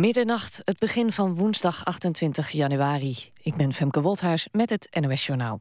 Middernacht, 0.00 0.60
het 0.64 0.78
begin 0.78 1.12
van 1.12 1.34
woensdag 1.34 1.84
28 1.84 2.50
januari. 2.50 3.16
Ik 3.42 3.56
ben 3.56 3.72
Femke 3.72 4.00
Wolthuis 4.00 4.48
met 4.52 4.70
het 4.70 4.88
NOS 5.00 5.26
Journaal. 5.26 5.60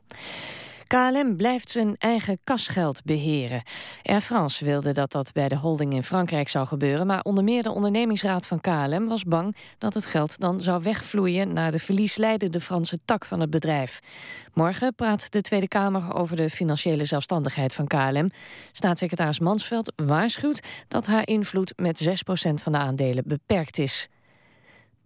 KLM 0.88 1.35
blijft 1.35 1.69
zijn 1.69 1.96
eigen 1.98 2.40
kasgeld 2.43 3.03
beheren. 3.03 3.63
Air 4.03 4.21
France 4.21 4.66
wilde 4.66 4.92
dat 4.92 5.11
dat 5.11 5.33
bij 5.33 5.48
de 5.48 5.56
holding 5.56 5.93
in 5.93 6.03
Frankrijk 6.03 6.50
zou 6.50 6.67
gebeuren... 6.67 7.08
maar 7.08 7.21
onder 7.21 7.43
meer 7.43 7.63
de 7.63 7.71
ondernemingsraad 7.71 8.48
van 8.48 8.61
KLM 8.61 9.08
was 9.08 9.24
bang... 9.24 9.56
dat 9.78 9.94
het 9.94 10.06
geld 10.06 10.40
dan 10.40 10.62
zou 10.62 10.84
wegvloeien 10.84 11.54
naar 11.54 11.72
de 11.72 11.80
verliesleidende 11.80 12.62
Franse 12.62 13.00
tak 13.06 13.26
van 13.26 13.40
het 13.40 13.50
bedrijf. 13.50 14.00
Morgen 14.54 14.96
praat 14.96 15.32
de 15.32 15.42
Tweede 15.42 15.68
Kamer 15.68 16.16
over 16.16 16.36
de 16.36 16.50
financiële 16.50 17.06
zelfstandigheid 17.06 17.74
van 17.74 17.88
KLM. 17.88 18.30
Staatssecretaris 18.72 19.40
Mansveld 19.40 19.94
waarschuwt 19.96 20.68
dat 20.88 21.06
haar 21.06 21.28
invloed 21.28 21.74
met 21.76 22.08
6% 22.08 22.10
van 22.54 22.72
de 22.72 22.78
aandelen 22.78 23.24
beperkt 23.28 23.78
is. 23.78 24.10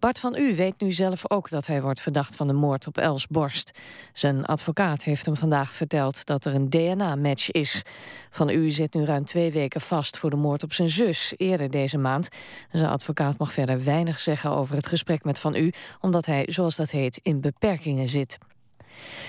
Bart 0.00 0.18
van 0.18 0.36
U 0.36 0.56
weet 0.56 0.80
nu 0.80 0.92
zelf 0.92 1.30
ook 1.30 1.50
dat 1.50 1.66
hij 1.66 1.82
wordt 1.82 2.00
verdacht 2.00 2.36
van 2.36 2.46
de 2.46 2.52
moord 2.52 2.86
op 2.86 2.98
Els 2.98 3.26
Borst. 3.26 3.78
Zijn 4.12 4.44
advocaat 4.44 5.02
heeft 5.02 5.26
hem 5.26 5.36
vandaag 5.36 5.72
verteld 5.72 6.26
dat 6.26 6.44
er 6.44 6.54
een 6.54 6.70
DNA-match 6.70 7.50
is. 7.50 7.82
Van 8.30 8.48
U 8.48 8.70
zit 8.70 8.94
nu 8.94 9.04
ruim 9.04 9.24
twee 9.24 9.52
weken 9.52 9.80
vast 9.80 10.18
voor 10.18 10.30
de 10.30 10.36
moord 10.36 10.62
op 10.62 10.72
zijn 10.72 10.88
zus 10.88 11.34
eerder 11.36 11.70
deze 11.70 11.98
maand. 11.98 12.28
Zijn 12.72 12.90
advocaat 12.90 13.38
mag 13.38 13.52
verder 13.52 13.84
weinig 13.84 14.18
zeggen 14.18 14.50
over 14.50 14.74
het 14.74 14.86
gesprek 14.86 15.24
met 15.24 15.38
Van 15.38 15.54
U, 15.54 15.72
omdat 16.00 16.26
hij, 16.26 16.44
zoals 16.46 16.76
dat 16.76 16.90
heet, 16.90 17.20
in 17.22 17.40
beperkingen 17.40 18.06
zit. 18.06 18.38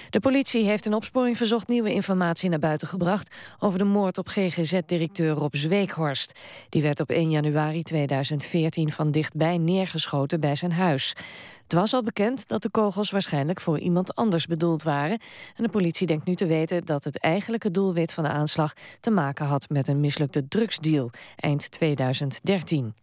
De 0.10 0.20
politie 0.20 0.66
heeft 0.66 0.86
in 0.86 0.94
opsporing 0.94 1.38
verzocht 1.38 1.68
nieuwe 1.68 1.94
informatie 1.94 2.50
naar 2.50 2.60
buiten 2.60 2.88
gebracht 2.88 3.36
over 3.60 3.80
de 3.80 3.86
moord 3.86 4.18
op 4.18 4.28
GGZ-directeur 4.28 5.34
Rob 5.34 5.56
Zweekhorst. 5.56 6.40
Die 6.70 6.82
werd 6.82 7.00
op 7.00 7.10
1 7.10 7.30
januari 7.30 7.84
2014 7.84 8.92
van 8.92 9.12
dichtbij 9.12 9.58
neergeschoten 9.58 10.40
bij 10.40 10.56
zijn 10.56 10.72
huis. 10.72 11.16
Het 11.64 11.74
was 11.80 11.94
al 11.94 12.04
bekend 12.04 12.48
dat 12.48 12.62
de 12.62 12.70
kogels 12.70 13.12
waarschijnlijk 13.12 13.62
voor 13.62 13.80
iemand 13.80 14.16
anders 14.16 14.46
bedoeld 14.46 14.84
waren. 14.84 15.20
En 15.56 15.64
de 15.64 15.70
politie 15.70 16.08
denkt 16.08 16.26
nu 16.26 16.36
te 16.36 16.46
weten 16.46 16.86
dat 16.86 17.04
het 17.04 17.20
eigenlijke 17.20 17.72
doelwit 17.72 18.14
van 18.14 18.24
de 18.24 18.30
aanslag 18.30 18.74
te 19.00 19.12
maken 19.12 19.46
had 19.46 19.70
met 19.70 19.88
een 19.88 20.00
mislukte 20.00 20.48
drugsdeal 20.48 21.10
eind 21.36 21.72
2013. 21.72 22.94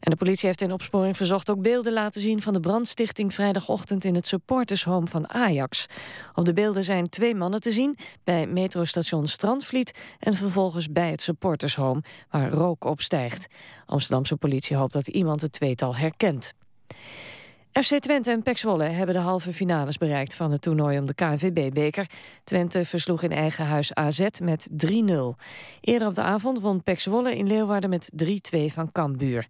En 0.00 0.10
de 0.10 0.16
politie 0.16 0.46
heeft 0.46 0.60
in 0.60 0.72
opsporing 0.72 1.16
verzocht 1.16 1.50
ook 1.50 1.62
beelden 1.62 1.92
laten 1.92 2.20
zien... 2.20 2.42
van 2.42 2.52
de 2.52 2.60
brandstichting 2.60 3.34
vrijdagochtend 3.34 4.04
in 4.04 4.14
het 4.14 4.26
supportershome 4.26 5.06
van 5.06 5.28
Ajax. 5.28 5.86
Op 6.34 6.44
de 6.44 6.52
beelden 6.52 6.84
zijn 6.84 7.08
twee 7.08 7.34
mannen 7.34 7.60
te 7.60 7.72
zien... 7.72 7.96
bij 8.24 8.46
metrostation 8.46 9.26
Strandvliet 9.26 9.98
en 10.18 10.34
vervolgens 10.34 10.92
bij 10.92 11.10
het 11.10 11.22
supportershome... 11.22 12.02
waar 12.30 12.50
rook 12.50 12.84
opstijgt. 12.84 13.46
Amsterdamse 13.86 14.36
politie 14.36 14.76
hoopt 14.76 14.92
dat 14.92 15.08
iemand 15.08 15.40
het 15.40 15.52
tweetal 15.52 15.96
herkent. 15.96 16.52
FC 17.72 17.98
Twente 17.98 18.30
en 18.30 18.42
PEC 18.42 18.58
Zwolle 18.58 18.84
hebben 18.84 19.14
de 19.14 19.20
halve 19.20 19.52
finales 19.52 19.98
bereikt 19.98 20.34
van 20.34 20.50
het 20.50 20.62
toernooi 20.62 20.98
om 20.98 21.06
de 21.06 21.14
KNVB-beker. 21.14 22.06
Twente 22.44 22.84
versloeg 22.84 23.22
in 23.22 23.32
eigen 23.32 23.66
huis 23.66 23.94
AZ 23.94 24.26
met 24.42 24.70
3-0. 24.72 24.76
Eerder 25.80 26.08
op 26.08 26.14
de 26.14 26.22
avond 26.22 26.60
won 26.60 26.82
PEC 26.82 27.00
Zwolle 27.00 27.36
in 27.36 27.46
Leeuwarden 27.46 27.90
met 27.90 28.10
3-2 28.24 28.26
van 28.66 28.92
Cambuur. 28.92 29.46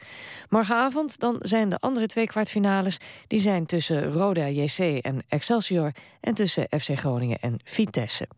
Morgenavond 0.49 1.19
dan 1.19 1.37
zijn 1.41 1.69
de 1.69 1.79
andere 1.79 2.07
twee 2.07 2.27
kwartfinales. 2.27 2.99
Die 3.27 3.41
zijn 3.41 3.67
tussen 3.67 4.13
Roda 4.13 4.49
JC 4.49 4.79
en 4.79 5.23
Excelsior 5.29 5.93
en 6.21 6.35
tussen 6.35 6.67
FC 6.81 6.99
Groningen 6.99 7.41
en 7.41 7.61
Vitesse. 7.65 8.29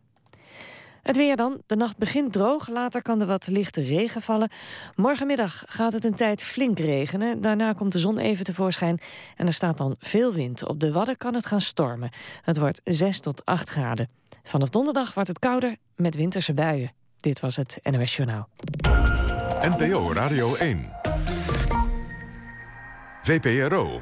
Het 1.03 1.17
weer 1.17 1.35
dan. 1.35 1.61
De 1.65 1.75
nacht 1.75 1.97
begint 1.97 2.33
droog. 2.33 2.67
Later 2.67 3.01
kan 3.01 3.21
er 3.21 3.27
wat 3.27 3.47
lichte 3.47 3.81
regen 3.81 4.21
vallen. 4.21 4.49
Morgenmiddag 4.95 5.63
gaat 5.65 5.93
het 5.93 6.05
een 6.05 6.15
tijd 6.15 6.43
flink 6.43 6.79
regenen. 6.79 7.41
Daarna 7.41 7.73
komt 7.73 7.91
de 7.91 7.99
zon 7.99 8.17
even 8.17 8.45
tevoorschijn. 8.45 8.99
En 9.35 9.47
er 9.47 9.53
staat 9.53 9.77
dan 9.77 9.95
veel 9.99 10.33
wind. 10.33 10.67
Op 10.67 10.79
de 10.79 10.91
Wadden 10.91 11.17
kan 11.17 11.33
het 11.33 11.45
gaan 11.45 11.61
stormen. 11.61 12.09
Het 12.41 12.57
wordt 12.57 12.81
6 12.83 13.19
tot 13.19 13.45
8 13.45 13.69
graden. 13.69 14.09
Vanaf 14.43 14.69
donderdag 14.69 15.13
wordt 15.13 15.29
het 15.29 15.39
kouder 15.39 15.75
met 15.95 16.15
winterse 16.15 16.53
buien. 16.53 16.91
Dit 17.19 17.39
was 17.39 17.55
het 17.55 17.79
NOS 17.83 18.15
Journaal. 18.15 18.49
NPO 19.61 20.13
Radio 20.13 20.55
1. 20.55 20.91
VPRO. 23.23 24.01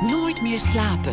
Nooit 0.00 0.42
meer 0.42 0.60
slapen. 0.60 1.12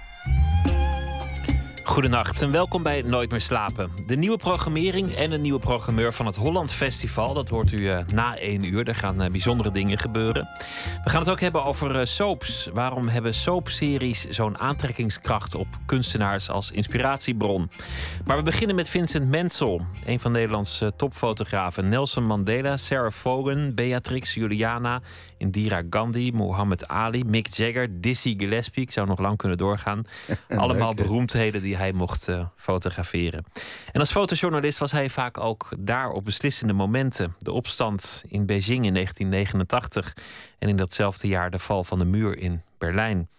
Goedenacht 1.91 2.41
en 2.41 2.51
welkom 2.51 2.83
bij 2.83 3.01
Nooit 3.01 3.31
meer 3.31 3.41
slapen. 3.41 3.91
De 4.07 4.15
nieuwe 4.15 4.37
programmering 4.37 5.15
en 5.15 5.31
een 5.31 5.41
nieuwe 5.41 5.59
programmeur 5.59 6.13
van 6.13 6.25
het 6.25 6.35
Holland 6.35 6.73
Festival. 6.73 7.33
Dat 7.33 7.49
hoort 7.49 7.71
u 7.71 7.77
uh, 7.77 7.99
na 8.13 8.37
één 8.37 8.63
uur. 8.63 8.87
Er 8.87 8.95
gaan 8.95 9.23
uh, 9.23 9.29
bijzondere 9.29 9.71
dingen 9.71 9.97
gebeuren. 9.97 10.49
We 11.03 11.09
gaan 11.09 11.19
het 11.19 11.29
ook 11.29 11.39
hebben 11.39 11.63
over 11.63 11.95
uh, 11.95 12.05
soaps. 12.05 12.69
Waarom 12.73 13.07
hebben 13.07 13.33
soapseries 13.33 14.29
zo'n 14.29 14.57
aantrekkingskracht 14.57 15.55
op 15.55 15.67
kunstenaars 15.85 16.49
als 16.49 16.71
inspiratiebron? 16.71 17.69
Maar 18.25 18.37
we 18.37 18.43
beginnen 18.43 18.75
met 18.75 18.89
Vincent 18.89 19.29
Mensel, 19.29 19.81
een 20.05 20.19
van 20.19 20.31
Nederlands 20.31 20.83
topfotografen. 20.95 21.89
Nelson 21.89 22.25
Mandela, 22.25 22.77
Sarah 22.77 23.11
Vaughan, 23.11 23.73
Beatrix, 23.75 24.33
Juliana, 24.33 25.01
Indira 25.37 25.81
Gandhi, 25.89 26.31
Muhammad 26.33 26.87
Ali, 26.87 27.23
Mick 27.23 27.47
Jagger, 27.47 28.01
Dizzy 28.01 28.35
Gillespie. 28.37 28.83
Ik 28.83 28.91
zou 28.91 29.07
nog 29.07 29.19
lang 29.19 29.37
kunnen 29.37 29.57
doorgaan. 29.57 30.03
Allemaal 30.49 30.93
beroemdheden 30.93 31.61
die 31.61 31.79
hij 31.81 31.93
mocht 31.93 32.27
uh, 32.27 32.45
fotograferen. 32.55 33.45
En 33.91 33.99
als 33.99 34.11
fotojournalist 34.11 34.77
was 34.77 34.91
hij 34.91 35.09
vaak 35.09 35.37
ook 35.37 35.69
daar 35.79 36.09
op 36.09 36.23
beslissende 36.23 36.73
momenten. 36.73 37.35
De 37.39 37.51
opstand 37.51 38.23
in 38.27 38.45
Beijing 38.45 38.85
in 38.85 38.93
1989 38.93 40.13
en 40.59 40.69
in 40.69 40.77
datzelfde 40.77 41.27
jaar 41.27 41.51
de 41.51 41.59
val 41.59 41.83
van 41.83 41.99
de 41.99 42.05
muur 42.05 42.37
in 42.37 42.61
Berlijn. 42.77 43.29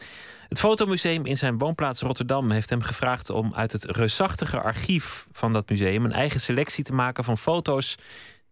Het 0.49 0.61
Fotomuseum 0.61 1.27
in 1.27 1.37
zijn 1.37 1.59
woonplaats 1.59 2.01
Rotterdam 2.01 2.51
heeft 2.51 2.71
hem 2.71 2.83
gevraagd 2.83 3.31
om 3.31 3.55
uit 3.55 3.73
het 3.73 3.85
reusachtige 3.85 4.61
archief 4.61 5.27
van 5.33 5.53
dat 5.53 5.69
museum 5.69 6.05
een 6.05 6.13
eigen 6.13 6.41
selectie 6.41 6.85
te 6.85 6.93
maken 6.93 7.25
van 7.25 7.39
foto's 7.39 7.99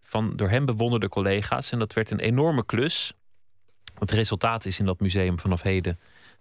van 0.03 0.37
door 0.37 0.49
hem 0.49 0.67
bewonderde 0.67 1.09
collega's. 1.09 1.73
En 1.73 1.79
dat 1.79 1.93
werd 1.93 2.11
een 2.11 2.21
enorme 2.21 2.65
klus. 2.65 3.13
Het 3.99 4.11
resultaat 4.11 4.65
is 4.65 4.79
in 4.79 4.85
dat 4.87 5.01
museum 5.01 5.39
vanaf 5.39 5.63
heden 5.63 5.99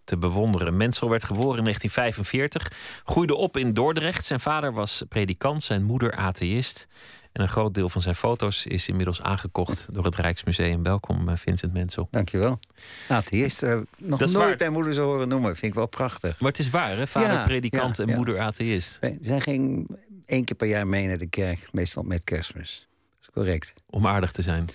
te 0.09 0.17
bewonderen. 0.17 0.77
Mensel 0.77 1.09
werd 1.09 1.23
geboren 1.23 1.57
in 1.57 1.63
1945, 1.63 3.01
groeide 3.03 3.35
op 3.35 3.57
in 3.57 3.73
Dordrecht. 3.73 4.25
Zijn 4.25 4.39
vader 4.39 4.73
was 4.73 5.03
predikant, 5.09 5.63
zijn 5.63 5.83
moeder 5.83 6.15
atheïst. 6.15 6.87
En 7.31 7.41
een 7.41 7.49
groot 7.49 7.73
deel 7.73 7.89
van 7.89 8.01
zijn 8.01 8.15
foto's 8.15 8.65
is 8.65 8.87
inmiddels 8.87 9.21
aangekocht 9.21 9.87
door 9.91 10.05
het 10.05 10.15
Rijksmuseum. 10.15 10.83
Welkom, 10.83 11.29
eh, 11.29 11.35
Vincent 11.37 11.73
Mensel. 11.73 12.07
Dankjewel. 12.11 12.59
Atheïst, 13.07 13.63
uh, 13.63 13.79
nog 13.97 14.19
nooit 14.19 14.31
waar... 14.31 14.55
bij 14.55 14.69
moeder 14.69 14.93
zo 14.93 15.03
horen 15.05 15.27
noemen. 15.27 15.55
Vind 15.55 15.71
ik 15.71 15.73
wel 15.73 15.87
prachtig. 15.87 16.39
Maar 16.39 16.49
het 16.49 16.59
is 16.59 16.69
waar, 16.69 16.97
hè? 16.97 17.07
Vader 17.07 17.43
predikant 17.43 17.99
en 17.99 18.15
moeder 18.15 18.39
atheïst. 18.39 18.99
Zij 19.21 19.39
ging 19.39 19.89
één 20.25 20.43
keer 20.43 20.55
per 20.55 20.67
jaar 20.67 20.87
mee 20.87 21.07
naar 21.07 21.17
de 21.17 21.29
kerk, 21.29 21.69
meestal 21.71 22.03
met 22.03 22.21
kerstmis. 22.23 22.87
Dat 23.19 23.21
is 23.21 23.33
correct. 23.33 23.73
Om 23.89 24.07
aardig 24.07 24.31
te 24.31 24.41
zijn. 24.41 24.67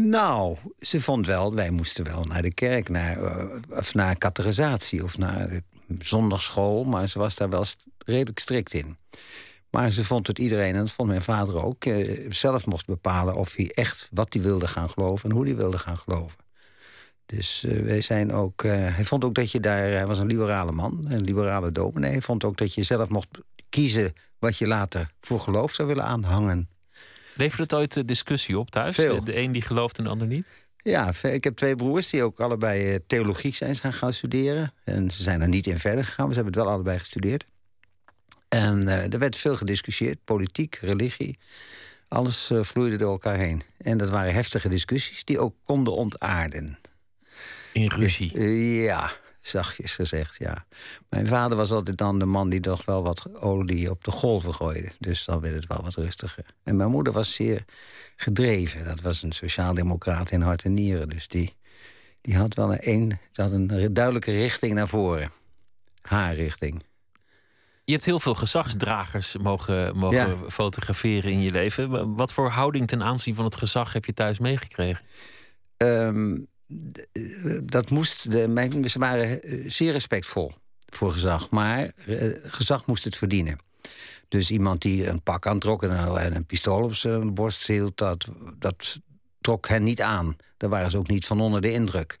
Nou, 0.00 0.56
ze 0.78 1.00
vond 1.00 1.26
wel, 1.26 1.54
wij 1.54 1.70
moesten 1.70 2.04
wel 2.04 2.24
naar 2.24 2.42
de 2.42 2.54
kerk, 2.54 2.88
naar, 2.88 3.22
uh, 3.22 3.44
of 3.68 3.94
naar 3.94 4.18
categorisatie 4.18 5.04
of 5.04 5.18
naar 5.18 5.48
de 5.48 5.62
zondagschool. 5.98 6.84
Maar 6.84 7.08
ze 7.08 7.18
was 7.18 7.34
daar 7.34 7.48
wel 7.50 7.64
redelijk 8.04 8.38
strikt 8.38 8.72
in. 8.72 8.96
Maar 9.70 9.90
ze 9.90 10.04
vond 10.04 10.26
het 10.26 10.38
iedereen, 10.38 10.74
en 10.74 10.80
dat 10.80 10.90
vond 10.90 11.08
mijn 11.08 11.22
vader 11.22 11.64
ook, 11.64 11.84
uh, 11.84 12.30
zelf 12.30 12.66
mocht 12.66 12.86
bepalen 12.86 13.34
of 13.34 13.54
hij 13.54 13.70
echt 13.74 14.08
wat 14.12 14.32
hij 14.32 14.42
wilde 14.42 14.66
gaan 14.66 14.90
geloven 14.90 15.30
en 15.30 15.36
hoe 15.36 15.44
hij 15.44 15.56
wilde 15.56 15.78
gaan 15.78 15.98
geloven. 15.98 16.38
Dus 17.26 17.64
uh, 17.66 17.82
wij 17.84 18.00
zijn 18.00 18.32
ook. 18.32 18.62
hij 18.62 19.04
vond 19.04 19.24
ook 19.24 19.34
dat 19.34 19.50
je 19.50 19.60
daar. 19.60 19.78
Hij 19.78 20.06
was 20.06 20.18
een 20.18 20.26
liberale 20.26 20.72
man, 20.72 21.04
een 21.08 21.22
liberale 21.22 21.72
dominee. 21.72 22.10
Hij 22.10 22.22
vond 22.22 22.44
ook 22.44 22.56
dat 22.56 22.74
je 22.74 22.82
zelf 22.82 23.08
mocht 23.08 23.28
kiezen 23.68 24.12
wat 24.38 24.56
je 24.56 24.66
later 24.66 25.10
voor 25.20 25.40
geloof 25.40 25.72
zou 25.72 25.88
willen 25.88 26.04
aanhangen. 26.04 26.68
Levert 27.38 27.60
het 27.60 27.74
ooit 27.74 27.96
eh, 27.96 28.02
discussie 28.06 28.58
op 28.58 28.70
thuis? 28.70 28.94
Veel. 28.94 29.24
De 29.24 29.36
een 29.36 29.52
die 29.52 29.62
gelooft 29.62 29.98
en 29.98 30.04
de 30.04 30.10
ander 30.10 30.26
niet? 30.26 30.50
Ja, 30.76 31.12
ik 31.22 31.44
heb 31.44 31.56
twee 31.56 31.74
broers 31.74 32.10
die 32.10 32.22
ook 32.22 32.40
allebei 32.40 32.90
eh, 32.90 32.98
theologie 33.06 33.54
zijn 33.54 33.76
gaan, 33.76 33.92
gaan 33.92 34.12
studeren. 34.12 34.72
En 34.84 35.10
ze 35.10 35.22
zijn 35.22 35.40
er 35.40 35.48
niet 35.48 35.66
in 35.66 35.78
verder 35.78 36.04
gegaan, 36.04 36.24
maar 36.24 36.34
ze 36.34 36.40
hebben 36.40 36.60
het 36.60 36.64
wel 36.64 36.74
allebei 36.74 36.98
gestudeerd. 36.98 37.46
En 38.48 38.82
uh, 38.82 39.12
er 39.12 39.18
werd 39.18 39.36
veel 39.36 39.56
gediscussieerd, 39.56 40.24
politiek, 40.24 40.78
religie. 40.80 41.38
Alles 42.08 42.50
uh, 42.50 42.62
vloeide 42.62 42.96
door 42.96 43.10
elkaar 43.10 43.38
heen. 43.38 43.62
En 43.78 43.98
dat 43.98 44.10
waren 44.10 44.34
heftige 44.34 44.68
discussies 44.68 45.24
die 45.24 45.38
ook 45.38 45.54
konden 45.64 45.94
ontaarden. 45.94 46.78
In 47.72 47.90
ruzie? 47.90 48.34
Uh, 48.34 48.84
ja, 48.84 49.12
zachtjes 49.48 49.94
gezegd, 49.94 50.36
ja. 50.38 50.66
Mijn 51.08 51.26
vader 51.26 51.56
was 51.56 51.70
altijd 51.70 51.96
dan 51.96 52.18
de 52.18 52.24
man 52.24 52.48
die 52.48 52.60
toch 52.60 52.84
wel 52.84 53.02
wat 53.02 53.40
olie 53.40 53.90
op 53.90 54.04
de 54.04 54.10
golven 54.10 54.54
gooide. 54.54 54.90
Dus 54.98 55.24
dan 55.24 55.40
werd 55.40 55.54
het 55.54 55.66
wel 55.66 55.82
wat 55.82 55.94
rustiger. 55.94 56.44
En 56.62 56.76
mijn 56.76 56.90
moeder 56.90 57.12
was 57.12 57.34
zeer 57.34 57.64
gedreven. 58.16 58.84
Dat 58.84 59.00
was 59.00 59.22
een 59.22 59.32
sociaaldemocraat 59.32 60.30
in 60.30 60.40
hart 60.40 60.64
en 60.64 60.74
nieren. 60.74 61.08
Dus 61.08 61.28
die, 61.28 61.56
die 62.20 62.36
had 62.36 62.54
wel 62.54 62.76
een, 62.78 63.18
had 63.32 63.52
een 63.52 63.92
duidelijke 63.92 64.30
richting 64.30 64.74
naar 64.74 64.88
voren. 64.88 65.30
Haar 66.02 66.34
richting. 66.34 66.82
Je 67.84 67.92
hebt 67.92 68.06
heel 68.06 68.20
veel 68.20 68.34
gezagsdragers 68.34 69.36
mogen, 69.36 69.96
mogen 69.96 70.50
fotograferen 70.50 71.32
in 71.32 71.40
je 71.40 71.50
leven. 71.50 72.14
Wat 72.16 72.32
voor 72.32 72.48
houding 72.48 72.88
ten 72.88 73.02
aanzien 73.02 73.34
van 73.34 73.44
het 73.44 73.56
gezag 73.56 73.92
heb 73.92 74.04
je 74.04 74.14
thuis 74.14 74.38
meegekregen? 74.38 75.04
Um, 75.76 76.46
dat 77.62 77.90
moest. 77.90 78.30
De, 78.32 78.84
ze 78.86 78.98
waren 78.98 79.42
eh, 79.42 79.70
zeer 79.70 79.92
respectvol 79.92 80.54
voor 80.86 81.12
gezag. 81.12 81.50
Maar 81.50 81.92
uh, 82.06 82.34
gezag 82.42 82.86
moest 82.86 83.04
het 83.04 83.16
verdienen. 83.16 83.58
Dus 84.28 84.50
iemand 84.50 84.82
die 84.82 85.06
een 85.06 85.22
pak 85.22 85.46
aantrok 85.46 85.82
en 85.82 86.36
een 86.36 86.46
pistool 86.46 86.82
op 86.82 86.94
zijn 86.94 87.34
borst 87.34 87.66
hield, 87.66 87.96
dat, 87.96 88.28
dat 88.58 88.98
trok 89.40 89.68
hen 89.68 89.82
niet 89.82 90.00
aan. 90.00 90.36
Daar 90.56 90.70
waren 90.70 90.90
ze 90.90 90.98
ook 90.98 91.08
niet 91.08 91.26
van 91.26 91.40
onder 91.40 91.60
de 91.60 91.72
indruk. 91.72 92.18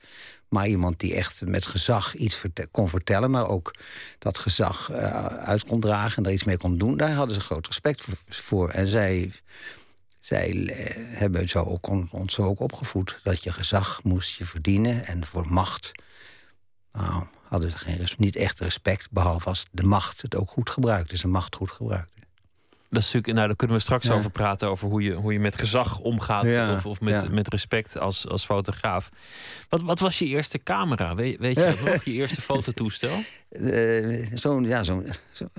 Maar 0.48 0.68
iemand 0.68 1.00
die 1.00 1.14
echt 1.14 1.46
met 1.46 1.66
gezag 1.66 2.14
iets 2.14 2.42
kon 2.70 2.88
vertellen, 2.88 3.30
maar 3.30 3.48
ook 3.48 3.74
dat 4.18 4.38
gezag 4.38 4.90
uh, 4.90 5.26
uit 5.26 5.64
kon 5.64 5.80
dragen 5.80 6.16
en 6.16 6.22
daar 6.22 6.32
iets 6.32 6.44
mee 6.44 6.56
kon 6.56 6.78
doen, 6.78 6.96
daar 6.96 7.12
hadden 7.12 7.34
ze 7.34 7.40
groot 7.40 7.66
respect 7.66 8.04
voor. 8.28 8.68
En 8.68 8.86
zij, 8.86 9.32
zij 10.28 10.64
eh, 10.66 10.94
hebben 11.18 11.48
zo 11.48 11.62
ook, 11.62 11.88
ons 12.12 12.34
zo 12.34 12.42
ook 12.42 12.60
opgevoed 12.60 13.20
dat 13.22 13.42
je 13.42 13.52
gezag 13.52 14.00
moest 14.02 14.38
je 14.38 14.44
verdienen 14.44 15.06
en 15.06 15.26
voor 15.26 15.46
macht. 15.48 15.92
Nou, 16.92 17.24
hadden 17.42 17.70
ze 17.70 17.78
geen, 17.78 18.08
niet 18.16 18.36
echt 18.36 18.60
respect, 18.60 19.10
behalve 19.10 19.48
als 19.48 19.66
de 19.70 19.82
macht 19.82 20.22
het 20.22 20.36
ook 20.36 20.50
goed 20.50 20.70
gebruikte, 20.70 21.16
ze 21.16 21.28
macht 21.28 21.56
goed 21.56 21.70
gebruikte. 21.70 22.16
Dat 22.90 23.02
is 23.02 23.04
natuurlijk, 23.04 23.34
nou, 23.34 23.46
daar 23.46 23.56
kunnen 23.56 23.76
we 23.76 23.82
straks 23.82 24.10
over 24.10 24.30
praten, 24.30 24.68
over 24.68 24.88
hoe 24.88 25.02
je, 25.02 25.14
hoe 25.14 25.32
je 25.32 25.40
met 25.40 25.58
gezag 25.58 25.98
omgaat 25.98 26.74
of, 26.76 26.86
of 26.86 27.00
met, 27.00 27.30
met 27.30 27.48
respect 27.48 27.98
als, 27.98 28.28
als 28.28 28.44
fotograaf. 28.44 29.08
Wat, 29.68 29.82
wat 29.82 29.98
was 29.98 30.18
je 30.18 30.24
eerste 30.24 30.62
camera? 30.62 31.14
Weet, 31.14 31.38
weet 31.38 31.56
je 31.56 31.80
nog? 31.84 32.04
Je 32.04 32.12
eerste 32.12 32.40
fototoestel? 32.40 33.18
Uh, 33.50 34.26
zo'n 34.34 34.64
ja, 34.64 34.82
zo'n 34.82 35.06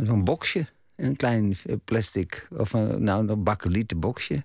zo'n 0.04 0.24
boxje. 0.24 0.68
Een 1.00 1.16
klein 1.16 1.56
plastic, 1.86 2.48
of 2.50 2.74
een, 2.74 3.04
nou, 3.04 3.28
een 3.28 3.44
bakkelieten 3.44 4.00
boxje. 4.00 4.42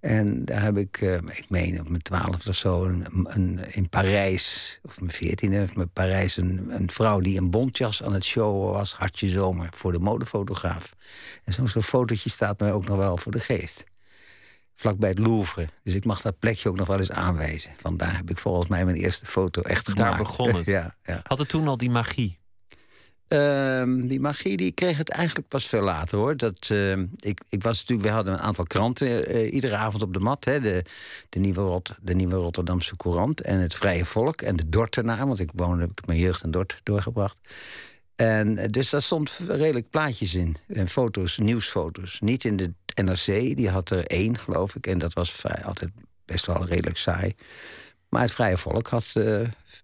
En 0.00 0.44
daar 0.44 0.62
heb 0.62 0.76
ik, 0.76 1.00
uh, 1.00 1.14
ik 1.14 1.46
meen 1.48 1.80
op 1.80 1.88
mijn 1.88 2.02
twaalfde 2.02 2.48
of 2.48 2.56
zo, 2.56 2.84
een, 2.84 3.26
een, 3.28 3.60
in 3.72 3.88
Parijs, 3.88 4.78
of 4.82 5.00
mijn 5.00 5.12
veertiende, 5.12 5.68
met 5.74 5.92
Parijs, 5.92 6.36
een, 6.36 6.70
een 6.70 6.90
vrouw 6.90 7.20
die 7.20 7.38
een 7.38 7.50
bontjas 7.50 8.02
aan 8.02 8.12
het 8.12 8.24
showen 8.24 8.72
was, 8.72 8.92
hartje 8.92 9.28
zomer, 9.28 9.68
voor 9.74 9.92
de 9.92 9.98
modefotograaf. 9.98 10.92
En 11.44 11.52
zo'n 11.52 11.68
zo 11.68 11.80
fotootje 11.80 12.30
staat 12.30 12.60
mij 12.60 12.72
ook 12.72 12.86
nog 12.86 12.96
wel 12.96 13.16
voor 13.16 13.32
de 13.32 13.40
geest. 13.40 13.84
Vlakbij 14.74 15.08
het 15.08 15.18
Louvre. 15.18 15.68
Dus 15.82 15.94
ik 15.94 16.04
mag 16.04 16.20
dat 16.20 16.38
plekje 16.38 16.68
ook 16.68 16.76
nog 16.76 16.86
wel 16.86 16.98
eens 16.98 17.10
aanwijzen. 17.10 17.70
Vandaar 17.76 18.16
heb 18.16 18.30
ik 18.30 18.38
volgens 18.38 18.68
mij 18.68 18.84
mijn 18.84 18.96
eerste 18.96 19.26
foto 19.26 19.62
echt 19.62 19.88
gemaakt. 19.88 20.08
Daar 20.10 20.18
begon 20.18 20.54
het. 20.54 20.66
ja, 20.76 20.96
ja. 21.02 21.20
Had 21.22 21.38
het 21.38 21.48
toen 21.48 21.68
al 21.68 21.76
die 21.76 21.90
magie? 21.90 22.37
Ehm, 23.28 24.06
die 24.06 24.20
magie 24.20 24.56
die 24.56 24.72
kreeg 24.72 24.98
het 24.98 25.08
eigenlijk 25.08 25.48
pas 25.48 25.66
veel 25.66 25.82
later 25.82 26.18
hoor. 26.18 26.36
Dat, 26.36 26.68
uh, 26.72 26.98
ik, 27.16 27.40
ik 27.48 27.62
was 27.62 27.78
natuurlijk, 27.78 28.08
we 28.08 28.14
hadden 28.14 28.32
een 28.32 28.40
aantal 28.40 28.64
kranten 28.64 29.36
uh, 29.36 29.52
iedere 29.52 29.76
avond 29.76 30.02
op 30.02 30.12
de 30.12 30.18
mat. 30.18 30.44
Hè. 30.44 30.60
De, 30.60 30.84
de, 31.28 31.38
nieuwe 31.38 31.60
Rot, 31.60 31.94
de 32.00 32.14
Nieuwe 32.14 32.34
Rotterdamse 32.34 32.96
Courant 32.96 33.40
en 33.40 33.60
het 33.60 33.74
Vrije 33.74 34.04
Volk 34.04 34.42
en 34.42 34.56
de 34.56 34.68
Dortenaar. 34.68 35.26
Want 35.26 35.38
ik 35.38 35.50
woonde, 35.54 35.80
heb 35.80 35.90
ik 35.90 36.06
mijn 36.06 36.18
jeugd 36.18 36.44
in 36.44 36.50
Dort 36.50 36.80
doorgebracht. 36.82 37.36
En 38.16 38.58
eh, 38.58 38.68
dus 38.68 38.90
daar 38.90 39.02
stond 39.02 39.40
redelijk 39.48 39.90
plaatjes 39.90 40.34
in. 40.34 40.56
En 40.66 40.88
foto's, 40.88 41.38
nieuwsfoto's. 41.38 42.20
Niet 42.20 42.44
in 42.44 42.56
de 42.56 42.72
NRC, 43.02 43.56
die 43.56 43.68
had 43.68 43.90
er 43.90 44.06
één, 44.06 44.38
geloof 44.38 44.74
ik. 44.74 44.86
En 44.86 44.98
dat 44.98 45.12
was 45.12 45.32
vrij, 45.32 45.64
altijd 45.64 45.90
best 46.24 46.46
wel 46.46 46.64
redelijk 46.64 46.96
saai. 46.96 47.34
Maar 48.08 48.22
het 48.22 48.32
Vrije 48.32 48.56
Volk 48.56 48.88
had 48.88 49.12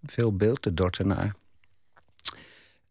veel 0.05 0.35
beeld, 0.35 0.63
de 0.63 0.73
Dortenaar. 0.73 1.35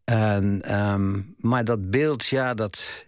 En, 0.05 0.75
um, 0.75 1.35
maar 1.39 1.65
dat 1.65 1.91
beeld, 1.91 2.27
ja, 2.27 2.55
dat. 2.55 3.05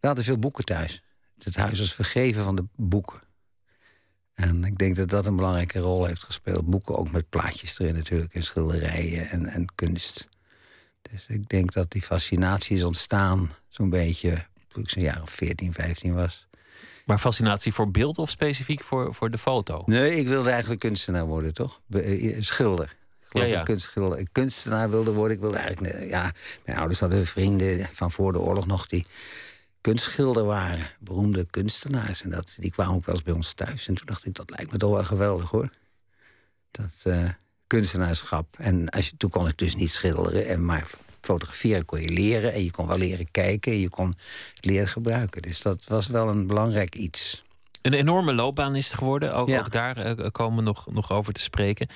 We 0.00 0.06
hadden 0.06 0.24
veel 0.24 0.38
boeken 0.38 0.64
thuis. 0.64 1.02
Het 1.38 1.56
huis 1.56 1.78
was 1.78 1.94
vergeven 1.94 2.44
van 2.44 2.56
de 2.56 2.64
boeken. 2.76 3.20
En 4.34 4.64
ik 4.64 4.78
denk 4.78 4.96
dat 4.96 5.08
dat 5.08 5.26
een 5.26 5.36
belangrijke 5.36 5.78
rol 5.78 6.04
heeft 6.04 6.24
gespeeld. 6.24 6.66
Boeken 6.66 6.96
ook 6.96 7.10
met 7.10 7.28
plaatjes 7.28 7.78
erin 7.78 7.94
natuurlijk, 7.94 8.34
en 8.34 8.42
schilderijen 8.42 9.28
en, 9.28 9.46
en 9.46 9.74
kunst. 9.74 10.28
Dus 11.02 11.24
ik 11.28 11.48
denk 11.48 11.72
dat 11.72 11.90
die 11.90 12.02
fascinatie 12.02 12.76
is 12.76 12.84
ontstaan 12.84 13.50
zo'n 13.68 13.90
beetje 13.90 14.46
toen 14.68 14.82
ik 14.82 14.90
zo'n 14.90 15.02
jaar 15.02 15.22
of 15.22 15.30
14, 15.30 15.72
15 15.72 16.14
was. 16.14 16.48
Maar 17.04 17.18
fascinatie 17.18 17.72
voor 17.72 17.90
beeld 17.90 18.18
of 18.18 18.30
specifiek 18.30 18.82
voor, 18.82 19.14
voor 19.14 19.30
de 19.30 19.38
foto? 19.38 19.82
Nee, 19.86 20.16
ik 20.16 20.28
wilde 20.28 20.50
eigenlijk 20.50 20.80
kunstenaar 20.80 21.26
worden, 21.26 21.54
toch? 21.54 21.80
Eh, 21.90 22.36
schilder 22.40 22.96
ja, 23.30 23.44
ja. 23.44 23.62
Kunst, 23.62 23.94
kunstenaar 24.32 24.90
wilde 24.90 25.12
worden. 25.12 25.36
Ik 25.36 25.42
wilde 25.42 25.58
eigenlijk, 25.58 26.08
ja, 26.08 26.32
mijn 26.64 26.78
ouders 26.78 27.00
hadden 27.00 27.26
vrienden 27.26 27.88
van 27.92 28.10
voor 28.10 28.32
de 28.32 28.40
oorlog 28.40 28.66
nog 28.66 28.86
die 28.86 29.06
kunstschilder 29.80 30.44
waren. 30.44 30.90
Beroemde 31.00 31.46
kunstenaars. 31.50 32.22
En 32.22 32.30
dat, 32.30 32.56
die 32.58 32.70
kwamen 32.70 32.94
ook 32.94 33.06
wel 33.06 33.14
eens 33.14 33.24
bij 33.24 33.34
ons 33.34 33.52
thuis. 33.52 33.88
En 33.88 33.94
toen 33.94 34.06
dacht 34.06 34.26
ik, 34.26 34.34
dat 34.34 34.50
lijkt 34.50 34.72
me 34.72 34.78
toch 34.78 34.90
wel 34.90 35.04
geweldig 35.04 35.50
hoor. 35.50 35.70
Dat 36.70 36.94
uh, 37.04 37.30
kunstenaarschap. 37.66 38.56
En 38.58 38.88
als 38.88 39.08
je, 39.08 39.16
toen 39.16 39.30
kon 39.30 39.48
ik 39.48 39.58
dus 39.58 39.74
niet 39.74 39.90
schilderen. 39.90 40.46
En 40.46 40.64
maar 40.64 40.90
fotograferen 41.20 41.84
kon 41.84 42.00
je 42.00 42.10
leren. 42.10 42.52
En 42.52 42.64
je 42.64 42.70
kon 42.70 42.86
wel 42.86 42.98
leren 42.98 43.30
kijken. 43.30 43.72
En 43.72 43.78
je 43.78 43.88
kon 43.88 44.14
leren 44.60 44.88
gebruiken. 44.88 45.42
Dus 45.42 45.60
dat 45.62 45.84
was 45.84 46.06
wel 46.06 46.28
een 46.28 46.46
belangrijk 46.46 46.94
iets. 46.94 47.44
Een 47.82 47.92
enorme 47.92 48.32
loopbaan 48.32 48.76
is 48.76 48.86
het 48.88 48.98
geworden. 48.98 49.34
Ook, 49.34 49.50
ook 49.50 49.72
daar 49.72 50.18
uh, 50.18 50.26
komen 50.30 50.58
we 50.58 50.62
nog, 50.62 50.86
nog 50.90 51.12
over 51.12 51.32
te 51.32 51.40
spreken 51.40 51.88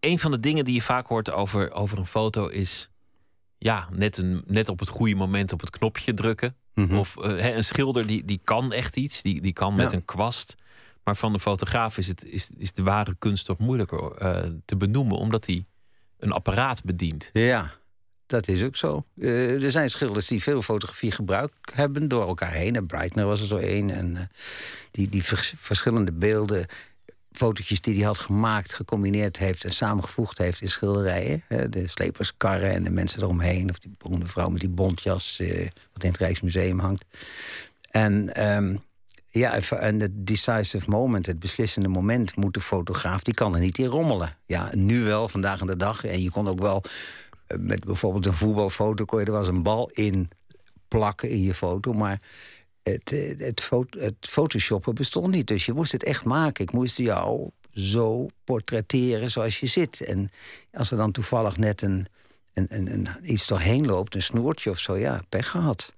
een 0.00 0.18
van 0.18 0.30
de 0.30 0.40
dingen 0.40 0.64
die 0.64 0.74
je 0.74 0.82
vaak 0.82 1.06
hoort 1.06 1.30
over, 1.30 1.72
over 1.72 1.98
een 1.98 2.06
foto 2.06 2.46
is. 2.46 2.90
Ja, 3.58 3.88
net, 3.92 4.16
een, 4.16 4.42
net 4.46 4.68
op 4.68 4.78
het 4.78 4.88
goede 4.88 5.14
moment 5.14 5.52
op 5.52 5.60
het 5.60 5.70
knopje 5.70 6.14
drukken. 6.14 6.56
Mhm. 6.74 6.96
Of 6.96 7.16
uh, 7.18 7.54
een 7.54 7.64
schilder 7.64 8.06
die, 8.06 8.24
die 8.24 8.40
kan 8.44 8.72
echt 8.72 8.96
iets, 8.96 9.22
die, 9.22 9.40
die 9.40 9.52
kan 9.52 9.74
met 9.74 9.92
een 9.92 10.04
kwast. 10.04 10.54
Maar 11.04 11.16
van 11.16 11.32
de 11.32 11.38
fotograaf 11.38 11.98
is, 11.98 12.06
het, 12.06 12.24
is, 12.24 12.50
is 12.56 12.72
de 12.72 12.82
ware 12.82 13.14
kunst 13.18 13.44
toch 13.44 13.58
moeilijker 13.58 14.22
uh, 14.22 14.50
te 14.64 14.76
benoemen, 14.76 15.16
omdat 15.16 15.46
hij 15.46 15.64
een 16.18 16.32
apparaat 16.32 16.84
bedient. 16.84 17.30
Ja, 17.32 17.72
dat 18.26 18.48
is 18.48 18.62
ook 18.62 18.76
zo. 18.76 19.06
Uh, 19.14 19.62
er 19.64 19.70
zijn 19.70 19.90
schilders 19.90 20.26
die 20.26 20.42
veel 20.42 20.62
fotografie 20.62 21.10
gebruikt 21.10 21.54
hebben 21.72 22.08
door 22.08 22.26
elkaar 22.26 22.52
heen. 22.52 22.76
En 22.76 22.86
Breitner 22.86 23.26
was 23.26 23.40
er 23.40 23.46
zo 23.46 23.56
één. 23.56 23.90
En 23.90 24.30
die, 24.90 25.08
die 25.08 25.24
verschillende 25.58 26.12
beelden 26.12 26.66
fotootjes 27.36 27.80
die 27.80 27.94
hij 27.94 28.04
had 28.04 28.18
gemaakt, 28.18 28.72
gecombineerd 28.72 29.38
heeft 29.38 29.64
en 29.64 29.72
samengevoegd 29.72 30.38
heeft 30.38 30.60
in 30.60 30.68
schilderijen. 30.68 31.44
De 31.48 31.88
sleperskarren 31.88 32.70
en 32.70 32.82
de 32.82 32.90
mensen 32.90 33.22
eromheen. 33.22 33.70
Of 33.70 33.78
die 33.78 33.94
beroemde 33.98 34.26
vrouw 34.26 34.48
met 34.48 34.60
die 34.60 34.68
bontjas, 34.68 35.38
eh, 35.38 35.68
wat 35.92 36.02
in 36.02 36.10
het 36.10 36.18
Rijksmuseum 36.18 36.78
hangt. 36.78 37.04
En 37.90 38.46
um, 38.46 38.84
ja, 39.30 39.60
en 39.60 40.00
het 40.00 40.26
decisive 40.26 40.90
moment, 40.90 41.26
het 41.26 41.38
beslissende 41.38 41.88
moment, 41.88 42.36
moet 42.36 42.54
de 42.54 42.60
fotograaf, 42.60 43.22
die 43.22 43.34
kan 43.34 43.54
er 43.54 43.60
niet 43.60 43.78
in 43.78 43.86
rommelen. 43.86 44.36
Ja, 44.46 44.70
nu 44.74 45.04
wel, 45.04 45.28
vandaag 45.28 45.60
aan 45.60 45.66
de 45.66 45.76
dag. 45.76 46.04
En 46.04 46.22
je 46.22 46.30
kon 46.30 46.48
ook 46.48 46.60
wel 46.60 46.82
eh, 47.46 47.58
met 47.58 47.84
bijvoorbeeld 47.84 48.26
een 48.26 48.32
voetbalfoto, 48.32 49.04
kon 49.04 49.20
je 49.20 49.26
er 49.26 49.38
eens 49.38 49.48
een 49.48 49.62
bal 49.62 49.90
in 49.90 50.30
plakken 50.88 51.30
in 51.30 51.42
je 51.42 51.54
foto. 51.54 51.92
Maar 51.92 52.20
het, 52.92 53.12
eh, 53.12 53.38
het, 53.38 53.70
het 53.98 54.14
photoshoppen 54.20 54.94
bestond 54.94 55.34
niet. 55.34 55.46
Dus 55.46 55.66
je 55.66 55.72
moest 55.72 55.92
het 55.92 56.04
echt 56.04 56.24
maken. 56.24 56.64
Ik 56.64 56.72
moest 56.72 56.96
jou 56.96 57.50
zo 57.72 58.26
portretteren 58.44 59.30
zoals 59.30 59.60
je 59.60 59.66
zit. 59.66 60.00
En 60.00 60.30
als 60.72 60.90
er 60.90 60.96
dan 60.96 61.12
toevallig 61.12 61.56
net 61.56 61.82
een, 61.82 62.06
een, 62.54 62.66
een, 62.68 62.92
een, 62.92 63.08
iets 63.22 63.46
doorheen 63.46 63.86
loopt, 63.86 64.14
een 64.14 64.22
snoertje 64.22 64.70
of 64.70 64.78
zo, 64.78 64.96
ja, 64.96 65.20
pech 65.28 65.50
gehad. 65.50 65.94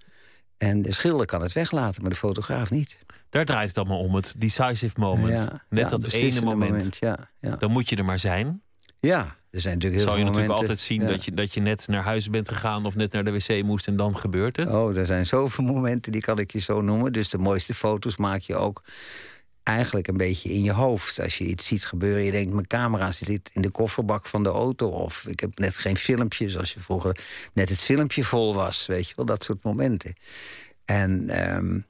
En 0.56 0.82
de 0.82 0.92
schilder 0.92 1.26
kan 1.26 1.42
het 1.42 1.52
weglaten, 1.52 2.02
maar 2.02 2.10
de 2.10 2.16
fotograaf 2.16 2.70
niet. 2.70 2.98
Daar 3.28 3.44
draait 3.44 3.68
het 3.68 3.78
allemaal 3.78 3.98
om, 3.98 4.14
het 4.14 4.34
decisive 4.38 5.00
moment. 5.00 5.48
Net 5.68 5.88
dat 5.88 6.12
ene 6.12 6.40
moment. 6.40 6.70
moment 6.70 6.96
ja, 7.40 7.56
Dan 7.56 7.70
moet 7.70 7.88
je 7.88 7.96
er 7.96 8.04
maar 8.04 8.18
zijn. 8.18 8.62
Ja, 9.00 9.36
er 9.50 9.60
zijn 9.60 9.74
natuurlijk 9.74 10.02
heel 10.02 10.10
Zal 10.10 10.18
je 10.18 10.24
natuurlijk 10.24 10.58
altijd 10.58 10.80
zien 10.80 11.06
dat, 11.06 11.24
je, 11.24 11.32
dat 11.32 11.54
je 11.54 11.60
net 11.60 11.86
naar 11.86 12.02
huis 12.02 12.30
bent 12.30 12.48
gegaan 12.48 12.86
of 12.86 12.94
net 12.94 13.12
naar 13.12 13.24
de 13.24 13.32
wc 13.32 13.62
moest 13.62 13.86
en 13.86 13.96
dan 13.96 14.16
gebeurt 14.16 14.56
het? 14.56 14.70
Oh, 14.70 14.96
er 14.96 15.06
zijn 15.06 15.26
zoveel 15.26 15.64
momenten, 15.74 16.12
die 16.12 16.20
kan 16.20 16.38
ik 16.38 16.52
je 16.52 16.58
zo 16.58 16.80
noemen. 16.80 17.12
Dus 17.12 17.30
de 17.30 17.38
mooiste 17.38 17.74
foto's 17.74 18.16
maak 18.16 18.40
je 18.40 18.56
ook 18.56 18.82
eigenlijk 19.62 20.08
een 20.08 20.16
beetje 20.16 20.48
in 20.48 20.62
je 20.62 20.72
hoofd. 20.72 21.20
Als 21.20 21.38
je 21.38 21.44
iets 21.44 21.66
ziet 21.66 21.86
gebeuren, 21.86 22.24
je 22.24 22.30
denkt, 22.30 22.52
mijn 22.52 22.66
camera 22.66 23.12
zit 23.12 23.50
in 23.52 23.62
de 23.62 23.70
kofferbak 23.70 24.26
van 24.26 24.42
de 24.42 24.48
auto. 24.48 24.88
Of 24.88 25.26
ik 25.26 25.40
heb 25.40 25.58
net 25.58 25.74
geen 25.74 25.96
filmpje, 25.96 26.50
zoals 26.50 26.72
je 26.72 26.80
vroeger 26.80 27.18
net 27.52 27.68
het 27.68 27.80
filmpje 27.80 28.24
vol 28.24 28.54
was. 28.54 28.86
Weet 28.86 29.08
je 29.08 29.12
wel, 29.16 29.24
dat 29.24 29.44
soort 29.44 29.62
momenten. 29.62 30.14
En 30.84 31.42
um, 31.56 31.84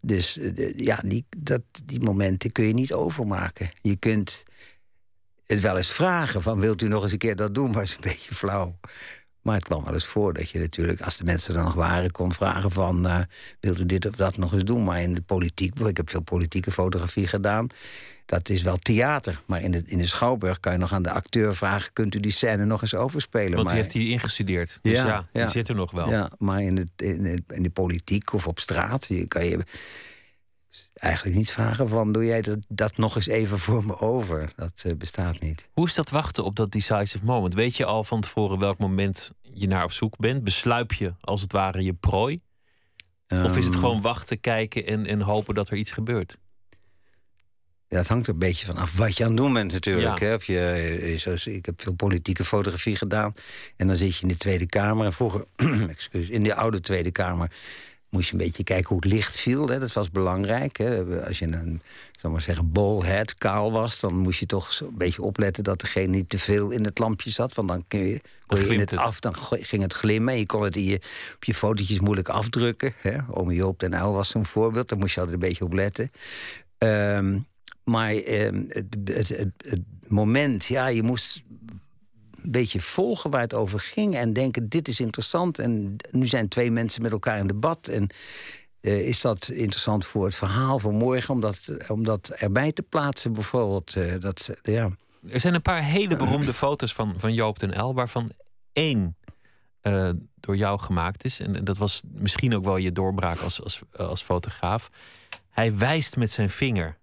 dus 0.00 0.38
eh, 0.38 0.74
ja, 0.76 1.00
die, 1.04 1.24
dat, 1.36 1.62
die 1.84 2.00
momenten 2.00 2.52
kun 2.52 2.66
je 2.66 2.74
niet 2.74 2.92
overmaken. 2.92 3.70
Je 3.82 3.96
kunt 3.96 4.42
het 5.52 5.62
wel 5.62 5.76
eens 5.76 5.92
vragen 5.92 6.42
van 6.42 6.60
wilt 6.60 6.82
u 6.82 6.88
nog 6.88 7.02
eens 7.02 7.12
een 7.12 7.18
keer 7.18 7.36
dat 7.36 7.54
doen, 7.54 7.80
is 7.80 7.94
een 7.94 8.00
beetje 8.00 8.34
flauw. 8.34 8.78
Maar 9.42 9.54
het 9.54 9.64
kwam 9.64 9.84
wel 9.84 9.94
eens 9.94 10.06
voor 10.06 10.32
dat 10.32 10.50
je 10.50 10.58
natuurlijk, 10.58 11.00
als 11.00 11.16
de 11.16 11.24
mensen 11.24 11.56
er 11.56 11.62
nog 11.62 11.74
waren, 11.74 12.10
kon 12.10 12.32
vragen 12.32 12.70
van 12.70 13.06
uh, 13.06 13.18
wilt 13.60 13.80
u 13.80 13.86
dit 13.86 14.06
of 14.06 14.14
dat 14.14 14.36
nog 14.36 14.52
eens 14.52 14.64
doen? 14.64 14.84
Maar 14.84 15.02
in 15.02 15.14
de 15.14 15.22
politiek, 15.22 15.78
ik 15.78 15.96
heb 15.96 16.10
veel 16.10 16.22
politieke 16.22 16.70
fotografie 16.70 17.26
gedaan. 17.26 17.66
Dat 18.26 18.48
is 18.48 18.62
wel 18.62 18.76
theater. 18.76 19.40
Maar 19.46 19.62
in 19.62 19.70
de, 19.70 19.82
in 19.84 19.98
de 19.98 20.06
Schouwburg 20.06 20.60
kan 20.60 20.72
je 20.72 20.78
nog 20.78 20.92
aan 20.92 21.02
de 21.02 21.10
acteur 21.10 21.56
vragen: 21.56 21.92
kunt 21.92 22.14
u 22.14 22.20
die 22.20 22.32
scène 22.32 22.64
nog 22.64 22.82
eens 22.82 22.94
overspelen? 22.94 23.56
Want 23.56 23.68
die 23.68 23.76
heeft 23.76 23.92
hij 23.92 24.06
ingestudeerd. 24.06 24.78
Dus 24.82 24.92
ja, 24.92 25.28
ja, 25.32 25.42
die 25.42 25.48
zit 25.48 25.68
er 25.68 25.74
nog 25.74 25.90
wel. 25.90 26.10
Ja, 26.10 26.30
maar 26.38 26.62
in 26.62 26.90
in, 26.96 27.22
de, 27.22 27.42
in 27.48 27.62
de 27.62 27.70
politiek 27.70 28.32
of 28.32 28.46
op 28.46 28.58
straat 28.58 29.08
kan 29.28 29.44
je 29.44 29.64
eigenlijk 31.02 31.36
niet 31.36 31.52
vragen 31.52 31.88
van... 31.88 32.12
doe 32.12 32.24
jij 32.24 32.42
dat, 32.42 32.58
dat 32.68 32.96
nog 32.96 33.16
eens 33.16 33.26
even 33.26 33.58
voor 33.58 33.84
me 33.84 33.98
over? 33.98 34.52
Dat 34.56 34.82
uh, 34.86 34.92
bestaat 34.96 35.40
niet. 35.40 35.68
Hoe 35.72 35.86
is 35.86 35.94
dat 35.94 36.10
wachten 36.10 36.44
op 36.44 36.56
dat 36.56 36.70
decisive 36.70 37.24
moment? 37.24 37.54
Weet 37.54 37.76
je 37.76 37.84
al 37.84 38.04
van 38.04 38.20
tevoren 38.20 38.58
welk 38.58 38.78
moment 38.78 39.32
je 39.40 39.66
naar 39.66 39.84
op 39.84 39.92
zoek 39.92 40.16
bent? 40.16 40.44
Besluip 40.44 40.92
je 40.92 41.14
als 41.20 41.40
het 41.40 41.52
ware 41.52 41.84
je 41.84 41.94
prooi? 41.94 42.40
of 43.28 43.56
is 43.56 43.64
het 43.64 43.74
Ehm. 43.74 43.82
gewoon 43.82 44.00
wachten, 44.00 44.40
kijken 44.40 44.86
en, 44.86 45.06
en 45.06 45.20
hopen 45.20 45.54
dat 45.54 45.68
er 45.68 45.76
iets 45.76 45.90
gebeurt? 45.90 46.38
Ja, 47.88 47.98
het 47.98 48.08
hangt 48.08 48.26
er 48.26 48.32
een 48.32 48.38
beetje 48.38 48.66
van 48.66 48.76
af 48.76 48.96
wat 48.96 49.16
je 49.16 49.22
aan 49.22 49.28
het 49.28 49.38
doen 49.38 49.52
bent 49.52 49.72
natuurlijk. 49.72 50.18
Ja. 50.18 50.26
Hè? 50.26 50.34
Of 50.34 50.44
je, 50.44 50.58
eh, 51.02 51.18
zoals, 51.18 51.46
ik 51.46 51.66
heb 51.66 51.82
veel 51.82 51.94
politieke 51.94 52.44
fotografie 52.44 52.96
gedaan. 52.96 53.34
En 53.76 53.86
dan 53.86 53.96
zit 53.96 54.16
je 54.16 54.22
in 54.22 54.28
de 54.28 54.36
Tweede 54.36 54.66
Kamer. 54.66 55.06
En 55.06 55.12
vroeger, 55.12 55.46
excuus, 55.88 56.28
in 56.28 56.42
de 56.42 56.54
oude 56.54 56.80
Tweede 56.80 57.10
Kamer... 57.10 57.50
moest 58.12 58.26
je 58.26 58.32
een 58.32 58.38
beetje 58.38 58.64
kijken 58.64 58.88
hoe 58.88 58.96
het 58.96 59.12
licht 59.12 59.36
viel. 59.36 59.68
Hè? 59.68 59.78
Dat 59.78 59.92
was 59.92 60.10
belangrijk. 60.10 60.76
Hè? 60.76 61.24
Als 61.26 61.38
je 61.38 61.46
een, 61.46 61.82
zal 62.20 62.30
maar 62.30 62.40
zeggen, 62.40 62.72
ballhead, 62.72 63.34
kaal 63.34 63.72
was... 63.72 64.00
dan 64.00 64.16
moest 64.16 64.38
je 64.38 64.46
toch 64.46 64.80
een 64.80 64.96
beetje 64.96 65.22
opletten 65.22 65.64
dat 65.64 65.80
degene 65.80 66.06
niet 66.06 66.28
te 66.28 66.38
veel 66.38 66.70
in 66.70 66.84
het 66.84 66.98
lampje 66.98 67.30
zat. 67.30 67.54
Want 67.54 67.68
dan 67.68 67.84
kun 67.88 68.00
je, 68.00 68.20
kon 68.46 68.58
je 68.58 68.66
in 68.66 68.80
het 68.80 68.90
het. 68.90 68.98
af, 68.98 69.20
dan 69.20 69.34
ging 69.36 69.82
het 69.82 69.92
glimmen. 69.92 70.32
En 70.32 70.38
je 70.38 70.46
kon 70.46 70.62
het 70.62 70.76
in 70.76 70.84
je, 70.84 70.96
op 71.34 71.44
je 71.44 71.54
fotootjes 71.54 72.00
moeilijk 72.00 72.28
afdrukken. 72.28 72.94
Hè? 72.96 73.18
Ome 73.30 73.54
Joop 73.54 73.78
den 73.78 73.92
Uyl 73.92 74.12
was 74.12 74.28
zo'n 74.28 74.46
voorbeeld. 74.46 74.88
Daar 74.88 74.98
moest 74.98 75.14
je 75.14 75.20
altijd 75.20 75.42
een 75.42 75.48
beetje 75.48 75.64
op 75.64 75.72
letten. 75.72 76.10
Ehm, 76.78 77.38
maar 77.84 78.14
ehm, 78.14 78.64
het, 78.68 78.96
het, 79.04 79.28
het, 79.28 79.52
het 79.64 79.82
moment, 80.08 80.64
ja, 80.64 80.86
je 80.86 81.02
moest 81.02 81.42
een 82.42 82.50
beetje 82.50 82.80
volgen 82.80 83.30
waar 83.30 83.40
het 83.40 83.54
over 83.54 83.78
ging 83.78 84.16
en 84.16 84.32
denken: 84.32 84.68
dit 84.68 84.88
is 84.88 85.00
interessant. 85.00 85.58
En 85.58 85.96
nu 86.10 86.26
zijn 86.26 86.48
twee 86.48 86.70
mensen 86.70 87.02
met 87.02 87.12
elkaar 87.12 87.38
in 87.38 87.46
debat. 87.46 87.88
En 87.88 88.10
eh, 88.80 89.08
is 89.08 89.20
dat 89.20 89.48
interessant 89.48 90.04
voor 90.04 90.24
het 90.24 90.34
verhaal 90.34 90.78
van 90.78 90.94
morgen? 90.94 91.34
Om 91.88 92.04
dat, 92.04 92.28
erbij 92.28 92.72
te 92.72 92.82
plaatsen, 92.82 93.32
bijvoorbeeld. 93.32 93.96
eh, 93.96 94.20
dat, 94.20 94.50
ja. 94.62 94.90
Er 95.28 95.40
zijn 95.40 95.54
een 95.54 95.62
paar 95.62 95.84
hele 95.84 96.16
beroemde 96.16 96.54
foto's 96.54 96.92
van, 96.92 97.14
van 97.16 97.34
Joop 97.34 97.58
den 97.58 97.84
L, 97.84 97.94
waarvan 97.94 98.32
één 98.72 99.16
eh, 99.80 100.10
door 100.40 100.56
jou 100.56 100.80
gemaakt 100.80 101.24
is. 101.24 101.40
En 101.40 101.64
dat 101.64 101.78
was 101.78 102.02
misschien 102.12 102.54
ook 102.54 102.64
wel 102.64 102.76
je 102.76 102.92
doorbraak 102.92 103.38
als, 103.38 103.62
als, 103.62 103.80
als 103.96 104.22
fotograaf. 104.22 104.90
Hij 105.50 105.76
wijst 105.76 106.16
met 106.16 106.30
zijn 106.30 106.50
vinger. 106.50 106.98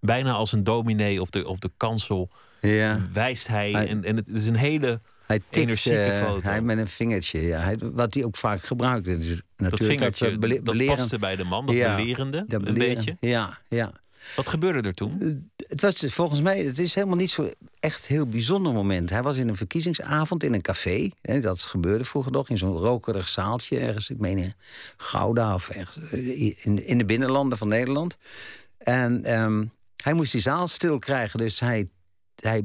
Bijna 0.00 0.32
als 0.32 0.52
een 0.52 0.64
dominee 0.64 1.20
op 1.20 1.32
de, 1.32 1.48
op 1.48 1.60
de 1.60 1.70
kansel 1.76 2.30
ja. 2.60 3.06
wijst 3.12 3.46
hij. 3.46 3.72
En, 3.72 4.04
en 4.04 4.16
het 4.16 4.28
is 4.28 4.46
een 4.46 4.56
hele 4.56 5.00
Hij 5.26 5.38
tikt, 5.38 5.56
energieke 5.56 5.98
eh, 5.98 6.26
foto. 6.26 6.48
Hij 6.48 6.62
met 6.62 6.78
een 6.78 6.86
vingertje, 6.86 7.46
ja. 7.46 7.60
Hij, 7.60 7.78
wat 7.80 8.14
hij 8.14 8.24
ook 8.24 8.36
vaak 8.36 8.62
gebruikte. 8.62 9.18
Dus 9.18 9.40
dat 9.56 9.84
vingertje, 9.84 10.38
dat, 10.62 10.86
paste 10.86 11.18
bij 11.18 11.36
de 11.36 11.44
man, 11.44 11.66
dat 11.66 11.74
Ja, 11.74 11.96
belerende, 11.96 12.44
dat 12.48 12.60
een 12.66 12.74
beleren. 12.74 12.94
beetje. 12.94 13.16
Ja, 13.20 13.58
ja. 13.68 13.92
Wat 14.36 14.46
gebeurde 14.46 14.88
er 14.88 14.94
toen? 14.94 15.44
Het 15.66 15.80
was 15.80 15.94
dus 15.94 16.14
volgens 16.14 16.40
mij, 16.40 16.64
het 16.64 16.78
is 16.78 16.94
helemaal 16.94 17.16
niet 17.16 17.30
zo 17.30 17.50
echt 17.80 18.06
heel 18.06 18.26
bijzonder 18.26 18.72
moment. 18.72 19.10
Hij 19.10 19.22
was 19.22 19.36
in 19.36 19.48
een 19.48 19.56
verkiezingsavond 19.56 20.42
in 20.42 20.54
een 20.54 20.60
café. 20.60 21.10
Hè, 21.22 21.40
dat 21.40 21.60
gebeurde 21.60 22.04
vroeger 22.04 22.32
nog, 22.32 22.48
in 22.48 22.58
zo'n 22.58 22.76
rokerig 22.76 23.28
zaaltje 23.28 23.78
ergens. 23.78 24.10
Ik 24.10 24.18
meen 24.18 24.38
in 24.38 24.52
Gouda 24.96 25.54
of 25.54 25.68
ergens 25.68 26.10
eh, 26.10 26.64
in, 26.64 26.86
in 26.86 26.98
de 26.98 27.04
binnenlanden 27.04 27.58
van 27.58 27.68
Nederland. 27.68 28.16
En 28.78 29.24
ehm, 29.24 29.64
hij 30.02 30.12
moest 30.12 30.32
die 30.32 30.40
zaal 30.40 30.68
stil 30.68 30.98
krijgen, 30.98 31.38
dus 31.38 31.60
hij, 31.60 31.88
hij, 32.40 32.62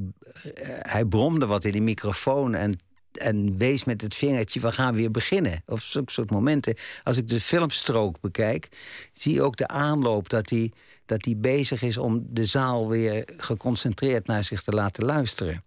hij 0.79 1.05
bromde 1.05 1.45
wat 1.45 1.63
in 1.63 1.71
die 1.71 1.81
microfoon 1.81 2.55
en 2.55 2.79
en 3.17 3.57
wees 3.57 3.83
met 3.83 4.01
het 4.01 4.15
vingertje, 4.15 4.59
we 4.59 4.71
gaan 4.71 4.93
weer 4.93 5.11
beginnen. 5.11 5.63
Of 5.65 5.81
zulke 5.81 6.11
soort 6.11 6.31
momenten. 6.31 6.75
Als 7.03 7.17
ik 7.17 7.27
de 7.27 7.39
filmstrook 7.39 8.21
bekijk, 8.21 8.67
zie 9.13 9.33
je 9.33 9.41
ook 9.41 9.55
de 9.55 9.67
aanloop 9.67 10.29
dat 10.29 10.49
hij, 10.49 10.71
dat 11.05 11.25
hij 11.25 11.37
bezig 11.37 11.81
is 11.81 11.97
om 11.97 12.25
de 12.29 12.45
zaal 12.45 12.89
weer 12.89 13.29
geconcentreerd 13.37 14.27
naar 14.27 14.43
zich 14.43 14.63
te 14.63 14.71
laten 14.71 15.05
luisteren. 15.05 15.63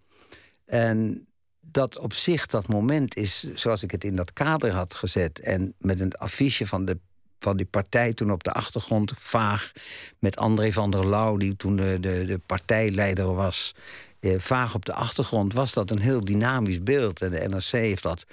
En 0.65 1.27
dat 1.61 1.97
op 1.97 2.13
zich, 2.13 2.45
dat 2.45 2.67
moment 2.67 3.15
is 3.15 3.53
zoals 3.53 3.83
ik 3.83 3.91
het 3.91 4.03
in 4.03 4.15
dat 4.15 4.33
kader 4.33 4.71
had 4.71 4.95
gezet. 4.95 5.39
En 5.39 5.73
met 5.77 5.99
een 5.99 6.13
affiche 6.13 6.67
van, 6.67 6.85
de, 6.85 6.99
van 7.39 7.57
die 7.57 7.65
partij 7.65 8.13
toen 8.13 8.31
op 8.31 8.43
de 8.43 8.51
achtergrond, 8.51 9.13
vaag. 9.17 9.71
Met 10.19 10.37
André 10.37 10.71
van 10.71 10.91
der 10.91 11.07
Lauw, 11.07 11.37
die 11.37 11.55
toen 11.55 11.75
de, 11.75 11.97
de, 11.99 12.25
de 12.25 12.39
partijleider 12.45 13.35
was. 13.35 13.75
Eh, 14.19 14.39
vaag 14.39 14.75
op 14.75 14.85
de 14.85 14.93
achtergrond 14.93 15.53
was 15.53 15.73
dat 15.73 15.91
een 15.91 15.99
heel 15.99 16.25
dynamisch 16.25 16.83
beeld. 16.83 17.21
En 17.21 17.31
de 17.31 17.47
NRC 17.47 17.71
heeft 17.71 18.03
dat 18.03 18.25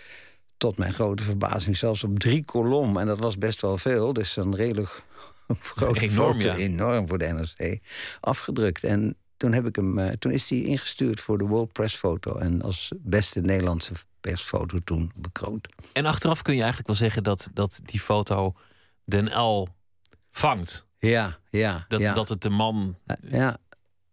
tot 0.56 0.78
mijn 0.78 0.92
grote 0.92 1.23
verbazing 1.23 1.76
zelfs 1.76 2.04
op 2.04 2.18
drie 2.18 2.44
kolom. 2.44 2.99
En 2.99 3.06
dat 3.06 3.18
was 3.18 3.38
best 3.38 3.61
wel 3.61 3.78
veel, 3.78 4.12
dus 4.12 4.37
een 4.37 4.56
redelijk 4.56 5.02
grote 5.76 6.00
Enorm, 6.00 6.40
ja. 6.40 6.54
enorm 6.54 7.08
voor 7.08 7.18
de 7.18 7.26
NRC, 7.26 7.78
afgedrukt. 8.20 8.84
En 8.84 9.16
toen, 9.37 9.52
heb 9.52 9.66
ik 9.66 9.76
hem, 9.76 9.99
eh, 9.99 10.12
toen 10.12 10.32
is 10.32 10.50
hij 10.50 10.61
ingestuurd 10.61 11.20
voor 11.20 11.38
de 11.38 11.44
World 11.44 11.73
Press 11.73 11.96
Foto. 11.96 12.37
En 12.37 12.62
als 12.62 12.92
beste 12.99 13.40
Nederlandse 13.40 13.92
persfoto 14.20 14.78
toen 14.84 15.12
bekroond. 15.14 15.68
En 15.92 16.06
achteraf 16.06 16.42
kun 16.42 16.54
je 16.54 16.61
eigenlijk 16.61 16.88
wel 16.88 16.99
zeggen 16.99 17.23
dat, 17.23 17.50
dat 17.52 17.80
die 17.84 18.00
foto 18.00 18.54
Den 19.04 19.28
L 19.40 19.68
vangt. 20.30 20.87
Ja, 20.99 21.38
ja. 21.50 21.84
Dat, 21.88 22.00
ja. 22.00 22.12
dat 22.14 22.28
het 22.28 22.40
de 22.42 22.50
man 22.50 22.99
ja, 23.28 23.56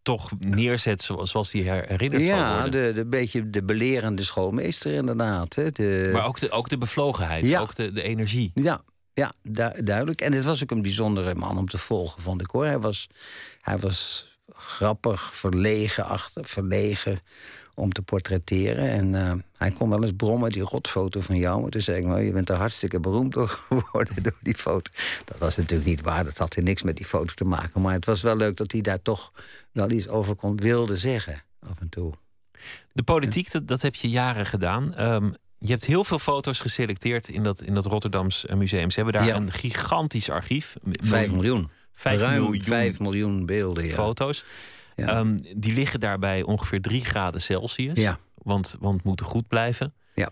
toch 0.01 0.31
neerzet 0.39 1.01
zoals, 1.01 1.51
hij 1.51 1.61
her- 1.61 1.87
herinnerd 1.87 2.25
zal 2.25 2.35
ja 2.35 2.61
worden. 2.61 2.85
de, 2.87 2.93
de 2.93 3.05
beetje 3.05 3.49
de 3.49 3.63
belerende 3.63 4.23
schoolmeester 4.23 4.93
inderdaad. 4.93 5.55
Hè. 5.55 5.69
De, 5.71 6.09
Maar 6.13 6.25
ook 6.25 6.39
de, 6.39 6.51
ook 6.51 6.69
de 6.69 6.77
bevlogenheid, 6.77 7.47
Ja. 7.47 7.59
ook 7.59 7.75
de, 7.75 7.91
de 7.91 8.01
energie. 8.01 8.51
Ja, 8.53 8.81
ja 9.13 9.31
du- 9.41 9.83
duidelijk. 9.83 10.21
En 10.21 10.33
het 10.33 10.43
was 10.43 10.63
ook 10.63 10.71
een 10.71 10.81
bijzondere 10.81 11.35
man 11.35 11.57
om 11.57 11.67
te 11.69 11.77
volgen, 11.77 12.21
vond 12.21 12.41
ik 12.41 12.49
hoor. 12.51 12.65
Hij 12.65 12.79
was, 12.79 13.07
hij 13.61 13.77
was 13.77 14.27
grappig, 14.53 15.35
verlegen, 15.35 16.05
achter, 16.05 16.45
verlegen 16.45 17.19
om 17.73 17.91
te 17.91 18.01
portretteren. 18.01 18.89
En 18.89 19.15
eh, 19.15 19.33
hij 19.57 19.71
kon 19.71 19.89
wel 19.89 20.01
eens 20.03 20.13
brommen, 20.17 20.51
die 20.51 20.61
rotfoto 20.61 21.21
van 21.21 21.37
jou. 21.37 21.61
Maar 21.61 21.69
toen 21.69 21.81
zei 21.81 21.97
ik, 21.97 22.05
nou, 22.05 22.21
je 22.21 22.31
bent 22.31 22.49
er 22.49 22.55
hartstikke 22.55 22.99
beroemd 22.99 23.33
door 23.33 23.47
geworden 23.69 24.23
door 24.23 24.39
die 24.41 24.55
foto. 24.55 24.91
Dat 25.25 25.37
was 25.37 25.57
natuurlijk 25.57 25.89
niet 25.89 26.01
waar, 26.01 26.23
dat 26.23 26.37
had 26.37 26.55
niks 26.55 26.81
met 26.81 26.95
die 26.95 27.05
foto 27.05 27.33
te 27.33 27.43
maken. 27.43 27.81
Maar 27.81 27.93
het 27.93 28.05
was 28.05 28.21
wel 28.21 28.35
leuk 28.35 28.57
dat 28.57 28.71
hij 28.71 28.81
daar 28.81 29.01
toch 29.01 29.31
wel 29.71 29.91
iets 29.91 30.07
over 30.07 30.35
kon 30.35 30.55
wilde 30.55 30.95
zeggen, 30.97 31.43
af 31.59 31.79
en 31.79 31.89
toe. 31.89 32.13
De 32.93 33.03
politiek, 33.03 33.51
dat, 33.51 33.67
dat 33.67 33.81
heb 33.81 33.95
je 33.95 34.09
jaren 34.09 34.45
gedaan. 34.45 34.93
Ehm, 34.95 35.31
je 35.57 35.71
hebt 35.71 35.85
heel 35.85 36.03
veel 36.03 36.19
foto's 36.19 36.59
geselecteerd 36.59 37.27
in 37.27 37.43
dat, 37.43 37.61
in 37.61 37.73
dat 37.73 37.85
Rotterdams 37.85 38.45
eh, 38.45 38.55
museum. 38.55 38.89
Ze 38.91 38.95
hebben 39.01 39.19
daar 39.19 39.27
Ja. 39.29 39.35
een 39.35 39.51
gigantisch 39.51 40.29
archief. 40.29 40.75
Vijf 40.83 41.31
miljoen. 41.31 41.69
Vijf 41.93 42.19
Ruim 42.21 42.41
miljoen 42.41 42.63
vijf 42.63 42.99
miljoen 42.99 43.45
beelden, 43.45 43.85
ja. 43.85 43.93
foto's. 43.93 44.43
Ja. 44.95 45.07
Ehm, 45.07 45.37
die 45.57 45.73
liggen 45.73 45.99
daar 45.99 46.19
bij 46.19 46.43
ongeveer 46.43 46.81
3 46.81 47.05
graden 47.05 47.41
Celsius. 47.41 47.97
Ja. 47.97 48.19
Want, 48.35 48.75
want 48.79 49.03
moeten 49.03 49.25
goed 49.25 49.47
blijven. 49.47 49.93
Ja. 50.15 50.29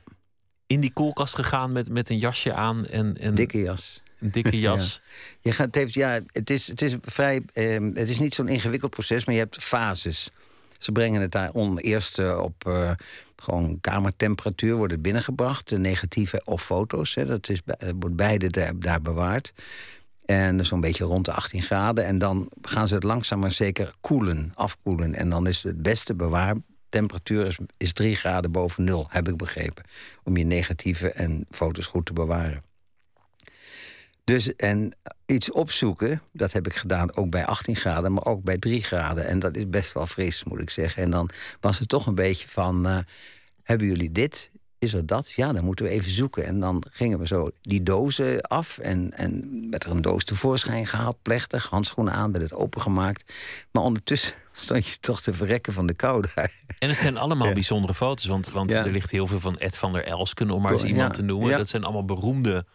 In 0.67 0.79
die 0.79 0.93
koelkast 0.93 1.35
gegaan 1.35 1.71
met, 1.71 1.89
met 1.89 2.09
een 2.09 2.17
jasje 2.19 2.53
aan 2.53 2.85
en, 2.85 3.17
en 3.17 3.35
Dikke 3.35 3.59
jas. 3.61 4.01
een 4.19 4.31
dikke 4.31 4.59
jas. 4.69 5.01
Je 5.41 5.51
gaat, 5.51 5.65
het, 5.65 5.75
heeft, 5.75 5.93
ja, 5.93 6.19
het, 6.31 6.49
is, 6.49 6.67
het 6.67 6.81
is 6.81 6.95
vrij. 7.01 7.41
ehm, 7.53 7.83
het 7.83 8.09
is 8.09 8.19
niet 8.19 8.33
zo'n 8.33 8.47
ingewikkeld 8.47 8.91
proces, 8.91 9.25
maar 9.25 9.35
je 9.35 9.41
hebt 9.41 9.63
fases. 9.63 10.29
Ze 10.77 10.91
brengen 10.91 11.21
het 11.21 11.31
daar 11.31 11.51
on, 11.51 11.77
eerst 11.77 12.19
eh, 12.19 12.39
op 12.43 12.67
eh, 12.67 12.91
gewoon 13.35 13.77
kamertemperatuur 13.81 14.75
wordt 14.75 14.91
het 14.93 15.01
binnengebracht, 15.01 15.69
de 15.69 15.77
negatieve 15.77 16.41
of 16.45 16.63
foto's. 16.63 17.15
Hè, 17.15 17.25
dat 17.25 17.49
is, 17.49 17.63
bij- 17.63 17.93
wordt 17.99 18.15
beide 18.15 18.49
daar, 18.49 18.79
daar 18.79 19.01
bewaard. 19.01 19.53
En 20.29 20.65
zo'n 20.65 20.81
beetje 20.81 21.03
rond 21.03 21.25
de 21.25 21.31
18 21.31 21.61
graden. 21.61 22.05
En 22.05 22.17
dan 22.17 22.51
gaan 22.61 22.87
ze 22.87 22.93
het 22.93 23.03
langzaam 23.03 23.39
maar 23.39 23.51
zeker 23.51 23.93
koelen, 24.01 24.51
afkoelen. 24.53 25.15
En 25.15 25.29
dan 25.29 25.47
is 25.47 25.63
het 25.63 25.81
beste 25.81 26.15
bewaartemperatuur 26.15 27.45
is, 27.45 27.57
is 27.77 27.93
3 27.93 28.15
graden 28.15 28.51
boven 28.51 28.83
nul, 28.83 29.07
heb 29.09 29.27
ik 29.27 29.37
begrepen. 29.37 29.83
Om 30.23 30.37
je 30.37 30.43
negatieve 30.43 31.11
en 31.11 31.45
foto's 31.51 31.85
goed 31.85 32.05
te 32.05 32.13
bewaren. 32.13 32.63
Dus 34.23 34.55
en 34.55 34.95
iets 35.25 35.51
opzoeken, 35.51 36.21
dat 36.33 36.51
heb 36.51 36.67
ik 36.67 36.75
gedaan 36.75 37.15
ook 37.15 37.29
bij 37.29 37.45
18 37.45 37.75
graden, 37.75 38.13
maar 38.13 38.25
ook 38.25 38.43
bij 38.43 38.57
3 38.57 38.83
graden. 38.83 39.27
En 39.27 39.39
dat 39.39 39.55
is 39.55 39.69
best 39.69 39.93
wel 39.93 40.05
fris, 40.05 40.43
moet 40.43 40.61
ik 40.61 40.69
zeggen. 40.69 41.03
En 41.03 41.11
dan 41.11 41.29
was 41.59 41.79
het 41.79 41.89
toch 41.89 42.05
een 42.05 42.15
beetje 42.15 42.47
van: 42.47 42.87
eh, 42.87 42.97
hebben 43.63 43.87
jullie 43.87 44.11
dit? 44.11 44.51
Is 44.79 44.93
er 44.93 45.05
dat? 45.05 45.31
Ja, 45.31 45.53
dan 45.53 45.63
moeten 45.63 45.85
we 45.85 45.91
even 45.91 46.11
zoeken. 46.11 46.45
En 46.45 46.59
dan 46.59 46.83
gingen 46.89 47.19
we 47.19 47.27
zo 47.27 47.49
die 47.61 47.83
dozen 47.83 48.41
af 48.41 48.77
en, 48.77 49.13
en 49.13 49.67
werd 49.69 49.83
er 49.83 49.91
een 49.91 50.01
doos 50.01 50.23
tevoorschijn 50.23 50.87
gehaald, 50.87 51.17
plechtig, 51.21 51.69
handschoenen 51.69 52.13
aan, 52.13 52.31
werd 52.31 52.43
het 52.43 52.53
opengemaakt. 52.53 53.33
Maar 53.71 53.83
ondertussen 53.83 54.33
stond 54.51 54.87
je 54.87 54.97
toch 54.99 55.21
te 55.21 55.33
verrekken 55.33 55.73
van 55.73 55.87
de 55.87 55.93
kou 55.93 56.25
daar. 56.35 56.51
En 56.79 56.89
het 56.89 56.97
zijn 56.97 57.17
allemaal 57.17 57.53
bijzondere 57.53 57.93
foto's, 57.93 58.25
want, 58.25 58.49
want 58.49 58.71
er 58.71 58.91
ligt 58.91 59.11
heel 59.11 59.27
veel 59.27 59.39
van 59.39 59.57
Ed 59.57 59.77
van 59.77 59.91
der 59.91 60.03
Elsken, 60.03 60.51
om 60.51 60.61
maar 60.61 60.71
eens 60.71 60.83
iemand 60.83 61.13
te 61.13 61.21
noemen. 61.21 61.57
Dat 61.57 61.69
zijn 61.69 61.83
allemaal 61.83 62.05
beroemde, 62.05 62.65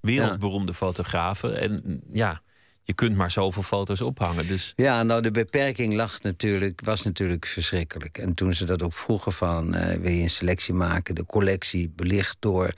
wereldberoemde 0.00 0.74
fotografen. 0.74 1.60
En 1.60 2.02
ja, 2.12 2.42
je 2.88 2.94
kunt 2.94 3.16
maar 3.16 3.30
zoveel 3.30 3.62
foto's 3.62 4.00
ophangen. 4.00 4.46
Dus... 4.46 4.72
Ja, 4.76 5.02
nou 5.02 5.22
de 5.22 5.30
beperking 5.30 5.94
lag 5.94 6.22
natuurlijk, 6.22 6.80
was 6.84 7.02
natuurlijk 7.02 7.46
verschrikkelijk. 7.46 8.18
En 8.18 8.34
toen 8.34 8.54
ze 8.54 8.64
dat 8.64 8.82
ook 8.82 8.92
vroegen 8.92 9.32
van 9.32 9.74
uh, 9.74 9.86
wil 9.86 10.12
je 10.12 10.22
een 10.22 10.30
selectie 10.30 10.74
maken, 10.74 11.14
de 11.14 11.26
collectie 11.26 11.92
belicht 11.96 12.36
door. 12.40 12.72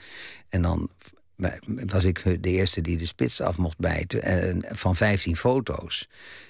En 0.49 0.61
dan 0.61 0.89
was 1.65 2.03
ik 2.03 2.23
de 2.23 2.49
eerste 2.49 2.81
die 2.81 2.97
de 2.97 3.05
spits 3.05 3.41
af 3.41 3.57
mocht 3.57 3.77
bijten 3.77 4.23
en, 4.23 4.65
van 4.69 4.95
15 4.95 5.35
foto's. 5.35 6.07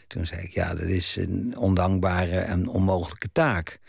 Toen 0.08 0.26
zei 0.26 0.42
ik, 0.42 0.54
ja, 0.54 0.74
dat 0.74 0.88
is 0.88 1.16
een 1.16 1.58
ondankbare 1.58 2.38
en 2.38 2.68
onmogelijke 2.68 3.30
taak. 3.32 3.80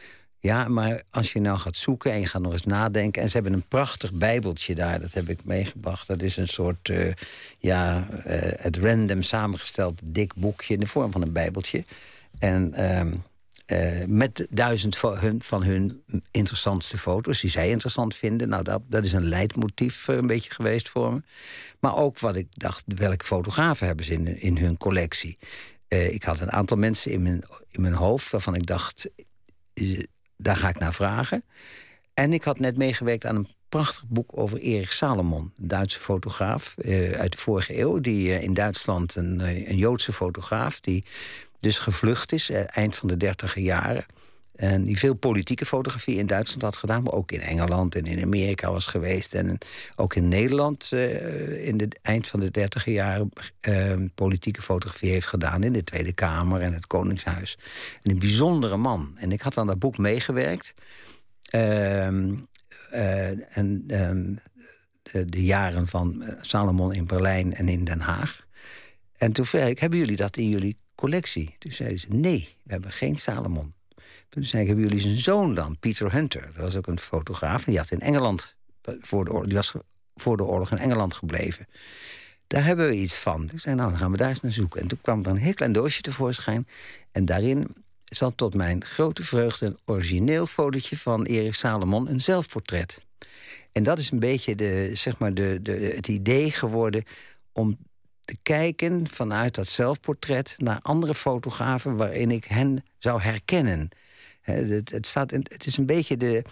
Ja, 0.42 0.68
maar 0.68 1.02
als 1.10 1.32
je 1.32 1.40
nou 1.40 1.58
gaat 1.58 1.76
zoeken 1.76 2.12
en 2.12 2.20
je 2.20 2.26
gaat 2.26 2.42
nog 2.42 2.52
eens 2.52 2.64
nadenken... 2.64 3.22
en 3.22 3.28
ze 3.28 3.34
hebben 3.34 3.52
een 3.52 3.68
prachtig 3.68 4.12
bijbeltje 4.12 4.74
daar, 4.74 5.00
dat 5.00 5.12
heb 5.12 5.28
ik 5.28 5.44
meegebracht. 5.44 6.06
Dat 6.06 6.22
is 6.22 6.36
een 6.36 6.48
soort, 6.48 6.88
uh, 6.88 7.12
ja, 7.58 8.08
uh, 8.10 8.16
het 8.56 8.76
random 8.76 9.22
samengesteld 9.22 10.00
dik 10.04 10.34
boekje... 10.34 10.74
in 10.74 10.80
de 10.80 10.86
vorm 10.86 11.12
van 11.12 11.22
een 11.22 11.32
bijbeltje. 11.32 11.84
En 12.38 12.74
uh, 12.78 14.04
met 14.06 14.46
duizend 14.50 14.96
van 14.96 15.18
hun, 15.18 15.42
van 15.42 15.62
hun 15.62 16.02
interessantste 16.30 16.98
foto's... 16.98 17.40
die 17.40 17.50
zij 17.50 17.68
interessant 17.70 18.16
vinden. 18.16 18.48
Nou, 18.48 18.62
dat, 18.62 18.82
dat 18.86 19.04
is 19.04 19.12
een 19.12 19.28
leidmotief 19.28 20.08
een 20.08 20.26
beetje 20.26 20.50
geweest 20.50 20.88
voor 20.88 21.12
me. 21.12 21.22
Maar 21.80 21.96
ook 21.96 22.18
wat 22.18 22.36
ik 22.36 22.48
dacht, 22.50 22.82
welke 22.86 23.24
fotografen 23.24 23.86
hebben 23.86 24.04
ze 24.04 24.12
in, 24.12 24.40
in 24.40 24.56
hun 24.56 24.76
collectie? 24.76 25.38
ik 25.88 26.22
had 26.22 26.40
een 26.40 26.52
aantal 26.52 26.76
mensen 26.76 27.10
in 27.10 27.22
mijn, 27.22 27.42
in 27.70 27.80
mijn 27.80 27.94
hoofd 27.94 28.30
waarvan 28.30 28.54
ik 28.54 28.66
dacht 28.66 29.08
daar 30.36 30.56
ga 30.56 30.68
ik 30.68 30.78
naar 30.78 30.94
vragen. 30.94 31.44
En 32.14 32.32
ik 32.32 32.44
had 32.44 32.58
net 32.58 32.76
meegewerkt 32.76 33.26
aan 33.26 33.36
een 33.36 33.48
prachtig 33.68 34.04
boek 34.08 34.30
over 34.34 34.58
Erik 34.58 34.90
Salomon, 34.90 35.52
Duitse 35.56 35.98
fotograaf 35.98 36.74
uh, 36.78 37.10
uit 37.10 37.32
de 37.32 37.38
vorige 37.38 37.78
eeuw. 37.78 38.00
Die 38.00 38.28
uh, 38.28 38.42
in 38.42 38.54
Duitsland 38.54 39.14
een, 39.14 39.40
uh, 39.40 39.68
een, 39.68 39.76
Joodse 39.76 40.12
fotograaf, 40.12 40.80
die 40.80 41.04
dus 41.58 41.78
gevlucht 41.78 42.32
is 42.32 42.50
eind 42.50 42.96
van 42.96 43.08
de 43.08 43.16
dertiger 43.16 43.62
jaren. 43.62 44.06
En 44.62 44.84
die 44.84 44.98
veel 44.98 45.14
politieke 45.14 45.66
fotografie 45.66 46.18
in 46.18 46.26
Duitsland 46.26 46.62
had 46.62 46.76
gedaan, 46.76 47.02
maar 47.02 47.12
ook 47.12 47.32
in 47.32 47.40
Engeland 47.40 47.94
en 47.94 48.04
in 48.04 48.22
Amerika 48.22 48.70
was 48.70 48.86
geweest. 48.86 49.34
En 49.34 49.58
ook 49.96 50.14
in 50.14 50.28
Nederland 50.28 50.90
uh, 50.94 51.66
in 51.66 51.80
het 51.80 51.98
eind 52.02 52.28
van 52.28 52.40
de 52.40 52.50
dertiger 52.50 52.92
jaren 52.92 53.30
uh, 53.68 54.06
politieke 54.14 54.62
fotografie 54.62 55.10
heeft 55.10 55.26
gedaan 55.26 55.62
in 55.62 55.72
de 55.72 55.84
Tweede 55.84 56.12
Kamer 56.12 56.60
en 56.60 56.74
het 56.74 56.86
Koningshuis. 56.86 57.58
En 58.02 58.10
een 58.10 58.18
bijzondere 58.18 58.76
man. 58.76 59.12
En 59.16 59.32
ik 59.32 59.40
had 59.40 59.58
aan 59.58 59.66
dat 59.66 59.78
boek 59.78 59.98
meegewerkt. 59.98 60.74
Uh, 61.54 62.06
en 62.06 63.84
ehm, 63.86 64.34
de, 65.02 65.24
de, 65.26 65.44
jaren 65.44 65.88
van 65.88 66.24
Salomon 66.40 66.92
in 66.92 67.06
Berlijn 67.06 67.54
en 67.54 67.68
in 67.68 67.84
Den 67.84 68.00
Haag. 68.00 68.46
En 69.16 69.32
toen 69.32 69.46
vroeg 69.46 69.62
ik, 69.62 69.78
hebben 69.78 69.98
jullie 69.98 70.16
dat 70.16 70.36
in 70.36 70.48
jullie 70.48 70.76
collectie? 70.94 71.56
Toen 71.58 71.72
zeiden 71.72 72.00
ze, 72.00 72.06
nee, 72.08 72.56
we 72.62 72.72
hebben 72.72 72.92
geen 72.92 73.16
Salomon. 73.16 73.80
Toen 74.32 74.44
zei 74.44 74.62
ik, 74.62 74.68
hebben 74.68 74.84
jullie 74.84 75.00
zijn 75.02 75.18
zoon 75.18 75.54
dan, 75.54 75.76
Peter 75.78 76.12
Hunter? 76.12 76.42
Dat 76.42 76.64
was 76.64 76.76
ook 76.76 76.86
een 76.86 76.98
fotograaf. 76.98 77.64
Die 77.64 77.78
had 77.78 77.90
in 77.90 78.00
Engeland, 78.00 78.54
voor 78.82 79.24
de 79.24 79.30
oorlog, 79.30 79.46
die 79.46 79.56
was 79.56 79.74
voor 80.14 80.36
de 80.36 80.44
oorlog 80.44 80.70
in 80.70 80.78
Engeland 80.78 81.14
gebleven. 81.14 81.66
Daar 82.46 82.64
hebben 82.64 82.88
we 82.88 82.96
iets 82.96 83.14
van. 83.14 83.50
Ik 83.52 83.60
zei, 83.60 83.74
nou, 83.74 83.90
dan 83.90 83.98
gaan 83.98 84.10
we 84.10 84.16
daar 84.16 84.28
eens 84.28 84.40
naar 84.40 84.52
zoeken. 84.52 84.80
En 84.80 84.88
toen 84.88 85.00
kwam 85.02 85.24
er 85.24 85.30
een 85.30 85.36
heel 85.36 85.54
klein 85.54 85.72
doosje 85.72 86.00
tevoorschijn. 86.00 86.66
En 87.10 87.24
daarin 87.24 87.66
zat 88.04 88.36
tot 88.36 88.54
mijn 88.54 88.84
grote 88.84 89.22
vreugde 89.22 89.66
een 89.66 89.78
origineel 89.84 90.46
fotootje 90.46 90.96
van 90.96 91.24
Erik 91.24 91.54
Salomon, 91.54 92.10
een 92.10 92.20
zelfportret. 92.20 92.98
En 93.72 93.82
dat 93.82 93.98
is 93.98 94.10
een 94.10 94.18
beetje 94.18 94.54
de, 94.54 94.90
zeg 94.94 95.18
maar 95.18 95.34
de, 95.34 95.58
de, 95.62 95.72
het 95.72 96.08
idee 96.08 96.50
geworden 96.50 97.04
om 97.52 97.78
te 98.24 98.36
kijken 98.42 99.08
vanuit 99.08 99.54
dat 99.54 99.66
zelfportret 99.66 100.54
naar 100.58 100.78
andere 100.82 101.14
fotografen 101.14 101.96
waarin 101.96 102.30
ik 102.30 102.44
hen 102.44 102.84
zou 102.98 103.22
herkennen. 103.22 103.90
Het, 104.42 104.90
het, 104.90 105.06
staat, 105.06 105.30
het 105.30 105.66
is 105.66 105.76
een 105.76 105.86
beetje 105.86 106.16
de, 106.16 106.44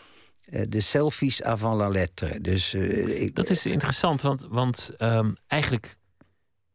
eh, 0.45 0.63
de 0.69 0.81
selfies 0.81 1.43
avant 1.43 1.77
la 1.77 1.89
lettre. 1.89 2.41
Dus, 2.41 2.75
uh, 2.75 3.23
ik, 3.23 3.35
dat 3.35 3.51
is 3.51 3.67
interessant, 3.67 4.23
want, 4.23 4.47
want 4.49 4.91
um, 4.99 5.37
eigenlijk 5.47 5.97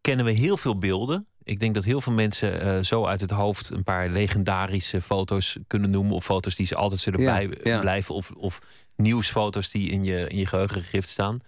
kennen 0.01 0.25
we 0.25 0.31
heel 0.31 0.57
veel 0.57 0.77
beelden. 0.77 1.27
Ik 1.43 1.59
denk 1.59 1.73
dat 1.73 1.83
heel 1.83 2.01
veel 2.01 2.13
mensen 2.13 2.65
uh, 2.65 2.83
zo 2.83 3.05
uit 3.05 3.21
het 3.21 3.31
hoofd 3.31 3.69
een 3.69 3.83
paar 3.83 4.09
legendarische 4.09 5.01
foto's 5.01 5.57
kunnen 5.67 5.89
noemen. 5.89 6.15
Of 6.15 6.25
foto's 6.25 6.55
die 6.55 6.65
ze 6.65 6.75
altijd 6.75 7.01
zullen 7.01 7.21
ja, 7.21 7.37
bij, 7.37 7.57
ja. 7.63 7.79
blijven. 7.79 8.15
Of, 8.15 8.31
of 8.31 8.59
nieuwsfoto's 8.95 9.71
die 9.71 9.91
in 9.91 10.03
je, 10.03 10.27
in 10.27 10.37
je 10.37 10.45
geheugengrift 10.45 11.09
staan. 11.09 11.39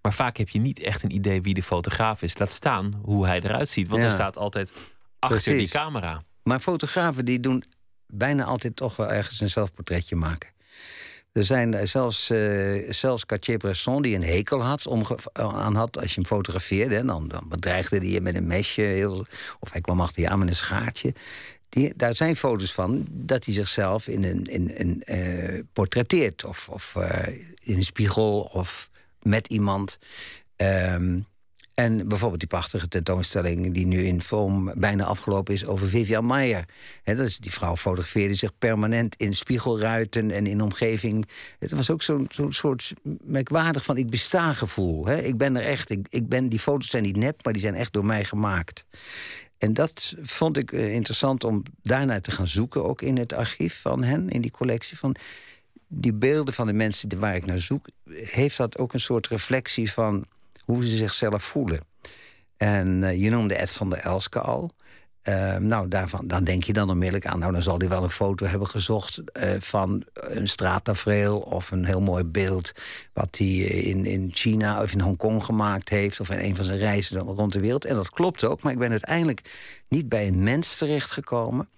Maar 0.00 0.14
vaak 0.14 0.36
heb 0.36 0.48
je 0.48 0.58
niet 0.58 0.80
echt 0.80 1.02
een 1.02 1.14
idee 1.14 1.42
wie 1.42 1.54
de 1.54 1.62
fotograaf 1.62 2.22
is. 2.22 2.38
Laat 2.38 2.52
staan 2.52 3.00
hoe 3.02 3.26
hij 3.26 3.40
eruit 3.40 3.68
ziet. 3.68 3.88
Want 3.88 4.00
ja. 4.00 4.06
hij 4.06 4.16
staat 4.16 4.38
altijd 4.38 4.72
achter 5.18 5.40
Precies. 5.40 5.70
die 5.70 5.80
camera. 5.80 6.22
Maar 6.42 6.60
fotografen 6.60 7.24
die 7.24 7.40
doen 7.40 7.64
bijna 8.12 8.44
altijd 8.44 8.76
toch 8.76 8.96
wel 8.96 9.12
ergens 9.12 9.40
een 9.40 9.50
zelfportretje 9.50 10.16
maken. 10.16 10.50
Er 11.32 11.44
zijn 11.44 11.88
zelfs, 11.88 12.30
uh, 12.30 12.92
zelfs 12.92 13.26
Cartier-Bresson 13.26 14.02
die 14.02 14.14
een 14.14 14.24
hekel 14.24 14.62
had, 14.62 14.88
aan 15.32 15.74
had 15.74 15.98
als 15.98 16.08
je 16.08 16.14
hem 16.14 16.26
fotografeerde. 16.26 17.04
Dan, 17.04 17.28
dan 17.28 17.48
bedreigde 17.48 17.96
hij 17.96 18.08
je 18.08 18.20
met 18.20 18.34
een 18.34 18.46
mesje. 18.46 18.82
Heel, 18.82 19.26
of 19.60 19.72
hij 19.72 19.80
kwam 19.80 20.00
achter 20.00 20.22
je 20.22 20.28
aan 20.28 20.38
met 20.38 20.48
een 20.48 20.54
schaartje. 20.54 21.14
Daar 21.96 22.14
zijn 22.14 22.36
foto's 22.36 22.72
van 22.72 23.06
dat 23.10 23.44
hij 23.44 23.54
zichzelf 23.54 24.06
in 24.06 24.24
een, 24.24 24.44
in, 24.44 24.76
in, 25.06 25.68
portretteert. 25.72 26.44
Of, 26.44 26.68
of 26.68 26.94
in 27.62 27.76
een 27.76 27.84
spiegel 27.84 28.50
of 28.52 28.90
met 29.22 29.46
iemand. 29.46 29.98
Um, 30.56 31.26
en 31.74 32.08
bijvoorbeeld 32.08 32.40
die 32.40 32.48
prachtige 32.48 32.88
tentoonstelling 32.88 33.74
die 33.74 33.86
nu 33.86 34.04
in 34.04 34.22
film 34.22 34.72
bijna 34.74 35.04
afgelopen 35.04 35.54
is 35.54 35.66
over 35.66 35.88
Vivian 35.88 36.24
Maier. 36.24 36.64
dat 37.04 37.18
is, 37.18 37.38
die 37.38 37.52
vrouw 37.52 37.76
fotografeerde 37.76 38.34
zich 38.34 38.58
permanent 38.58 39.14
in 39.16 39.34
spiegelruiten 39.34 40.30
en 40.30 40.46
in 40.46 40.62
omgeving. 40.62 41.28
Het 41.58 41.70
was 41.70 41.90
ook 41.90 42.02
zo'n 42.02 42.26
zo 42.30 42.50
soort 42.50 42.92
merkwaardig 43.24 43.84
van 43.84 43.96
ik 43.96 44.10
besta 44.10 44.52
gevoel. 44.52 45.10
Ik 45.10 45.36
ben 45.36 45.56
er 45.56 45.64
echt, 45.64 45.90
ik, 45.90 46.06
ik 46.10 46.28
ben, 46.28 46.48
die 46.48 46.58
foto's 46.58 46.90
zijn 46.90 47.02
niet 47.02 47.16
nep, 47.16 47.44
maar 47.44 47.52
die 47.52 47.62
zijn 47.62 47.74
echt 47.74 47.92
door 47.92 48.04
mij 48.04 48.24
gemaakt. 48.24 48.84
En 49.58 49.72
dat 49.72 50.14
vond 50.22 50.56
ik 50.56 50.72
uh, 50.72 50.94
interessant 50.94 51.44
om 51.44 51.62
daarnaar 51.82 52.20
te 52.20 52.30
gaan 52.30 52.48
zoeken, 52.48 52.84
ook 52.84 53.02
in 53.02 53.16
het 53.16 53.32
archief 53.32 53.80
van 53.80 54.02
hen, 54.02 54.28
in 54.28 54.40
die 54.40 54.50
collectie 54.50 54.98
van 54.98 55.16
die 55.88 56.12
beelden 56.12 56.54
van 56.54 56.66
de 56.66 56.72
mensen 56.72 57.18
waar 57.18 57.36
ik 57.36 57.46
naar 57.46 57.60
zoek, 57.60 57.86
heeft 58.10 58.56
dat 58.56 58.78
ook 58.78 58.92
een 58.92 59.00
soort 59.00 59.26
reflectie 59.26 59.92
van 59.92 60.26
hoe 60.64 60.86
ze 60.86 60.96
zichzelf 60.96 61.42
voelen. 61.42 61.80
En 62.56 63.02
uh, 63.02 63.22
je 63.22 63.30
noemde 63.30 63.54
Ed 63.54 63.72
van 63.72 63.90
der 63.90 63.98
Elske 63.98 64.40
al. 64.40 64.70
Uh, 65.28 65.56
nou, 65.56 65.88
daarvan, 65.88 66.26
dan 66.26 66.44
denk 66.44 66.64
je 66.64 66.72
dan 66.72 66.90
onmiddellijk 66.90 67.26
aan... 67.26 67.38
nou, 67.38 67.52
dan 67.52 67.62
zal 67.62 67.78
hij 67.78 67.88
wel 67.88 68.02
een 68.02 68.10
foto 68.10 68.46
hebben 68.46 68.68
gezocht 68.68 69.20
uh, 69.32 69.50
van 69.58 70.04
een 70.14 70.48
straattafereel... 70.48 71.38
of 71.38 71.70
een 71.70 71.84
heel 71.84 72.00
mooi 72.00 72.24
beeld 72.24 72.72
wat 73.12 73.36
hij 73.38 73.46
in, 73.56 74.04
in 74.04 74.30
China 74.32 74.82
of 74.82 74.92
in 74.92 75.00
Hongkong 75.00 75.44
gemaakt 75.44 75.88
heeft... 75.88 76.20
of 76.20 76.30
in 76.30 76.38
een 76.38 76.56
van 76.56 76.64
zijn 76.64 76.78
reizen 76.78 77.18
rond 77.18 77.52
de 77.52 77.60
wereld. 77.60 77.84
En 77.84 77.94
dat 77.94 78.10
klopt 78.10 78.44
ook, 78.44 78.62
maar 78.62 78.72
ik 78.72 78.78
ben 78.78 78.90
uiteindelijk 78.90 79.40
niet 79.88 80.08
bij 80.08 80.26
een 80.26 80.42
mens 80.42 80.76
terechtgekomen... 80.76 81.68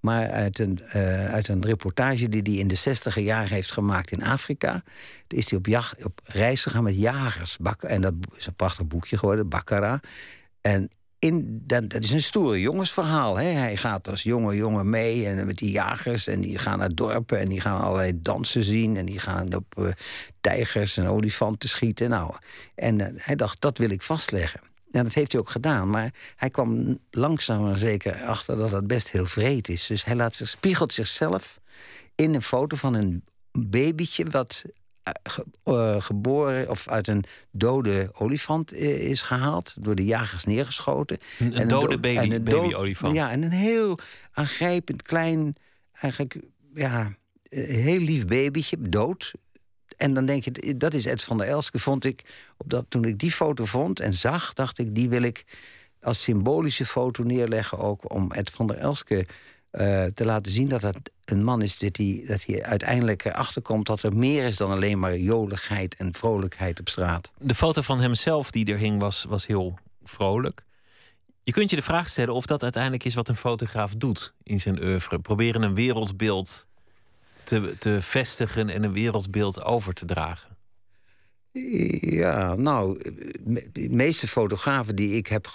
Maar 0.00 0.30
uit 0.30 0.58
een, 0.58 0.80
uh, 0.96 1.32
uit 1.32 1.48
een 1.48 1.64
reportage 1.64 2.28
die 2.28 2.42
hij 2.42 2.52
in 2.52 2.68
de 2.68 2.74
zestiger 2.74 3.22
jaren 3.22 3.54
heeft 3.54 3.72
gemaakt 3.72 4.10
in 4.10 4.24
Afrika... 4.24 4.82
is 5.28 5.50
hij 5.50 5.58
op, 5.58 5.66
jacht, 5.66 6.04
op 6.04 6.20
reis 6.24 6.62
gegaan 6.62 6.82
met 6.82 6.98
jagers. 6.98 7.56
Bak, 7.56 7.82
en 7.82 8.00
dat 8.00 8.14
is 8.36 8.46
een 8.46 8.54
prachtig 8.54 8.86
boekje 8.86 9.16
geworden, 9.16 9.48
Bakkara. 9.48 10.00
En 10.60 10.90
in, 11.18 11.62
dat, 11.66 11.90
dat, 11.90 12.02
is 12.02 12.10
een 12.10 12.22
stoere 12.22 12.60
jongensverhaal. 12.60 13.36
Hè? 13.36 13.46
Hij 13.46 13.76
gaat 13.76 14.08
als 14.08 14.22
jonge 14.22 14.56
jongen 14.56 14.90
mee 14.90 15.26
en 15.26 15.46
met 15.46 15.56
die 15.56 15.70
jagers... 15.70 16.26
en 16.26 16.40
die 16.40 16.58
gaan 16.58 16.78
naar 16.78 16.94
dorpen 16.94 17.38
en 17.38 17.48
die 17.48 17.60
gaan 17.60 17.80
allerlei 17.80 18.20
dansen 18.20 18.62
zien... 18.62 18.96
en 18.96 19.04
die 19.04 19.18
gaan 19.18 19.54
op 19.54 19.74
uh, 19.78 19.88
tijgers 20.40 20.96
en 20.96 21.06
olifanten 21.06 21.68
schieten. 21.68 22.10
Nou, 22.10 22.34
en 22.74 23.14
hij 23.16 23.36
dacht, 23.36 23.60
dat 23.60 23.78
wil 23.78 23.90
ik 23.90 24.02
vastleggen. 24.02 24.60
En 24.92 25.04
dat 25.04 25.14
heeft 25.14 25.32
hij 25.32 25.40
ook 25.40 25.50
gedaan. 25.50 25.90
Maar 25.90 26.14
hij 26.36 26.50
kwam 26.50 26.98
langzaam 27.10 27.62
maar 27.62 27.78
zeker 27.78 28.22
achter 28.22 28.56
dat 28.56 28.70
dat 28.70 28.86
best 28.86 29.10
heel 29.10 29.26
vreed 29.26 29.68
is. 29.68 29.86
Dus 29.86 30.04
hij 30.04 30.14
laat 30.14 30.36
zich, 30.36 30.48
spiegelt 30.48 30.92
zichzelf 30.92 31.60
in 32.14 32.34
een 32.34 32.42
foto 32.42 32.76
van 32.76 32.94
een 32.94 33.24
babytje... 33.52 34.24
wat 34.24 34.64
uh, 35.64 36.00
geboren 36.00 36.70
of 36.70 36.88
uit 36.88 37.08
een 37.08 37.24
dode 37.50 38.08
olifant 38.12 38.72
is 38.74 39.22
gehaald. 39.22 39.74
Door 39.78 39.94
de 39.94 40.04
jagers 40.04 40.44
neergeschoten. 40.44 41.18
Een, 41.38 41.54
en 41.54 41.60
een 41.62 41.68
dode 41.68 41.98
baby, 41.98 42.32
een 42.32 42.44
baby 42.44 42.74
olifant. 42.74 43.14
Ja, 43.14 43.30
en 43.30 43.42
een 43.42 43.50
heel 43.50 43.98
aangrijpend 44.32 45.02
klein... 45.02 45.56
eigenlijk 45.92 46.36
ja, 46.74 47.12
heel 47.50 48.00
lief 48.00 48.26
babytje, 48.26 48.76
dood. 48.80 49.32
En 49.98 50.14
dan 50.14 50.26
denk 50.26 50.44
je, 50.44 50.76
dat 50.76 50.94
is 50.94 51.06
Ed 51.06 51.22
van 51.22 51.38
der 51.38 51.46
Elske, 51.46 51.78
vond 51.78 52.04
ik... 52.04 52.22
Op 52.56 52.70
dat, 52.70 52.84
toen 52.88 53.04
ik 53.04 53.18
die 53.18 53.32
foto 53.32 53.64
vond 53.64 54.00
en 54.00 54.14
zag, 54.14 54.54
dacht 54.54 54.78
ik... 54.78 54.94
die 54.94 55.08
wil 55.08 55.22
ik 55.22 55.44
als 56.02 56.22
symbolische 56.22 56.86
foto 56.86 57.22
neerleggen 57.22 57.78
ook... 57.78 58.14
om 58.14 58.32
Ed 58.32 58.50
van 58.50 58.66
der 58.66 58.76
Elske 58.76 59.26
eh, 59.70 60.04
te 60.04 60.24
laten 60.24 60.52
zien 60.52 60.68
dat 60.68 60.80
dat 60.80 61.00
een 61.24 61.44
man 61.44 61.62
is 61.62 61.78
dat 61.78 61.96
hij, 61.96 62.24
dat 62.26 62.44
hij 62.44 62.64
uiteindelijk 62.64 63.24
erachter 63.24 63.62
komt 63.62 63.86
dat 63.86 64.02
er 64.02 64.16
meer 64.16 64.46
is 64.46 64.56
dan 64.56 64.70
alleen 64.70 64.98
maar 64.98 65.18
joligheid 65.18 65.96
en 65.96 66.14
vrolijkheid 66.14 66.80
op 66.80 66.88
straat. 66.88 67.30
De 67.38 67.54
foto 67.54 67.82
van 67.82 68.00
hemzelf 68.00 68.50
die 68.50 68.72
er 68.72 68.78
hing 68.78 69.00
was, 69.00 69.24
was 69.28 69.46
heel 69.46 69.78
vrolijk. 70.02 70.64
Je 71.42 71.52
kunt 71.52 71.70
je 71.70 71.76
de 71.76 71.82
vraag 71.82 72.08
stellen 72.08 72.34
of 72.34 72.46
dat 72.46 72.62
uiteindelijk 72.62 73.04
is 73.04 73.14
wat 73.14 73.28
een 73.28 73.36
fotograaf 73.36 73.94
doet 73.94 74.34
in 74.42 74.60
zijn 74.60 74.82
oeuvre. 74.82 75.18
Proberen 75.18 75.62
een 75.62 75.74
wereldbeeld 75.74 76.67
te, 77.48 77.74
te 77.78 78.02
vestigen 78.02 78.68
en 78.68 78.82
een 78.82 78.92
wereldbeeld 78.92 79.64
over 79.64 79.92
te 79.92 80.04
dragen. 80.04 80.56
Ja, 82.00 82.54
nou, 82.54 82.98
de 83.72 83.88
meeste 83.90 84.28
fotografen 84.28 84.96
die 84.96 85.16
ik 85.16 85.26
heb 85.26 85.46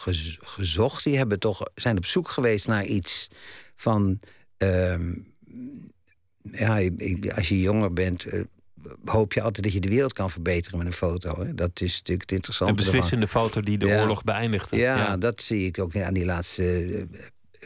gezocht, 0.42 1.04
die 1.04 1.18
hebben 1.18 1.40
toch, 1.40 1.62
zijn 1.76 1.98
op 1.98 2.06
zoek 2.06 2.30
geweest 2.30 2.68
naar 2.68 2.86
iets 2.86 3.30
van. 3.76 4.20
Ehm, 4.58 5.14
ja, 6.52 6.90
als 7.36 7.50
je 7.50 7.62
jonger 7.62 7.94
bent, 7.94 8.26
eh, 8.26 8.42
hoop 9.06 9.34
je 9.34 9.42
altijd 9.42 9.64
dat 9.64 9.74
je 9.74 9.80
de 9.80 9.90
wereld 9.90 10.14
kan 10.14 10.30
verbeteren 10.30 10.78
met 10.78 10.88
een 10.88 10.94
foto. 10.94 11.44
Hè? 11.44 11.56
Dat 11.56 11.82
is 11.82 11.92
natuurlijk 11.92 12.22
het 12.22 12.32
interessante. 12.32 12.74
Een 12.74 12.80
beslissende 12.80 13.28
foto 13.28 13.62
die 13.62 13.78
de 13.78 13.88
oorlog 13.88 14.24
beëindigde. 14.24 14.78
Ja, 14.78 14.98
ja, 14.98 15.18
dat 15.18 15.42
zie 15.42 15.66
ik 15.66 15.80
ook 15.80 15.96
aan 15.96 16.14
die 16.14 16.26
laatste 16.26 17.08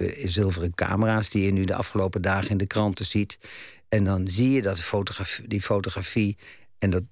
uh, 0.01 0.27
zilveren 0.27 0.75
camera's 0.75 1.29
die 1.29 1.45
je 1.45 1.51
nu 1.51 1.65
de 1.65 1.75
afgelopen 1.75 2.21
dagen 2.21 2.49
in 2.49 2.57
de 2.57 2.67
kranten 2.67 3.05
ziet. 3.05 3.37
En 3.89 4.03
dan 4.03 4.27
zie 4.27 4.51
je 4.51 4.61
dat 4.61 4.81
fotografie, 4.81 5.47
die 5.47 5.61
fotografie 5.61 6.37
en 6.79 6.89
dat, 6.89 7.03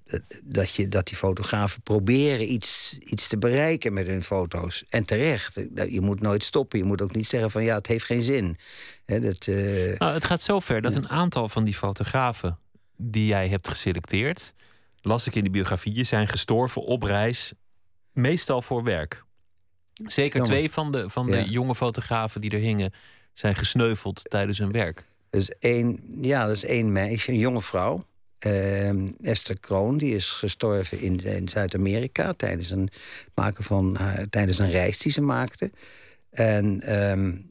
dat, 0.42 0.74
je, 0.74 0.88
dat 0.88 1.06
die 1.06 1.16
fotografen 1.16 1.82
proberen 1.82 2.52
iets, 2.52 2.98
iets 2.98 3.28
te 3.28 3.38
bereiken 3.38 3.92
met 3.92 4.06
hun 4.06 4.22
foto's. 4.22 4.84
En 4.88 5.04
terecht. 5.04 5.54
Je 5.88 6.00
moet 6.00 6.20
nooit 6.20 6.44
stoppen. 6.44 6.78
Je 6.78 6.84
moet 6.84 7.02
ook 7.02 7.14
niet 7.14 7.28
zeggen 7.28 7.50
van 7.50 7.64
ja, 7.64 7.74
het 7.74 7.86
heeft 7.86 8.04
geen 8.04 8.22
zin. 8.22 8.56
dat, 9.04 9.46
uh... 9.46 9.98
nou, 9.98 10.14
het 10.14 10.24
gaat 10.24 10.42
zover 10.42 10.80
dat 10.80 10.94
een 10.94 11.08
aantal 11.08 11.48
van 11.48 11.64
die 11.64 11.74
fotografen 11.74 12.58
die 12.96 13.26
jij 13.26 13.48
hebt 13.48 13.68
geselecteerd, 13.68 14.54
las 15.00 15.26
ik 15.26 15.34
in 15.34 15.44
de 15.44 15.50
biografieën, 15.50 16.06
zijn 16.06 16.28
gestorven 16.28 16.82
op 16.82 17.02
reis, 17.02 17.52
meestal 18.12 18.62
voor 18.62 18.82
werk. 18.82 19.24
Zeker 20.04 20.42
twee 20.42 20.70
van 20.70 20.92
de, 20.92 21.10
van 21.10 21.30
de 21.30 21.50
jonge 21.50 21.74
fotografen 21.74 22.40
die 22.40 22.50
er 22.50 22.58
hingen, 22.58 22.92
zijn 23.32 23.54
gesneuveld 23.54 24.30
tijdens 24.30 24.58
hun 24.58 24.72
werk. 24.72 25.04
Dus 25.36 25.50
één, 25.58 26.00
ja, 26.20 26.46
dat 26.46 26.56
is 26.56 26.64
één 26.64 26.92
meisje, 26.92 27.30
een 27.30 27.38
jonge 27.38 27.62
vrouw. 27.62 28.06
Uh, 28.46 29.08
Esther 29.20 29.60
Kroon, 29.60 29.98
die 29.98 30.14
is 30.14 30.30
gestorven 30.30 31.00
in, 31.00 31.24
in 31.24 31.48
Zuid-Amerika 31.48 32.32
tijdens 32.32 32.70
een 32.70 32.88
maken 33.34 33.64
van 33.64 33.98
tijdens 34.30 34.58
een 34.58 34.70
reis 34.70 34.98
die 34.98 35.12
ze 35.12 35.20
maakte. 35.20 35.70
En 36.30 36.64
um, 37.12 37.50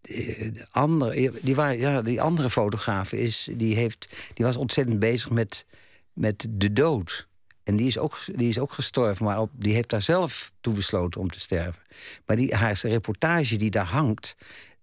de 0.00 0.66
andere, 0.70 1.32
die, 1.42 1.54
waren, 1.54 1.78
ja, 1.78 2.02
die 2.02 2.20
andere 2.20 2.50
fotograaf 2.50 3.12
is, 3.12 3.48
die, 3.52 3.76
heeft, 3.76 4.08
die 4.34 4.44
was 4.44 4.56
ontzettend 4.56 4.98
bezig 4.98 5.30
met, 5.30 5.66
met 6.12 6.46
de 6.50 6.72
dood. 6.72 7.28
En 7.62 7.76
die 7.76 7.86
is 7.86 7.98
ook, 7.98 8.18
die 8.34 8.48
is 8.48 8.58
ook 8.58 8.72
gestorven, 8.72 9.24
maar 9.24 9.40
op, 9.40 9.50
die 9.52 9.74
heeft 9.74 9.90
daar 9.90 10.02
zelf 10.02 10.52
toe 10.60 10.74
besloten 10.74 11.20
om 11.20 11.30
te 11.30 11.40
sterven. 11.40 11.82
Maar 12.26 12.36
die, 12.36 12.54
haar 12.54 12.78
reportage 12.82 13.56
die 13.56 13.70
daar 13.70 13.86
hangt, 13.86 14.36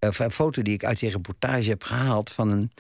een 0.04 0.32
foto 0.32 0.62
die 0.62 0.74
ik 0.74 0.84
uit 0.84 1.00
die 1.00 1.10
reportage 1.10 1.70
heb 1.70 1.84
gehaald 1.84 2.32
van 2.32 2.50
een 2.50 2.72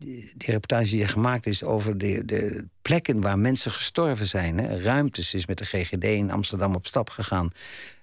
die, 0.00 0.32
reportage 0.38 0.90
die 0.90 1.06
gemaakt 1.06 1.46
is 1.46 1.62
over 1.62 1.98
de, 1.98 2.24
de 2.24 2.64
plekken 2.82 3.20
waar 3.20 3.38
mensen 3.38 3.70
gestorven 3.70 4.26
zijn. 4.26 4.58
Hè. 4.58 4.82
Ruimtes 4.82 5.34
is 5.34 5.46
met 5.46 5.58
de 5.58 5.64
GGD 5.64 6.04
in 6.04 6.30
Amsterdam 6.30 6.74
op 6.74 6.86
stap 6.86 7.10
gegaan 7.10 7.50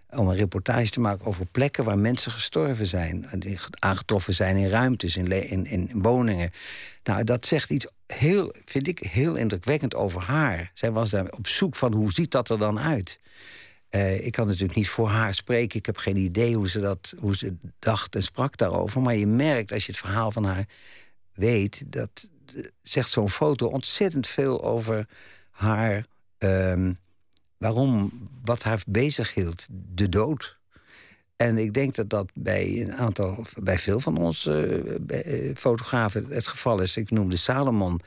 om 0.09 0.27
een 0.27 0.35
reportage 0.35 0.89
te 0.89 0.99
maken 0.99 1.25
over 1.25 1.45
plekken 1.45 1.83
waar 1.83 1.97
mensen 1.97 2.31
gestorven 2.31 2.87
zijn. 2.87 3.25
Aangetroffen 3.79 4.33
zijn 4.33 4.55
in 4.55 4.69
ruimtes, 4.69 5.15
in, 5.15 5.49
in, 5.49 5.65
in 5.65 5.89
woningen. 5.93 6.51
Nou, 7.03 7.23
dat 7.23 7.45
zegt 7.45 7.69
iets 7.69 7.87
heel, 8.07 8.53
vind 8.65 8.87
ik, 8.87 8.99
heel 8.99 9.35
indrukwekkend 9.35 9.95
over 9.95 10.21
haar. 10.21 10.71
Zij 10.73 10.91
was 10.91 11.09
daar 11.09 11.29
op 11.29 11.47
zoek 11.47 11.75
van 11.75 11.93
hoe 11.93 12.11
ziet 12.11 12.31
dat 12.31 12.49
er 12.49 12.57
dan 12.57 12.79
uit. 12.79 13.19
Uh, 13.91 14.26
ik 14.26 14.32
kan 14.32 14.47
natuurlijk 14.47 14.76
niet 14.76 14.89
voor 14.89 15.08
haar 15.08 15.34
spreken. 15.34 15.80
Ik 15.80 15.86
heb 15.86 15.97
geen 15.97 16.17
idee 16.17 16.56
hoe 16.56 16.69
ze, 16.69 16.80
dat, 16.80 17.13
hoe 17.17 17.36
ze 17.36 17.56
dacht 17.80 18.15
en 18.15 18.23
sprak 18.23 18.58
daarover. 18.58 19.02
Maar 19.02 19.15
je 19.15 19.28
merkt 19.28 19.71
als 19.71 19.86
je 19.86 19.91
het 19.91 20.02
verhaal 20.02 20.32
van 20.32 20.43
haar 20.43 20.65
weet, 21.34 21.84
dat 21.88 22.30
zegt 22.84 23.12
zo'n 23.12 23.30
foto 23.30 23.67
ontzettend 23.67 24.28
veel 24.28 24.63
over 24.63 25.08
haar. 25.50 26.06
Um, 26.38 26.97
waarom, 27.58 28.12
wat 28.43 28.63
haar 28.63 28.82
bezig 28.88 29.34
hield, 29.34 29.67
de 29.71 30.10
dood. 30.10 30.58
En 31.36 31.58
ik 31.58 31.73
denk 31.73 31.95
dat 31.95 32.10
dat 32.10 32.32
bij 32.34 32.82
een 32.82 32.93
aantal, 32.93 33.45
bij 33.62 33.80
veel 33.80 34.00
van 34.00 34.17
onze 34.17 34.84
uh, 35.12 35.56
fotografen 35.56 36.26
het 36.30 36.47
geval 36.47 36.82
is. 36.82 36.97
Ik 36.97 37.12
noemde 37.12 37.36
Salomon. 37.36 38.02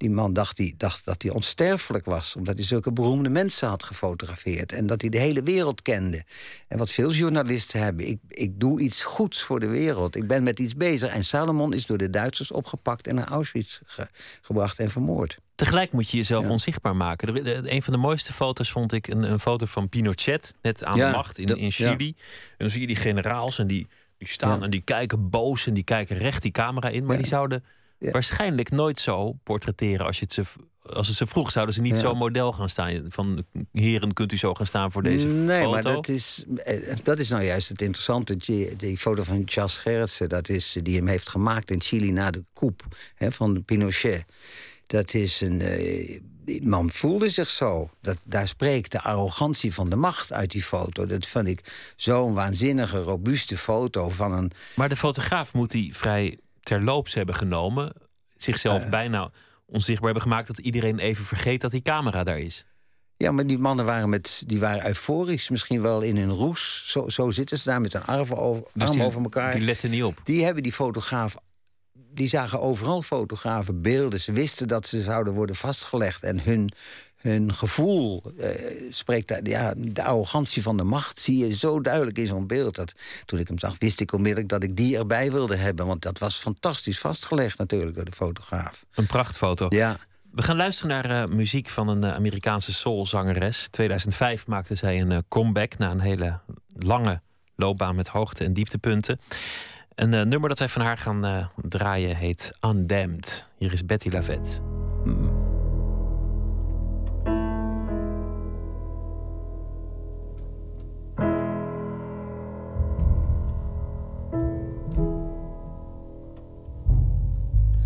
Die 0.00 0.10
man 0.10 0.32
dacht, 0.32 0.56
die, 0.56 0.74
dacht 0.76 1.04
dat 1.04 1.22
hij 1.22 1.30
onsterfelijk 1.30 2.04
was, 2.04 2.36
omdat 2.36 2.56
hij 2.56 2.64
zulke 2.64 2.92
beroemde 2.92 3.28
mensen 3.28 3.68
had 3.68 3.82
gefotografeerd. 3.82 4.72
En 4.72 4.86
dat 4.86 5.00
hij 5.00 5.10
de 5.10 5.18
hele 5.18 5.42
wereld 5.42 5.82
kende. 5.82 6.24
En 6.68 6.78
wat 6.78 6.90
veel 6.90 7.12
journalisten 7.12 7.80
hebben. 7.80 8.06
Ik, 8.08 8.18
ik 8.28 8.60
doe 8.60 8.80
iets 8.80 9.02
goeds 9.02 9.42
voor 9.42 9.60
de 9.60 9.66
wereld. 9.66 10.16
Ik 10.16 10.26
ben 10.26 10.42
met 10.42 10.58
iets 10.58 10.74
bezig. 10.74 11.12
En 11.12 11.24
Salomon 11.24 11.72
is 11.72 11.86
door 11.86 11.98
de 11.98 12.10
Duitsers 12.10 12.52
opgepakt 12.52 13.06
en 13.06 13.14
naar 13.14 13.28
Auschwitz 13.28 13.80
gebracht 14.40 14.78
en 14.78 14.90
vermoord. 14.90 15.38
Tegelijk 15.54 15.92
moet 15.92 16.10
je 16.10 16.16
jezelf 16.16 16.48
onzichtbaar 16.48 16.96
maken. 16.96 17.72
een 17.72 17.82
van 17.82 17.92
de 17.92 17.98
mooiste 17.98 18.32
foto's 18.32 18.70
vond 18.70 18.92
ik 18.92 19.08
een, 19.08 19.22
een 19.22 19.40
foto 19.40 19.66
van 19.66 19.88
Pinochet, 19.88 20.54
net 20.62 20.84
aan 20.84 20.98
de 20.98 21.10
macht 21.12 21.38
in, 21.38 21.56
in 21.56 21.70
Chili. 21.70 22.08
En 22.08 22.56
dan 22.56 22.70
zie 22.70 22.80
je 22.80 22.86
die 22.86 22.96
generaals 22.96 23.58
en 23.58 23.66
die, 23.66 23.86
die 24.18 24.28
staan 24.28 24.62
en 24.62 24.70
die 24.70 24.80
kijken 24.80 25.30
boos 25.30 25.66
en 25.66 25.74
die 25.74 25.84
kijken 25.84 26.16
recht 26.16 26.42
die 26.42 26.50
camera 26.50 26.88
in. 26.88 27.04
Maar 27.04 27.16
die 27.16 27.26
zouden 27.26 27.64
waarschijnlijk 28.00 28.70
nooit 28.70 29.00
zo 29.00 29.32
portretteren 29.42 30.06
als 30.06 30.18
je 30.18 30.24
het 30.24 30.32
ze 30.32 30.44
als 30.86 31.08
het 31.08 31.16
ze 31.16 31.26
vroeg, 31.26 31.50
zouden 31.50 31.74
ze 31.74 31.80
niet 31.80 31.96
zo 31.96 32.14
model 32.14 32.52
gaan 32.52 32.68
staan. 32.68 33.04
Van 33.08 33.44
heren, 33.72 34.12
kunt 34.12 34.32
u 34.32 34.38
zo 34.38 34.54
gaan 34.54 34.66
staan 34.66 34.92
voor 34.92 35.02
deze 35.02 35.26
nee, 35.26 35.58
foto? 35.58 35.70
Nee, 35.70 35.82
maar 35.82 35.82
dat 35.82 36.08
is, 36.08 36.44
eh, 36.64 36.96
dat 37.02 37.18
is 37.18 37.28
nou 37.28 37.44
juist 37.44 37.68
het 37.68 37.82
interessante. 37.82 38.36
Die, 38.36 38.76
die 38.76 38.98
foto 38.98 39.22
van 39.22 39.42
Charles 39.44 39.78
Gerritsen, 39.78 40.28
dat 40.28 40.48
is, 40.48 40.76
die 40.82 40.96
hem 40.96 41.06
heeft 41.06 41.28
gemaakt 41.28 41.70
in 41.70 41.80
Chili 41.80 42.10
na 42.10 42.30
de 42.30 42.44
coup 42.54 42.82
hè, 43.14 43.32
van 43.32 43.64
Pinochet. 43.64 44.24
Dat 44.86 45.14
is 45.14 45.40
een. 45.40 45.60
Uh, 45.60 46.20
die 46.44 46.66
man 46.66 46.90
voelde 46.90 47.28
zich 47.28 47.50
zo. 47.50 47.90
Dat, 48.00 48.16
daar 48.24 48.48
spreekt 48.48 48.92
de 48.92 49.02
arrogantie 49.02 49.74
van 49.74 49.90
de 49.90 49.96
macht 49.96 50.32
uit 50.32 50.50
die 50.50 50.62
foto. 50.62 51.06
Dat 51.06 51.26
vind 51.26 51.46
ik 51.46 51.92
zo'n 51.96 52.34
waanzinnige, 52.34 52.98
robuuste 52.98 53.56
foto 53.56 54.08
van 54.08 54.32
een. 54.32 54.52
Maar 54.74 54.88
de 54.88 54.96
fotograaf 54.96 55.52
moet 55.52 55.70
die 55.70 55.96
vrij 55.96 56.38
terloops 56.60 57.14
hebben 57.14 57.34
genomen. 57.34 57.92
Zichzelf 58.36 58.84
uh, 58.84 58.90
bijna 58.90 59.30
onzichtbaar 59.66 60.10
hebben 60.12 60.30
gemaakt 60.30 60.46
dat 60.46 60.58
iedereen 60.58 60.98
even 60.98 61.24
vergeet 61.24 61.60
dat 61.60 61.70
die 61.70 61.82
camera 61.82 62.24
daar 62.24 62.38
is. 62.38 62.64
Ja, 63.16 63.32
maar 63.32 63.46
die 63.46 63.58
mannen 63.58 63.84
waren, 63.84 64.08
met, 64.08 64.42
die 64.46 64.60
waren 64.60 64.86
euforisch, 64.86 65.48
misschien 65.48 65.82
wel 65.82 66.00
in 66.00 66.16
hun 66.16 66.30
roes. 66.30 66.84
Zo, 66.86 67.08
zo 67.08 67.30
zitten 67.30 67.58
ze 67.58 67.68
daar 67.68 67.80
met 67.80 67.92
hun 67.92 68.04
armen 68.04 68.36
over, 68.36 68.62
dus 68.74 68.88
arm 68.88 69.00
over 69.00 69.22
elkaar. 69.22 69.52
Die 69.54 69.64
letten 69.64 69.90
niet 69.90 70.04
op. 70.04 70.20
Die 70.24 70.44
hebben 70.44 70.62
die 70.62 70.72
fotograaf 70.72 71.36
die 72.12 72.28
zagen 72.28 72.60
overal 72.60 73.02
fotografen, 73.02 73.82
beelden. 73.82 74.20
Ze 74.20 74.32
wisten 74.32 74.68
dat 74.68 74.86
ze 74.86 75.00
zouden 75.00 75.34
worden 75.34 75.56
vastgelegd. 75.56 76.22
En 76.22 76.40
hun, 76.40 76.70
hun 77.20 77.54
gevoel 77.54 78.22
eh, 78.38 78.50
spreekt... 78.90 79.40
Ja, 79.42 79.74
de 79.76 80.04
arrogantie 80.04 80.62
van 80.62 80.76
de 80.76 80.84
macht 80.84 81.18
zie 81.18 81.38
je 81.38 81.56
zo 81.56 81.80
duidelijk 81.80 82.18
in 82.18 82.26
zo'n 82.26 82.46
beeld. 82.46 82.74
Dat, 82.74 82.94
toen 83.24 83.38
ik 83.38 83.48
hem 83.48 83.58
zag, 83.58 83.74
wist 83.78 84.00
ik 84.00 84.12
onmiddellijk 84.12 84.48
dat 84.48 84.62
ik 84.62 84.76
die 84.76 84.96
erbij 84.96 85.32
wilde 85.32 85.56
hebben. 85.56 85.86
Want 85.86 86.02
dat 86.02 86.18
was 86.18 86.36
fantastisch 86.36 86.98
vastgelegd 86.98 87.58
natuurlijk 87.58 87.94
door 87.94 88.04
de 88.04 88.12
fotograaf. 88.12 88.84
Een 88.94 89.06
prachtfoto. 89.06 89.66
Ja. 89.68 89.96
We 90.30 90.42
gaan 90.42 90.56
luisteren 90.56 90.90
naar 90.90 91.28
uh, 91.28 91.34
muziek 91.34 91.68
van 91.68 91.88
een 91.88 92.02
uh, 92.02 92.12
Amerikaanse 92.12 92.72
soulzangeres. 92.72 93.68
2005 93.68 94.46
maakte 94.46 94.74
zij 94.74 95.00
een 95.00 95.10
uh, 95.10 95.18
comeback 95.28 95.78
na 95.78 95.90
een 95.90 96.00
hele 96.00 96.38
lange 96.78 97.20
loopbaan 97.56 97.94
met 97.94 98.08
hoogte- 98.08 98.44
en 98.44 98.52
dieptepunten. 98.52 99.20
Een 99.94 100.14
uh, 100.14 100.22
nummer 100.22 100.48
dat 100.48 100.58
wij 100.58 100.68
van 100.68 100.82
haar 100.82 100.98
gaan 100.98 101.26
uh, 101.26 101.46
draaien 101.56 102.16
heet 102.16 102.50
Undamned. 102.60 103.46
Hier 103.56 103.72
is 103.72 103.86
Betty 103.86 104.08
Lavette. 104.08 104.60
Mm. 105.04 105.49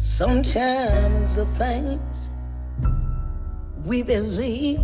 Sometimes 0.06 1.34
the 1.34 1.46
things 1.56 2.30
we 3.84 4.02
believe 4.02 4.80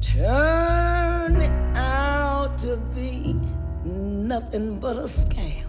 turn 0.00 1.42
out 1.76 2.56
to 2.58 2.76
be 2.94 3.36
nothing 3.84 4.78
but 4.78 4.96
a 4.96 5.08
scam. 5.10 5.66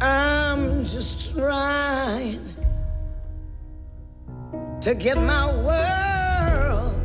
I'm 0.00 0.82
just 0.82 1.32
trying 1.34 2.56
to 4.80 4.94
get 4.94 5.18
my 5.18 5.46
world 5.46 7.00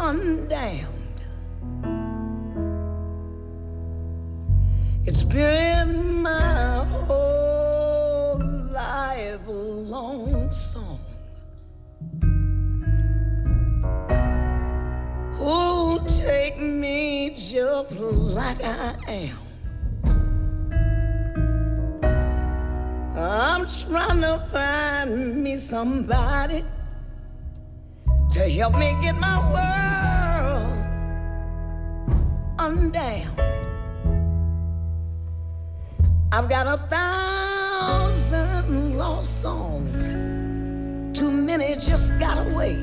undamned. 0.00 1.01
It's 5.04 5.24
been 5.24 6.22
my 6.22 6.84
whole 6.84 8.38
life 8.70 9.44
a 9.48 9.50
long 9.50 10.48
song. 10.52 11.00
Who 15.34 15.98
take 16.06 16.56
me 16.60 17.34
just 17.36 17.98
like 17.98 18.62
I 18.62 18.94
am. 19.08 19.38
I'm 23.16 23.66
trying 23.66 24.20
to 24.20 24.38
find 24.52 25.42
me 25.42 25.56
somebody 25.56 26.64
to 28.30 28.48
help 28.48 28.74
me 28.78 28.96
get 29.02 29.16
my 29.16 29.38
world 29.52 30.86
undown. 32.60 33.71
I've 36.34 36.48
got 36.48 36.66
a 36.66 36.78
thousand 36.88 38.96
lost 38.96 39.42
songs, 39.42 40.06
too 41.14 41.30
many 41.30 41.76
just 41.76 42.18
got 42.18 42.38
away. 42.38 42.78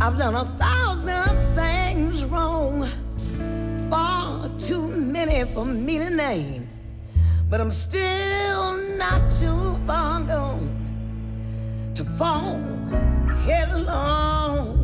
I've 0.00 0.18
done 0.18 0.34
a 0.34 0.46
thousand 0.56 1.54
things 1.54 2.24
wrong, 2.24 2.88
far 3.88 4.48
too 4.58 4.88
many 4.88 5.44
for 5.44 5.64
me 5.64 5.98
to 5.98 6.10
name. 6.10 6.68
But 7.48 7.60
I'm 7.60 7.70
still 7.70 8.76
not 8.98 9.30
too 9.30 9.78
far 9.86 10.22
gone 10.22 11.92
to 11.94 12.02
fall 12.02 12.58
headlong 13.44 14.82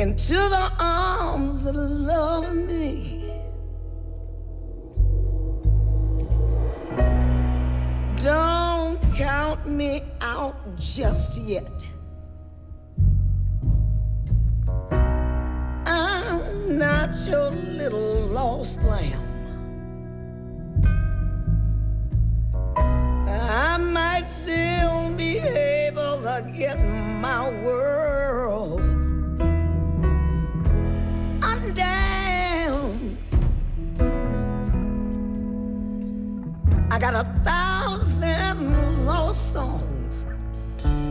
into 0.00 0.34
the 0.34 0.72
arms 0.80 1.62
that 1.62 1.76
love 1.76 2.52
me. 2.56 3.21
Don't 8.22 9.00
count 9.16 9.66
me 9.66 10.04
out 10.20 10.54
just 10.78 11.38
yet. 11.38 11.88
I'm 15.84 16.78
not 16.78 17.18
your 17.26 17.50
little 17.50 18.26
lost 18.26 18.80
lamb. 18.84 19.18
I 22.76 23.76
might 23.76 24.28
still 24.28 25.10
be 25.16 25.38
able 25.38 26.22
to 26.22 26.48
get 26.56 26.78
my 26.78 27.50
world 27.64 28.91
I 36.92 36.98
got 36.98 37.14
a 37.14 37.24
thousand 37.42 39.06
lost 39.06 39.54
songs. 39.54 40.26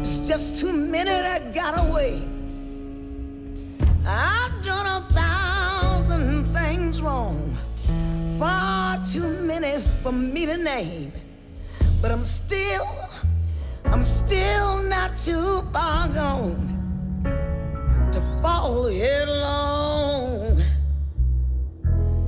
It's 0.01 0.19
just 0.19 0.59
too 0.59 0.71
many 0.71 1.09
that 1.09 1.55
got 1.55 1.73
away. 1.75 2.21
I've 4.05 4.63
done 4.63 4.85
a 4.85 5.01
thousand 5.09 6.45
things 6.49 7.01
wrong, 7.01 7.57
far 8.37 9.03
too 9.03 9.27
many 9.27 9.81
for 10.03 10.11
me 10.11 10.45
to 10.45 10.55
name. 10.55 11.13
But 11.99 12.11
I'm 12.11 12.23
still, 12.23 12.87
I'm 13.85 14.03
still 14.03 14.83
not 14.83 15.17
too 15.17 15.63
far 15.73 16.07
gone 16.09 16.77
to 18.11 18.21
fall 18.43 18.85
headlong 18.85 20.61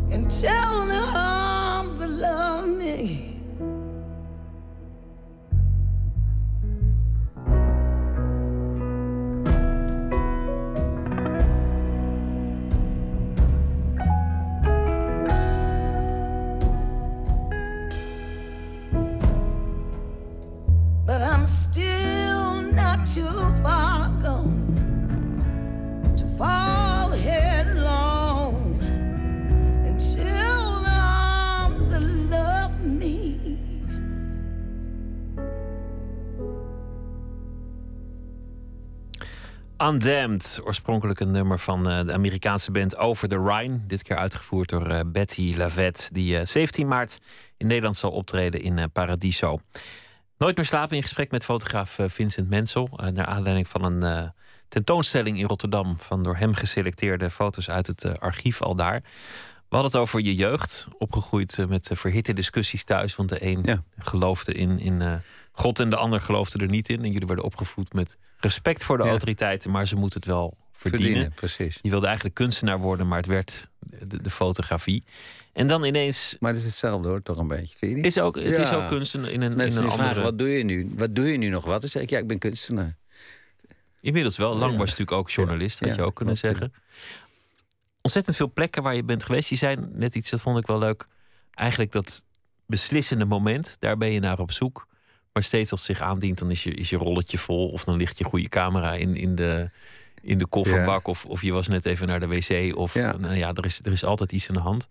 and 0.10 0.32
tell 0.32 0.88
the 0.88 1.43
Not 21.44 23.06
to. 23.08 23.44
Undamned, 39.84 40.60
oorspronkelijk 40.64 41.20
een 41.20 41.32
nummer 41.32 41.60
van 41.60 41.90
eh, 41.90 42.06
de 42.06 42.14
Amerikaanse 42.14 42.72
band 42.72 42.98
Over 42.98 43.28
the 43.28 43.44
Rhine. 43.46 43.80
Dit 43.88 44.04
keer 44.04 44.16
uitgevoerd 44.16 44.70
door 44.70 44.90
eh, 44.90 45.00
Betty 45.06 45.54
Lavette, 45.58 46.14
die 46.14 46.38
eh, 46.38 46.46
17 46.46 46.88
maart 46.88 47.20
in 47.58 47.68
Nederland 47.68 47.96
zal 47.96 48.12
optreden 48.12 48.62
in 48.62 48.78
eh, 48.78 48.86
Paradiso. 48.94 49.60
Nooit 50.44 50.56
meer 50.56 50.66
slapen 50.66 50.96
in 50.96 51.02
gesprek 51.02 51.32
met 51.32 51.44
fotograaf 51.46 52.00
eh, 52.00 52.06
Vincent 52.10 52.50
Mensel. 52.50 52.90
eh, 52.96 53.08
naar 53.08 53.26
aanleiding 53.26 53.68
van 53.68 53.84
een 53.84 54.04
eh, 54.04 54.30
tentoonstelling 54.68 55.38
in 55.40 55.46
Rotterdam. 55.46 56.00
van 56.00 56.24
door 56.24 56.36
hem 56.36 56.54
geselecteerde 56.54 57.30
foto's 57.30 57.70
uit 57.70 57.88
het 57.88 58.20
archief 58.20 58.62
al 58.62 58.76
daar. 58.76 59.02
We 59.70 59.80
hadden 59.80 59.92
het 59.92 59.96
over 60.02 60.20
je 60.20 60.36
jeugd. 60.36 60.88
Opgegroeid 60.98 61.66
met 61.68 61.90
verhitte 61.94 62.34
discussies 62.34 62.84
thuis. 62.84 63.16
Want 63.16 63.30
de 63.30 63.46
een 63.46 63.62
Ja. 63.64 63.84
geloofde 63.98 64.54
in, 64.54 64.80
in 64.80 65.22
God 65.52 65.80
en 65.80 65.90
de 65.90 65.96
ander 65.96 66.22
geloofde 66.22 66.60
er 66.60 66.68
niet 66.70 66.90
in. 66.90 67.04
En 67.04 67.12
jullie 67.12 67.28
werden 67.28 67.46
opgevoed 67.46 67.94
met 67.94 68.18
respect 68.38 68.84
voor 68.84 68.98
de 68.98 69.04
Ja. 69.04 69.10
autoriteiten. 69.10 69.72
Maar 69.72 69.88
ze 69.88 69.96
moeten 69.96 70.20
het 70.20 70.30
wel 70.30 70.58
verdienen. 70.72 71.08
Verdienen, 71.08 71.34
precies. 71.34 71.80
Je 71.82 71.90
wilde 71.90 72.06
eigenlijk 72.06 72.36
kunstenaar 72.36 72.80
worden, 72.80 73.08
maar 73.08 73.18
het 73.18 73.28
werd 73.28 73.70
de, 73.80 74.22
de 74.22 74.30
fotografie. 74.30 75.04
En 75.54 75.68
dan 75.68 75.84
ineens 75.84 76.36
Maar 76.40 76.52
het 76.52 76.60
is 76.60 76.66
hetzelfde 76.68 77.08
hoor, 77.08 77.22
toch 77.22 77.38
een 77.38 77.48
beetje. 77.48 77.78
Vind 77.78 77.92
je 77.92 77.98
niet? 77.98 78.06
is 78.06 78.20
ook, 78.20 78.36
het 78.36 78.58
is 78.58 78.72
ook 78.72 78.88
kunst 78.88 79.14
in, 79.14 79.26
in 79.26 79.42
een, 79.42 79.52
in 79.52 79.58
Mensen 79.58 79.82
een 79.82 79.88
die 79.88 79.98
vragen, 79.98 80.08
andere... 80.08 80.26
wat 80.26 80.40
doe 80.40 80.50
je 80.50 80.64
nu? 80.64 80.92
Wat 80.98 81.16
doe 81.16 81.32
je 81.32 81.38
nu 81.38 81.50
nog 81.50 81.66
wat? 81.66 81.82
Dan 81.82 81.90
zeg 81.90 82.02
ik, 82.02 82.10
ja, 82.10 82.18
ik 82.18 82.28
ben 82.28 82.38
kunstenaar. 82.40 82.96
Inmiddels 84.02 84.38
wel. 84.38 84.56
Lang 84.56 84.72
Ja. 84.72 84.78
was 84.78 84.90
natuurlijk 84.90 85.18
ook 85.18 85.30
journalist, 85.30 85.80
had 85.80 85.96
je 85.96 86.02
ook 86.02 86.16
kunnen 86.16 86.38
zeggen. 86.38 86.74
Ontzettend 88.02 88.36
veel 88.36 88.52
plekken 88.54 88.84
waar 88.84 88.96
je 88.96 89.04
bent 89.04 89.24
geweest. 89.24 89.50
Die 89.50 89.58
zijn 89.58 89.90
net 89.94 90.16
iets, 90.16 90.30
dat 90.30 90.42
vond 90.42 90.58
ik 90.58 90.68
wel 90.68 90.80
leuk. 90.80 91.08
Eigenlijk 91.52 91.92
dat 91.92 92.24
beslissende 92.66 93.26
moment, 93.26 93.76
daar 93.80 93.98
ben 93.98 94.12
je 94.12 94.20
naar 94.20 94.40
op 94.40 94.52
zoek. 94.52 94.88
Maar 95.34 95.44
steeds 95.44 95.72
als 95.72 95.88
het 95.88 95.98
zich 95.98 96.08
aandient, 96.08 96.40
dan 96.40 96.52
is 96.52 96.64
je, 96.64 96.74
is 96.74 96.90
je 96.90 96.98
rolletje 96.98 97.38
vol. 97.38 97.70
Of 97.70 97.84
dan 97.84 97.96
ligt 97.96 98.18
je 98.18 98.24
goede 98.24 98.50
camera 98.50 98.94
in, 98.94 99.16
in, 99.16 99.36
de, 99.36 99.70
in 100.22 100.38
de 100.38 100.48
kofferbak. 100.48 101.08
Of, 101.08 101.26
of 101.26 101.42
je 101.42 101.52
was 101.52 101.68
net 101.68 101.86
even 101.86 102.08
naar 102.08 102.20
de 102.20 102.28
wc. 102.28 102.76
Of 102.78 102.94
Ja. 102.94 103.18
nou 103.18 103.36
ja, 103.36 103.54
er 103.54 103.66
is, 103.66 103.80
er 103.84 103.92
is 103.92 104.04
altijd 104.04 104.32
iets 104.32 104.48
aan 104.48 104.56
de 104.56 104.62
hand. 104.62 104.88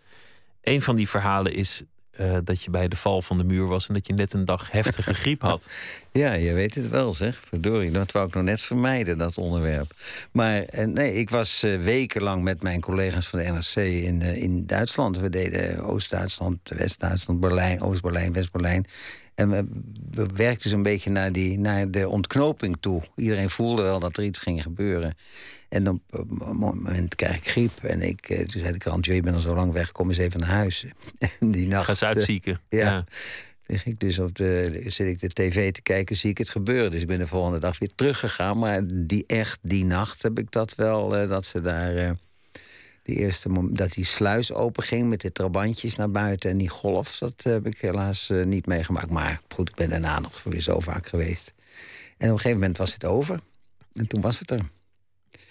Een 0.62 0.82
van 0.82 0.96
die 0.96 1.08
verhalen 1.08 1.54
is 1.54 1.82
eh, 2.12 2.38
dat 2.44 2.62
je 2.62 2.70
bij 2.70 2.88
de 2.88 2.96
val 2.96 3.22
van 3.22 3.38
de 3.38 3.44
muur 3.44 3.66
was. 3.66 3.88
En 3.88 3.94
dat 3.94 4.06
je 4.06 4.12
net 4.12 4.32
een 4.32 4.44
dag 4.44 4.70
heftige 4.70 5.14
griep 5.14 5.42
had. 5.52 5.68
Ja, 6.12 6.32
je 6.32 6.52
weet 6.52 6.74
het 6.74 6.88
wel, 6.88 7.14
zeg. 7.14 7.36
Verdorie, 7.36 7.90
dat 7.90 8.12
wou 8.12 8.26
ik 8.26 8.34
nog 8.34 8.44
net 8.44 8.60
vermijden, 8.60 9.18
dat 9.18 9.38
onderwerp. 9.38 9.94
Maar 10.32 10.62
eh, 10.62 10.86
nee, 10.86 11.14
ik 11.14 11.30
was 11.30 11.62
eh, 11.62 11.80
wekenlang 11.80 12.42
met 12.42 12.62
mijn 12.62 12.80
collega's 12.80 13.28
van 13.28 13.38
de 13.38 13.44
NRC 13.44 13.74
in, 13.74 14.22
in 14.22 14.66
Duitsland. 14.66 15.18
We 15.18 15.28
deden 15.28 15.84
Oost-Duitsland, 15.84 16.58
West-Duitsland, 16.64 17.40
Berlijn, 17.40 17.80
Oost-Berlijn, 17.80 18.32
West-Berlijn. 18.32 18.86
En 19.34 19.50
we, 19.50 19.66
we 20.10 20.26
werkten 20.34 20.70
zo'n 20.70 20.82
beetje 20.82 21.10
naar, 21.10 21.32
die, 21.32 21.58
naar 21.58 21.90
de 21.90 22.08
ontknoping 22.08 22.76
toe. 22.80 23.02
Iedereen 23.16 23.50
voelde 23.50 23.82
wel 23.82 23.98
dat 23.98 24.16
er 24.16 24.24
iets 24.24 24.38
ging 24.38 24.62
gebeuren. 24.62 25.16
En 25.72 25.88
op 25.88 26.00
een 26.10 26.56
moment 26.56 27.14
krijg 27.14 27.36
ik 27.36 27.48
griep. 27.48 27.82
En 27.82 28.02
ik, 28.02 28.28
eh, 28.28 28.38
toen 28.38 28.60
zei 28.60 28.72
de 28.72 28.78
krant, 28.78 29.06
je 29.06 29.20
bent 29.20 29.34
al 29.34 29.40
zo 29.40 29.54
lang 29.54 29.72
weg, 29.72 29.92
kom 29.92 30.08
eens 30.08 30.18
even 30.18 30.40
naar 30.40 30.48
huis. 30.48 30.86
En 31.40 31.50
die 31.50 31.66
nacht... 31.66 31.98
Ga 31.98 32.06
eh, 32.06 32.12
uitzieken. 32.12 32.60
ja. 32.68 32.78
ja. 32.78 33.04
Lig 33.66 33.86
ik 33.86 34.00
dus 34.00 34.18
op 34.18 34.36
de, 34.36 34.82
zit 34.86 35.06
ik 35.06 35.20
de 35.20 35.28
tv 35.28 35.72
te 35.72 35.82
kijken, 35.82 36.16
zie 36.16 36.30
ik 36.30 36.38
het 36.38 36.50
gebeuren. 36.50 36.90
Dus 36.90 37.00
ik 37.00 37.06
ben 37.06 37.18
de 37.18 37.26
volgende 37.26 37.58
dag 37.58 37.78
weer 37.78 37.90
teruggegaan. 37.94 38.58
Maar 38.58 38.82
die 38.86 39.24
echt, 39.26 39.58
die 39.62 39.84
nacht 39.84 40.22
heb 40.22 40.38
ik 40.38 40.50
dat 40.50 40.74
wel, 40.74 41.16
eh, 41.16 41.28
dat 41.28 41.46
ze 41.46 41.60
daar... 41.60 41.94
eh, 41.94 42.10
die 43.02 43.16
eerste 43.16 43.68
dat 43.70 43.92
die 43.92 44.04
sluis 44.04 44.52
open 44.52 44.82
ging 44.82 45.08
met 45.08 45.20
de 45.20 45.32
trabantjes 45.32 45.94
naar 45.94 46.10
buiten 46.10 46.50
en 46.50 46.58
die 46.58 46.68
golf, 46.68 47.18
dat 47.18 47.42
heb 47.42 47.66
ik 47.66 47.80
helaas 47.80 48.30
eh, 48.30 48.44
niet 48.44 48.66
meegemaakt. 48.66 49.10
Maar 49.10 49.40
goed, 49.48 49.68
ik 49.68 49.74
ben 49.74 49.90
daarna 49.90 50.20
nog 50.20 50.42
weer 50.42 50.60
zo 50.60 50.80
vaak 50.80 51.06
geweest. 51.06 51.54
En 52.16 52.26
op 52.26 52.32
een 52.32 52.40
gegeven 52.40 52.58
moment 52.58 52.78
was 52.78 52.92
het 52.92 53.04
over. 53.04 53.40
En 53.92 54.06
toen 54.06 54.20
was 54.20 54.38
het 54.38 54.50
er. 54.50 54.70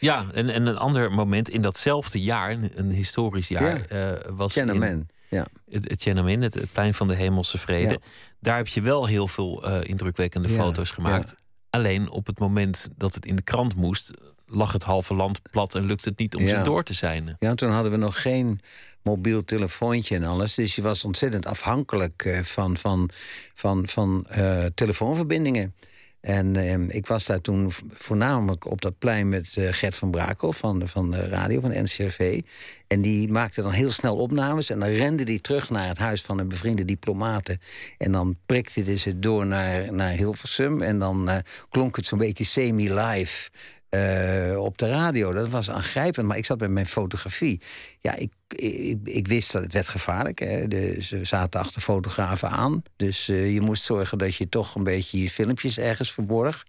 Ja, 0.02 0.26
en, 0.34 0.50
en 0.50 0.66
een 0.66 0.78
ander 0.78 1.12
moment 1.12 1.50
in 1.50 1.62
datzelfde 1.62 2.22
jaar, 2.22 2.58
een, 2.76 2.90
historisch 2.90 3.48
jaar, 3.48 3.86
eh, 3.86 4.12
was 4.30 4.54
Tiananmen. 4.54 5.10
Ja. 5.30 5.46
het, 5.70 5.90
het 5.90 6.00
Tiananmen, 6.00 6.42
het, 6.42 6.54
het 6.54 6.72
plein 6.72 6.94
van 6.94 7.08
de 7.08 7.16
Hemelse 7.16 7.58
Vrede. 7.58 7.92
Ja. 7.92 7.98
Daar 8.40 8.58
heb 8.58 8.68
je 8.68 8.82
wel 8.82 9.06
heel 9.06 9.28
veel 9.28 9.66
eh, 9.66 9.90
indrukwekkende 9.90 10.50
Ja, 10.50 10.56
foto's 10.56 10.90
gemaakt. 10.90 11.36
Alleen 11.70 12.10
op 12.10 12.28
het 12.28 12.40
moment 12.40 12.90
dat 12.98 13.14
het 13.14 13.26
in 13.26 13.36
de 13.36 13.42
krant 13.42 13.76
moest, 13.76 14.12
lag 14.46 14.72
het 14.72 14.84
halve 14.84 15.14
land 15.14 15.42
plat 15.52 15.76
en 15.76 15.86
lukte 15.86 16.10
het 16.10 16.20
niet 16.20 16.36
om 16.36 16.48
ze 16.48 16.62
door 16.64 16.84
te 16.84 16.94
zijn. 16.94 17.36
Ja, 17.40 17.54
toen 17.54 17.72
hadden 17.72 17.92
we 17.92 17.98
nog 17.98 18.22
geen 18.22 18.60
mobiel 19.02 19.44
telefoontje 19.44 20.16
en 20.16 20.24
alles. 20.24 20.54
Dus 20.54 20.76
je 20.76 20.82
was 20.82 21.06
ontzettend 21.06 21.46
afhankelijk 21.46 22.26
eh, 22.26 22.40
van, 22.40 22.78
van, 22.78 23.10
van, 23.54 23.88
van 23.88 24.28
telefoonverbindingen. 24.74 25.74
En 26.22 26.56
ehm, 26.56 26.90
ik 26.90 27.08
was 27.08 27.26
daar 27.26 27.42
toen 27.42 27.72
voornamelijk 27.90 28.66
op 28.66 28.82
dat 28.82 28.98
plein 28.98 29.30
met 29.30 29.56
uh, 29.56 29.68
Gert 29.72 29.96
van 29.96 30.12
Brakel 30.12 30.54
van, 30.54 30.88
van 30.88 31.12
de 31.12 31.28
radio, 31.28 31.60
van 31.60 31.84
NCRV. 31.84 32.42
En 32.88 33.02
die 33.02 33.28
maakte 33.28 33.62
dan 33.62 33.72
heel 33.72 33.90
snel 33.90 34.16
opnames. 34.16 34.70
En 34.70 34.80
dan 34.80 34.90
rende 34.90 35.24
die 35.24 35.42
terug 35.42 35.70
naar 35.70 35.88
het 35.88 35.98
huis 35.98 36.22
van 36.22 36.40
een 36.40 36.48
bevriende 36.48 36.86
diplomaten. 36.86 37.60
En 37.98 38.12
dan 38.12 38.38
prikte 38.46 38.82
hij 38.82 38.98
ze 38.98 39.20
door 39.20 39.46
naar, 39.46 39.94
naar 39.94 40.12
Hilversum. 40.12 40.82
En 40.82 41.00
dan 41.00 41.30
uh, 41.30 41.36
klonk 41.70 41.96
het 41.96 42.06
zo'n 42.06 42.18
beetje 42.18 42.44
semi-live. 42.44 43.50
Uh, 43.96 44.64
op 44.64 44.78
de 44.78 44.90
radio. 44.90 45.34
Dat 45.34 45.50
was 45.50 45.72
aangrijpend, 45.72 46.28
maar 46.28 46.38
ik 46.38 46.46
zat 46.46 46.60
met 46.60 46.70
mijn 46.70 46.88
fotografie. 46.88 47.62
Ja, 48.02 48.16
ik, 48.16 48.32
ik, 48.48 48.98
ik 49.04 49.28
wist 49.28 49.52
dat 49.52 49.64
het 49.64 49.74
werd 49.74 49.88
gevaarlijk. 49.88 50.40
Hè. 50.40 50.68
De, 50.68 51.04
ze 51.04 51.26
zaten 51.26 51.60
achter 51.60 51.82
fotografen 51.82 52.50
aan. 52.50 52.84
Dus 52.96 53.30
uh, 53.30 53.54
je 53.54 53.62
moest 53.62 53.84
zorgen 53.84 54.18
dat 54.18 54.36
je 54.36 54.50
toch 54.50 54.76
een 54.76 54.84
beetje 54.84 55.22
je 55.22 55.30
filmpjes 55.30 55.78
ergens 55.78 56.12
verborg. 56.12 56.66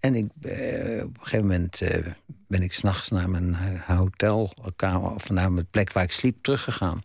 En 0.00 0.14
ik, 0.14 0.26
uh, 0.42 1.04
op 1.04 1.14
een 1.14 1.20
gegeven 1.20 1.46
moment 1.46 1.80
ben 2.48 2.62
ik 2.62 2.72
s'nachts 2.72 3.08
naar 3.08 3.30
mijn 3.30 3.56
hotelkamer... 3.86 5.10
of 5.10 5.30
naar 5.30 5.52
mijn 5.52 5.66
plek 5.70 5.92
waar 5.92 6.04
ik 6.04 6.12
sliep 6.12 6.42
teruggegaan. 6.42 7.00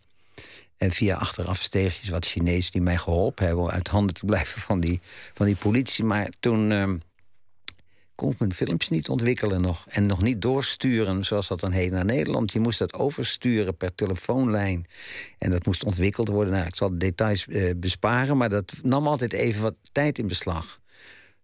En 0.76 0.92
via 0.92 1.16
achteraf 1.16 1.60
steegjes 1.60 2.08
wat 2.08 2.26
Chinezen 2.26 2.72
die 2.72 2.80
mij 2.80 2.96
geholpen 2.96 3.46
hebben... 3.46 3.64
om 3.64 3.70
uit 3.70 3.88
handen 3.88 4.14
te 4.14 4.24
blijven 4.24 4.60
van 4.60 4.80
die, 4.80 5.00
van 5.34 5.46
die 5.46 5.56
politie. 5.56 6.04
Maar 6.04 6.28
toen 6.40 6.72
ehm, 6.72 6.96
kon 8.20 8.34
mijn 8.38 8.54
filmpjes 8.54 8.88
niet 8.88 9.08
ontwikkelen 9.08 9.60
nog. 9.60 9.84
En 9.88 10.06
nog 10.06 10.22
niet 10.22 10.42
doorsturen, 10.42 11.24
zoals 11.24 11.48
dat 11.48 11.60
dan 11.60 11.72
heet, 11.72 11.90
naar 11.90 12.04
Nederland. 12.04 12.52
Je 12.52 12.60
moest 12.60 12.78
dat 12.78 12.94
oversturen 12.94 13.76
per 13.76 13.94
telefoonlijn. 13.94 14.86
En 15.38 15.50
dat 15.50 15.66
moest 15.66 15.84
ontwikkeld 15.84 16.28
worden. 16.28 16.52
Nou, 16.52 16.66
ik 16.66 16.76
zal 16.76 16.90
de 16.90 16.96
details 16.96 17.46
eh, 17.46 17.70
besparen, 17.76 18.36
maar 18.36 18.48
dat 18.48 18.72
nam 18.82 19.06
altijd 19.06 19.32
even 19.32 19.62
wat 19.62 19.74
tijd 19.92 20.18
in 20.18 20.26
beslag. 20.26 20.80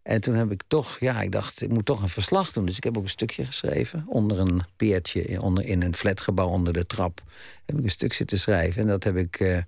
En 0.03 0.21
toen 0.21 0.35
heb 0.35 0.51
ik 0.51 0.63
toch, 0.67 1.01
ja, 1.01 1.21
ik 1.21 1.33
dacht, 1.33 1.63
ik 1.63 1.71
moet 1.71 1.85
toch 1.85 2.03
een 2.03 2.09
verslag 2.09 2.53
doen. 2.53 2.67
Dus 2.67 2.77
ik 2.77 2.85
heb 2.85 2.97
ook 2.97 3.03
een 3.03 3.09
stukje 3.09 3.45
geschreven. 3.45 4.05
Onder 4.09 4.39
een 4.39 4.61
peertje, 4.77 5.43
onder, 5.43 5.65
in 5.65 5.83
een 5.83 5.95
flatgebouw 5.95 6.49
onder 6.49 6.73
de 6.73 6.87
trap. 6.87 7.23
Heb 7.67 7.79
ik 7.79 7.85
een 7.85 7.91
stuk 7.91 8.13
zitten 8.13 8.39
schrijven. 8.39 8.83
En 8.83 8.89
dat 8.89 9.05
heb 9.05 9.17
ik... 9.17 9.41
Uh, 9.41 9.59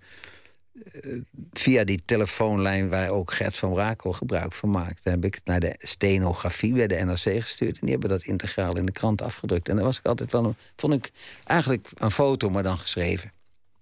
via 1.52 1.84
die 1.84 2.02
telefoonlijn 2.04 2.88
waar 2.88 3.10
ook 3.10 3.32
Gert 3.32 3.56
van 3.56 3.72
Brakel 3.72 4.12
gebruik 4.12 4.52
van 4.52 4.70
maakte, 4.70 5.10
heb 5.10 5.24
ik 5.24 5.34
het 5.34 5.44
naar 5.44 5.60
de 5.60 5.74
stenografie 5.78 6.72
bij 6.72 6.86
de 6.86 6.94
NRC 6.94 7.42
gestuurd. 7.42 7.74
En 7.74 7.80
die 7.80 7.90
hebben 7.90 8.08
dat 8.08 8.22
integraal 8.22 8.76
in 8.76 8.86
de 8.86 8.92
krant 8.92 9.22
afgedrukt. 9.22 9.68
En 9.68 9.76
dat 9.76 9.84
was 9.84 9.98
ik 9.98 10.06
altijd 10.06 10.32
wel 10.32 10.44
een, 10.44 10.56
vond 10.76 10.94
ik 10.94 11.10
eigenlijk 11.44 11.90
een 11.94 12.10
foto, 12.10 12.50
maar 12.50 12.62
dan 12.62 12.78
geschreven. 12.78 13.32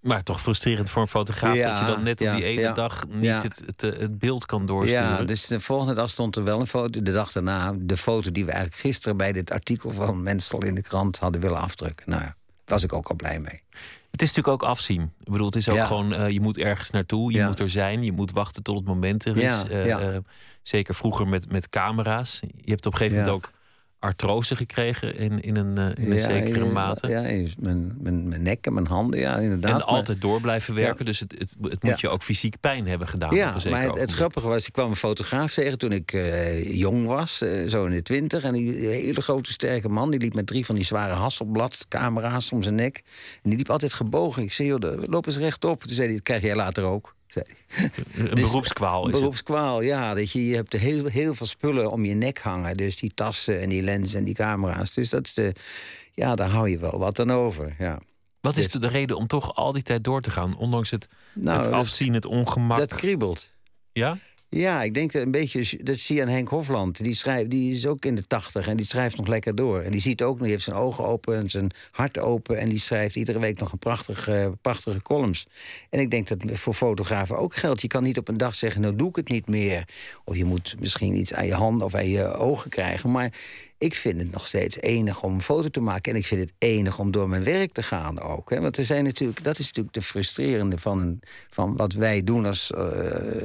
Maar 0.00 0.22
toch 0.22 0.40
frustrerend 0.40 0.90
voor 0.90 1.02
een 1.02 1.08
fotograaf 1.08 1.54
ja, 1.54 1.70
dat 1.70 1.88
je 1.88 1.94
dan 1.94 2.02
net 2.02 2.20
op 2.20 2.34
die 2.34 2.44
ene 2.44 2.72
dag 2.72 3.06
niet 3.08 3.42
het, 3.42 3.62
het, 3.66 3.80
het, 3.80 4.18
beeld 4.18 4.46
kan 4.46 4.66
doorsturen. 4.66 5.02
Ja, 5.02 5.24
dus 5.24 5.46
de 5.46 5.60
volgende 5.60 5.94
dag 5.94 6.10
stond 6.10 6.36
er 6.36 6.44
wel 6.44 6.60
een 6.60 6.66
foto. 6.66 7.02
De 7.02 7.12
dag 7.12 7.32
daarna 7.32 7.74
de 7.78 7.96
foto 7.96 8.32
die 8.32 8.44
we 8.44 8.50
eigenlijk 8.50 8.80
gisteren 8.80 9.16
bij 9.16 9.32
dit 9.32 9.50
artikel 9.50 9.90
van 9.90 10.22
Mensel 10.22 10.64
in 10.64 10.74
de 10.74 10.82
krant 10.82 11.18
hadden 11.18 11.40
willen 11.40 11.60
afdrukken. 11.60 12.10
Nou 12.10 12.22
ja, 12.22 12.36
was 12.64 12.82
ik 12.82 12.92
ook 12.92 13.08
al 13.08 13.16
blij 13.16 13.38
mee. 13.40 13.62
Het 14.16 14.24
is 14.24 14.34
natuurlijk 14.34 14.62
ook 14.62 14.68
afzien. 14.68 15.02
Ik 15.02 15.32
bedoel, 15.32 15.46
het 15.46 15.56
is 15.56 15.68
ook 15.68 15.86
gewoon, 15.86 16.12
uh, 16.12 16.28
je 16.28 16.40
moet 16.40 16.58
ergens 16.58 16.90
naartoe, 16.90 17.32
je 17.32 17.44
moet 17.44 17.58
er 17.58 17.70
zijn, 17.70 18.02
je 18.02 18.12
moet 18.12 18.32
wachten 18.32 18.62
tot 18.62 18.76
het 18.76 18.84
moment 18.86 19.24
er 19.24 19.36
is. 19.36 19.64
Uh, 19.70 19.86
uh, 19.86 20.16
zeker 20.62 20.94
vroeger 20.94 21.28
met, 21.28 21.50
met 21.50 21.68
camera's. 21.68 22.40
Je 22.40 22.70
hebt 22.70 22.86
op 22.86 22.92
een 22.92 22.98
gegeven 22.98 23.18
moment 23.18 23.36
ook 23.36 23.52
artrose 24.06 24.56
gekregen 24.56 25.16
in, 25.18 25.40
in 25.40 25.56
een, 25.56 25.78
uh, 25.78 26.04
in 26.04 26.12
een 26.12 26.18
zekere 26.18 26.64
mate. 26.64 27.08
Ja, 27.08 27.20
mijn, 27.58 27.96
mijn, 28.00 28.28
mijn 28.28 28.42
nek 28.42 28.66
en 28.66 28.74
mijn 28.74 28.86
handen, 28.86 29.20
ja, 29.20 29.36
inderdaad. 29.36 29.80
En 29.80 29.86
altijd 29.86 30.20
door 30.20 30.40
blijven 30.40 30.74
werken, 30.74 31.04
dus 31.04 31.18
het, 31.18 31.34
het, 31.38 31.56
het 31.62 31.82
moet 31.82 32.00
je 32.00 32.08
ook 32.08 32.22
fysiek 32.22 32.60
pijn 32.60 32.86
hebben 32.86 33.08
gedaan. 33.08 33.34
Ja, 33.34 33.56
maar 33.70 33.82
het, 33.82 33.98
het, 33.98 34.12
grappige 34.12 34.48
was, 34.48 34.66
ik 34.66 34.72
kwam 34.72 34.90
een 34.90 34.96
fotograaf 34.96 35.52
tegen 35.52 35.78
toen 35.78 35.92
ik 35.92 36.12
uh, 36.12 36.78
jong 36.78 37.06
was, 37.06 37.42
uh, 37.42 37.68
zo 37.68 37.84
in 37.84 37.90
de 37.90 38.02
twintig. 38.02 38.42
En 38.42 38.52
die 38.52 38.72
hele 38.72 39.20
grote, 39.20 39.52
sterke 39.52 39.88
man, 39.88 40.10
die 40.10 40.20
liep 40.20 40.34
met 40.34 40.46
drie 40.46 40.66
van 40.66 40.74
die 40.74 40.84
zware 40.84 41.14
hasselblad 41.14 41.86
camera's 41.88 42.52
om 42.52 42.62
zijn 42.62 42.74
nek. 42.74 43.02
En 43.42 43.50
die 43.50 43.58
liep 43.58 43.70
altijd 43.70 43.92
gebogen. 43.92 44.42
Ik 44.42 44.52
zei, 44.52 44.68
joh, 44.68 45.02
loop 45.02 45.26
eens 45.26 45.38
rechtop. 45.38 45.82
Toen 45.82 45.94
zei 45.94 46.06
hij, 46.06 46.16
dat 46.16 46.24
krijg 46.24 46.42
jij 46.42 46.56
later 46.56 46.84
ook. 46.84 47.14
Een 47.36 48.34
dus, 48.34 48.40
beroepskwaal 48.40 49.08
is 49.08 49.12
beroepskwaal, 49.12 49.80
ja. 49.80 50.14
Dat 50.14 50.30
je, 50.30 50.46
je 50.46 50.54
hebt 50.54 50.72
heel, 50.72 51.06
heel 51.06 51.34
veel 51.34 51.46
spullen 51.46 51.90
om 51.90 52.04
je 52.04 52.14
nek 52.14 52.38
hangen. 52.38 52.76
Dus 52.76 52.96
die 52.96 53.14
tassen 53.14 53.60
en 53.60 53.68
die 53.68 53.82
lenzen 53.82 54.18
en 54.18 54.24
die 54.24 54.34
camera's. 54.34 54.92
Dus 54.92 55.10
dat 55.10 55.24
is 55.24 55.34
de, 55.34 55.52
ja, 56.12 56.34
daar 56.34 56.50
hou 56.50 56.68
je 56.68 56.78
wel 56.78 56.98
wat 56.98 57.18
aan 57.18 57.32
over, 57.32 57.74
ja. 57.78 57.98
Wat 58.40 58.56
is 58.56 58.68
de 58.68 58.88
reden 58.88 59.16
om 59.16 59.26
toch 59.26 59.54
al 59.54 59.72
die 59.72 59.82
tijd 59.82 60.04
door 60.04 60.20
te 60.20 60.30
gaan? 60.30 60.56
Ondanks 60.56 60.90
het, 60.90 61.08
nou, 61.34 61.62
het 61.62 61.72
afzien, 61.72 62.14
het 62.14 62.24
ongemak. 62.24 62.78
Dat 62.78 62.94
kriebelt. 62.94 63.50
Ja? 63.92 64.18
Ja, 64.48 64.82
ik 64.82 64.94
denk 64.94 65.12
dat 65.12 65.22
een 65.22 65.30
beetje. 65.30 65.78
Dat 65.82 65.98
zie 65.98 66.16
je 66.16 66.22
aan 66.22 66.28
Henk 66.28 66.48
Hofland. 66.48 67.02
Die, 67.04 67.14
schrijft, 67.14 67.50
die 67.50 67.72
is 67.72 67.86
ook 67.86 68.04
in 68.04 68.14
de 68.14 68.26
tachtig 68.26 68.68
en 68.68 68.76
die 68.76 68.86
schrijft 68.86 69.16
nog 69.16 69.26
lekker 69.26 69.54
door. 69.54 69.80
En 69.80 69.90
die 69.90 70.00
ziet 70.00 70.22
ook, 70.22 70.38
die 70.38 70.50
heeft 70.50 70.62
zijn 70.62 70.76
ogen 70.76 71.04
open 71.04 71.36
en 71.36 71.50
zijn 71.50 71.70
hart 71.90 72.18
open. 72.18 72.58
En 72.58 72.68
die 72.68 72.78
schrijft 72.78 73.16
iedere 73.16 73.38
week 73.38 73.58
nog 73.58 73.72
een 73.72 73.78
prachtige, 73.78 74.52
prachtige 74.60 75.02
columns. 75.02 75.46
En 75.90 76.00
ik 76.00 76.10
denk 76.10 76.28
dat 76.28 76.38
voor 76.58 76.74
fotografen 76.74 77.38
ook 77.38 77.54
geldt. 77.54 77.80
Je 77.80 77.88
kan 77.88 78.02
niet 78.02 78.18
op 78.18 78.28
een 78.28 78.36
dag 78.36 78.54
zeggen: 78.54 78.80
Nou 78.80 78.96
doe 78.96 79.08
ik 79.08 79.16
het 79.16 79.28
niet 79.28 79.48
meer. 79.48 79.88
Of 80.24 80.36
je 80.36 80.44
moet 80.44 80.74
misschien 80.78 81.16
iets 81.16 81.34
aan 81.34 81.46
je 81.46 81.54
handen 81.54 81.86
of 81.86 81.94
aan 81.94 82.08
je 82.08 82.34
ogen 82.34 82.70
krijgen. 82.70 83.10
Maar 83.10 83.32
ik 83.78 83.94
vind 83.94 84.18
het 84.18 84.32
nog 84.32 84.46
steeds 84.46 84.80
enig 84.80 85.22
om 85.22 85.34
een 85.34 85.42
foto 85.42 85.68
te 85.68 85.80
maken. 85.80 86.12
En 86.12 86.18
ik 86.18 86.26
vind 86.26 86.40
het 86.40 86.52
enig 86.58 86.98
om 86.98 87.10
door 87.10 87.28
mijn 87.28 87.44
werk 87.44 87.72
te 87.72 87.82
gaan 87.82 88.20
ook. 88.20 88.50
Hè. 88.50 88.60
Want 88.60 88.76
er 88.76 88.84
zijn 88.84 89.04
natuurlijk, 89.04 89.44
dat 89.44 89.58
is 89.58 89.66
natuurlijk 89.66 89.94
de 89.94 90.02
frustrerende 90.02 90.78
van, 90.78 91.20
van 91.50 91.76
wat 91.76 91.92
wij 91.92 92.24
doen 92.24 92.46
als. 92.46 92.72
Uh, 92.74 93.42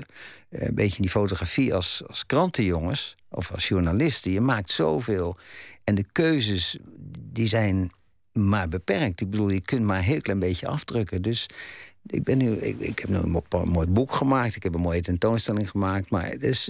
een 0.52 0.76
beetje 0.76 1.02
die 1.02 1.12
fotografie 1.12 1.74
als, 1.74 2.04
als 2.08 2.26
krantenjongens 2.26 3.15
of 3.30 3.52
als 3.52 3.67
journalisten. 3.67 4.32
Je 4.32 4.41
maakt 4.41 4.72
zoveel. 4.72 5.38
En 5.84 5.96
de 5.96 6.06
keuzes 6.12 6.78
die 7.20 7.48
zijn 7.48 7.91
maar 8.32 8.67
beperkt. 8.67 9.22
Ik 9.22 9.30
bedoel, 9.30 9.50
je 9.50 9.62
kunt 9.62 9.86
maar 9.86 9.98
een 9.98 10.04
heel 10.04 10.22
klein 10.22 10.39
beetje 10.39 10.67
afdrukken. 10.67 11.22
Dus 11.22 11.50
ik, 12.06 12.24
ben 12.24 12.38
nu, 12.38 12.52
ik, 12.52 12.80
ik 12.80 13.00
heb 13.00 13.10
nu 13.10 13.15
een 13.15 13.41
mooi 13.65 13.88
boek 13.88 14.12
gemaakt. 14.12 14.56
Ik 14.56 14.63
heb 14.63 14.74
een 14.74 14.82
mooie 14.82 15.02
tentoonstelling 15.02 15.70
gemaakt. 15.70 16.10
Maar 16.10 16.38
dus, 16.38 16.70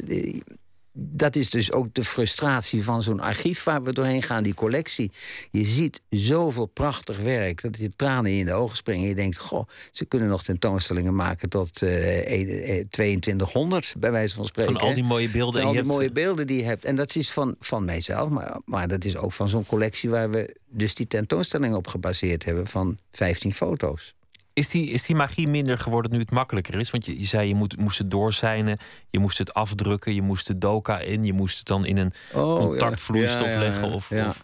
dat 0.93 1.36
is 1.36 1.49
dus 1.49 1.71
ook 1.71 1.93
de 1.93 2.04
frustratie 2.04 2.84
van 2.84 3.04
zo'n 3.04 3.19
archief 3.19 3.63
waar 3.63 3.84
we 3.84 3.93
doorheen 3.93 4.21
gaan, 4.21 4.43
die 4.43 4.54
collectie. 4.54 5.12
Je 5.51 5.65
ziet 5.65 6.01
zoveel 6.10 6.65
prachtig 6.65 7.19
werk 7.19 7.62
dat 7.62 7.77
je 7.77 7.95
tranen 7.95 8.32
in 8.32 8.45
de 8.45 8.54
ogen 8.54 8.77
springen. 8.77 9.08
Je 9.08 9.15
denkt, 9.15 9.38
goh, 9.38 9.67
ze 9.91 10.06
kunnen 10.06 10.27
nog 10.27 10.43
tentoonstellingen 10.43 11.15
maken 11.15 11.49
tot 11.49 11.82
uh, 11.82 12.84
2200, 12.89 13.95
bij 13.97 14.12
wijze 14.12 14.36
van 14.36 14.45
spreken. 14.45 14.73
Van 14.73 14.82
al 14.82 14.93
die 14.93 15.04
mooie 15.04 15.30
beelden. 15.30 15.62
Van 15.62 15.69
al 15.69 15.75
die 15.75 15.91
mooie 15.91 16.12
beelden 16.12 16.47
die 16.47 16.58
je 16.58 16.63
hebt. 16.63 16.86
En 16.86 16.95
dat 16.95 17.15
is 17.15 17.32
van, 17.32 17.56
van 17.60 17.86
mijzelf, 17.86 18.30
maar, 18.30 18.60
maar 18.65 18.88
dat 18.88 19.06
is 19.06 19.17
ook 19.17 19.34
van 19.34 19.49
zo'n 19.49 19.65
collectie 19.65 20.10
waar 20.10 20.30
we 20.30 20.56
dus 20.69 20.95
die 20.95 21.08
tentoonstelling 21.08 21.75
op 21.75 21.88
gebaseerd 21.88 22.45
hebben 22.45 22.67
van 22.67 22.97
15 23.12 23.54
foto's. 23.54 24.15
Is 24.54 24.70
die, 24.70 24.90
is 24.90 25.06
die 25.06 25.16
magie 25.16 25.48
minder 25.48 25.78
geworden 25.78 26.12
nu 26.12 26.20
het 26.20 26.32
makkelijker 26.32 26.80
is? 26.80 26.92
Want 26.92 27.06
je, 27.06 27.20
je 27.20 27.26
zei 27.26 27.48
je 27.48 27.56
moet, 27.56 27.78
moest 27.78 27.98
het 27.98 28.12
doorzijnen, 28.12 28.78
je 29.10 29.20
moest 29.20 29.38
het 29.38 29.54
afdrukken, 29.54 30.14
je 30.14 30.22
moest 30.22 30.48
de 30.48 30.58
doka 30.58 31.00
in, 31.00 31.24
je 31.24 31.34
moest 31.34 31.58
het 31.58 31.68
dan 31.68 31.86
in 31.86 31.98
een 31.98 32.14
oh, 32.34 32.56
contactvloeistof 32.56 33.48
ja. 33.48 33.60
leggen. 33.60 33.92
Of, 33.92 34.12
of, 34.12 34.44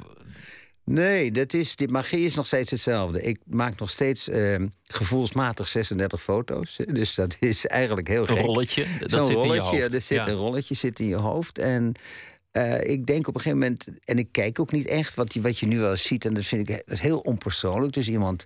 Nee, 0.90 1.32
dat 1.32 1.54
is, 1.54 1.76
die 1.76 1.88
magie 1.88 2.26
is 2.26 2.36
nog 2.36 2.46
steeds 2.46 2.72
hetzelfde. 2.72 3.22
Ik 3.22 3.40
maak 3.46 3.80
nog 3.80 3.90
steeds 3.90 4.30
uh, 4.30 4.56
gevoelsmatig 4.84 5.68
36 5.68 6.22
foto's. 6.22 6.80
Dus 6.86 7.16
dat 7.16 7.36
is 7.40 7.66
eigenlijk 7.66 8.08
heel 8.08 8.26
gek. 8.26 8.38
Een 8.38 8.44
rolletje, 8.44 8.86
dat 9.00 9.26
zit 9.26 9.44
in 9.44 9.54
je 9.54 9.60
hoofd. 9.60 9.94
Er 9.94 10.02
zit 10.02 10.28
een 10.28 10.36
rolletje 10.36 10.76
zit 10.76 11.00
in 11.00 11.08
je 11.08 11.16
hoofd. 11.16 11.60
En 11.60 11.94
uh, 12.52 12.84
ik 12.84 13.06
denk 13.06 13.28
op 13.28 13.36
een 13.36 13.42
gegeven 13.42 13.60
moment, 13.60 13.88
en 14.04 14.18
ik 14.18 14.28
kijk 14.32 14.60
ook 14.60 14.72
niet 14.72 14.88
echt 14.88 15.14
wat 15.14 15.34
je, 15.34 15.42
wat 15.42 15.60
je 15.60 15.66
nu 15.66 15.80
wel 15.80 15.92
eens 15.92 16.06
ziet, 16.06 16.26
en 16.26 16.34
dat 16.34 16.46
vind 16.46 16.70
ik 16.70 16.76
dat 16.76 16.96
is 16.96 17.00
heel 17.00 17.20
onpersoonlijk. 17.20 17.94
Dus 17.94 18.10
iemand, 18.10 18.46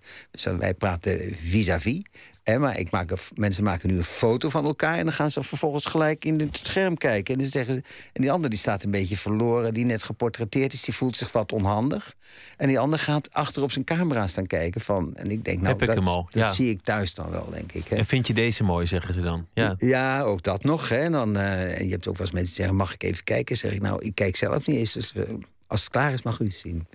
wij 0.58 0.74
praten 0.74 1.36
vis-à-vis. 1.36 1.94
-vis, 1.94 2.22
maar 2.60 2.80
ik 2.80 2.92
maak, 2.92 3.14
mensen 3.36 3.64
maken 3.64 3.90
nu 3.90 3.98
een 3.98 4.04
foto 4.04 4.50
van 4.50 4.66
elkaar 4.66 4.98
en 4.98 5.04
dan 5.04 5.14
gaan 5.14 5.32
ze 5.32 5.44
vervolgens 5.44 5.86
gelijk 5.86 6.26
in 6.26 6.40
het 6.40 6.60
scherm 6.64 6.98
kijken. 6.98 7.34
En, 7.34 7.40
dan 7.40 7.50
zeggen, 7.50 7.76
en 8.14 8.22
die 8.22 8.32
andere 8.32 8.50
die 8.50 8.60
staat 8.60 8.84
een 8.84 8.92
beetje 8.92 9.18
verloren, 9.18 9.74
die 9.74 9.86
net 9.86 10.04
geportretteerd 10.04 10.74
is, 10.74 10.82
die 10.82 10.94
voelt 10.94 11.18
zich 11.18 11.32
wat 11.32 11.52
onhandig. 11.52 12.16
En 12.58 12.68
die 12.68 12.80
ander 12.80 13.00
gaat 13.00 13.34
achter 13.34 13.64
op 13.64 13.72
zijn 13.72 13.86
camera 13.86 14.28
staan 14.28 14.48
kijken. 14.48 14.82
Van, 14.82 15.16
en 15.16 15.32
ik 15.32 15.46
denk, 15.46 15.62
nou, 15.62 15.78
Heb 15.78 15.96
dat, 15.96 16.04
dat 16.04 16.26
ja. 16.30 16.52
zie 16.52 16.70
ik 16.70 16.82
thuis 16.84 17.14
dan 17.14 17.30
wel, 17.30 17.50
denk 17.50 17.72
ik. 17.72 17.88
Hè. 17.88 17.96
En 17.96 18.06
vind 18.06 18.28
je 18.28 18.34
deze 18.34 18.64
mooi, 18.64 18.88
zeggen 18.88 19.14
ze 19.14 19.22
dan? 19.22 19.48
Ja, 19.54 19.74
ja 19.78 20.22
ook 20.22 20.44
dat 20.44 20.64
nog. 20.64 20.90
Hè. 20.90 20.98
En, 20.98 21.12
dan, 21.12 21.38
uh, 21.38 21.80
en 21.80 21.86
je 21.86 21.92
hebt 21.92 22.08
ook 22.08 22.18
wel 22.18 22.26
eens 22.26 22.36
mensen 22.36 22.54
die 22.54 22.64
zeggen, 22.64 22.76
mag 22.76 22.94
ik 22.94 23.04
even 23.04 23.24
kijken? 23.24 23.58
Zeg 23.58 23.72
ik, 23.72 23.82
nou, 23.82 23.91
ik 24.00 24.16
kijk 24.16 24.36
zelf 24.36 24.66
niet 24.68 24.78
eens. 24.78 24.92
Dus, 24.92 25.14
uh, 25.16 25.24
Als 25.68 25.82
het 25.82 25.90
klaar 25.90 26.14
is, 26.14 26.22
mag 26.22 26.40
u 26.40 26.46
het 26.46 26.56
zien. 26.56 26.88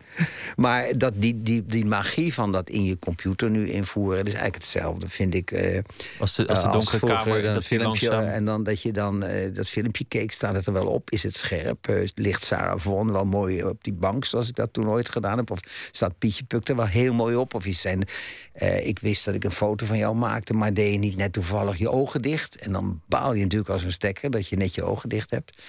Maar 0.56 0.98
dat, 0.98 1.12
die, 1.16 1.42
die, 1.42 1.66
die 1.66 1.86
magie 1.86 2.34
van 2.34 2.52
dat 2.52 2.70
in 2.70 2.84
je 2.84 2.98
computer 2.98 3.50
nu 3.50 3.68
invoeren... 3.68 4.18
is 4.18 4.32
eigenlijk 4.32 4.54
hetzelfde, 4.54 5.08
vind 5.08 5.34
ik. 5.34 5.50
Uh, 5.50 5.78
als 6.18 6.34
de, 6.34 6.46
als 6.46 6.62
de 6.62 6.70
donkere 6.70 6.98
vroeger, 6.98 7.18
kamer 7.18 7.42
dat 7.42 7.54
dat 7.54 7.64
filmpje 7.64 8.10
En 8.10 8.44
dan 8.44 8.62
dat 8.62 8.82
je 8.82 8.92
dan 8.92 9.24
uh, 9.24 9.54
dat 9.54 9.68
filmpje 9.68 10.04
keek, 10.04 10.32
staat 10.32 10.54
het 10.54 10.66
er 10.66 10.72
wel 10.72 10.86
op. 10.86 11.10
Is 11.10 11.22
het 11.22 11.36
scherp? 11.36 11.88
Uh, 11.88 12.08
ligt 12.14 12.44
Sarah 12.44 12.78
Vaughan 12.78 13.12
wel 13.12 13.24
mooi 13.24 13.64
op 13.64 13.84
die 13.84 13.92
bank... 13.92 14.24
zoals 14.24 14.48
ik 14.48 14.54
dat 14.54 14.72
toen 14.72 14.88
ooit 14.88 15.08
gedaan 15.08 15.36
heb? 15.36 15.50
Of 15.50 15.60
staat 15.90 16.18
Pietje 16.18 16.44
Puk 16.44 16.68
er 16.68 16.76
wel 16.76 16.86
heel 16.86 17.14
mooi 17.14 17.36
op? 17.36 17.54
Of 17.54 17.66
is 17.66 17.80
zijn... 17.80 18.04
ik 18.82 18.98
wist 18.98 19.24
dat 19.24 19.34
ik 19.34 19.44
een 19.44 19.50
foto 19.50 19.86
van 19.86 19.98
jou 19.98 20.14
maakte... 20.14 20.52
maar 20.52 20.74
deed 20.74 20.92
je 20.92 20.98
niet 20.98 21.16
net 21.16 21.32
toevallig 21.32 21.78
je 21.78 21.90
ogen 21.90 22.22
dicht? 22.22 22.56
En 22.56 22.72
dan 22.72 23.00
baal 23.08 23.34
je 23.34 23.42
natuurlijk 23.42 23.70
als 23.70 23.82
een 23.82 23.92
stekker... 23.92 24.30
dat 24.30 24.48
je 24.48 24.56
net 24.56 24.74
je 24.74 24.82
ogen 24.82 25.08
dicht 25.08 25.30
hebt. 25.30 25.62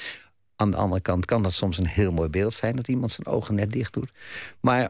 Aan 0.60 0.72
de 0.72 0.78
andere 0.78 1.02
kant 1.02 1.26
kan 1.26 1.44
dat 1.44 1.54
soms 1.54 1.78
een 1.78 1.88
heel 1.88 2.12
mooi 2.12 2.30
beeld 2.30 2.54
zijn... 2.54 2.76
dat 2.76 2.88
iemand 2.88 3.12
zijn 3.12 3.28
ogen 3.28 3.56
net 3.56 3.72
dicht 3.72 3.94
doet. 3.94 4.12
Maar 4.60 4.90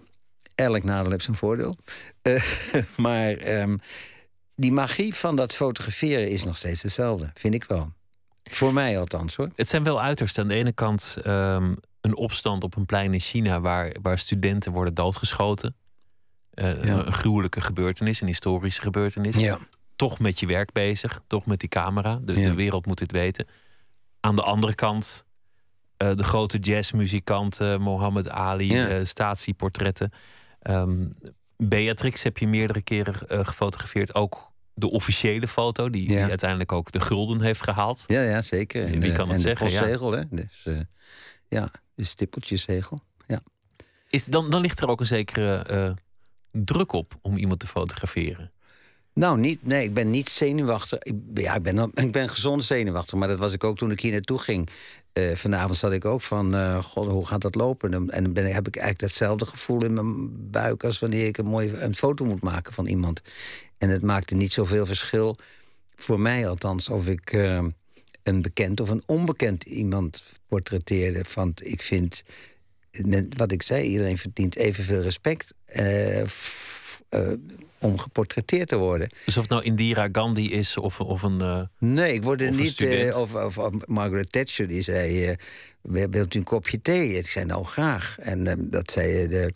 elk 0.56 0.84
nadeel 0.84 1.12
heeft 1.12 1.24
zijn 1.24 1.36
voordeel. 1.36 1.76
Uh, 2.24 2.44
maar 2.98 3.60
um, 3.60 3.80
die 4.56 4.72
magie 4.72 5.16
van 5.16 5.36
dat 5.36 5.56
fotograferen 5.56 6.30
is 6.30 6.44
nog 6.44 6.58
steeds 6.58 6.82
hetzelfde, 6.82 7.32
vind 7.34 7.54
ik 7.54 7.64
wel. 7.64 7.92
Voor 8.44 8.74
mij 8.74 9.00
althans 9.00 9.36
hoor. 9.36 9.50
Het 9.56 9.68
zijn 9.68 9.84
wel 9.84 10.02
uiterst. 10.02 10.38
Aan 10.38 10.48
de 10.48 10.54
ene 10.54 10.72
kant 10.72 11.18
um, 11.26 11.78
een 12.02 12.16
opstand 12.16 12.64
op 12.64 12.76
een 12.76 12.86
plein 12.86 13.14
in 13.14 13.20
China... 13.20 13.60
waar, 13.62 13.96
waar 14.02 14.20
studenten 14.20 14.72
worden 14.72 14.94
doodgeschoten. 14.94 15.76
Uh, 16.54 16.84
ja. 16.84 17.06
Een 17.06 17.14
gruwelijke 17.14 17.62
gebeurtenis, 17.62 18.22
een 18.22 18.28
historische 18.28 18.82
gebeurtenis. 18.82 19.36
Ja. 19.36 19.60
Toch 19.96 20.20
met 20.20 20.40
je 20.40 20.46
werk 20.46 20.72
bezig, 20.72 21.22
toch 21.28 21.46
met 21.46 21.60
die 21.60 21.70
camera. 21.70 22.20
De, 22.22 22.40
Ja. 22.40 22.50
de 22.50 22.56
wereld 22.56 22.86
moet 22.86 22.98
dit 22.98 23.12
weten. 23.12 23.48
Aan 24.20 24.36
de 24.36 24.42
andere 24.42 24.76
kant 24.76 25.26
uh, 26.04 26.12
de 26.16 26.24
grote 26.24 26.58
jazzmuzikanten, 26.58 27.82
Mohammed 27.82 28.30
Ali, 28.30 28.74
Ja. 28.74 28.98
uh, 29.00 29.06
statieportretten. 29.06 30.12
Um, 30.70 31.14
Beatrix 31.58 32.24
heb 32.24 32.38
je 32.38 32.48
meerdere 32.48 32.82
keren 32.82 33.46
gefotografeerd. 33.46 34.16
Ook 34.16 34.52
de 34.74 34.90
officiële 34.90 35.48
foto, 35.48 35.90
die, 35.90 36.10
Ja. 36.10 36.20
die 36.20 36.30
uiteindelijk 36.30 36.72
ook 36.72 36.92
de 36.92 37.02
gulden 37.02 37.42
heeft 37.42 37.64
gehaald. 37.64 38.04
Ja, 38.08 38.22
ja 38.22 38.42
zeker. 38.42 38.86
En, 38.86 39.00
Wie 39.00 39.12
kan 39.12 39.28
het 39.28 39.36
en 39.36 39.40
zeggen, 39.40 39.66
de 39.68 39.74
ja. 39.74 39.80
postzegel, 39.80 40.12
hè. 40.12 40.24
Dus, 40.30 40.62
eh, 40.64 40.80
ja, 41.48 41.70
de 41.96 42.04
stippeltjeszegel. 42.04 43.02
Ja. 43.28 43.42
Is, 44.10 44.26
dan, 44.26 44.50
dan 44.50 44.62
ligt 44.62 44.82
er 44.82 44.88
ook 44.88 45.00
een 45.00 45.06
zekere 45.06 45.56
eh, 45.58 45.92
druk 46.52 46.92
op 46.92 47.18
om 47.22 47.38
iemand 47.38 47.60
te 47.60 47.68
fotograferen. 47.68 48.52
Nou, 49.14 49.40
niet, 49.40 49.66
nee, 49.66 49.84
ik 49.84 49.94
ben 49.94 50.10
niet 50.10 50.30
zenuwachtig. 50.30 51.00
Ik, 51.00 51.16
ja, 51.34 51.56
ik 51.56 51.62
ben, 51.62 51.92
ik 51.94 52.12
ben 52.12 52.30
gezond 52.30 52.64
zenuwachtig, 52.64 53.18
maar 53.20 53.28
dat 53.28 53.38
was 53.38 53.54
ik 53.54 53.64
ook 53.64 53.78
toen 53.78 53.92
ik 53.92 54.00
hier 54.00 54.12
naartoe 54.12 54.40
ging. 54.40 54.70
Eh, 55.18 55.36
vanavond 55.36 55.76
zat 55.76 55.92
ik 55.92 56.06
ook 56.06 56.22
van, 56.22 56.56
eh, 56.56 56.84
god, 56.84 57.08
hoe 57.08 57.26
gaat 57.26 57.42
dat 57.42 57.56
lopen? 57.56 58.10
En, 58.10 58.34
dan 58.34 58.44
heb 58.44 58.68
ik 58.68 58.76
eigenlijk 58.76 59.00
datzelfde 59.00 59.46
gevoel 59.46 59.84
in 59.84 59.94
mijn 59.94 60.50
buik... 60.52 60.84
als 60.84 61.00
wanneer 61.00 61.26
ik 61.26 61.38
een 61.38 61.46
mooie 61.46 61.78
een 61.78 61.96
foto 61.96 62.26
moet 62.26 62.42
maken 62.42 62.74
van 62.74 62.86
iemand. 62.86 63.22
En 63.78 63.90
het 63.90 64.02
maakte 64.02 64.36
niet 64.36 64.54
zoveel 64.54 64.86
verschil, 64.86 65.36
voor 65.96 66.20
mij 66.20 66.48
althans... 66.48 66.90
of 66.90 67.08
ik 67.08 67.34
eh, 67.34 67.64
een 68.24 68.42
bekend 68.42 68.80
of 68.80 68.90
een 68.90 69.04
onbekend 69.06 69.64
iemand 69.64 70.24
portretteerde. 70.48 71.24
Want 71.34 71.68
ik 71.68 71.82
vind, 71.82 72.24
wat 73.38 73.52
ik 73.52 73.62
zei, 73.62 73.84
iedereen 73.84 74.18
verdient 74.18 74.56
evenveel 74.56 75.02
respect... 75.02 75.54
om 77.80 77.98
geportretteerd 78.00 78.68
te 78.68 78.78
worden. 78.78 79.10
Dus 79.26 79.36
of 79.38 79.42
het 79.42 79.52
nou 79.52 79.64
Indira 79.64 80.10
Gandhi 80.12 80.52
is 80.52 80.78
of, 80.78 81.00
of 81.00 81.22
een. 81.22 81.42
eh, 81.42 81.62
Nee, 81.78 82.14
ik 82.14 82.24
word 82.24 82.42
er 82.42 82.48
niet. 82.52 82.82
eh, 83.12 83.18
of, 83.22 83.34
of, 83.36 83.58
of 83.58 83.74
Margaret 83.86 84.32
Thatcher 84.32 84.68
die 84.68 84.82
zei: 84.82 85.26
eh, 85.26 85.36
wil- 85.82 86.10
Wilt 86.10 86.34
u 86.34 86.38
een 86.38 86.44
kopje 86.46 86.82
thee? 86.82 87.18
Ik 87.18 87.28
zei: 87.28 87.46
Nou, 87.46 87.66
graag. 87.66 88.16
En 88.20 88.48
eh, 88.48 88.54
dat 88.60 88.92
zei 88.92 89.28
de, 89.28 89.52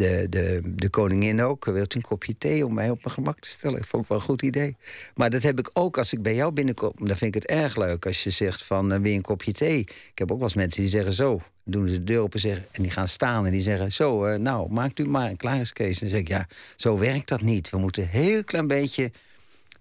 de, 0.00 0.26
de, 0.28 0.60
de 0.64 0.88
koningin 0.88 1.42
ook: 1.42 1.64
Wilt 1.64 1.94
u 1.94 1.96
een 1.96 2.02
kopje 2.02 2.34
thee 2.34 2.66
om 2.66 2.74
mij 2.74 2.90
op 2.90 3.04
mijn 3.04 3.14
gemak 3.14 3.38
te 3.38 3.48
stellen? 3.48 3.78
Ik 3.78 3.84
vond 3.84 4.02
ik 4.02 4.08
wel 4.08 4.18
een 4.18 4.24
goed 4.24 4.42
idee. 4.42 4.76
Maar 5.14 5.30
dat 5.30 5.42
heb 5.42 5.58
ik 5.58 5.70
ook 5.72 5.98
als 5.98 6.12
ik 6.12 6.22
bij 6.22 6.34
jou 6.34 6.52
binnenkom. 6.52 6.92
Dan 6.96 7.16
vind 7.16 7.34
ik 7.34 7.42
het 7.42 7.50
erg 7.50 7.76
leuk 7.76 8.06
als 8.06 8.24
je 8.24 8.30
zegt: 8.30 8.62
van, 8.62 8.88
je 8.88 9.10
een 9.10 9.20
kopje 9.20 9.52
thee? 9.52 9.78
Ik 9.78 10.12
heb 10.14 10.30
ook 10.30 10.38
wel 10.38 10.46
eens 10.46 10.56
mensen 10.56 10.82
die 10.82 10.90
zeggen: 10.90 11.12
Zo. 11.12 11.40
Doen 11.64 11.88
ze 11.88 11.94
de 11.94 12.04
deur 12.04 12.20
open 12.20 12.50
en 12.50 12.82
die 12.82 12.90
gaan 12.90 13.08
staan 13.08 13.46
en 13.46 13.52
die 13.52 13.62
zeggen: 13.62 13.92
Zo, 13.92 14.24
eh, 14.24 14.38
nou, 14.38 14.72
maakt 14.72 14.98
u 14.98 15.06
maar. 15.06 15.36
Klaar 15.36 15.60
is 15.60 15.72
Kees. 15.72 16.00
En 16.00 16.00
dan 16.00 16.08
zeg 16.08 16.18
ik: 16.18 16.28
Ja, 16.28 16.46
zo 16.76 16.98
werkt 16.98 17.28
dat 17.28 17.40
niet. 17.40 17.70
We 17.70 17.78
moeten 17.78 18.02
een 18.02 18.08
heel 18.08 18.44
klein 18.44 18.66
beetje 18.66 19.10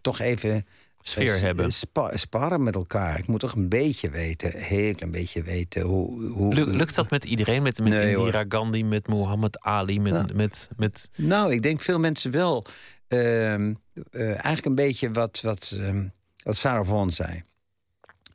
toch 0.01 0.19
even 0.19 0.65
Sfeer 1.01 1.39
hebben. 1.39 1.71
spa- 1.73 2.17
sparren 2.17 2.63
met 2.63 2.75
elkaar. 2.75 3.19
Ik 3.19 3.27
moet 3.27 3.39
toch 3.39 3.53
een 3.55 3.69
beetje 3.69 4.09
weten, 4.09 4.55
een 4.55 4.61
heel 4.63 4.95
klein 4.95 5.11
beetje 5.11 5.41
weten 5.43 5.81
hoe. 5.81 6.23
hoe 6.27 6.53
lu- 6.53 6.65
lukt 6.65 6.95
dat 6.95 7.09
met 7.09 7.23
iedereen? 7.23 7.61
Met, 7.61 7.79
met 7.79 7.87
Nee, 7.93 8.15
Indira 8.15 8.45
Gandhi, 8.47 8.83
met 8.83 9.07
Muhammad 9.07 9.59
Ali, 9.59 9.99
met. 9.99 10.13
Ja. 10.13 10.25
met, 10.35 10.69
met 10.77 11.09
Nou, 11.15 11.51
ik 11.53 11.61
denk 11.61 11.81
veel 11.81 11.99
mensen 11.99 12.31
wel. 12.31 12.65
ehm, 13.07 13.73
eh, 14.11 14.27
eigenlijk 14.27 14.65
een 14.65 14.75
beetje 14.75 15.11
wat, 15.11 15.41
wat, 15.41 15.73
ehm, 15.77 16.07
wat 16.43 16.55
Sarah 16.57 16.85
Vaughan 16.85 17.11
zei. 17.11 17.43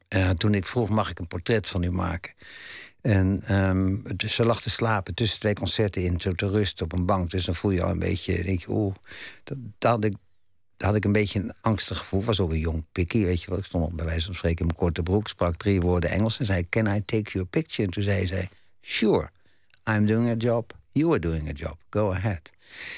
Eh, 0.09 0.31
toen 0.31 0.55
ik 0.55 0.67
vroeg, 0.67 0.89
mag 0.89 1.11
ik 1.11 1.19
een 1.19 1.27
portret 1.27 1.69
van 1.69 1.83
u 1.83 1.91
maken? 1.91 2.33
En 3.01 3.41
ehm, 3.47 3.97
dus 4.17 4.35
ze 4.35 4.45
lag 4.45 4.63
te 4.63 4.71
slapen 4.71 5.15
tussen 5.15 5.39
twee 5.41 5.55
concerten 5.55 6.03
in, 6.03 6.21
zo 6.21 6.33
te 6.33 6.49
rust 6.49 6.83
op 6.83 6.93
een 6.93 7.07
bank. 7.07 7.31
Dus 7.31 7.45
dan 7.45 7.55
voel 7.55 7.71
je 7.71 7.83
al 7.83 7.91
een 7.91 7.99
beetje, 7.99 8.43
denk 8.43 8.61
je, 8.61 8.71
oeh, 8.71 8.95
dat, 9.45 9.57
dat 9.79 9.91
had 9.91 10.05
ik 10.05 10.15
had 10.77 10.95
ik 10.95 11.05
een 11.05 11.13
beetje 11.13 11.41
een 11.41 11.53
angstig 11.61 11.99
gevoel. 11.99 12.23
was 12.23 12.41
ook 12.41 12.51
een 12.51 12.59
jong 12.59 12.85
pikkie, 12.93 13.25
weet 13.25 13.43
je 13.43 13.51
wel. 13.51 13.59
Ik 13.59 13.65
stond 13.65 13.85
op 13.85 13.97
bij 13.97 14.05
wijze 14.05 14.25
van 14.27 14.35
spreken 14.35 14.59
in 14.61 14.67
mijn 14.67 14.79
korte 14.79 15.03
broek, 15.03 15.29
sprak 15.29 15.57
drie 15.57 15.81
woorden 15.81 16.11
Engels 16.11 16.39
en 16.39 16.47
zei: 16.47 16.69
Can 16.69 16.87
I 16.87 17.05
take 17.05 17.31
your 17.31 17.47
picture? 17.49 17.83
En 17.87 17.91
toen 17.93 18.03
zei 18.03 18.27
zij: 18.27 18.49
Sure, 18.81 19.31
I'm 19.91 20.07
doing 20.07 20.29
a 20.29 20.35
job. 20.35 20.73
You 20.93 21.11
are 21.11 21.19
doing 21.19 21.49
a 21.49 21.53
job. 21.53 21.77
Go 21.91 22.13
ahead. 22.13 22.51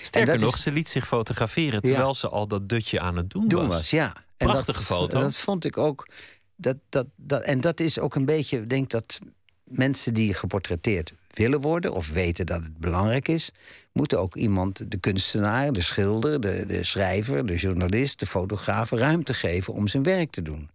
sterker 0.03 0.39
nog, 0.39 0.55
is- 0.55 0.63
ze 0.63 0.73
liet 0.73 0.89
zich 0.89 1.07
fotograferen 1.07 1.83
terwijl 1.83 2.15
ze 2.15 2.29
al 2.29 2.47
dat 2.49 2.69
dutje 2.69 3.01
aan 3.01 3.17
het 3.17 3.31
doen, 3.31 3.49
Doen 3.49 3.67
was. 3.67 3.77
was, 3.77 3.91
ja. 3.91 4.15
En 4.37 4.47
Prachtige 4.47 4.79
dat, 4.79 4.87
foto. 4.87 5.21
Dat 5.21 5.37
vond 5.37 5.65
ik 5.65 5.77
ook. 5.77 6.09
Dat, 6.57 6.77
dat, 6.89 7.07
dat, 7.17 7.43
en 7.43 7.61
dat 7.61 7.81
is 7.81 7.99
ook 7.99 8.15
een 8.15 8.25
beetje, 8.25 8.59
ik 8.59 8.71
denk 8.71 8.91
dat 8.91 9.19
mensen 9.65 10.15
die 10.15 10.35
geportretteerd 10.35 11.13
willen 11.39 11.61
worden 11.61 11.95
of 11.95 12.11
weten 12.11 12.47
dat 12.47 12.63
het 12.63 12.79
belangrijk 12.79 13.29
is, 13.29 13.51
moeten 13.93 14.21
ook 14.21 14.37
iemand, 14.37 14.91
de 14.91 14.97
kunstenaar, 14.97 15.73
de 15.73 15.83
schilder, 15.83 16.41
de, 16.41 16.65
de 16.67 16.85
schrijver, 16.85 17.47
de 17.47 17.57
journalist, 17.57 18.19
de 18.19 18.27
fotograaf, 18.27 18.91
ruimte 18.91 19.35
geven 19.35 19.75
om 19.75 19.89
zijn 19.89 20.03
werk 20.03 20.31
te 20.31 20.43
doen. 20.43 20.71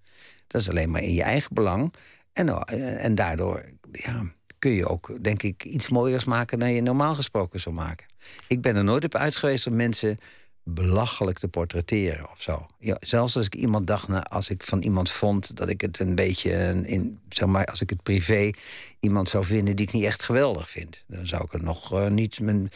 Dat 0.47 0.61
is 0.61 0.69
alleen 0.69 0.91
maar 0.91 1.01
in 1.01 1.13
je 1.13 1.23
eigen 1.23 1.53
belang. 1.53 1.93
En, 2.33 2.49
eh, 2.49 3.05
en 3.05 3.15
daardoor 3.15 3.65
ja, 3.91 4.23
kun 4.59 4.71
je 4.71 4.87
ook, 4.87 5.23
denk 5.23 5.43
ik, 5.43 5.63
iets 5.63 5.89
mooiers 5.89 6.25
maken 6.25 6.59
dan 6.59 6.71
je 6.71 6.81
normaal 6.81 7.15
gesproken 7.15 7.59
zou 7.59 7.75
maken. 7.75 8.07
Ik 8.47 8.61
ben 8.61 8.75
er 8.75 8.83
nooit 8.83 9.03
op 9.03 9.15
uit 9.15 9.35
geweest 9.35 9.67
om 9.67 9.75
mensen 9.75 10.19
belachelijk 10.63 11.39
te 11.39 11.47
portretteren 11.47 12.31
of 12.31 12.41
zo. 12.41 12.67
Ja, 12.79 12.97
zelfs 12.99 13.35
als 13.35 13.45
ik 13.45 13.55
iemand 13.55 13.87
dacht, 13.87 14.07
nou, 14.07 14.23
als 14.29 14.49
ik 14.49 14.63
van 14.63 14.81
iemand 14.81 15.11
vond 15.11 15.55
dat 15.55 15.69
ik 15.69 15.81
het 15.81 15.99
een 15.99 16.15
beetje 16.15 16.81
in, 16.85 17.19
zeg 17.29 17.47
maar, 17.47 17.65
als 17.65 17.81
ik 17.81 17.89
het 17.89 18.03
privé 18.03 18.51
iemand 18.99 19.29
zou 19.29 19.45
vinden 19.45 19.75
die 19.75 19.87
ik 19.87 19.93
niet 19.93 20.03
echt 20.03 20.23
geweldig 20.23 20.69
vind, 20.69 21.03
dan 21.07 21.27
zou 21.27 21.43
ik 21.43 21.53
er 21.53 21.63
nog 21.63 21.93
eh, 21.93 22.07
niet 22.07 22.39
mijn, 22.39 22.71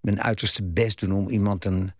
mijn 0.00 0.22
uiterste 0.22 0.62
best 0.64 1.00
doen 1.00 1.12
om 1.12 1.28
iemand 1.28 1.64
een 1.64 1.92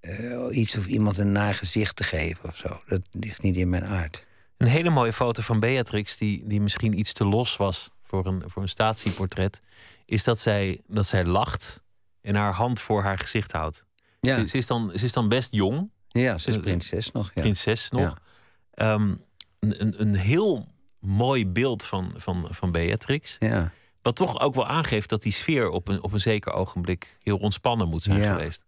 eh, 0.00 0.56
iets 0.56 0.76
of 0.76 0.86
iemand 0.86 1.18
een 1.18 1.32
naar 1.32 1.54
gezicht 1.54 1.96
te 1.96 2.04
geven 2.04 2.48
of 2.48 2.56
zo. 2.56 2.80
Dat 2.86 3.02
ligt 3.10 3.42
niet 3.42 3.56
in 3.56 3.68
mijn 3.68 3.84
aard. 3.84 4.24
Een 4.56 4.66
hele 4.66 4.90
mooie 4.90 5.12
foto 5.12 5.42
van 5.42 5.60
Beatrix, 5.60 6.16
die, 6.16 6.46
die 6.46 6.60
misschien 6.60 6.98
iets 6.98 7.12
te 7.12 7.24
los 7.24 7.56
was 7.56 7.90
voor 8.02 8.26
een, 8.26 8.42
voor 8.46 8.62
een 8.62 8.68
statieportret, 8.68 9.60
is 10.04 10.24
dat 10.24 10.38
zij, 10.38 10.80
dat 10.86 11.06
zij 11.06 11.24
lacht 11.24 11.82
en 12.20 12.34
haar 12.34 12.52
hand 12.52 12.80
voor 12.80 13.02
haar 13.02 13.18
gezicht 13.18 13.52
houdt. 13.52 13.85
Ja, 14.26 14.38
Ze, 14.40 14.48
ze 14.48 14.56
is 14.58 14.66
dan, 14.66 14.92
ze 14.94 15.04
is 15.04 15.12
dan 15.12 15.28
best 15.28 15.48
jong, 15.52 15.90
ja 16.08 16.38
ze 16.38 16.48
is 16.48 16.54
eh, 16.54 16.60
prinses 16.60 17.12
nog. 17.12 17.30
Ja. 17.34 17.40
prinses 17.40 17.90
nog. 17.90 18.00
Ja. 18.02 18.16
Ehm, 18.70 19.14
een, 19.60 19.80
een, 19.80 20.00
een 20.00 20.14
heel 20.14 20.68
mooi 20.98 21.46
beeld 21.46 21.84
van, 21.84 22.12
van, 22.16 22.46
van 22.50 22.72
Beatrix. 22.72 23.36
Ja. 23.38 23.72
Wat 24.02 24.16
toch 24.16 24.40
ook 24.40 24.54
wel 24.54 24.66
aangeeft 24.66 25.08
dat 25.08 25.22
die 25.22 25.32
sfeer 25.32 25.68
op 25.70 25.88
een, 25.88 26.02
op 26.02 26.12
een 26.12 26.20
zeker 26.20 26.52
ogenblik 26.52 27.16
heel 27.22 27.36
ontspannen 27.38 27.88
moet 27.88 28.02
zijn 28.02 28.20
Ja. 28.20 28.32
geweest. 28.34 28.64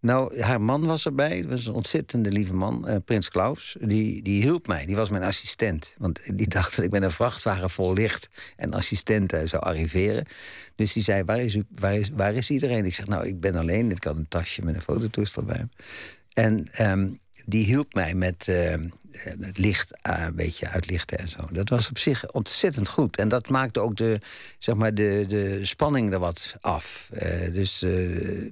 Nou, 0.00 0.40
haar 0.40 0.60
man 0.60 0.86
was 0.86 1.04
erbij. 1.06 1.40
Dat 1.40 1.50
was 1.50 1.66
een 1.66 1.74
ontzettende 1.74 2.30
lieve 2.30 2.54
man, 2.54 2.88
eh, 2.88 2.96
Prins 3.04 3.28
Klaus. 3.28 3.76
Die, 3.80 4.22
die 4.22 4.42
hielp 4.42 4.66
mij. 4.66 4.86
Die 4.86 4.96
was 4.96 5.10
mijn 5.10 5.22
assistent. 5.22 5.94
Want 5.98 6.20
die 6.38 6.48
dacht 6.48 6.76
dat 6.76 6.84
ik 6.84 6.90
met 6.90 7.02
een 7.02 7.10
vrachtwagen 7.10 7.70
vol 7.70 7.92
licht 7.92 8.28
en 8.56 8.72
assistenten 8.72 9.48
zou 9.48 9.62
arriveren. 9.62 10.26
Dus 10.74 10.92
die 10.92 11.02
zei: 11.02 11.24
waar 11.24 11.40
is, 11.40 11.58
waar, 11.68 11.94
is, 11.96 12.10
waar 12.12 12.34
is 12.34 12.50
iedereen? 12.50 12.84
Ik 12.84 12.94
zeg: 12.94 13.06
Nou, 13.06 13.26
ik 13.26 13.40
ben 13.40 13.54
alleen. 13.54 13.90
Ik 13.90 14.04
had 14.04 14.16
een 14.16 14.28
tasje 14.28 14.64
met 14.64 14.74
een 14.74 14.80
fototoestel 14.80 15.42
bij 15.42 15.58
me. 15.58 15.82
En 16.32 16.68
ehm, 16.72 17.08
die 17.46 17.64
hielp 17.64 17.94
mij 17.94 18.14
met 18.14 18.48
ehm, 18.48 18.88
eh, 19.10 19.32
het 19.40 19.58
licht 19.58 19.98
eh, 20.02 20.24
een 20.26 20.36
beetje 20.36 20.68
uitlichten 20.68 21.18
en 21.18 21.28
zo. 21.28 21.38
Dat 21.52 21.68
was 21.68 21.88
op 21.88 21.98
zich 21.98 22.30
ontzettend 22.32 22.88
goed. 22.88 23.16
En 23.16 23.28
dat 23.28 23.48
maakte 23.48 23.80
ook 23.80 23.96
de, 23.96 24.20
zeg 24.58 24.74
maar 24.74 24.94
de, 24.94 25.24
de 25.28 25.66
spanning 25.66 26.12
er 26.12 26.18
wat 26.18 26.56
af. 26.60 27.08
Dus. 27.52 27.82
eh, 27.82 28.46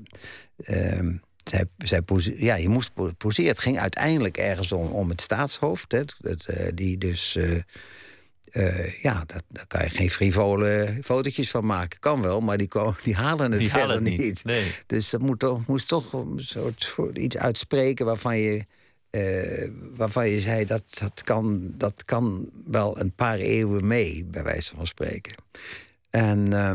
ehm, 0.56 1.14
zij, 1.44 1.64
zij 1.78 2.02
pose- 2.02 2.44
ja, 2.44 2.54
je 2.54 2.68
moest 2.68 2.94
po- 2.94 3.12
poseren. 3.18 3.50
Het 3.50 3.60
ging 3.60 3.78
uiteindelijk 3.78 4.36
ergens 4.36 4.72
om, 4.72 4.86
om 4.86 5.08
het 5.08 5.20
staatshoofd. 5.20 5.92
Hè, 5.92 6.02
dat, 6.18 6.44
eh, 6.44 6.66
die 6.74 6.98
dus 6.98 7.36
eh, 7.36 7.60
eh, 8.44 9.02
ja, 9.02 9.24
dat, 9.26 9.42
daar 9.48 9.66
kan 9.66 9.82
je 9.82 9.90
geen 9.90 10.10
frivole 10.10 10.98
fotootjes 11.02 11.50
van 11.50 11.66
maken. 11.66 11.98
Kan 11.98 12.22
wel, 12.22 12.40
maar 12.40 12.56
die, 12.56 12.68
die 13.04 13.14
halen 13.14 13.50
het 13.50 13.60
die 13.60 13.68
verder 13.68 13.88
halen 13.88 14.02
niet. 14.02 14.18
niet. 14.18 14.44
Nee. 14.44 14.72
Dus 14.86 15.10
dat 15.10 15.20
moet 15.20 15.38
toch, 15.38 15.66
moest 15.66 15.88
toch 15.88 16.12
een 16.12 16.40
soort, 16.40 16.94
iets 17.14 17.36
uitspreken 17.36 18.06
waarvan 18.06 18.38
je, 18.38 18.64
uh, 19.10 19.70
waarvan 19.96 20.28
je 20.28 20.40
zei... 20.40 20.64
Dat, 20.64 20.84
dat, 20.98 21.22
kan, 21.24 21.72
dat 21.76 22.04
kan 22.04 22.50
wel 22.66 23.00
een 23.00 23.12
paar 23.12 23.38
eeuwen 23.38 23.86
mee, 23.86 24.24
bij 24.24 24.42
wijze 24.42 24.74
van 24.76 24.86
spreken. 24.86 25.34
En... 26.10 26.50
Uh, 26.52 26.72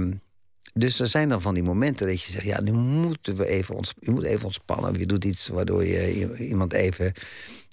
dus 0.74 1.00
er 1.00 1.08
zijn 1.08 1.30
dan 1.30 1.42
van 1.42 1.54
die 1.54 1.64
momenten 1.64 2.08
dat 2.08 2.22
je 2.22 2.32
zegt: 2.32 2.46
ja, 2.46 2.62
nu 2.62 2.72
moeten 2.72 3.36
we 3.36 3.48
even, 3.48 3.76
ons, 3.76 3.94
je 4.00 4.12
moet 4.12 4.24
even 4.24 4.46
ontspannen. 4.46 5.00
Je 5.00 5.06
doet 5.06 5.26
iets 5.26 5.48
waardoor 5.48 5.86
je 5.86 6.38
iemand 6.38 6.74
even 6.74 7.14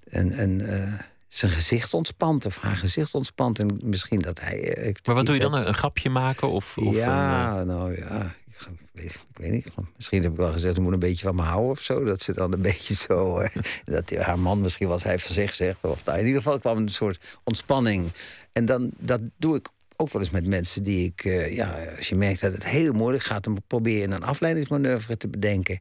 een, 0.05 0.43
een, 0.43 0.61
uh, 0.61 1.01
zijn 1.29 1.51
gezicht 1.51 1.95
ontspant 1.95 2.47
of 2.47 2.59
haar 2.59 2.77
gezicht 2.77 3.15
ontspant. 3.15 3.59
En 3.59 3.81
misschien 3.85 4.21
dat 4.21 4.41
hij. 4.41 4.75
Heeft 4.79 5.07
maar 5.07 5.17
wat 5.17 5.27
doe 5.27 5.35
je 5.35 5.41
dan? 5.41 5.55
Een 5.55 5.75
grapje 5.75 6.11
maken? 6.11 6.49
Of, 6.49 6.79
of 6.79 6.95
ja, 6.95 7.61
een, 7.61 7.67
nou 7.67 7.97
ja. 7.97 8.35
Ik, 8.47 8.69
weet, 8.93 9.15
ik 9.15 9.37
weet 9.37 9.51
niet. 9.51 9.67
Misschien 9.97 10.23
heb 10.23 10.31
ik 10.31 10.37
wel 10.37 10.53
gezegd, 10.53 10.75
je 10.77 10.81
moet 10.81 10.93
een 10.93 10.99
beetje 10.99 11.27
van 11.27 11.35
me 11.35 11.43
houden 11.43 11.71
of 11.71 11.81
zo. 11.81 12.05
Dat 12.05 12.23
ze 12.23 12.33
dan 12.33 12.53
een 12.53 12.63
beetje 12.63 12.95
zo. 12.95 13.41
Uh, 13.41 13.49
dat 13.85 14.11
haar 14.11 14.39
man 14.39 14.61
misschien 14.61 14.89
was 14.89 15.03
hij 15.03 15.19
van 15.19 15.35
zich 15.35 15.55
zegt. 15.55 15.85
Of, 15.85 16.05
nou, 16.05 16.19
in 16.19 16.27
ieder 16.27 16.43
geval 16.43 16.59
kwam 16.59 16.77
een 16.77 16.89
soort 16.89 17.39
ontspanning. 17.45 18.13
En 18.53 18.67
dan, 18.67 18.91
dat 18.99 19.21
doe 19.37 19.57
ik 19.57 19.69
ook 19.97 20.13
wel 20.13 20.23
eens 20.23 20.31
met 20.31 20.47
mensen 20.47 20.83
die 20.83 21.07
ik, 21.07 21.25
uh, 21.25 21.55
ja, 21.55 21.85
als 21.97 22.09
je 22.09 22.15
merkt 22.15 22.41
dat 22.41 22.53
het 22.53 22.65
heel 22.65 22.93
moeilijk 22.93 23.25
gaat, 23.25 23.45
dan 23.45 23.63
probeer 23.67 23.99
je 23.99 24.05
een 24.05 24.23
afleidingsmanoeuvre 24.23 25.17
te 25.17 25.29
bedenken 25.29 25.79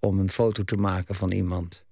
om 0.00 0.18
een 0.18 0.30
foto 0.30 0.62
te 0.64 0.76
maken 0.76 1.14
van 1.14 1.32
iemand. 1.32 1.84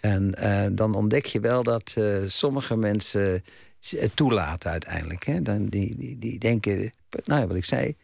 En 0.00 0.34
uh, 0.38 0.66
dan 0.72 0.94
ontdek 0.94 1.26
je 1.26 1.40
wel 1.40 1.62
dat 1.62 1.94
uh, 1.98 2.18
sommige 2.26 2.76
mensen 2.76 3.44
het 3.88 4.16
toelaten 4.16 4.70
uiteindelijk. 4.70 5.24
Hè? 5.24 5.42
Dan 5.42 5.66
die, 5.66 5.96
die, 5.96 6.18
die 6.18 6.38
denken, 6.38 6.92
nou 7.24 7.40
ja, 7.40 7.46
wat 7.46 7.56
ik 7.56 7.64
zei, 7.64 7.96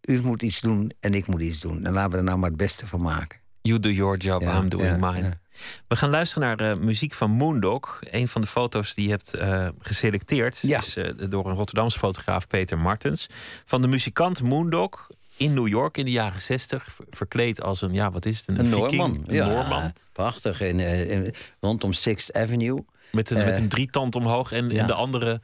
u 0.00 0.20
moet 0.22 0.42
iets 0.42 0.60
doen 0.60 0.92
en 1.00 1.14
ik 1.14 1.26
moet 1.26 1.40
iets 1.40 1.60
doen. 1.60 1.84
En 1.84 1.92
laten 1.92 2.10
we 2.10 2.16
er 2.16 2.24
nou 2.24 2.38
maar 2.38 2.48
het 2.48 2.58
beste 2.58 2.86
van 2.86 3.00
maken. 3.00 3.38
You 3.62 3.80
do 3.80 3.90
your 3.90 4.16
job, 4.16 4.42
Ja, 4.42 4.58
I'm 4.58 4.68
doing 4.68 4.88
ja, 4.88 5.12
mine. 5.12 5.26
ja. 5.28 5.39
We 5.88 5.96
gaan 5.96 6.10
luisteren 6.10 6.46
naar 6.48 6.56
de 6.74 6.80
muziek 6.80 7.12
van 7.14 7.30
Moondog. 7.30 8.00
Een 8.10 8.28
van 8.28 8.40
de 8.40 8.46
foto's 8.46 8.94
die 8.94 9.04
je 9.04 9.10
hebt 9.10 9.34
eh, 9.34 9.68
geselecteerd 9.80 10.58
Ja. 10.62 10.78
is 10.78 10.96
eh, 10.96 11.10
door 11.28 11.46
een 11.46 11.54
Rotterdamse 11.54 11.98
fotograaf 11.98 12.46
Peter 12.46 12.78
Martens. 12.78 13.26
Van 13.64 13.80
de 13.82 13.88
muzikant 13.88 14.42
Moondog 14.42 15.08
in 15.36 15.54
New 15.54 15.68
York 15.68 15.96
in 15.96 16.04
de 16.04 16.10
jaren 16.10 16.40
60. 16.40 16.84
ver- 16.84 17.04
Verkleed 17.10 17.62
als 17.62 17.82
een, 17.82 17.92
ja, 17.92 18.10
wat 18.10 18.26
is 18.26 18.38
het? 18.38 18.48
Een, 18.48 18.58
Een 18.58 18.66
viking, 18.66 18.90
Noorman. 18.96 19.24
Een 19.26 19.34
ja, 19.34 19.46
Noorman. 19.46 19.92
Prachtig. 20.12 20.60
In, 20.60 20.80
eh, 20.80 21.10
in- 21.10 21.34
rondom 21.60 21.92
Sixth 21.92 22.32
Avenue. 22.32 22.84
Met 23.12 23.30
een, 23.30 23.38
met 23.38 23.46
Eh, 23.54 23.56
een 23.58 23.68
drietand 23.68 24.14
omhoog. 24.16 24.52
En, 24.52 24.70
ja. 24.70 24.80
en 24.80 24.86
de 24.86 24.94
andere 24.94 25.40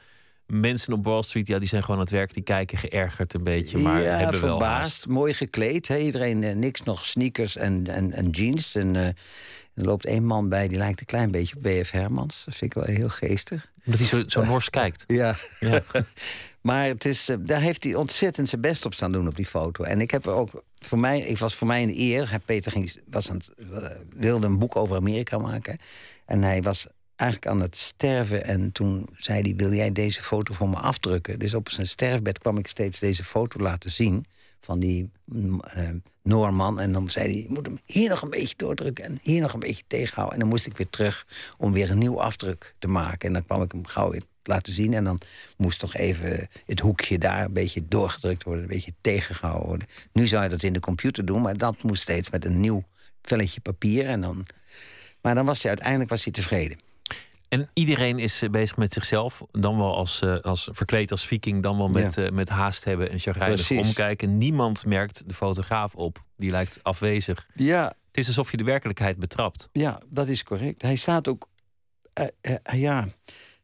mensen 0.46 0.92
op 0.92 1.04
Wall 1.04 1.22
Street, 1.22 1.46
ja, 1.46 1.58
die 1.58 1.68
zijn 1.68 1.80
gewoon 1.82 1.96
aan 1.96 2.02
het 2.04 2.12
werk. 2.12 2.34
Die 2.34 2.42
kijken 2.42 2.78
geërgerd 2.78 3.34
een 3.34 3.44
beetje, 3.44 3.78
maar 3.78 4.02
ja, 4.02 4.16
hebben 4.16 4.40
wel 4.40 4.50
verbaasd. 4.50 4.80
haast. 4.82 5.06
Mooi 5.08 5.34
gekleed. 5.34 5.88
Hè? 5.88 5.98
Iedereen 5.98 6.42
eh, 6.42 6.54
niks 6.54 6.82
nog 6.82 7.06
sneakers 7.06 7.56
en, 7.56 7.86
en, 7.86 8.12
en 8.12 8.30
jeans. 8.30 8.74
En 8.74 9.16
er 9.76 9.84
loopt 9.84 10.06
één 10.06 10.24
man 10.24 10.48
bij 10.48 10.68
die 10.68 10.78
lijkt 10.78 11.00
een 11.00 11.06
klein 11.06 11.30
beetje 11.30 11.56
op 11.56 11.62
B.F. 11.62 11.90
Hermans. 11.90 12.42
Dat 12.44 12.54
vind 12.54 12.76
ik 12.76 12.82
wel 12.82 12.94
heel 12.94 13.08
geestig. 13.08 13.72
Omdat 13.84 14.00
hij 14.00 14.08
zo, 14.08 14.22
zo 14.26 14.44
nors 14.44 14.70
kijkt. 14.70 15.04
Ja. 15.20 15.36
Ja. 15.60 15.82
Maar 16.60 16.86
het 16.86 17.04
is, 17.04 17.28
eh, 17.28 17.36
daar 17.40 17.60
heeft 17.60 17.84
hij 17.84 17.94
ontzettend 17.94 18.48
zijn 18.48 18.60
best 18.60 18.84
op 18.84 18.94
staan 18.94 19.12
doen 19.12 19.26
op 19.26 19.36
die 19.36 19.46
foto. 19.46 19.84
En 19.84 20.00
ik 20.00 20.10
heb 20.10 20.26
er 20.26 20.32
ook 20.32 20.62
voor 20.74 20.98
mij, 20.98 21.20
ik 21.20 21.38
was 21.38 21.54
voor 21.54 21.66
mij 21.66 21.82
een 21.82 21.98
eer. 21.98 22.40
Peter 22.44 22.72
ging, 22.72 23.00
was 23.10 23.30
aan 23.30 23.36
het, 23.36 23.68
eh, 23.70 23.90
wilde 24.16 24.46
een 24.46 24.58
boek 24.58 24.76
over 24.76 24.96
Amerika 24.96 25.38
maken. 25.38 25.78
En 26.24 26.42
hij 26.42 26.62
was 26.62 26.86
eigenlijk 27.16 27.50
aan 27.50 27.60
het 27.60 27.76
sterven. 27.76 28.44
En 28.44 28.72
toen 28.72 29.08
zei 29.16 29.40
hij: 29.40 29.54
Wil 29.56 29.72
jij 29.72 29.92
deze 29.92 30.22
foto 30.22 30.54
voor 30.54 30.68
me 30.68 30.76
afdrukken? 30.76 31.38
Dus 31.38 31.54
op 31.54 31.68
zijn 31.68 31.86
sterfbed 31.86 32.38
kwam 32.38 32.58
ik 32.58 32.66
steeds 32.66 32.98
deze 32.98 33.24
foto 33.24 33.60
laten 33.60 33.90
zien. 33.90 34.24
Van 34.60 34.80
die 34.80 35.10
eh, 35.64 35.88
Noorman. 36.22 36.80
En 36.80 36.92
dan 36.92 37.10
zei 37.10 37.32
hij: 37.32 37.42
Je 37.42 37.46
moet 37.48 37.66
hem 37.66 37.78
hier 37.84 38.08
nog 38.08 38.22
een 38.22 38.30
beetje 38.30 38.56
doordrukken. 38.56 39.04
En 39.04 39.18
hier 39.22 39.40
nog 39.40 39.52
een 39.52 39.60
beetje 39.60 39.84
tegenhouden. 39.86 40.34
En 40.34 40.40
dan 40.40 40.48
moest 40.48 40.66
ik 40.66 40.76
weer 40.76 40.90
terug 40.90 41.26
om 41.58 41.72
weer 41.72 41.90
een 41.90 41.98
nieuw 41.98 42.20
afdruk 42.20 42.74
te 42.78 42.88
maken. 42.88 43.28
En 43.28 43.32
dan 43.32 43.44
kwam 43.44 43.62
ik 43.62 43.72
hem 43.72 43.86
gauw 43.86 44.10
weer 44.10 44.22
laten 44.42 44.72
zien. 44.72 44.94
En 44.94 45.04
dan 45.04 45.20
moest 45.56 45.78
toch 45.78 45.94
even 45.94 46.48
het 46.66 46.80
hoekje 46.80 47.18
daar 47.18 47.44
een 47.44 47.52
beetje 47.52 47.88
doorgedrukt 47.88 48.42
worden, 48.42 48.62
een 48.62 48.68
beetje 48.68 48.94
tegengehouden 49.00 49.66
worden. 49.66 49.88
Nu 50.12 50.26
zou 50.26 50.42
je 50.42 50.48
dat 50.48 50.62
in 50.62 50.72
de 50.72 50.80
computer 50.80 51.24
doen, 51.24 51.42
maar 51.42 51.56
dat 51.56 51.82
moest 51.82 52.02
steeds 52.02 52.30
met 52.30 52.44
een 52.44 52.60
nieuw 52.60 52.84
velletje 53.22 53.60
papier. 53.60 54.06
En 54.06 54.20
dan... 54.20 54.46
Maar 55.20 55.34
dan 55.34 55.46
was 55.46 55.62
hij 55.62 55.70
uiteindelijk 55.70 56.10
was 56.10 56.24
hij 56.24 56.32
tevreden. 56.32 56.78
En 57.56 57.68
iedereen 57.72 58.18
is 58.18 58.42
eh, 58.42 58.50
bezig 58.50 58.76
met 58.76 58.92
zichzelf. 58.92 59.42
Dan 59.50 59.76
wel 59.76 59.96
als, 59.96 60.20
eh, 60.20 60.38
als 60.40 60.68
verkleed 60.72 61.10
als 61.10 61.26
viking, 61.26 61.62
dan 61.62 61.76
wel 61.76 61.88
met, 61.88 62.18
eh, 62.18 62.30
met 62.30 62.48
haast 62.48 62.84
hebben 62.84 63.10
en 63.10 63.18
chagrijnig 63.18 63.70
omkijken. 63.70 64.38
Niemand 64.38 64.86
merkt 64.86 65.28
de 65.28 65.34
fotograaf 65.34 65.94
op. 65.94 66.24
Die 66.36 66.50
lijkt 66.50 66.78
afwezig. 66.82 67.48
Ja, 67.54 67.94
Het 68.06 68.18
is 68.18 68.26
alsof 68.26 68.50
je 68.50 68.56
de 68.56 68.64
werkelijkheid 68.64 69.18
betrapt. 69.18 69.68
ja, 69.72 70.00
dat 70.08 70.28
is 70.28 70.42
correct. 70.42 70.82
Hij 70.82 70.96
staat 70.96 71.28
ook. 71.28 71.48
ja, 72.72 73.08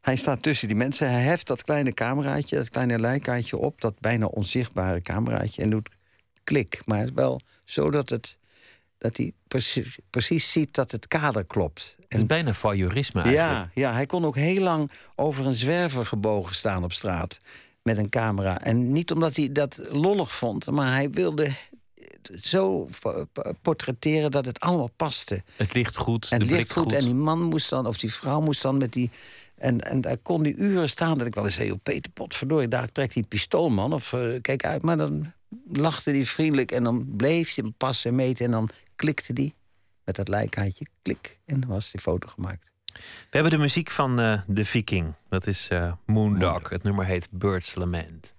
hij 0.01 0.15
staat 0.15 0.41
tussen 0.41 0.67
die 0.67 0.77
mensen. 0.77 1.11
Hij 1.11 1.21
heft 1.21 1.47
dat 1.47 1.63
kleine 1.63 1.93
cameraatje, 1.93 2.55
dat 2.55 2.69
kleine 2.69 2.99
lijkaatje 2.99 3.57
op, 3.57 3.81
dat 3.81 3.99
bijna 3.99 4.25
onzichtbare 4.25 5.01
cameraatje, 5.01 5.61
en 5.61 5.69
doet 5.69 5.89
klik. 6.43 6.81
Maar 6.85 6.99
het 6.99 7.09
is 7.09 7.15
wel 7.15 7.41
zo 7.65 7.91
dat, 7.91 8.09
het, 8.09 8.37
dat 9.03 9.17
hij 9.17 9.31
precies, 9.47 9.97
precies 10.09 10.51
ziet 10.51 10.73
dat 10.73 10.91
het 10.91 11.07
kader 11.07 11.45
klopt. 11.45 11.95
Het 12.07 12.17
is 12.17 12.25
bijna 12.25 12.53
voyeurisme 12.53 13.21
eigenlijk. 13.21 13.69
Ja, 13.73 13.81
ja, 13.81 13.93
hij 13.93 14.05
kon 14.05 14.25
ook 14.25 14.35
heel 14.35 14.61
lang 14.61 14.91
over 15.15 15.45
een 15.45 15.55
zwerver 15.55 16.05
gebogen 16.05 16.55
staan 16.55 16.83
op 16.83 16.93
straat 16.93 17.39
met 17.81 17.97
een 17.97 18.09
camera. 18.09 18.61
En 18.61 18.91
niet 18.91 19.11
omdat 19.11 19.35
hij 19.35 19.51
dat 19.51 19.79
lollig 19.89 20.35
vond, 20.35 20.71
maar 20.71 20.91
hij 20.91 21.09
wilde 21.09 21.51
zo 22.41 22.89
portretteren 23.61 24.31
dat 24.31 24.45
het 24.45 24.59
allemaal 24.59 24.91
paste. 24.95 25.43
Het 25.55 25.73
ligt 25.73 25.97
goed, 25.97 26.27
En 26.29 26.39
de 26.39 26.45
het 26.45 26.53
ligt 26.53 26.71
goed, 26.71 26.83
goed. 26.83 26.93
en 26.93 27.05
die 27.05 27.13
man 27.13 27.41
moest 27.41 27.69
dan, 27.69 27.87
of 27.87 27.97
die 27.97 28.13
vrouw 28.13 28.41
moest 28.41 28.61
dan 28.61 28.77
met 28.77 28.93
die... 28.93 29.09
En, 29.55 29.79
en 29.79 30.01
daar 30.01 30.17
kon 30.17 30.43
die 30.43 30.55
uren 30.55 30.89
staan 30.89 31.17
dat 31.17 31.27
ik 31.27 31.35
wel 31.35 31.45
eens 31.45 31.57
heel 31.57 31.77
Peter 31.77 32.11
Potverdorie, 32.11 32.67
daar 32.67 32.91
trekt 32.91 33.13
die 33.13 33.25
pistoolman 33.27 33.93
of 33.93 34.13
eh, 34.13 34.41
kijk 34.41 34.65
uit. 34.65 34.81
Maar 34.81 34.97
dan 34.97 35.31
lachte 35.71 36.09
hij 36.09 36.25
vriendelijk 36.25 36.71
en 36.71 36.83
dan 36.83 37.15
bleef 37.15 37.55
hij 37.55 37.71
passen 37.77 38.09
en 38.09 38.15
meten 38.15 38.45
en 38.45 38.51
dan 38.51 38.69
klikte 39.03 39.33
die 39.33 39.53
met 40.03 40.15
dat 40.15 40.27
lijkaatje, 40.27 40.85
klik, 41.01 41.39
en 41.45 41.59
dan 41.59 41.69
was 41.69 41.91
die 41.91 42.01
foto 42.01 42.27
gemaakt. 42.27 42.71
We 42.93 43.01
hebben 43.29 43.51
de 43.51 43.57
muziek 43.57 43.89
van 43.89 44.19
eh 44.19 44.41
The 44.53 44.65
Viking. 44.65 45.13
Dat 45.29 45.47
is 45.47 45.67
eh, 45.67 45.93
Moondog. 46.05 46.39
Moondog. 46.39 46.69
Het 46.69 46.83
nummer 46.83 47.05
heet 47.05 47.27
Bird's 47.31 47.75
Lament. 47.75 48.33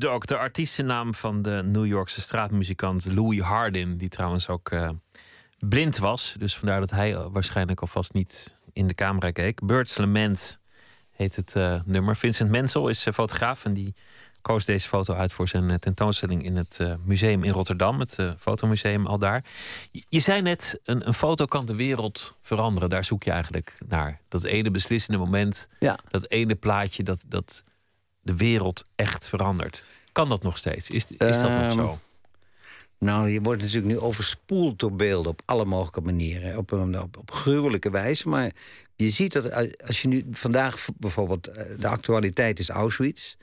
Moondog, 0.00 0.24
de 0.24 0.36
artiestennaam 0.36 1.14
van 1.14 1.42
de 1.42 1.62
New 1.64 1.86
Yorkse 1.86 2.20
straatmuzikant 2.20 3.06
Louis 3.12 3.40
Hardin, 3.40 3.96
die 3.96 4.08
trouwens 4.08 4.48
ook 4.48 4.70
uh, 4.70 4.88
blind 5.58 5.98
was. 5.98 6.34
Dus 6.38 6.56
vandaar 6.56 6.80
dat 6.80 6.90
hij 6.90 7.16
waarschijnlijk 7.28 7.80
alvast 7.80 8.12
niet 8.12 8.54
in 8.72 8.86
de 8.86 8.94
camera 8.94 9.30
keek. 9.30 9.66
Birds 9.66 9.96
Lament 9.96 10.58
heet 11.10 11.36
het 11.36 11.54
uh, 11.56 11.80
nummer. 11.84 12.16
Vincent 12.16 12.50
Mensel 12.50 12.88
is 12.88 13.06
uh, 13.06 13.14
fotograaf 13.14 13.64
en 13.64 13.72
die 13.72 13.94
koos 14.40 14.64
deze 14.64 14.88
foto 14.88 15.14
uit 15.14 15.32
voor 15.32 15.48
zijn 15.48 15.78
tentoonstelling 15.78 16.44
in 16.44 16.56
het 16.56 16.80
museum 17.04 17.44
in 17.44 17.52
Rotterdam, 17.52 18.00
het 18.00 18.18
fotomuseum 18.38 19.06
al 19.06 19.18
daar. 19.18 19.44
Je, 19.90 20.04
je 20.08 20.20
zei 20.20 20.42
net, 20.42 20.80
een, 20.84 21.06
een, 21.06 21.14
foto 21.14 21.44
kan 21.44 21.64
de 21.64 21.74
wereld 21.74 22.36
veranderen. 22.40 22.88
Daar 22.88 23.04
zoek 23.04 23.22
je 23.22 23.30
eigenlijk 23.30 23.78
naar. 23.88 24.20
Dat 24.28 24.44
ene 24.44 24.70
beslissende 24.70 25.18
moment, 25.18 25.68
ja. 25.78 25.98
dat 26.08 26.30
ene 26.30 26.54
plaatje 26.54 27.02
dat, 27.02 27.24
dat 27.28 27.64
de 28.22 28.36
wereld 28.36 28.86
echt 28.96 29.28
verandert. 29.28 29.84
Kan 30.12 30.28
dat 30.28 30.42
nog 30.42 30.56
steeds? 30.56 30.90
Is, 30.90 31.04
is 31.04 31.16
dat 31.18 31.50
nog 31.50 31.60
Ehm, 31.60 31.72
zo? 31.72 31.98
Nou, 32.98 33.28
je 33.30 33.40
wordt 33.40 33.62
natuurlijk 33.62 33.92
nu 33.92 33.98
overspoeld 33.98 34.78
door 34.78 34.92
beelden 34.92 35.32
op 35.32 35.42
alle 35.44 35.64
mogelijke 35.64 36.00
manieren. 36.00 36.56
Op, 36.56 36.72
op, 36.72 37.16
op 37.16 37.30
gruwelijke 37.30 37.90
wijze. 37.90 38.28
Maar 38.28 38.50
je 38.96 39.10
ziet 39.10 39.32
dat 39.32 39.50
als 39.86 40.02
je 40.02 40.08
nu 40.08 40.26
vandaag 40.30 40.86
bijvoorbeeld. 40.98 41.46
eh, 41.46 41.78
De 41.78 41.88
actualiteit 41.88 42.58
is 42.58 42.68
Auschwitz. 42.68 43.34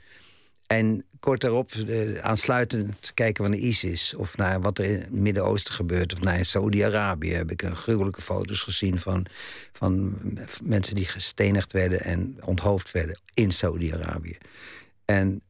En 0.68 1.04
kort 1.20 1.40
daarop 1.40 1.72
eh, 1.72 2.14
aansluitend 2.18 3.14
kijken 3.14 3.44
we 3.44 3.50
naar 3.50 3.58
ISIS. 3.58 4.14
Of 4.14 4.36
naar 4.36 4.60
wat 4.60 4.78
er 4.78 4.84
in 4.84 5.00
het 5.00 5.12
Midden-Oosten 5.12 5.74
gebeurt. 5.74 6.12
Of 6.12 6.20
naar 6.20 6.44
Saudi-Arabië 6.44 7.32
heb 7.32 7.50
ik 7.50 7.62
gruwelijke 7.64 8.20
foto's 8.22 8.60
gezien 8.60 8.98
van, 8.98 9.26
van 9.72 10.18
mensen 10.62 10.94
die 10.94 11.06
gestenigd 11.06 11.72
werden 11.72 12.00
en 12.00 12.36
onthoofd 12.44 12.90
werden 12.92 13.20
in 13.34 13.50
Saudi-Arabië. 13.50 14.36
En 15.04 15.40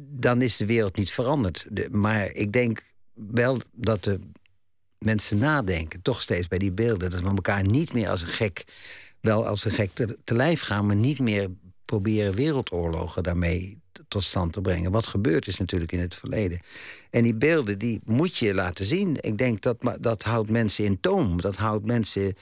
dan 0.00 0.42
is 0.42 0.56
de 0.56 0.66
wereld 0.66 0.96
niet 0.96 1.10
veranderd. 1.10 1.66
De- 1.70 1.88
maar 1.90 2.32
ik 2.32 2.52
denk 2.52 2.82
wel 3.14 3.60
dat 3.72 4.04
de 4.04 4.20
mensen 4.98 5.38
nadenken, 5.38 6.02
toch 6.02 6.22
steeds 6.22 6.48
bij 6.48 6.58
die 6.58 6.72
beelden. 6.72 7.10
Dat 7.10 7.20
we 7.20 7.26
elkaar 7.28 7.64
niet 7.64 7.92
meer 7.92 8.08
als 8.08 8.22
een 8.22 8.28
gek, 8.28 8.64
wel 9.20 9.46
als 9.46 9.64
een 9.64 9.70
gek 9.70 9.90
te, 9.92 10.18
te 10.24 10.34
lijf 10.34 10.60
gaan, 10.60 10.86
maar 10.86 10.96
niet 10.96 11.18
meer 11.18 11.50
proberen 11.84 12.34
wereldoorlogen 12.34 13.22
daarmee 13.22 13.84
tot 14.08 14.24
stand 14.24 14.52
te 14.52 14.60
brengen. 14.60 14.90
Wat 14.90 15.06
gebeurd 15.06 15.46
is 15.46 15.56
natuurlijk 15.58 15.92
in 15.92 16.00
het 16.00 16.14
verleden. 16.14 16.60
En 17.10 17.22
die 17.22 17.34
beelden, 17.34 17.78
die 17.78 18.00
moet 18.04 18.36
je 18.36 18.54
laten 18.54 18.86
zien. 18.86 19.16
Ik 19.20 19.38
denk 19.38 19.62
dat 19.62 19.76
dat 20.00 20.22
houdt 20.22 20.50
mensen 20.50 20.84
in 20.84 21.00
toom. 21.00 21.40
Dat 21.40 21.56
houdt 21.56 21.84
mensen, 21.84 22.34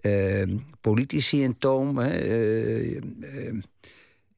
eh, 0.00 0.42
politici 0.80 1.42
in 1.42 1.58
toom. 1.58 1.98
Hè. 1.98 2.08
eh, 2.08 2.96
eh, 2.96 3.54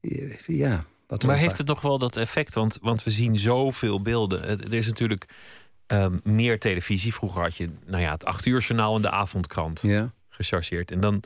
eh, 0.01 0.37
ja. 0.45 0.85
Wat 1.07 1.23
Maar 1.23 1.37
heeft 1.37 1.57
het 1.57 1.67
nog 1.67 1.81
wel 1.81 1.97
dat 1.97 2.17
effect? 2.17 2.53
Want, 2.53 2.77
want 2.81 3.03
we 3.03 3.11
zien 3.11 3.37
zoveel 3.37 4.01
beelden. 4.01 4.43
Er 4.43 4.73
is 4.73 4.87
natuurlijk 4.87 5.25
ehm, 5.87 6.17
meer 6.23 6.59
televisie. 6.59 7.13
Vroeger 7.13 7.41
had 7.41 7.55
je 7.55 7.69
nou 7.85 8.01
ja, 8.01 8.11
het 8.11 8.25
acht 8.25 8.45
uur 8.45 8.59
journaal 8.61 8.95
en 8.95 9.01
de 9.01 9.09
avondkrant 9.09 9.81
Ja. 9.81 10.13
gechargeerd. 10.29 10.91
En 10.91 10.99
dan 10.99 11.23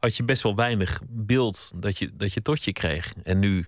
had 0.00 0.16
je 0.16 0.22
best 0.24 0.42
wel 0.42 0.54
weinig 0.54 1.02
beeld 1.08 1.72
dat 1.74 1.98
je, 1.98 2.10
dat 2.14 2.32
je 2.32 2.42
tot 2.42 2.64
je 2.64 2.72
kreeg. 2.72 3.14
En 3.22 3.38
nu 3.38 3.66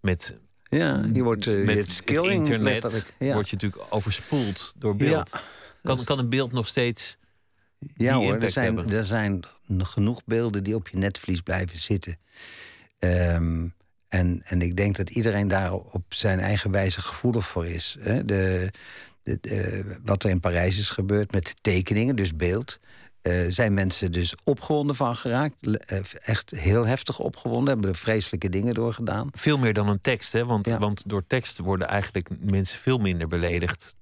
met, 0.00 0.38
Ja, 0.76 1.04
je 1.12 1.22
wordt 1.22 1.46
uh, 1.46 1.66
met 1.66 1.76
het 1.76 2.10
internet 2.10 2.60
letterlijk. 2.60 3.12
Ja, 3.18 3.32
word 3.32 3.48
je 3.48 3.56
natuurlijk 3.56 3.82
overspoeld 3.94 4.74
door 4.78 4.96
beeld. 4.96 5.42
Kan, 5.82 6.04
kan 6.04 6.18
een 6.18 6.28
beeld 6.28 6.52
nog 6.52 6.66
steeds... 6.66 7.16
ja 7.78 7.88
die 7.96 8.10
hoor, 8.10 8.26
er 8.26 8.32
impact 8.32 8.52
zijn, 8.52 8.74
hebben. 8.76 8.98
er 8.98 9.04
zijn 9.04 9.44
genoeg 9.78 10.24
beelden 10.24 10.64
die 10.64 10.74
op 10.74 10.88
je 10.88 10.96
netvlies 10.96 11.40
blijven 11.40 11.78
zitten. 11.78 12.18
Ehm, 12.98 13.66
en, 14.08 14.40
en 14.44 14.62
ik 14.62 14.76
denk 14.76 14.96
dat 14.96 15.10
iedereen 15.10 15.48
daar 15.48 15.72
op 15.72 16.04
zijn 16.08 16.38
eigen 16.40 16.70
wijze 16.70 17.00
gevoelig 17.00 17.46
voor 17.46 17.66
is. 17.66 17.96
Hè? 18.00 18.24
De, 18.24 18.70
de, 19.22 19.38
de- 19.40 19.98
wat 20.04 20.24
er 20.24 20.30
in 20.30 20.40
Parijs 20.40 20.78
is 20.78 20.90
gebeurd 20.90 21.32
met 21.32 21.54
tekeningen, 21.60 22.16
dus 22.16 22.36
beeld. 22.36 22.78
Eh, 23.26 23.46
zijn 23.48 23.74
mensen 23.74 24.12
dus 24.12 24.34
opgewonden 24.44 24.96
van 24.96 25.14
geraakt. 25.14 25.54
Eh, 25.86 25.98
Echt 26.22 26.50
heel 26.50 26.86
heftig 26.86 27.18
opgewonden. 27.18 27.68
Hebben 27.72 27.90
er 27.90 27.96
vreselijke 27.96 28.48
dingen 28.48 28.74
door 28.74 28.92
gedaan. 28.92 29.28
Veel 29.32 29.58
meer 29.58 29.72
dan 29.72 29.88
een 29.88 30.00
tekst, 30.00 30.32
hè? 30.32 30.44
Want, 30.44 30.68
Ja. 30.68 30.78
want 30.78 31.02
door 31.06 31.24
tekst 31.26 31.58
worden 31.58 31.88
eigenlijk 31.88 32.28
mensen 32.40 32.78
veel 32.78 32.98
minder 32.98 33.28
beledigd. 33.28 33.96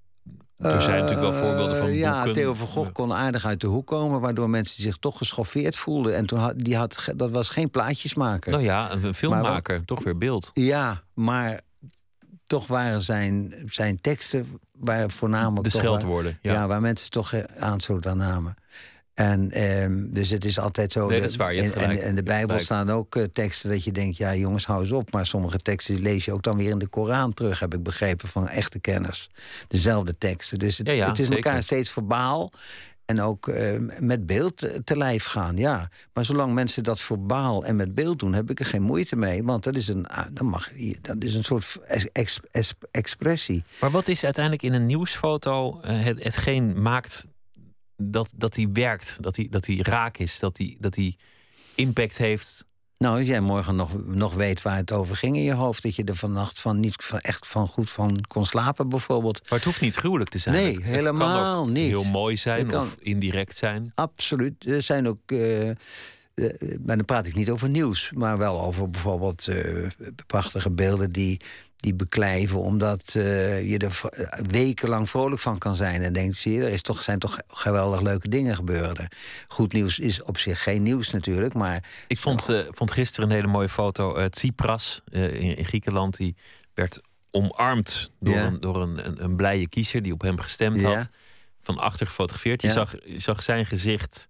Er 0.58 0.82
zijn 0.82 1.00
natuurlijk 1.02 1.30
wel 1.30 1.42
voorbeelden 1.44 1.76
van 1.76 1.86
Eh, 1.86 1.98
Ja. 1.98 2.32
Theo 2.32 2.54
van 2.54 2.66
Gogh 2.66 2.92
kon 2.92 3.12
aardig 3.12 3.44
uit 3.46 3.60
de 3.60 3.66
hoek 3.66 3.86
komen... 3.86 4.20
waardoor 4.20 4.50
mensen 4.50 4.82
zich 4.82 4.96
toch 4.96 5.18
geschoffeerd 5.18 5.76
voelden. 5.76 6.16
En 6.16 6.26
toen 6.26 6.38
had, 6.38 6.54
die 6.58 6.76
had, 6.76 7.08
dat 7.16 7.30
was 7.30 7.48
geen 7.48 7.70
plaatjesmaker. 7.70 8.50
Nou 8.52 8.62
ja, 8.62 8.92
een 8.92 9.14
filmmaker, 9.14 9.84
toch 9.84 10.02
weer 10.04 10.16
beeld. 10.18 10.50
Ja, 10.54 11.02
maar 11.14 11.60
toch 12.46 12.66
waren 12.66 13.02
zijn, 13.02 13.54
zijn 13.66 14.00
teksten... 14.00 14.58
Waren 14.78 15.10
voornamelijk 15.10 15.64
De 15.64 15.70
toch 15.70 15.80
waar- 15.82 15.90
scheldwoorden. 15.90 16.38
ja. 16.42 16.52
Ja. 16.52 16.66
waar 16.66 16.80
mensen 16.80 17.10
toch 17.10 17.32
eh, 17.32 17.44
aan 17.58 17.78
namen. 18.16 18.54
En 19.14 19.50
ehm, 19.50 20.04
dus 20.10 20.30
het 20.30 20.44
is 20.44 20.58
altijd 20.58 20.92
zo. 20.92 21.08
Nee, 21.08 21.20
dat 21.20 21.30
is 21.30 21.36
waar, 21.36 21.54
je 21.54 21.62
hebt 21.62 21.74
en, 21.74 21.80
en, 21.80 21.88
gelijk. 21.88 22.06
en 22.06 22.14
de 22.14 22.22
Bijbel 22.22 22.58
staan 22.58 22.90
ook 22.90 23.16
eh, 23.16 23.24
teksten 23.32 23.70
dat 23.70 23.84
je 23.84 23.92
denkt, 23.92 24.16
ja 24.16 24.34
jongens, 24.34 24.66
hou 24.66 24.80
eens 24.80 24.92
op. 24.92 25.12
Maar 25.12 25.26
sommige 25.26 25.58
teksten 25.58 26.00
lees 26.00 26.24
je 26.24 26.32
ook 26.32 26.42
dan 26.42 26.56
weer 26.56 26.70
in 26.70 26.78
de 26.78 26.86
Koran 26.88 27.32
terug, 27.34 27.60
heb 27.60 27.74
ik 27.74 27.82
begrepen, 27.82 28.28
van 28.28 28.48
echte 28.48 28.78
kenners. 28.78 29.30
Dezelfde 29.68 30.18
teksten. 30.18 30.58
Dus 30.58 30.78
het, 30.78 30.86
Ja, 30.86 30.92
ja, 30.92 31.08
het 31.08 31.18
is 31.18 31.26
zeker. 31.26 31.44
elkaar 31.44 31.62
steeds 31.62 31.90
verbaal. 31.90 32.52
En 33.04 33.20
ook 33.20 33.48
eh, 33.48 33.78
met 33.98 34.26
beeld 34.26 34.62
eh, 34.62 34.78
te 34.84 34.96
lijf 34.96 35.24
gaan, 35.24 35.56
ja. 35.56 35.90
Maar 36.12 36.24
zolang 36.24 36.54
mensen 36.54 36.82
dat 36.82 37.00
verbaal 37.00 37.64
en 37.64 37.76
met 37.76 37.94
beeld 37.94 38.18
doen, 38.18 38.32
heb 38.32 38.50
ik 38.50 38.60
er 38.60 38.66
geen 38.66 38.82
moeite 38.82 39.16
mee. 39.16 39.44
Want 39.44 39.64
dat 39.64 39.76
is 39.76 39.88
een, 39.88 40.06
ah, 40.06 40.26
dan 40.32 40.46
mag, 40.46 40.68
dat 41.00 41.16
is 41.24 41.34
een 41.34 41.44
soort 41.44 41.76
ex- 41.86 42.08
ex- 42.12 42.40
ex- 42.50 42.74
expressie. 42.90 43.64
Maar 43.80 43.90
wat 43.90 44.08
is 44.08 44.24
uiteindelijk 44.24 44.64
in 44.64 44.72
een 44.72 44.86
nieuwsfoto 44.86 45.80
eh, 45.80 46.00
het, 46.04 46.24
hetgeen 46.24 46.82
maakt 46.82 47.26
dat, 47.96 48.32
dat 48.36 48.54
die 48.54 48.68
werkt, 48.72 49.16
dat 49.20 49.34
die, 49.34 49.48
dat 49.50 49.64
die 49.64 49.82
raak 49.82 50.18
is, 50.18 50.38
dat 50.38 50.56
die, 50.56 50.76
dat 50.80 50.92
die 50.92 51.16
impact 51.74 52.18
heeft? 52.18 52.64
Nou, 52.98 53.18
als 53.18 53.26
jij 53.28 53.40
morgen 53.40 53.76
nog, 53.76 54.04
nog 54.06 54.34
weet 54.34 54.62
waar 54.62 54.76
het 54.76 54.92
over 54.92 55.16
ging 55.16 55.36
in 55.36 55.42
je 55.42 55.52
hoofd... 55.52 55.82
dat 55.82 55.96
je 55.96 56.04
er 56.04 56.16
vannacht 56.16 56.60
van 56.60 56.80
niet 56.80 56.94
van, 57.02 57.18
echt 57.18 57.46
van 57.46 57.66
goed 57.66 57.90
van 57.90 58.20
kon 58.28 58.44
slapen, 58.44 58.88
bijvoorbeeld. 58.88 59.40
Maar 59.42 59.58
het 59.58 59.64
hoeft 59.64 59.80
niet 59.80 59.94
gruwelijk 59.94 60.30
te 60.30 60.38
zijn. 60.38 60.54
Nee, 60.54 60.66
Het- 60.66 60.76
het 60.76 60.84
helemaal 60.84 61.42
kan 61.54 61.62
ook 61.62 61.68
niet. 61.74 61.88
Heel 61.88 62.04
mooi 62.04 62.36
zijn 62.36 62.66
kan- 62.66 62.82
of 62.86 62.96
indirect 62.98 63.56
zijn. 63.56 63.92
Absoluut. 63.94 64.66
Er 64.66 64.82
zijn 64.82 65.08
ook... 65.08 65.18
eh, 65.26 65.70
eh, 65.70 65.76
maar 66.84 66.96
dan 66.96 67.04
praat 67.04 67.26
ik 67.26 67.34
niet 67.34 67.50
over 67.50 67.68
nieuws, 67.68 68.10
maar 68.14 68.38
wel 68.38 68.60
over 68.60 68.90
bijvoorbeeld 68.90 69.48
eh, 69.48 69.86
prachtige 70.26 70.70
beelden 70.70 71.10
die, 71.10 71.40
die 71.84 71.94
beklijven, 71.94 72.60
omdat 72.60 73.14
eh, 73.14 73.70
je 73.70 73.78
er 73.78 74.00
wekenlang 74.50 75.08
vrolijk 75.10 75.40
van 75.40 75.58
kan 75.58 75.76
zijn 75.76 76.02
en 76.02 76.12
denkt, 76.12 76.36
zie 76.36 76.52
je, 76.52 76.62
er 76.62 76.68
is 76.68 76.82
toch, 76.82 77.02
zijn 77.02 77.18
toch 77.18 77.38
geweldig 77.48 78.00
leuke 78.00 78.28
dingen 78.28 78.54
gebeuren. 78.54 79.08
Goed 79.48 79.72
nieuws 79.72 79.98
is 79.98 80.22
op 80.22 80.38
zich 80.38 80.62
geen 80.62 80.82
nieuws 80.82 81.10
natuurlijk, 81.10 81.54
maar 81.54 81.84
Ik 82.06 82.18
vond, 82.18 82.48
eh, 82.48 82.58
vond 82.70 82.92
gisteren 82.92 83.28
een 83.28 83.34
hele 83.34 83.46
mooie 83.46 83.68
foto. 83.68 84.14
eh 84.14 84.24
Tsipras 84.26 85.02
eh, 85.12 85.24
in, 85.40 85.56
in 85.56 85.64
Griekenland, 85.64 86.16
die 86.16 86.36
werd 86.74 87.00
omarmd 87.30 88.10
door, 88.20 88.34
Ja. 88.34 88.44
een, 88.46 88.60
door 88.60 88.82
een, 88.82 89.06
een, 89.06 89.24
een 89.24 89.36
blije 89.36 89.68
kiezer 89.68 90.02
die 90.02 90.12
op 90.12 90.20
hem 90.20 90.38
gestemd 90.38 90.80
Ja. 90.80 90.94
had. 90.94 91.08
Van 91.62 91.78
achter 91.78 92.06
gefotografeerd. 92.06 92.62
Je, 92.62 92.68
Ja. 92.68 92.74
zag, 92.74 92.94
je 93.04 93.18
zag 93.18 93.42
zijn 93.42 93.66
gezicht, 93.66 94.28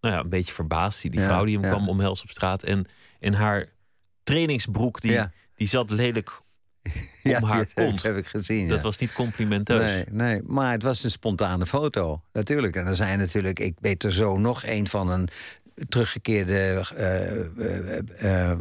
nou 0.00 0.14
ja, 0.14 0.20
een 0.20 0.28
beetje 0.28 0.52
verbaasd. 0.52 1.02
Die, 1.02 1.10
die 1.10 1.20
vrouw 1.20 1.44
die 1.44 1.58
hem 1.58 1.70
kwam 1.70 1.88
omhelzen 1.88 2.24
op 2.24 2.30
straat. 2.30 2.62
En, 2.62 2.86
en 3.20 3.34
haar 3.34 3.66
trainingsbroek, 4.22 5.00
die, 5.00 5.12
Ja. 5.12 5.32
die 5.54 5.68
zat 5.68 5.90
lelijk 5.90 6.30
om 7.24 7.30
ja, 7.30 7.40
haar 7.40 7.58
dat 7.58 7.72
heb- 7.74 7.86
kont. 7.86 8.02
heb 8.02 8.16
ik 8.16 8.26
gezien. 8.26 8.68
Dat 8.68 8.76
ja. 8.76 8.82
was 8.82 8.98
niet 8.98 9.12
complimenteus. 9.12 9.90
Nee, 9.90 10.04
nee, 10.10 10.40
maar 10.46 10.72
het 10.72 10.82
was 10.82 11.04
een 11.04 11.10
spontane 11.10 11.66
foto, 11.66 12.22
natuurlijk. 12.32 12.76
En 12.76 12.86
er 12.86 12.96
zijn 12.96 13.18
natuurlijk, 13.18 13.58
ik 13.58 13.74
weet 13.80 14.04
er 14.04 14.12
zo 14.12 14.38
nog 14.38 14.66
een 14.66 14.88
van 14.88 15.10
een 15.10 15.28
teruggekeerde 15.88 16.82
eh, 16.96 17.40
eh, 17.40 18.50
eh, 18.50 18.58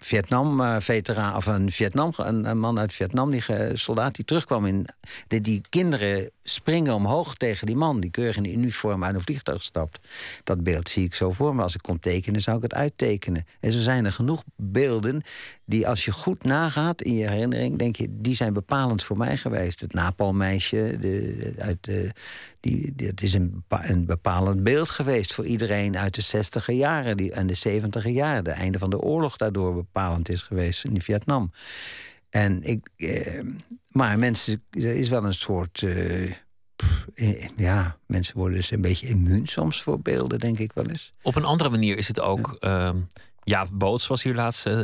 Vietnam-veteraan, 0.00 1.36
of 1.36 1.46
een 1.46 1.70
Vietnam, 1.70 2.12
een, 2.16 2.58
man 2.58 2.78
uit 2.78 2.94
Vietnam, 2.94 3.30
die 3.30 3.42
soldaat 3.74 4.14
die 4.14 4.24
terugkwam 4.24 4.66
in. 4.66 4.86
Die, 5.28 5.40
die 5.40 5.60
kinderen 5.68 6.30
springen 6.42 6.94
omhoog 6.94 7.34
tegen 7.34 7.66
die 7.66 7.76
man, 7.76 8.00
die 8.00 8.10
keurig 8.10 8.36
in 8.36 8.42
de 8.42 8.52
uniform 8.52 9.04
uit 9.04 9.14
een 9.14 9.20
vliegtuig 9.20 9.62
stapt. 9.62 9.98
Dat 10.44 10.62
beeld 10.62 10.88
zie 10.88 11.04
ik 11.04 11.14
zo 11.14 11.30
voor 11.30 11.54
me. 11.54 11.62
Als 11.62 11.74
ik 11.74 11.82
kon 11.82 11.98
tekenen, 11.98 12.40
zou 12.40 12.56
ik 12.56 12.62
het 12.62 12.74
uittekenen. 12.74 13.46
En 13.60 13.72
zo 13.72 13.78
zijn 13.78 14.04
er 14.04 14.12
genoeg 14.12 14.42
beelden 14.56 15.22
die, 15.64 15.88
als 15.88 16.04
je 16.04 16.12
goed 16.12 16.44
nagaat 16.44 17.02
in 17.02 17.14
je 17.14 17.28
herinnering, 17.28 17.78
denk 17.78 17.96
je, 17.96 18.06
die 18.10 18.34
zijn 18.34 18.52
bepalend 18.52 19.02
voor 19.02 19.16
mij 19.16 19.36
geweest. 19.36 19.80
Het 19.80 19.92
Napalmeisje, 19.92 20.96
de, 21.00 21.52
uit 21.58 21.78
de, 21.80 22.10
die, 22.60 22.92
het 22.96 23.22
is 23.22 23.32
een, 23.32 23.64
een 23.68 24.06
bepalend 24.06 24.62
beeld 24.62 24.90
geweest 24.90 25.34
voor 25.34 25.46
iedereen 25.46 25.98
uit 25.98 26.14
de 26.14 26.22
60 26.22 26.70
jaren 26.70 27.16
die, 27.16 27.32
en 27.32 27.46
de 27.46 27.54
70 27.54 28.04
jaren. 28.04 28.44
De 28.44 28.50
einde 28.50 28.78
van 28.78 28.90
de 28.90 29.00
oorlog 29.00 29.36
daardoor 29.36 29.84
bepalend 29.92 30.28
is 30.28 30.42
geweest 30.42 30.84
in 30.84 31.00
Vietnam. 31.02 31.52
En 32.30 32.62
ik, 32.62 32.88
eh, 32.96 33.44
maar 33.88 34.18
mensen, 34.18 34.62
er 34.70 34.94
is 34.96 35.08
wel 35.08 35.24
een 35.24 35.34
soort. 35.34 35.82
eh, 35.82 36.32
pff, 36.76 37.06
eh, 37.14 37.48
ja, 37.56 37.96
mensen 38.06 38.36
worden 38.36 38.56
dus 38.56 38.70
een 38.70 38.80
beetje 38.80 39.06
immuun 39.08 39.46
soms 39.46 39.82
voor 39.82 40.00
beelden, 40.00 40.38
denk 40.38 40.58
ik 40.58 40.72
wel 40.72 40.86
eens. 40.88 41.12
Op 41.22 41.34
een 41.36 41.44
andere 41.44 41.70
manier 41.70 41.96
is 41.96 42.08
het 42.08 42.20
ook. 42.20 42.56
ehm 42.60 42.96
Jaap 43.44 43.68
Boots 43.72 44.06
was 44.06 44.22
hier 44.22 44.34
laatst 44.34 44.66
eh, 44.66 44.74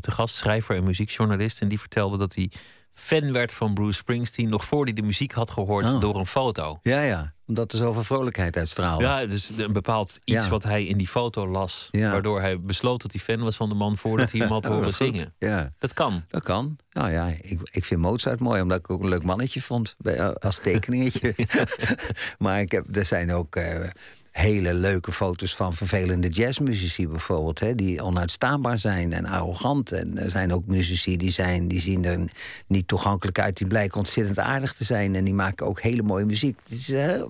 te 0.00 0.10
gast, 0.10 0.34
schrijver 0.34 0.76
en 0.76 0.84
muziekjournalist. 0.84 1.60
En 1.60 1.68
die 1.68 1.80
vertelde 1.80 2.16
dat 2.16 2.34
hij 2.34 2.50
fan 2.92 3.32
werd 3.32 3.52
van 3.52 3.74
Bruce 3.74 3.92
Springsteen 3.98 4.48
nog 4.48 4.64
voor 4.64 4.84
hij 4.84 4.92
de 4.92 5.02
muziek 5.02 5.32
had 5.32 5.50
gehoord 5.50 5.84
Oh. 5.94 6.00
door 6.00 6.18
een 6.18 6.26
foto. 6.26 6.78
Ja, 6.82 7.02
ja. 7.02 7.34
Omdat 7.50 7.72
er 7.72 7.78
zoveel 7.78 8.02
vrolijkheid 8.04 8.56
uitstraalde. 8.56 9.04
Ja, 9.04 9.26
dus 9.26 9.50
een 9.58 9.72
bepaald 9.72 10.18
iets 10.24 10.44
Ja. 10.44 10.50
wat 10.50 10.62
hij 10.62 10.84
in 10.84 10.96
die 10.96 11.08
foto 11.08 11.48
las, 11.48 11.88
Ja. 11.90 12.10
waardoor 12.12 12.40
hij 12.40 12.60
besloot 12.60 13.02
dat 13.02 13.12
hij 13.12 13.20
fan 13.20 13.38
was 13.44 13.56
van 13.56 13.68
de 13.68 13.74
man 13.74 13.96
voordat 13.96 14.30
hij 14.32 14.40
hem 14.40 14.50
had 14.50 14.64
horen 14.72 14.90
zingen. 14.92 15.34
Ja, 15.38 15.68
Dat 15.78 15.92
kan. 15.92 16.24
dat 16.28 16.42
kan. 16.42 16.76
Nou 16.92 17.10
ja, 17.10 17.26
ik, 17.40 17.60
ik 17.70 17.84
vind 17.84 18.00
Mozart 18.00 18.40
mooi, 18.40 18.60
omdat 18.62 18.78
ik 18.78 18.90
ook 18.90 19.02
een 19.02 19.08
leuk 19.08 19.22
mannetje 19.22 19.60
vond. 19.62 19.96
eh, 20.02 20.30
Als 20.30 20.58
tekeningetje. 20.58 21.34
maar 22.38 22.60
ik 22.60 22.70
heb, 22.72 22.96
er 22.96 23.06
zijn 23.06 23.32
ook 23.32 23.56
eh, 23.56 23.88
hele 24.30 24.74
leuke 24.74 25.12
foto's 25.12 25.56
van 25.56 25.74
vervelende 25.74 26.28
jazzmuzici 26.28 27.08
bijvoorbeeld. 27.08 27.60
Hè, 27.60 27.74
die 27.74 28.02
onuitstaanbaar 28.02 28.78
zijn 28.78 29.12
en 29.12 29.26
arrogant. 29.26 29.92
En 29.92 30.18
er 30.18 30.30
zijn 30.30 30.52
ook 30.52 30.66
muzici 30.66 31.16
die, 31.16 31.32
zijn, 31.32 31.68
die 31.68 31.80
zien 31.80 32.04
er 32.04 32.18
niet 32.66 32.88
toegankelijk 32.88 33.38
uit. 33.38 33.56
Die 33.56 33.66
blijken 33.66 33.98
ontzettend 33.98 34.38
aardig 34.38 34.72
te 34.72 34.84
zijn. 34.84 35.14
En 35.14 35.24
die 35.24 35.34
maken 35.34 35.66
ook 35.66 35.80
hele 35.80 36.02
mooie 36.02 36.24
muziek. 36.24 36.58
Het 36.62 36.72
is, 36.72 36.90
eh, 36.90 37.22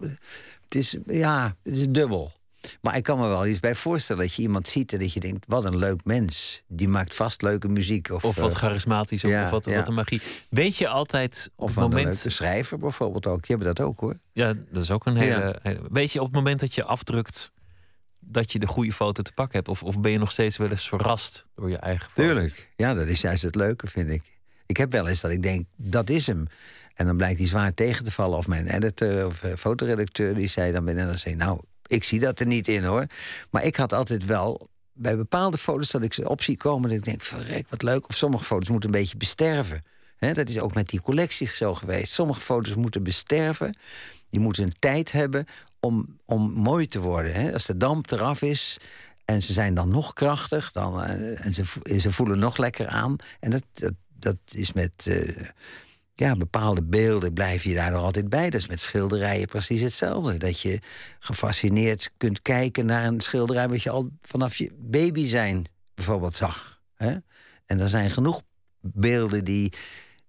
het 0.64 0.74
is, 0.74 0.96
ja, 1.06 1.56
het 1.62 1.76
is 1.76 1.88
dubbel. 1.88 2.32
Maar 2.80 2.96
ik 2.96 3.02
kan 3.02 3.18
me 3.18 3.26
wel 3.26 3.46
iets 3.46 3.60
bij 3.60 3.74
voorstellen 3.74 4.22
dat 4.22 4.34
je 4.34 4.42
iemand 4.42 4.68
ziet 4.68 4.92
en 4.92 4.98
dat 4.98 5.12
je 5.12 5.20
denkt: 5.20 5.44
wat 5.48 5.64
een 5.64 5.76
leuk 5.76 6.04
mens. 6.04 6.62
Die 6.68 6.88
maakt 6.88 7.14
vast 7.14 7.42
leuke 7.42 7.68
muziek. 7.68 8.10
Of, 8.10 8.24
Of 8.24 8.36
wat 8.36 8.52
eh, 8.52 8.56
charismatisch, 8.56 9.24
of, 9.24 9.30
ja, 9.30 9.44
of 9.44 9.50
wat, 9.50 9.64
ja. 9.64 9.74
wat 9.74 9.88
een 9.88 9.94
magie. 9.94 10.20
Weet 10.50 10.76
je 10.76 10.88
altijd 10.88 11.50
op 11.56 11.68
of 11.68 11.74
het 11.74 11.76
een 11.76 11.82
moment... 11.90 12.14
leuke 12.14 12.30
schrijver 12.30 12.78
bijvoorbeeld 12.78 13.26
ook. 13.26 13.46
Die 13.46 13.56
hebben 13.56 13.74
dat 13.74 13.86
ook 13.86 14.00
hoor. 14.00 14.18
Ja, 14.32 14.54
dat 14.70 14.82
is 14.82 14.90
ook 14.90 15.06
een 15.06 15.16
hele, 15.16 15.60
Ja. 15.62 15.76
Weet 15.90 16.12
je 16.12 16.18
op 16.20 16.26
het 16.26 16.34
moment 16.34 16.60
dat 16.60 16.74
je 16.74 16.84
afdrukt 16.84 17.52
dat 18.18 18.52
je 18.52 18.58
de 18.58 18.66
goede 18.66 18.92
foto 18.92 19.22
te 19.22 19.32
pakken 19.32 19.56
hebt? 19.56 19.68
Of, 19.68 19.82
of 19.82 20.00
ben 20.00 20.10
je 20.10 20.18
nog 20.18 20.30
steeds 20.30 20.56
wel 20.56 20.70
eens 20.70 20.88
verrast 20.88 21.46
door 21.54 21.70
je 21.70 21.76
eigen 21.76 22.10
foto? 22.10 22.22
Tuurlijk. 22.22 22.72
Ja, 22.76 22.94
dat 22.94 23.06
is 23.06 23.20
juist 23.20 23.42
het 23.42 23.54
leuke, 23.54 23.86
vind 23.86 24.10
ik. 24.10 24.22
Ik 24.66 24.76
heb 24.76 24.92
wel 24.92 25.08
eens 25.08 25.20
dat 25.20 25.30
ik 25.30 25.42
denk: 25.42 25.66
dat 25.76 26.10
is 26.10 26.26
hem. 26.26 26.46
En 26.94 27.06
dan 27.06 27.16
blijkt 27.16 27.38
die 27.38 27.46
zwaar 27.46 27.74
tegen 27.74 28.04
te 28.04 28.10
vallen. 28.10 28.38
Of 28.38 28.46
mijn 28.46 28.66
editor 28.66 29.26
of 29.26 29.42
eh, 29.42 29.52
fotoredacteur 29.56 30.34
die 30.34 30.48
zei 30.48 30.72
dan 30.72 30.84
binnen 30.84 31.02
en 31.02 31.08
dan 31.08 31.18
zei: 31.18 31.34
Nou, 31.34 31.60
ik 31.90 32.04
zie 32.04 32.20
dat 32.20 32.40
er 32.40 32.46
niet 32.46 32.68
in 32.68 32.84
hoor. 32.84 33.06
Maar 33.50 33.64
ik 33.64 33.76
had 33.76 33.92
altijd 33.92 34.24
wel 34.24 34.68
bij 34.92 35.16
bepaalde 35.16 35.58
foto's 35.58 35.90
dat 35.90 36.02
ik 36.02 36.12
ze 36.12 36.28
op 36.28 36.42
zie 36.42 36.56
komen. 36.56 36.88
Dat 36.88 36.98
ik 36.98 37.04
denk: 37.04 37.22
verrek, 37.22 37.66
wat 37.68 37.82
leuk. 37.82 38.08
Of 38.08 38.16
sommige 38.16 38.44
foto's 38.44 38.68
moeten 38.68 38.94
een 38.94 39.00
beetje 39.00 39.16
besterven. 39.16 39.82
Hè, 40.16 40.32
dat 40.32 40.48
is 40.48 40.60
ook 40.60 40.74
met 40.74 40.88
die 40.88 41.00
collectie 41.00 41.48
zo 41.48 41.74
geweest. 41.74 42.12
Sommige 42.12 42.40
foto's 42.40 42.74
moeten 42.74 43.02
besterven. 43.02 43.76
Die 44.30 44.40
moeten 44.40 44.62
een 44.62 44.76
tijd 44.78 45.12
hebben 45.12 45.46
om, 45.80 46.18
om 46.24 46.50
mooi 46.50 46.86
te 46.86 47.00
worden. 47.00 47.32
Hè. 47.32 47.52
Als 47.52 47.66
de 47.66 47.76
damp 47.76 48.10
eraf 48.10 48.42
is 48.42 48.78
en 49.24 49.42
ze 49.42 49.52
zijn 49.52 49.74
dan 49.74 49.90
nog 49.90 50.12
krachtig... 50.12 50.72
Dan, 50.72 51.02
eh, 51.02 51.44
en 51.46 51.54
ze, 51.54 51.64
ze 52.00 52.12
voelen 52.12 52.38
nog 52.38 52.56
lekker 52.56 52.86
aan. 52.86 53.16
En 53.40 53.50
dat, 53.50 53.62
dat, 53.72 53.92
dat 54.08 54.38
is 54.50 54.72
met 54.72 54.92
eh, 55.04 55.48
ja, 56.20 56.36
bepaalde 56.36 56.82
beelden 56.82 57.32
blijf 57.32 57.64
je 57.64 57.74
daar 57.74 57.90
nog 57.90 58.02
altijd 58.02 58.28
bij. 58.28 58.50
Dat 58.50 58.60
is 58.60 58.66
met 58.66 58.80
schilderijen 58.80 59.46
precies 59.48 59.80
hetzelfde. 59.80 60.36
Dat 60.36 60.60
je 60.60 60.78
gefascineerd 61.18 62.12
kunt 62.16 62.42
kijken 62.42 62.86
naar 62.86 63.04
een 63.06 63.20
schilderij... 63.20 63.68
wat 63.68 63.82
je 63.82 63.90
al 63.90 64.10
vanaf 64.22 64.56
je 64.56 64.70
baby 64.78 65.26
zijn 65.26 65.64
bijvoorbeeld 65.94 66.34
zag. 66.34 66.80
Hè. 66.94 67.16
En 67.66 67.80
er 67.80 67.88
zijn 67.88 68.10
genoeg 68.10 68.42
beelden 68.80 69.44
die, 69.44 69.72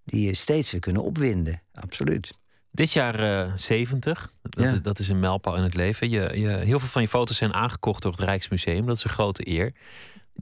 die 0.04 0.26
je 0.26 0.34
steeds 0.34 0.70
weer 0.70 0.80
kunnen 0.80 1.02
opwinden. 1.02 1.62
Absoluut. 1.74 2.38
Dit 2.70 2.92
jaar 2.92 3.44
eh 3.46 3.52
70, 3.56 4.32
dat, 4.42 4.64
Ja. 4.64 4.72
is, 4.72 4.82
dat 4.82 4.98
is 4.98 5.08
een 5.08 5.20
mijlpaal 5.20 5.56
in 5.56 5.62
het 5.62 5.74
leven. 5.74 6.10
Je, 6.10 6.30
je, 6.40 6.48
heel 6.48 6.78
veel 6.78 6.88
van 6.88 7.02
je 7.02 7.08
foto's 7.08 7.36
zijn 7.36 7.54
aangekocht 7.54 8.02
door 8.02 8.12
het 8.12 8.20
Rijksmuseum. 8.20 8.86
Dat 8.86 8.96
is 8.96 9.04
een 9.04 9.10
grote 9.10 9.48
eer. 9.48 9.72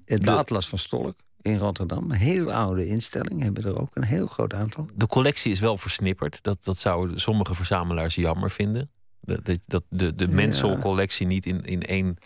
De- 0.05 0.31
Atlas 0.31 0.69
van 0.69 0.79
Stolk 0.79 1.15
in 1.43 1.57
Rotterdam. 1.57 2.11
Een 2.11 2.17
heel 2.17 2.53
oude 2.53 2.87
instelling. 2.87 3.43
Hebben 3.43 3.65
er 3.65 3.81
ook 3.81 3.91
een 3.95 4.05
heel 4.05 4.27
groot 4.27 4.55
aantal. 4.55 4.87
De 4.95 5.07
collectie 5.07 5.53
is 5.53 5.61
wel 5.61 5.77
versnipperd. 5.77 6.43
Dat, 6.43 6.65
dat 6.65 6.79
zouden 6.79 7.21
sommige 7.21 7.55
verzamelaars 7.55 8.15
jammer 8.15 8.51
vinden. 8.51 8.91
Dat, 9.21 9.45
dat, 9.45 9.59
dat 9.67 9.83
de, 9.89 10.15
de 10.15 10.29
Mensel-collectie 10.29 11.27
niet 11.27 11.47
in, 11.47 11.65
in 11.65 11.83
één 11.83 12.19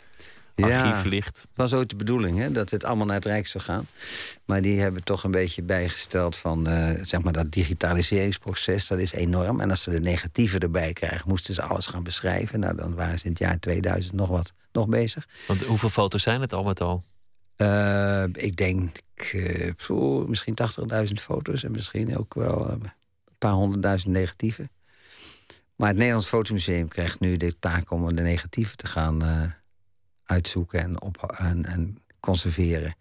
archief 0.57 1.05
ligt. 1.05 1.41
Het 1.41 1.51
was 1.55 1.73
ooit 1.73 1.91
de 1.91 1.97
bedoeling 1.97 2.39
hè, 2.39 2.53
dat 2.53 2.71
het 2.71 2.85
allemaal 2.85 3.07
naar 3.07 3.17
het 3.17 3.25
Rijk 3.25 3.47
zou 3.47 3.65
gaan. 3.65 3.87
Maar 4.45 4.63
die 4.63 4.81
hebben 4.81 5.05
toch 5.05 5.25
een 5.25 5.31
beetje 5.31 5.63
bijgesteld 5.63 6.37
van 6.37 6.67
eh, 6.67 7.05
zeg 7.05 7.23
maar 7.23 7.33
dat 7.33 7.53
digitaliseringsproces. 7.53 8.87
Dat 8.87 8.99
is 8.99 9.13
enorm. 9.13 9.61
En 9.61 9.71
als 9.71 9.83
ze 9.83 9.91
de 9.91 10.01
negatieven 10.01 10.61
erbij 10.61 10.93
krijgen, 10.93 11.29
moesten 11.29 11.55
ze 11.55 11.63
alles 11.63 11.87
gaan 11.87 12.03
beschrijven. 12.03 12.61
Nou, 12.61 12.77
dan 12.77 12.95
waren 12.95 13.19
ze 13.19 13.25
in 13.25 13.31
het 13.31 13.41
jaar 13.41 13.59
2000 13.59 14.15
nog 14.15 14.29
wat 14.29 14.53
nog 14.73 14.89
bezig. 14.89 15.27
Want 15.47 15.63
hoeveel 15.63 15.89
foto's 15.89 16.23
zijn 16.23 16.41
het 16.41 16.53
al 16.53 16.65
met 16.65 16.81
al? 16.81 17.03
Eh, 17.57 18.25
ik 18.33 18.57
denk 18.57 18.97
poeh, 19.87 20.29
misschien 20.29 20.55
80.000 21.07 21.13
foto's 21.13 21.65
en 21.65 21.71
misschien 21.71 22.19
ook 22.19 22.35
wel 22.35 22.69
eh, 22.69 22.73
een 22.73 22.91
paar 23.39 23.53
honderdduizend 23.53 24.13
negatieven. 24.13 24.71
Maar 25.77 25.89
het 25.89 25.97
Nederlands 25.97 26.29
Fotomuseum 26.29 26.89
krijgt 26.89 27.21
nu 27.21 27.37
de 27.37 27.59
taak 27.59 27.91
om 27.91 28.15
de 28.15 28.23
negatieven 28.23 28.77
te 28.77 28.87
gaan 28.87 29.55
uitzoeken 30.25 30.81
en, 30.81 31.03
op, 31.03 31.35
en, 31.39 31.65
en 31.65 31.99
conserveren. 32.21 32.97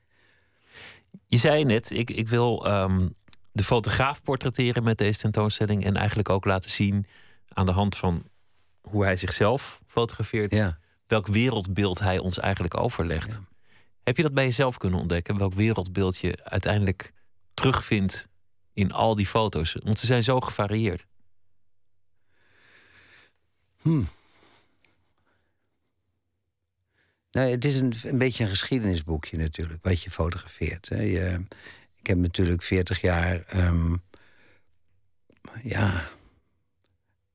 Je 1.27 1.37
zei 1.37 1.63
net, 1.63 1.91
ik, 1.91 2.09
ik 2.09 2.27
wil 2.27 2.65
ehm, 2.65 3.07
de 3.51 3.63
fotograaf 3.63 4.21
portretteren 4.21 4.83
met 4.83 4.97
deze 4.97 5.19
tentoonstelling. 5.19 5.85
En 5.85 5.95
eigenlijk 5.95 6.29
ook 6.29 6.45
laten 6.45 6.71
zien 6.71 7.05
aan 7.47 7.65
de 7.65 7.71
hand 7.71 7.97
van 7.97 8.23
hoe 8.81 9.03
hij 9.03 9.17
zichzelf 9.17 9.81
fotografeert. 9.87 10.53
Ja. 10.53 10.77
Welk 11.07 11.27
wereldbeeld 11.27 11.99
hij 11.99 12.17
ons 12.17 12.39
eigenlijk 12.39 12.77
overlegt. 12.77 13.41
Heb 14.03 14.17
je 14.17 14.23
dat 14.23 14.33
bij 14.33 14.43
jezelf 14.43 14.77
kunnen 14.77 14.99
ontdekken? 14.99 15.37
Welk 15.37 15.53
wereldbeeld 15.53 16.17
je 16.17 16.43
uiteindelijk 16.43 17.13
terugvindt 17.53 18.27
in 18.73 18.91
al 18.91 19.15
die 19.15 19.25
foto's? 19.25 19.77
Want 19.83 19.99
ze 19.99 20.05
zijn 20.05 20.23
zo 20.23 20.39
gevarieerd. 20.39 21.05
Hmm. 23.81 24.07
Nou, 27.31 27.49
het 27.49 27.65
is 27.65 27.79
een, 27.79 27.93
een 28.03 28.17
beetje 28.17 28.43
een 28.43 28.49
geschiedenisboekje 28.49 29.37
natuurlijk, 29.37 29.83
wat 29.83 30.01
je 30.01 30.11
fotografeert. 30.11 30.89
Hè. 30.89 31.01
Je, 31.01 31.43
ik 31.99 32.07
heb 32.07 32.17
natuurlijk 32.17 32.61
40 32.61 33.01
jaar 33.01 33.41
ehm, 33.41 33.95
ja, 35.63 36.07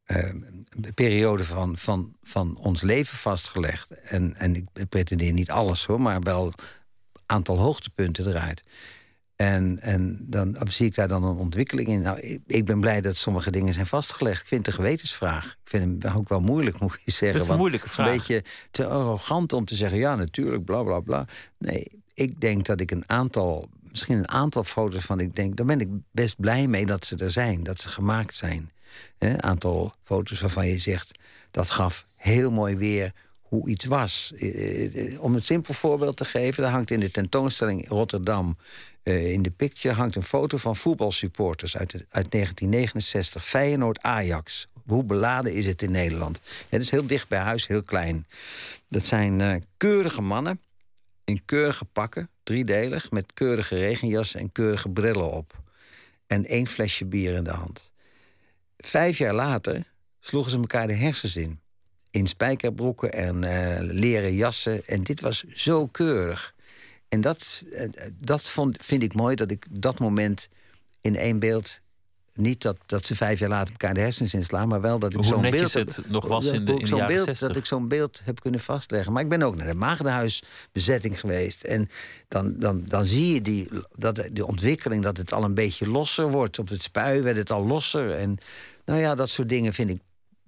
een 0.09 0.95
periode 0.95 1.45
van, 1.45 1.77
van, 1.77 2.17
van 2.23 2.57
ons 2.57 2.83
leven 2.83 3.19
vastgelegd. 3.19 3.91
En, 3.91 4.35
en 4.35 4.57
ik 4.57 4.89
pretendeer 4.89 5.33
niet 5.33 5.51
alles 5.51 5.85
hoor, 5.85 6.01
maar 6.01 6.21
wel 6.21 6.47
een 6.47 6.55
aantal 7.27 7.59
hoogtepunten 7.59 8.29
eruit. 8.29 8.65
En, 9.37 9.79
en 9.81 10.25
dan 10.27 10.57
zie 10.69 10.87
ik 10.87 10.95
daar 10.95 11.09
dan 11.09 11.25
een 11.25 11.37
ontwikkeling 11.37 11.89
in. 11.89 12.03
Nou, 12.03 12.21
ik, 12.21 12.41
ik 12.47 12.65
ben 12.65 12.81
blij 12.81 13.01
dat 13.01 13.17
sommige 13.17 13.51
dingen 13.51 13.75
zijn 13.75 13.87
vastgelegd. 13.87 14.41
Ik 14.41 14.47
vind 14.47 14.67
het 14.67 14.75
een 14.75 14.83
gewetensvraag. 14.83 15.45
Ik 15.45 15.71
vind 15.71 16.03
hem 16.03 16.17
ook 16.17 16.29
wel 16.29 16.41
moeilijk, 16.41 16.79
moet 16.79 17.03
je 17.05 17.11
zeggen. 17.11 17.33
Dat 17.33 17.43
is 17.43 17.49
een 17.49 17.57
moeilijke 17.57 17.89
vraag. 17.89 18.07
een 18.07 18.13
beetje 18.13 18.45
te 18.71 18.87
arrogant 18.87 19.53
om 19.53 19.65
te 19.65 19.75
zeggen... 19.75 19.99
ja, 19.99 20.15
natuurlijk, 20.15 20.65
bla, 20.65 20.83
bla, 20.83 21.01
bla. 21.01 21.27
Nee, 21.59 22.03
ik 22.15 22.41
denk 22.41 22.67
dat 22.67 22.81
ik 22.81 22.91
een 22.91 23.09
aantal... 23.09 23.69
misschien 23.91 24.19
een 24.19 24.29
aantal 24.29 24.65
foto's 24.65 25.05
van 25.05 25.21
ik 25.21 25.37
denk... 25.37 25.57
daar 25.57 25.67
ben 25.67 25.81
ik 25.81 25.89
best 26.11 26.41
blij 26.41 26.67
mee 26.67 26.87
dat 26.87 27.07
ze 27.07 27.17
er 27.17 27.31
zijn. 27.31 27.63
Dat 27.63 27.81
ze 27.81 27.89
gemaakt 27.89 28.37
zijn. 28.37 28.71
Een 29.19 29.43
aantal 29.43 29.95
foto's 30.03 30.41
waarvan 30.41 30.67
je 30.67 30.79
zegt... 30.79 31.19
dat 31.51 31.71
gaf 31.71 32.07
heel 32.17 32.51
mooi 32.51 32.77
weer 32.77 33.13
hoe 33.49 33.69
iets 33.69 33.85
was. 33.85 34.33
Eh, 34.37 35.13
eh, 35.13 35.23
Om 35.23 35.35
een 35.35 35.43
simpel 35.43 35.75
voorbeeld 35.75 36.17
te 36.17 36.25
geven... 36.25 36.63
daar 36.63 36.73
hangt 36.73 36.91
in 36.91 37.01
de 37.01 37.11
tentoonstelling 37.11 37.83
in 37.83 37.89
Rotterdam... 37.89 38.57
eh, 39.03 39.33
in 39.33 39.43
de 39.43 39.51
picture 39.51 39.95
hangt 39.95 40.17
een 40.17 40.23
foto 40.23 40.57
van 40.57 40.77
voetbalsupporters 40.77 41.77
uit, 41.77 41.93
uit 41.93 42.31
1969. 42.31 43.45
Feyenoord-Ajax. 43.45 44.69
Hoe 44.87 45.05
beladen 45.05 45.53
is 45.53 45.67
het 45.67 45.83
in 45.83 45.91
Nederland? 45.91 46.41
Het 46.69 46.83
is 46.83 46.91
heel 46.91 47.07
dicht 47.07 47.29
bij 47.29 47.39
huis, 47.39 47.67
heel 47.67 47.83
klein. 47.83 48.27
Dat 48.89 49.05
zijn 49.05 49.65
keurige 49.77 50.21
mannen 50.23 50.61
in 51.25 51.45
keurige 51.45 51.85
pakken, 51.85 52.29
driedelig... 52.43 53.11
met 53.11 53.33
keurige 53.35 53.77
regenjassen 53.77 54.41
en 54.41 54.53
keurige 54.53 54.89
brillen 54.89 55.31
op. 55.31 55.61
En 56.27 56.45
één 56.45 56.67
flesje 56.67 57.05
bier 57.05 57.35
in 57.35 57.45
de 57.45 57.51
hand. 57.51 57.88
Vijf 58.79 59.19
jaar 59.19 59.35
later 59.35 59.85
sloegen 60.21 60.51
ze 60.51 60.57
elkaar 60.57 60.87
de 60.87 60.95
hersens 60.95 61.37
in. 61.37 61.61
In 62.11 62.27
spijkerbroeken 62.27 63.13
en 63.13 63.45
eh, 63.45 63.79
leren 63.81 64.35
jassen. 64.35 64.85
En 64.85 65.03
dit 65.03 65.21
was 65.21 65.45
zo 65.45 65.87
keurig. 65.87 66.55
En 67.09 67.21
dat, 67.21 67.65
eh, 67.73 67.89
dat 68.15 68.49
vond, 68.49 68.77
vind 68.81 69.03
ik 69.03 69.15
mooi, 69.15 69.37
dat 69.37 69.51
ik 69.51 69.67
dat 69.71 69.99
moment 69.99 70.49
in 71.01 71.17
één 71.17 71.39
beeld... 71.39 71.81
niet 72.39 72.63
dat, 72.63 72.77
dat 72.87 73.07
ze 73.07 73.15
vijf 73.15 73.39
jaar 73.39 73.49
later 73.49 73.71
elkaar 73.71 73.95
de 73.95 74.01
hersens 74.01 74.35
inslaan... 74.35 74.69
maar 74.69 74.81
wel 74.81 74.99
dat 74.99 75.15
ik 75.15 75.25
zo'n 75.25 75.51
beeld... 75.51 75.73
het 75.73 76.01
nog 76.07 76.27
was 76.27 76.47
in 76.47 76.65
de- 76.65 76.73
in 76.73 76.79
de 76.79 76.87
jaren 76.87 77.07
beeld, 77.15 77.25
60. 77.27 77.47
Dat 77.49 77.57
ik 77.57 77.65
zo'n 77.67 77.89
beeld 77.89 78.21
heb 78.25 78.41
kunnen 78.41 78.61
vastleggen. 78.61 79.13
Maar 79.13 79.23
ik 79.23 79.29
ben 79.29 79.43
ook 79.43 79.57
naar 79.57 79.67
de 79.67 79.75
Maagdenhuisbezetting 79.75 81.21
geweest. 81.21 81.65
En 81.65 81.89
dan, 82.29 82.55
dan, 82.59 82.83
dan 82.87 83.05
zie 83.05 83.35
je 83.35 83.43
die, 83.43 83.69
dat, 83.97 84.23
de 84.33 84.47
ontwikkeling, 84.47 85.03
dat 85.03 85.17
het 85.17 85.33
al 85.33 85.45
een 85.45 85.55
beetje 85.55 85.89
losser 85.89 86.31
wordt. 86.31 86.59
Op 86.59 86.69
het 86.69 86.83
spui 86.83 87.23
werd 87.23 87.37
het 87.37 87.51
al 87.51 87.67
losser. 87.67 88.11
En 88.15 88.39
nou 88.85 89.01
ja, 89.01 89.15
dat 89.15 89.29
soort 89.31 89.49
dingen 89.49 89.73
vind 89.73 89.89
ik 89.89 90.01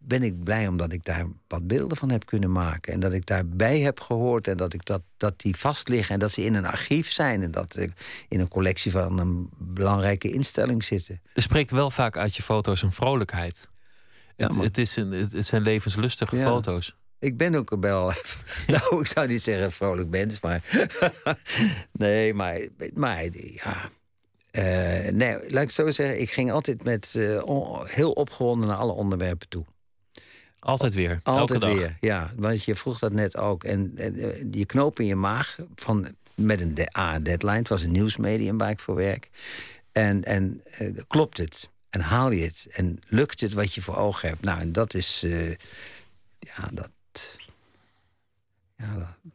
ben 0.03 0.23
ik 0.23 0.45
blij 0.45 0.67
omdat 0.67 0.93
ik 0.93 1.05
daar 1.05 1.27
wat 1.49 1.67
beelden 1.67 1.97
van 1.97 2.11
heb 2.11 2.27
kunnen 2.27 2.53
maken. 2.53 2.93
En 2.93 3.01
dat 3.01 3.13
ik 3.13 3.27
daarbij 3.27 3.81
heb 3.81 4.01
gehoord 4.01 4.49
en 4.49 4.57
dat, 4.57 4.75
ik 4.75 4.85
dat, 4.85 5.03
dat 5.17 5.41
die 5.41 5.57
vast 5.57 5.89
liggen. 5.89 6.15
En 6.15 6.21
dat 6.21 6.33
ze 6.33 6.45
in 6.45 6.55
een 6.55 6.67
archief 6.67 7.13
zijn. 7.13 7.43
En 7.43 7.51
dat 7.51 7.73
ze 7.73 7.91
in 8.29 8.41
een 8.41 8.49
collectie 8.49 8.91
van 8.91 9.19
een 9.19 9.51
belangrijke 9.59 10.31
instelling 10.33 10.85
zitten. 10.85 11.21
Er 11.35 11.43
spreekt 11.43 11.71
wel 11.71 11.91
vaak 11.91 12.17
uit 12.17 12.37
je 12.37 12.43
foto's 12.43 12.83
een 12.83 12.93
vrolijkheid. 12.93 13.69
Ja, 14.37 14.47
het, 14.47 14.55
het, 14.55 14.79
is 14.79 14.97
een, 14.97 15.11
het, 15.11 15.47
zijn 15.47 15.63
levenslustige 15.63 16.37
Ja. 16.37 16.47
foto's. 16.47 16.97
Ik 17.19 17.37
ben 17.37 17.55
ook 17.55 17.77
wel. 17.81 18.13
nou, 18.67 19.01
ik 19.01 19.07
zou 19.07 19.27
niet 19.27 19.43
zeggen 19.43 19.73
vrolijk 19.73 20.09
mens, 20.09 20.41
maar. 20.41 20.63
nee, 21.93 22.35
maar. 22.35 22.61
maar 22.95 23.25
ja. 23.33 23.91
Eh, 24.51 25.13
nee, 25.13 25.33
laat 25.33 25.63
ik 25.63 25.69
het 25.69 25.73
zo 25.73 25.91
zeggen. 25.91 26.21
Ik 26.21 26.31
ging 26.31 26.53
altijd 26.53 26.85
met 26.85 27.15
eh, 27.17 27.83
heel 27.85 28.13
opgewonden 28.13 28.69
naar 28.69 28.77
alle 28.77 28.93
onderwerpen 28.93 29.49
toe. 29.49 29.65
Altijd 30.61 30.95
weer. 30.95 31.21
Altijd 31.23 31.51
elke 31.63 31.67
dag. 31.67 31.79
weer, 31.79 31.97
ja. 32.01 32.33
Want 32.37 32.65
je 32.65 32.77
vroeg 32.77 32.99
dat 32.99 33.13
net 33.13 33.37
ook. 33.37 33.65
En, 33.65 33.93
en 33.97 34.15
eh, 34.15 34.45
je 34.51 34.67
knoop 34.67 35.01
in 35.01 35.07
je 35.07 35.15
maag 35.17 35.59
van, 35.75 36.17
met 36.35 36.61
een 36.61 36.75
de- 36.75 36.99
A, 36.99 37.19
deadline. 37.19 37.57
Het 37.57 37.69
was 37.69 37.83
een 37.83 37.91
nieuwsmedium 37.91 38.59
waar 38.59 38.71
ik 38.71 38.81
voor 38.81 38.95
werk. 38.95 39.31
En, 39.93 40.25
en 40.25 40.61
eh, 40.65 40.89
klopt 41.09 41.37
het? 41.39 41.71
En 41.91 42.01
haal 42.01 42.31
je 42.31 42.45
het? 42.45 42.67
En 42.71 42.99
lukt 43.09 43.41
het 43.41 43.53
wat 43.53 43.75
je 43.75 43.83
voor 43.83 43.97
ogen 43.97 44.29
hebt? 44.29 44.43
Nou, 44.43 44.61
en 44.61 44.73
dat 44.73 44.95
is... 44.95 45.23
eh, 45.23 45.49
ja, 46.39 46.69
dat... 46.73 46.91
Ja, 48.77 48.95
dat, 48.99 49.33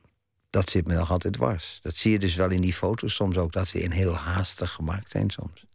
dat 0.50 0.70
zit 0.70 0.88
me 0.88 0.94
nog 0.94 1.12
altijd 1.12 1.34
dwars. 1.34 1.80
Dat 1.82 1.96
zie 1.96 2.12
je 2.12 2.20
dus 2.20 2.36
wel 2.36 2.50
in 2.50 2.62
die 2.62 2.74
foto's 2.74 3.16
soms 3.16 3.38
ook. 3.38 3.52
Dat 3.52 3.68
ze 3.68 3.82
in 3.82 3.92
heel 3.92 4.14
haastig 4.16 4.72
gemaakt 4.72 5.12
zijn 5.12 5.30
soms. 5.30 5.66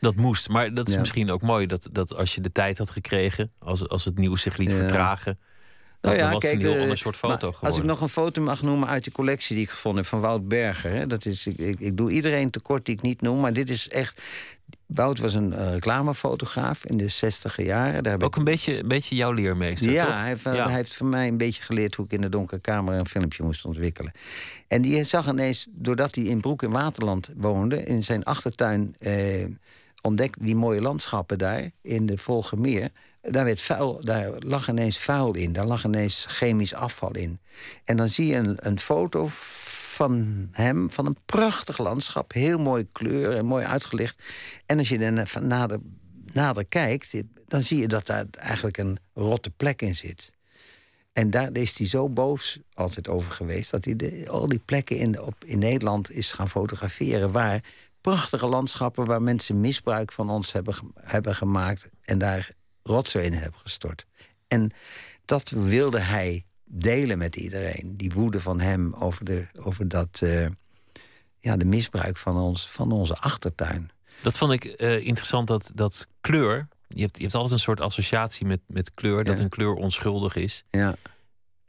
Dat 0.00 0.14
moest. 0.16 0.48
Maar 0.48 0.74
dat 0.74 0.86
is 0.88 0.92
Ja. 0.94 0.98
misschien 1.00 1.30
ook 1.30 1.42
mooi 1.42 1.66
dat, 1.66 1.88
dat 1.92 2.16
als 2.16 2.34
je 2.34 2.40
de 2.40 2.52
tijd 2.52 2.78
had 2.78 2.90
gekregen, 2.90 3.50
als, 3.58 3.88
als 3.88 4.04
het 4.04 4.18
nieuws 4.18 4.42
zich 4.42 4.56
liet 4.56 4.70
Ja. 4.70 4.76
vertragen, 4.76 5.38
dan, 6.00 6.16
dan 6.16 6.30
was 6.32 6.42
het 6.42 6.52
een 6.52 6.60
heel 6.60 6.74
eh, 6.74 6.80
ander 6.80 6.98
soort 6.98 7.16
foto. 7.16 7.54
Als 7.60 7.78
ik 7.78 7.84
nog 7.84 8.00
een 8.00 8.08
foto 8.08 8.42
mag 8.42 8.62
noemen 8.62 8.88
uit 8.88 9.04
de 9.04 9.12
collectie 9.12 9.54
die 9.56 9.64
ik 9.64 9.70
gevonden 9.70 10.00
heb 10.00 10.10
van 10.10 10.20
Wout 10.20 10.48
Berger. 10.48 10.90
Hè, 10.90 11.06
dat 11.06 11.24
is, 11.24 11.46
ik, 11.46 11.56
ik, 11.58 11.80
ik 11.80 11.96
doe 11.96 12.10
iedereen 12.10 12.50
tekort 12.50 12.84
die 12.84 12.94
ik 12.94 13.02
niet 13.02 13.20
noem, 13.22 13.40
maar 13.40 13.52
dit 13.52 13.70
is 13.70 13.88
echt. 13.88 14.20
Wout 14.86 15.18
was 15.18 15.34
een 15.34 15.52
eh, 15.52 15.72
reclamefotograaf 15.72 16.84
in 16.84 16.96
de 16.96 17.08
zestiger 17.08 17.64
jaren. 17.64 18.02
Daar 18.02 18.12
heb 18.12 18.22
Ook 18.22 18.32
ik, 18.32 18.36
een 18.38 18.44
beetje, 18.44 18.78
een 18.78 18.88
beetje 18.88 19.16
jouw 19.16 19.32
leermeester. 19.32 19.90
ja, 19.90 20.04
toch? 20.04 20.14
hij 20.14 20.26
heeft, 20.26 20.42
Ja. 20.42 20.52
hij 20.66 20.74
heeft 20.74 20.94
van 20.96 21.08
mij 21.08 21.28
een 21.28 21.36
beetje 21.36 21.62
geleerd 21.62 21.94
hoe 21.94 22.04
ik 22.04 22.12
in 22.12 22.20
de 22.20 22.28
donkere 22.28 22.60
kamer 22.60 22.94
een 22.94 23.06
filmpje 23.06 23.42
moest 23.42 23.64
ontwikkelen. 23.64 24.12
En 24.68 24.82
die 24.82 25.04
zag 25.04 25.28
ineens, 25.28 25.66
doordat 25.70 26.14
hij 26.14 26.24
in 26.24 26.40
Broek 26.40 26.62
in 26.62 26.70
Waterland 26.70 27.30
woonde, 27.36 27.84
in 27.84 28.04
zijn 28.04 28.24
achtertuin 28.24 28.94
eh, 28.98 29.44
ontdekte 30.08 30.42
die 30.42 30.56
mooie 30.56 30.80
landschappen 30.80 31.38
daar 31.38 31.70
in 31.82 32.06
de 32.06 32.18
Volgermeer. 32.18 32.90
Daar, 33.22 33.44
werd 33.44 33.60
vuil, 33.60 34.00
daar 34.04 34.32
lag 34.38 34.68
ineens 34.68 34.98
vuil 34.98 35.34
in, 35.34 35.52
daar 35.52 35.66
lag 35.66 35.84
ineens 35.84 36.26
chemisch 36.28 36.74
afval 36.74 37.14
in. 37.14 37.40
En 37.84 37.96
dan 37.96 38.08
zie 38.08 38.26
je 38.26 38.34
een, 38.34 38.56
een 38.60 38.78
foto 38.78 39.28
van 39.98 40.48
hem, 40.52 40.90
van 40.90 41.06
een 41.06 41.16
prachtig 41.26 41.78
landschap, 41.78 42.32
heel 42.32 42.58
mooi 42.58 42.86
kleur 42.92 43.36
en 43.36 43.44
mooi 43.44 43.64
uitgelicht. 43.64 44.22
En 44.66 44.78
als 44.78 44.88
je 44.88 44.98
dan 44.98 45.46
nader, 45.46 45.78
nader 46.32 46.64
kijkt, 46.64 47.14
dan 47.46 47.62
zie 47.62 47.78
je 47.78 47.88
dat 47.88 48.06
daar 48.06 48.24
eigenlijk 48.30 48.78
een 48.78 48.98
rotte 49.14 49.50
plek 49.50 49.82
in 49.82 49.96
zit. 49.96 50.32
En 51.18 51.30
daar 51.30 51.56
is 51.56 51.78
hij 51.78 51.86
zo 51.86 52.08
boos 52.08 52.58
altijd 52.74 53.08
over 53.08 53.32
geweest... 53.32 53.70
dat 53.70 53.84
hij 53.84 54.28
al 54.28 54.46
die 54.46 54.60
plekken 54.64 54.96
in, 54.96 55.20
op, 55.20 55.44
in 55.44 55.58
Nederland 55.58 56.10
is 56.10 56.32
gaan 56.32 56.48
fotograferen... 56.48 57.32
waar 57.32 57.64
prachtige 58.14 58.46
landschappen 58.46 59.04
waar 59.04 59.22
mensen 59.22 59.60
misbruik 59.60 60.12
van 60.12 60.30
ons 60.30 60.52
hebben, 60.52 60.74
hebben 60.94 61.34
gemaakt... 61.34 61.88
en 62.02 62.18
daar 62.18 62.50
rotzooi 62.82 63.24
in 63.24 63.32
hebben 63.32 63.60
gestort. 63.60 64.06
En 64.46 64.70
dat 65.24 65.50
wilde 65.50 65.98
hij 65.98 66.44
delen 66.64 67.18
met 67.18 67.36
iedereen. 67.36 67.94
Die 67.96 68.10
woede 68.10 68.40
van 68.40 68.60
hem 68.60 68.94
over, 68.94 69.24
de, 69.24 69.46
over 69.60 69.88
dat, 69.88 70.20
eh, 70.22 70.46
ja, 71.40 71.56
de 71.56 71.64
misbruik 71.64 72.16
van, 72.16 72.36
ons, 72.36 72.68
van 72.68 72.92
onze 72.92 73.16
achtertuin. 73.16 73.90
Dat 74.22 74.38
vond 74.38 74.52
ik 74.52 74.64
eh, 74.64 75.06
interessant, 75.06 75.46
dat, 75.46 75.70
dat 75.74 76.06
kleur. 76.20 76.68
Je 76.86 77.00
hebt, 77.00 77.16
je 77.16 77.22
hebt 77.22 77.34
altijd 77.34 77.52
een 77.52 77.58
soort 77.58 77.80
associatie 77.80 78.46
met, 78.46 78.60
met 78.66 78.94
kleur, 78.94 79.24
dat 79.24 79.38
een 79.38 79.48
kleur 79.48 79.74
onschuldig 79.74 80.36
is. 80.36 80.64
Ja. 80.70 80.94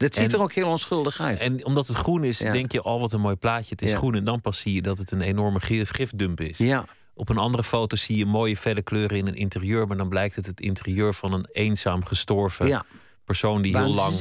Dat 0.00 0.14
ziet 0.14 0.24
En- 0.24 0.32
er 0.38 0.42
ook 0.42 0.52
heel 0.52 0.68
onschuldig 0.68 1.20
uit. 1.20 1.38
En 1.38 1.64
omdat 1.64 1.86
het 1.86 1.96
groen 1.96 2.24
is, 2.24 2.38
Ja. 2.38 2.52
denk 2.52 2.72
je, 2.72 2.80
al 2.82 3.00
wat 3.00 3.12
een 3.12 3.20
mooi 3.20 3.36
plaatje. 3.36 3.70
Het 3.70 3.82
is 3.82 3.90
Ja. 3.90 3.96
groen 3.96 4.14
en 4.14 4.24
dan 4.24 4.40
pas 4.40 4.60
zie 4.60 4.74
je 4.74 4.82
dat 4.82 4.98
het 4.98 5.10
een 5.10 5.20
enorme 5.20 5.60
gif, 5.60 5.90
gifdump 5.90 6.40
is. 6.40 6.58
Ja, 6.58 6.84
Op 7.14 7.28
een 7.28 7.38
andere 7.38 7.64
foto 7.64 7.96
zie 7.96 8.16
je 8.16 8.26
mooie 8.26 8.56
felle 8.56 8.82
kleuren 8.82 9.16
in 9.18 9.26
een 9.26 9.34
interieur, 9.34 9.86
maar 9.86 9.96
dan 9.96 10.08
blijkt 10.08 10.34
het 10.36 10.46
het 10.46 10.60
interieur 10.60 11.14
van 11.14 11.32
een 11.32 11.46
eenzaam 11.52 12.04
gestorven 12.04 12.66
ja. 12.66 12.84
persoon 13.24 13.62
die 13.62 13.76
heel 13.76 13.94
lang 13.94 14.16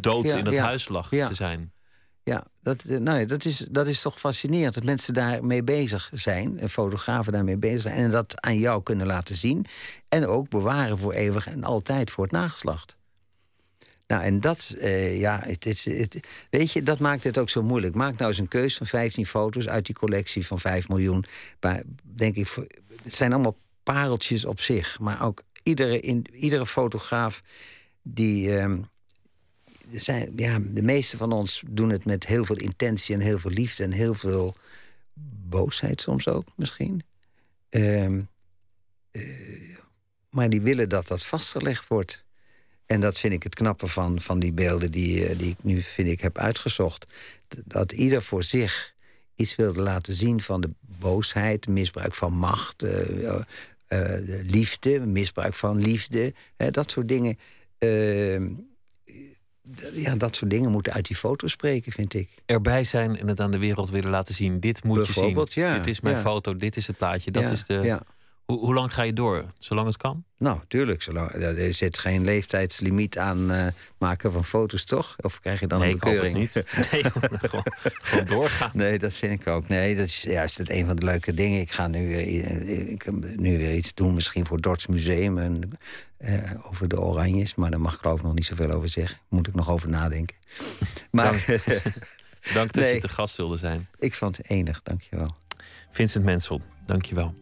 dood 0.00 0.24
in 0.24 0.46
het 0.46 0.58
huis 0.58 0.88
lag 0.88 1.08
te 1.08 1.28
zijn. 1.34 1.72
Ja, 2.22 2.44
dat, 2.62 2.82
eh, 2.84 2.98
nou 2.98 3.18
ja, 3.18 3.24
dat, 3.24 3.44
is, 3.44 3.66
dat 3.70 3.86
is 3.86 4.00
toch 4.02 4.18
fascinerend 4.18 4.74
dat 4.74 4.84
mensen 4.84 5.14
daarmee 5.14 5.62
bezig 5.62 6.10
zijn. 6.12 6.58
En 6.58 6.70
fotografen 6.70 7.32
daarmee 7.32 7.58
bezig 7.58 7.82
zijn. 7.82 7.94
En 7.96 8.10
dat 8.10 8.40
aan 8.40 8.58
jou 8.58 8.82
kunnen 8.82 9.06
laten 9.06 9.36
zien. 9.36 9.66
En 10.08 10.26
ook 10.26 10.48
bewaren 10.48 10.98
voor 10.98 11.12
eeuwig 11.12 11.46
en 11.46 11.64
altijd 11.64 12.10
voor 12.10 12.24
het 12.24 12.32
nageslacht. 12.32 12.96
Nou, 14.14 14.26
en 14.26 14.40
dat, 14.40 14.74
eh, 14.78 15.20
ja, 15.20 15.40
het 15.44 15.66
is, 15.66 15.84
het, 15.84 16.20
weet 16.50 16.72
je, 16.72 16.82
dat 16.82 16.98
maakt 16.98 17.24
het 17.24 17.38
ook 17.38 17.48
zo 17.48 17.62
moeilijk. 17.62 17.94
Maak 17.94 18.16
nou 18.16 18.30
eens 18.30 18.38
een 18.38 18.48
keus 18.48 18.76
van 18.76 18.86
15 18.86 19.26
foto's 19.26 19.68
uit 19.68 19.86
die 19.86 19.94
collectie 19.94 20.46
van 20.46 20.60
5 20.60 20.88
miljoen. 20.88 21.24
Maar 21.60 21.82
denk 22.02 22.36
ik, 22.36 22.54
het 23.02 23.14
zijn 23.14 23.32
allemaal 23.32 23.58
pareltjes 23.82 24.44
op 24.44 24.60
zich. 24.60 25.00
Maar 25.00 25.24
ook 25.24 25.42
iedere, 25.62 26.00
in, 26.00 26.26
iedere 26.32 26.66
fotograaf 26.66 27.42
die. 28.02 28.58
ehm, 28.58 28.78
zijn, 29.88 30.32
ja, 30.36 30.58
de 30.64 30.82
meeste 30.82 31.16
van 31.16 31.32
ons 31.32 31.62
doen 31.66 31.90
het 31.90 32.04
met 32.04 32.26
heel 32.26 32.44
veel 32.44 32.56
intentie 32.56 33.14
en 33.14 33.20
heel 33.20 33.38
veel 33.38 33.50
liefde 33.50 33.84
en 33.84 33.92
heel 33.92 34.14
veel 34.14 34.56
boosheid 35.48 36.00
soms 36.00 36.28
ook 36.28 36.46
misschien. 36.56 37.02
Ehm, 37.68 38.20
eh, 39.10 39.78
maar 40.30 40.48
die 40.48 40.60
willen 40.60 40.88
dat 40.88 41.08
dat 41.08 41.24
vastgelegd 41.24 41.88
wordt. 41.88 42.23
En 42.86 43.00
dat 43.00 43.18
vind 43.18 43.32
ik 43.32 43.42
het 43.42 43.54
knappe 43.54 43.86
van, 43.86 44.20
van 44.20 44.38
die 44.38 44.52
beelden 44.52 44.90
die, 44.92 45.26
eh, 45.26 45.38
die 45.38 45.50
ik 45.50 45.62
nu 45.62 45.82
vind 45.82 46.08
ik 46.08 46.20
heb 46.20 46.38
uitgezocht. 46.38 47.06
Dat 47.64 47.92
ieder 47.92 48.22
voor 48.22 48.42
zich 48.42 48.94
iets 49.34 49.56
wilde 49.56 49.82
laten 49.82 50.14
zien 50.14 50.40
van 50.40 50.60
de 50.60 50.70
boosheid, 50.80 51.68
misbruik 51.68 52.14
van 52.14 52.32
macht, 52.32 52.82
eh, 52.82 53.28
eh, 53.28 53.42
de 53.86 54.42
liefde, 54.46 55.00
misbruik 55.00 55.54
van 55.54 55.80
liefde, 55.80 56.34
hè, 56.56 56.70
dat 56.70 56.90
soort 56.90 57.08
dingen. 57.08 57.38
Ehm, 57.78 58.48
ja, 59.92 60.16
dat 60.16 60.36
soort 60.36 60.50
dingen 60.50 60.70
moeten 60.70 60.92
uit 60.92 61.06
die 61.06 61.16
foto 61.16 61.46
spreken, 61.46 61.92
vind 61.92 62.14
ik. 62.14 62.28
Erbij 62.46 62.84
zijn 62.84 63.18
en 63.18 63.28
het 63.28 63.40
aan 63.40 63.50
de 63.50 63.58
wereld 63.58 63.90
willen 63.90 64.10
laten 64.10 64.34
zien. 64.34 64.60
Dit 64.60 64.84
moet 64.84 65.06
je 65.06 65.12
zien. 65.12 65.46
Ja, 65.50 65.74
dit 65.74 65.86
is 65.86 66.00
mijn 66.00 66.16
ja. 66.16 66.22
foto, 66.22 66.56
dit 66.56 66.76
is 66.76 66.86
het 66.86 66.96
plaatje. 66.96 67.30
Dat 67.30 67.42
ja, 67.42 67.50
is 67.50 67.64
de... 67.64 68.00
hoe, 68.46 68.74
lang 68.74 68.94
ga 68.94 69.02
je 69.02 69.12
door? 69.12 69.44
Zolang 69.58 69.86
het 69.86 69.96
kan? 69.96 70.24
Nou, 70.38 70.60
tuurlijk. 70.68 71.02
Zolang, 71.02 71.30
er 71.30 71.74
zit 71.74 71.98
geen 71.98 72.24
leeftijdslimiet 72.24 73.18
aan 73.18 73.50
eh, 73.50 73.66
maken 73.98 74.32
van 74.32 74.44
foto's, 74.44 74.84
toch? 74.84 75.16
Of 75.20 75.40
krijg 75.40 75.60
je 75.60 75.66
dan 75.66 75.78
nee, 75.78 75.88
een 75.88 75.94
ik 75.96 76.02
hoop 76.02 76.12
het 76.12 76.22
bekeuring? 76.22 76.54
niet. 76.54 76.74
Nee, 76.92 77.04
gewoon, 77.04 77.64
gewoon 77.82 78.24
doorgaan. 78.24 78.70
Nee, 78.74 78.98
dat 78.98 79.12
vind 79.16 79.40
ik 79.40 79.46
ook. 79.46 79.68
Nee, 79.68 79.96
dat 79.96 80.06
is 80.06 80.22
juist 80.22 80.58
het 80.58 80.70
een 80.70 80.86
van 80.86 80.96
de 80.96 81.04
leuke 81.04 81.34
dingen. 81.34 81.60
Ik 81.60 81.70
ga 81.70 81.86
nu 81.86 82.08
weer, 82.08 82.26
ik, 82.88 83.02
heb 83.02 83.14
nu 83.36 83.58
weer 83.58 83.74
iets 83.74 83.94
doen, 83.94 84.14
misschien 84.14 84.46
voor 84.46 84.56
het 84.56 84.64
Dorts 84.64 84.86
Museum. 84.86 85.38
En, 85.38 85.70
eh, 86.16 86.50
over 86.70 86.88
de 86.88 87.00
Oranjes. 87.00 87.54
Maar 87.54 87.70
daar 87.70 87.80
mag 87.80 87.94
ik 87.94 88.00
geloof 88.00 88.18
ik 88.18 88.24
nog 88.24 88.34
niet 88.34 88.46
zoveel 88.46 88.70
over 88.70 88.88
zeggen. 88.88 89.18
Moet 89.28 89.46
ik 89.46 89.54
nog 89.54 89.70
over 89.70 89.88
nadenken. 89.88 90.36
Maar 91.10 91.32
Dank 92.54 92.72
dat 92.72 92.82
Nee. 92.84 92.94
je 92.94 93.00
te 93.00 93.08
gast 93.08 93.36
wilde 93.36 93.56
zijn. 93.56 93.88
ik 93.98 94.14
vond 94.14 94.36
het 94.36 94.50
enig, 94.50 94.82
dankjewel. 94.82 95.36
Vincent 95.92 96.24
Mensel, 96.24 96.60
dankjewel. 96.86 97.34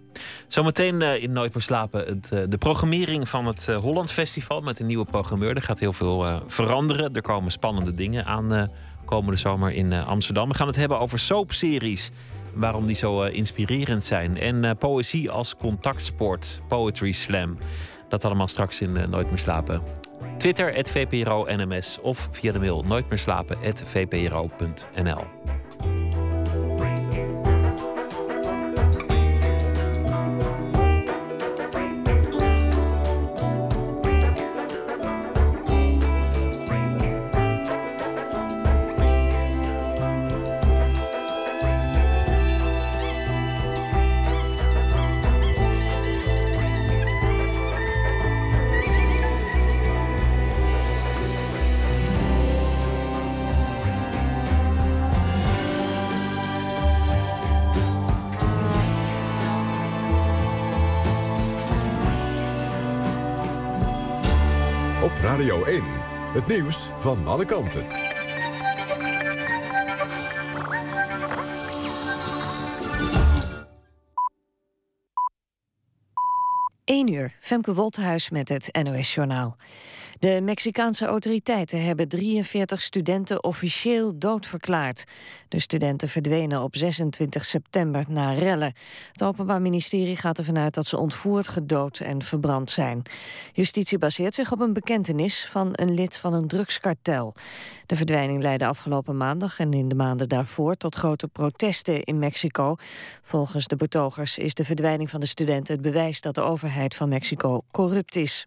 Zometeen 0.48 1.02
eh, 1.02 1.22
in 1.22 1.32
Nooit 1.32 1.54
meer 1.54 1.62
slapen 1.62 2.04
het, 2.04 2.32
eh, 2.32 2.40
de 2.48 2.58
programmering 2.58 3.28
van 3.28 3.46
het 3.46 3.68
eh, 3.68 3.76
Holland 3.76 4.12
Festival 4.12 4.60
met 4.60 4.80
een 4.80 4.86
nieuwe 4.86 5.04
programmeur. 5.04 5.56
Er 5.56 5.62
gaat 5.62 5.80
heel 5.80 5.92
veel 5.92 6.42
veranderen. 6.46 7.14
Er 7.14 7.22
komen 7.22 7.52
spannende 7.52 7.94
dingen 7.94 8.24
aan 8.24 8.70
komende 9.04 9.38
zomer 9.38 9.70
in 9.70 9.92
Amsterdam. 9.92 10.48
We 10.48 10.54
gaan 10.54 10.66
het 10.66 10.76
hebben 10.76 10.98
over 10.98 11.18
soapseries. 11.18 12.10
Waarom 12.54 12.86
die 12.86 12.96
zo 12.96 13.22
inspirerend 13.22 14.04
zijn. 14.04 14.38
En 14.38 14.76
poëzie 14.78 15.30
als 15.30 15.56
contactsport. 15.56 16.60
Poetry 16.68 17.12
Slam. 17.12 17.58
Dat 18.08 18.24
allemaal 18.24 18.48
straks 18.48 18.80
in 18.80 18.92
Nooit 18.92 19.28
meer 19.28 19.38
slapen. 19.38 19.82
Twitter, 20.36 20.74
het 20.74 20.90
VPRO 20.90 21.46
NMS. 21.48 21.98
Of 22.00 22.28
via 22.30 22.52
de 22.52 22.58
mail 22.58 22.82
nooit 22.82 23.08
Radio 65.32 65.64
1, 65.64 65.82
het 66.32 66.46
nieuws 66.46 66.90
van 66.96 67.26
alle 67.26 67.44
kanten. 67.44 67.86
1 76.84 77.12
uur, 77.12 77.36
Femke 77.40 77.74
Wolthuis 77.74 78.30
met 78.30 78.48
het 78.48 78.82
NOS-journaal. 78.82 79.56
De 80.22 80.40
Mexicaanse 80.42 81.06
autoriteiten 81.06 81.84
hebben 81.84 82.08
43 82.08 82.82
studenten 82.82 83.44
officieel 83.44 84.18
doodverklaard. 84.18 85.04
De 85.48 85.60
studenten 85.60 86.08
verdwenen 86.08 86.62
op 86.62 86.76
26 86.76 87.44
september 87.44 88.04
na 88.08 88.32
rellen. 88.32 88.72
Het 89.12 89.22
Openbaar 89.22 89.60
Ministerie 89.60 90.16
gaat 90.16 90.38
ervan 90.38 90.58
uit 90.58 90.74
dat 90.74 90.86
ze 90.86 90.96
ontvoerd, 90.96 91.48
gedood 91.48 91.98
en 91.98 92.22
verbrand 92.22 92.70
zijn. 92.70 93.02
Justitie 93.52 93.98
baseert 93.98 94.34
zich 94.34 94.52
op 94.52 94.60
een 94.60 94.72
bekentenis 94.72 95.46
van 95.46 95.68
een 95.72 95.94
lid 95.94 96.16
van 96.16 96.34
een 96.34 96.48
drugskartel. 96.48 97.34
De 97.86 97.96
verdwijning 97.96 98.42
leidde 98.42 98.66
afgelopen 98.66 99.16
maandag 99.16 99.58
en 99.58 99.72
in 99.72 99.88
de 99.88 99.94
maanden 99.94 100.28
daarvoor 100.28 100.74
tot 100.74 100.94
grote 100.94 101.28
protesten 101.28 102.02
in 102.02 102.18
Mexico. 102.18 102.76
Volgens 103.22 103.66
de 103.66 103.76
betogers 103.76 104.38
is 104.38 104.54
de 104.54 104.64
verdwijning 104.64 105.10
van 105.10 105.20
de 105.20 105.26
studenten 105.26 105.74
het 105.74 105.82
bewijs 105.82 106.20
dat 106.20 106.34
de 106.34 106.42
overheid 106.42 106.94
van 106.94 107.08
Mexico 107.08 107.60
corrupt 107.70 108.16
is. 108.16 108.46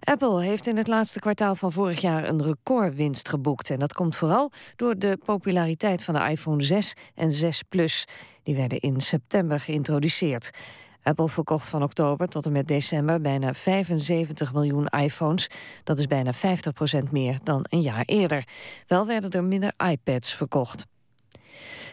Apple 0.00 0.42
heeft 0.42 0.66
in 0.66 0.76
het 0.76 0.86
laatste 0.86 1.18
kwartaal 1.18 1.54
van 1.54 1.72
vorig 1.72 2.00
jaar 2.00 2.28
een 2.28 2.42
recordwinst 2.42 3.28
geboekt. 3.28 3.70
En 3.70 3.78
dat 3.78 3.92
komt 3.92 4.16
vooral 4.16 4.50
door 4.76 4.98
de 4.98 5.18
populariteit 5.24 6.04
van 6.04 6.14
de 6.14 6.30
iPhone 6.30 6.62
6 6.62 6.94
en 7.14 7.30
6 7.30 7.62
Plus. 7.62 8.04
Die 8.42 8.56
werden 8.56 8.80
in 8.80 9.00
september 9.00 9.60
geïntroduceerd. 9.60 10.50
Apple 11.02 11.28
verkocht 11.28 11.68
van 11.68 11.82
oktober 11.82 12.28
tot 12.28 12.46
en 12.46 12.52
met 12.52 12.68
december 12.68 13.20
bijna 13.20 13.54
75 13.54 14.52
miljoen 14.52 14.86
iPhones. 14.86 15.50
Dat 15.84 15.98
is 15.98 16.06
bijna 16.06 16.34
50% 16.34 16.38
meer 17.10 17.38
dan 17.42 17.64
een 17.68 17.80
jaar 17.80 18.04
eerder. 18.04 18.44
Wel 18.86 19.06
werden 19.06 19.30
er 19.30 19.44
minder 19.44 19.72
iPads 19.90 20.34
verkocht. 20.34 20.86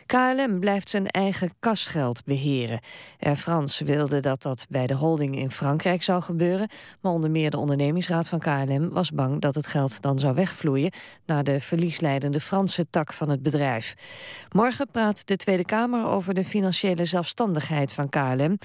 KLM 0.05 0.59
blijft 0.59 0.89
zijn 0.89 1.07
eigen 1.07 1.49
kasgeld 1.59 2.23
beheren. 2.23 2.79
Air 3.19 3.35
France 3.35 3.85
wilde 3.85 4.19
dat 4.19 4.41
dat 4.41 4.65
bij 4.69 4.87
de 4.87 4.93
holding 4.93 5.37
in 5.37 5.51
Frankrijk 5.51 6.03
zou 6.03 6.21
gebeuren... 6.21 6.69
maar 7.01 7.11
onder 7.11 7.31
meer 7.31 7.51
de 7.51 7.57
ondernemingsraad 7.57 8.27
van 8.27 8.39
KLM 8.39 8.89
was 8.89 9.11
bang 9.11 9.41
dat 9.41 9.55
het 9.55 9.67
geld 9.67 10.01
dan 10.01 10.19
zou 10.19 10.35
wegvloeien... 10.35 10.91
naar 11.25 11.43
de 11.43 11.61
verliesleidende 11.61 12.39
Franse 12.39 12.89
tak 12.89 13.13
van 13.13 13.29
het 13.29 13.43
bedrijf. 13.43 13.95
Morgen 14.49 14.87
praat 14.91 15.27
de 15.27 15.35
Tweede 15.35 15.65
Kamer 15.65 16.05
over 16.05 16.33
de 16.33 16.45
financiële 16.45 17.05
zelfstandigheid 17.05 17.93
van 17.93 18.09
KLM. 18.09 18.57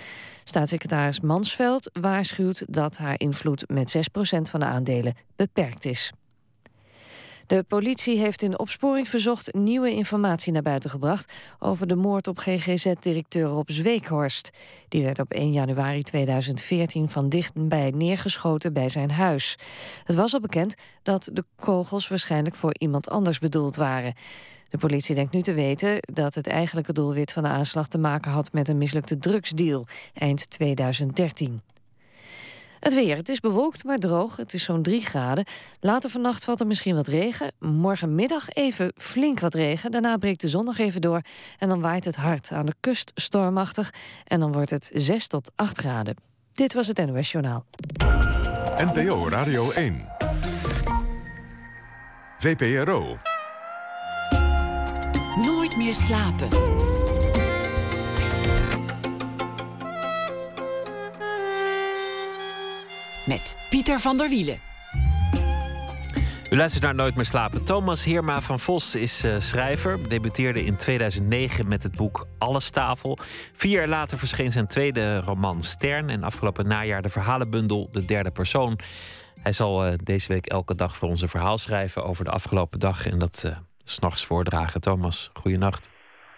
Staatssecretaris 0.44 1.20
Mansveld 1.20 1.90
waarschuwt 1.92 2.64
dat 2.66 2.96
haar 2.96 3.18
invloed 3.18 3.64
met 3.68 3.96
6% 3.96 4.00
van 4.40 4.60
de 4.60 4.66
aandelen 4.66 5.14
beperkt 5.36 5.84
is. 5.84 6.12
De 7.50 7.64
politie 7.68 8.18
heeft 8.18 8.42
in 8.42 8.58
opsporing 8.58 9.08
verzocht 9.08 9.54
nieuwe 9.54 9.90
informatie 9.90 10.52
naar 10.52 10.62
buiten 10.62 10.90
gebracht 10.90 11.32
over 11.58 11.86
de 11.86 11.96
moord 11.96 12.28
op 12.28 12.38
GGZ-directeur 12.38 13.48
Rob 13.48 13.70
Zweekhorst. 13.70 14.50
Die 14.88 15.02
werd 15.02 15.18
op 15.18 15.32
1 15.32 15.52
januari 15.52 16.02
2014 16.02 17.08
van 17.08 17.28
dichtbij 17.28 17.90
neergeschoten 17.90 18.72
bij 18.72 18.88
zijn 18.88 19.10
huis. 19.10 19.58
Het 20.04 20.16
was 20.16 20.34
al 20.34 20.40
bekend 20.40 20.74
dat 21.02 21.28
de 21.32 21.44
kogels 21.56 22.08
waarschijnlijk 22.08 22.54
voor 22.54 22.74
iemand 22.78 23.08
anders 23.08 23.38
bedoeld 23.38 23.76
waren. 23.76 24.14
De 24.68 24.78
politie 24.78 25.14
denkt 25.14 25.32
nu 25.32 25.40
te 25.40 25.54
weten 25.54 25.98
dat 26.00 26.34
het 26.34 26.46
eigenlijke 26.46 26.92
doelwit 26.92 27.32
van 27.32 27.42
de 27.42 27.48
aanslag 27.48 27.88
te 27.88 27.98
maken 27.98 28.30
had 28.30 28.52
met 28.52 28.68
een 28.68 28.78
mislukte 28.78 29.18
drugsdeal 29.18 29.86
eind 30.14 30.50
2013. 30.50 31.60
Het 32.80 32.94
weer. 32.94 33.16
Het 33.16 33.28
is 33.28 33.40
bewolkt, 33.40 33.84
maar 33.84 33.98
droog. 33.98 34.36
Het 34.36 34.54
is 34.54 34.64
zo'n 34.64 34.82
3 34.82 35.02
graden. 35.02 35.44
Later 35.80 36.10
vannacht 36.10 36.44
valt 36.44 36.60
er 36.60 36.66
misschien 36.66 36.94
wat 36.94 37.06
regen. 37.06 37.52
Morgenmiddag 37.58 38.48
even 38.48 38.92
flink 38.96 39.40
wat 39.40 39.54
regen. 39.54 39.90
Daarna 39.90 40.16
breekt 40.16 40.40
de 40.40 40.48
zon 40.48 40.64
nog 40.64 40.78
even 40.78 41.00
door. 41.00 41.20
En 41.58 41.68
dan 41.68 41.80
waait 41.80 42.04
het 42.04 42.16
hard. 42.16 42.52
Aan 42.52 42.66
de 42.66 42.74
kust 42.80 43.12
stormachtig. 43.14 43.92
En 44.24 44.40
dan 44.40 44.52
wordt 44.52 44.70
het 44.70 44.90
6 44.94 45.26
tot 45.26 45.52
8 45.56 45.78
graden. 45.78 46.16
Dit 46.52 46.72
was 46.72 46.86
het 46.86 47.06
NOS 47.06 47.32
Journaal. 47.32 47.64
NPO 48.76 49.28
Radio 49.28 49.70
1. 49.70 50.08
VPRO. 52.38 53.18
Nooit 55.36 55.76
meer 55.76 55.94
slapen. 55.94 56.48
Met 63.30 63.66
Pieter 63.70 63.98
van 63.98 64.16
der 64.16 64.28
Wielen. 64.28 64.58
U 66.50 66.56
luistert 66.56 66.84
naar 66.84 66.94
Nooit 66.94 67.14
meer 67.14 67.24
slapen. 67.24 67.64
Thomas 67.64 68.04
Heerma 68.04 68.40
van 68.40 68.60
Vos 68.60 68.94
is 68.94 69.24
uh, 69.24 69.38
schrijver. 69.38 70.08
Debuteerde 70.08 70.64
in 70.64 70.76
2009 70.76 71.68
met 71.68 71.82
het 71.82 71.96
boek 71.96 72.26
Allestafel. 72.38 73.18
Vier 73.52 73.78
jaar 73.78 73.88
later 73.88 74.18
verscheen 74.18 74.50
zijn 74.50 74.66
tweede 74.66 75.20
roman 75.20 75.62
Stern. 75.62 76.08
En 76.08 76.24
afgelopen 76.24 76.66
najaar 76.68 77.02
de 77.02 77.08
verhalenbundel 77.08 77.88
De 77.92 78.04
Derde 78.04 78.30
Persoon. 78.30 78.78
Hij 79.42 79.52
zal 79.52 79.86
uh, 79.86 79.92
deze 79.96 80.32
week 80.32 80.46
elke 80.46 80.74
dag 80.74 80.96
voor 80.96 81.08
ons 81.08 81.22
een 81.22 81.28
verhaal 81.28 81.58
schrijven 81.58 82.04
over 82.04 82.24
de 82.24 82.30
afgelopen 82.30 82.78
dag. 82.78 83.06
En 83.06 83.18
dat 83.18 83.42
uh, 83.46 83.56
s'nachts 83.84 84.26
voordragen. 84.26 84.80
Thomas, 84.80 85.30
goeienacht. 85.32 85.90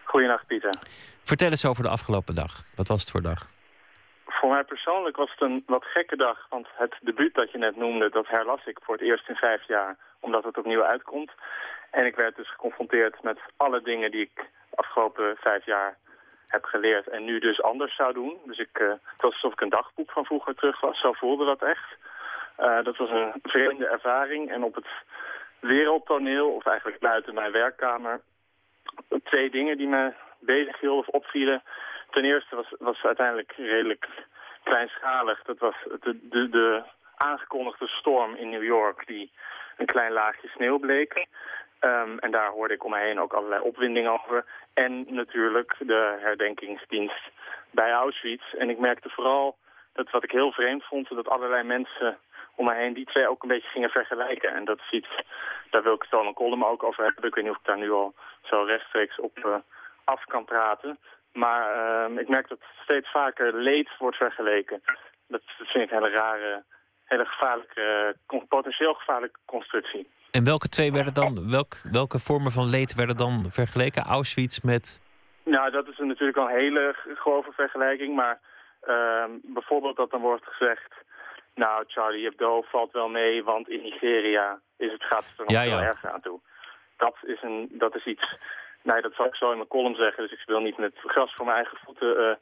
Goeienacht, 0.05 0.47
Pieter. 0.47 0.74
Vertel 1.22 1.51
eens 1.51 1.64
over 1.64 1.82
de 1.82 1.88
afgelopen 1.88 2.34
dag. 2.34 2.62
Wat 2.74 2.88
was 2.88 3.01
het 3.01 3.11
voor 3.11 3.22
dag? 3.22 3.52
Voor 4.43 4.51
mij 4.51 4.64
persoonlijk 4.64 5.16
was 5.16 5.30
het 5.30 5.40
een 5.40 5.62
wat 5.66 5.84
gekke 5.84 6.16
dag. 6.16 6.47
Want 6.49 6.66
het 6.74 6.95
debuut 7.01 7.34
dat 7.34 7.51
je 7.51 7.59
net 7.59 7.76
noemde, 7.76 8.11
dat 8.11 8.28
herlas 8.28 8.64
ik 8.64 8.78
voor 8.82 8.95
het 8.95 9.05
eerst 9.05 9.28
in 9.28 9.34
vijf 9.34 9.66
jaar. 9.66 9.97
Omdat 10.20 10.45
het 10.45 10.59
opnieuw 10.59 10.84
uitkomt. 10.84 11.30
En 11.90 12.07
ik 12.07 12.16
werd 12.16 12.36
dus 12.36 12.51
geconfronteerd 12.51 13.22
met 13.22 13.38
alle 13.57 13.82
dingen 13.82 14.11
die 14.11 14.20
ik 14.20 14.34
de 14.34 14.76
afgelopen 14.76 15.36
vijf 15.36 15.66
jaar 15.66 15.97
heb 16.47 16.64
geleerd. 16.64 17.09
En 17.09 17.24
nu 17.24 17.38
dus 17.38 17.62
anders 17.62 17.97
zou 17.97 18.12
doen. 18.12 18.38
Dus 18.45 18.59
ik, 18.59 18.78
uh, 18.78 18.88
het 18.88 19.22
was 19.22 19.32
alsof 19.32 19.53
ik 19.53 19.61
een 19.61 19.68
dagboek 19.68 20.11
van 20.11 20.24
vroeger 20.24 20.55
terug 20.55 20.80
was. 20.80 21.01
Zo 21.01 21.12
voelde 21.12 21.45
dat 21.45 21.62
echt. 21.62 21.97
Uh, 22.61 22.82
dat 22.84 22.97
was 22.97 23.11
een 23.11 23.32
vreemde 23.43 23.86
ervaring. 23.86 24.51
En 24.51 24.64
op 24.64 24.74
het 24.74 24.88
wereldtoneel, 25.61 26.55
of 26.55 26.66
eigenlijk 26.66 26.99
buiten 27.01 27.34
mijn 27.34 27.53
werkkamer... 27.53 28.20
twee 29.24 29.51
dingen 29.51 29.76
die 29.76 29.88
me 29.88 30.12
bezighielden 30.38 31.07
of 31.07 31.14
opvielen. 31.14 31.62
Ten 32.11 32.24
eerste 32.24 32.57
was, 32.57 32.74
was 32.78 33.03
uiteindelijk 33.05 33.53
redelijk 33.57 34.09
kleinschalig. 34.63 35.43
Dat 35.43 35.59
was 35.59 35.75
de, 36.01 36.29
de, 36.29 36.49
de 36.49 36.83
aangekondigde 37.17 37.87
storm 37.87 38.35
in 38.35 38.49
New 38.51 38.65
York 38.65 39.07
die 39.07 39.31
een 39.77 39.87
klein 39.87 40.13
laagje 40.13 40.49
sneeuw 40.49 40.79
bleek. 40.79 41.27
Um, 41.81 42.19
en 42.19 42.31
daar 42.31 42.51
hoorde 42.51 42.75
ik 42.75 42.85
om 42.85 42.91
me 42.91 42.99
heen 42.99 43.21
ook 43.21 43.33
allerlei 43.33 43.63
opwinding 43.63 44.09
over. 44.09 44.45
En 44.75 45.15
natuurlijk 45.15 45.75
de 45.79 46.19
herdenkingsdienst 46.21 47.31
bij 47.71 47.93
Auschwitz. 47.93 48.53
En 48.53 48.71
ik 48.71 48.79
merkte 48.79 49.09
vooral 49.09 49.57
dat 49.93 50.11
wat 50.11 50.25
ik 50.25 50.31
heel 50.31 50.53
vreemd 50.53 50.85
vond... 50.85 51.09
dat 51.09 51.29
allerlei 51.29 51.63
mensen 51.63 52.19
om 52.55 52.65
me 52.65 52.75
heen 52.75 52.93
die 52.93 53.07
twee 53.07 53.29
ook 53.29 53.43
een 53.43 53.49
beetje 53.49 53.69
gingen 53.69 53.91
vergelijken. 53.91 54.55
En 54.55 54.65
dat 54.65 54.79
is 54.79 54.91
iets, 54.91 55.09
daar 55.71 55.83
wil 55.83 55.95
ik 55.95 56.05
Tolan 56.05 56.35
Kolderman 56.35 56.71
ook 56.71 56.83
over 56.83 57.05
hebben. 57.05 57.25
Ik 57.25 57.35
weet 57.35 57.45
niet 57.45 57.53
of 57.53 57.59
ik 57.59 57.67
daar 57.67 57.79
nu 57.79 57.91
al 57.91 58.15
zo 58.43 58.63
rechtstreeks 58.63 59.21
op 59.21 59.39
uh, 59.39 59.57
af 60.05 60.25
kan 60.25 60.45
praten. 60.45 60.99
Maar 61.33 61.64
uh, 62.11 62.18
ik 62.20 62.28
merk 62.28 62.49
dat 62.49 62.59
steeds 62.83 63.11
vaker 63.11 63.55
leed 63.55 63.89
wordt 63.99 64.16
vergeleken. 64.16 64.83
Dat, 65.28 65.43
vind 65.57 65.85
ik 65.85 65.91
een 65.91 66.03
hele 66.03 66.11
rare, 66.11 66.64
hele 67.05 67.24
gevaarlijke, 67.24 68.16
potentieel 68.49 68.95
gevaarlijke 68.95 69.39
constructie. 69.45 70.11
En 70.30 70.45
welke 70.45 70.68
twee 70.68 70.93
werden 70.93 71.14
dan, 71.14 71.51
welk, 71.51 71.74
welke 71.91 72.18
vormen 72.18 72.53
van 72.53 72.68
leed 72.68 72.95
werden 72.95 73.16
dan 73.16 73.45
vergeleken? 73.51 74.03
Auschwitz 74.03 74.61
met... 74.61 75.01
Nou, 75.45 75.70
dat 75.70 75.89
is 75.89 75.99
natuurlijk 75.99 76.39
al 76.39 76.51
een 76.51 76.59
hele 76.59 76.95
grove 77.14 77.53
vergelijking. 77.53 78.14
Maar 78.14 78.41
uh, 78.85 79.24
bijvoorbeeld 79.43 79.97
dat 79.97 80.11
dan 80.11 80.20
wordt 80.20 80.47
gezegd... 80.47 80.95
Nou, 81.55 81.85
Charlie 81.87 82.24
Hebdo 82.24 82.62
valt 82.62 82.93
wel 82.93 83.09
mee, 83.09 83.45
want 83.45 83.68
in 83.68 83.83
Nigeria 83.83 84.61
is 84.76 84.93
het, 84.93 85.05
gaat 85.05 85.26
het 85.28 85.39
er 85.39 85.45
nog 85.45 85.64
ja. 85.64 85.83
erger 85.83 86.11
aan 86.11 86.20
toe. 86.20 86.41
Dat 86.97 87.16
is, 87.22 87.43
een, 87.43 87.68
dat 87.72 87.97
is 87.97 88.05
iets 88.05 88.37
Nee, 88.83 89.01
dat 89.03 89.14
zal 89.14 89.26
ik 89.26 89.35
zo 89.35 89.51
in 89.51 89.57
mijn 89.57 89.68
column 89.68 89.95
zeggen. 89.95 90.22
Dus 90.22 90.33
ik 90.33 90.47
wil 90.47 90.61
niet 90.61 90.78
met 90.78 90.93
gras 90.97 91.35
voor 91.35 91.45
mijn 91.45 91.57
eigen 91.57 91.78
voeten 91.85 92.20
uh, 92.20 92.35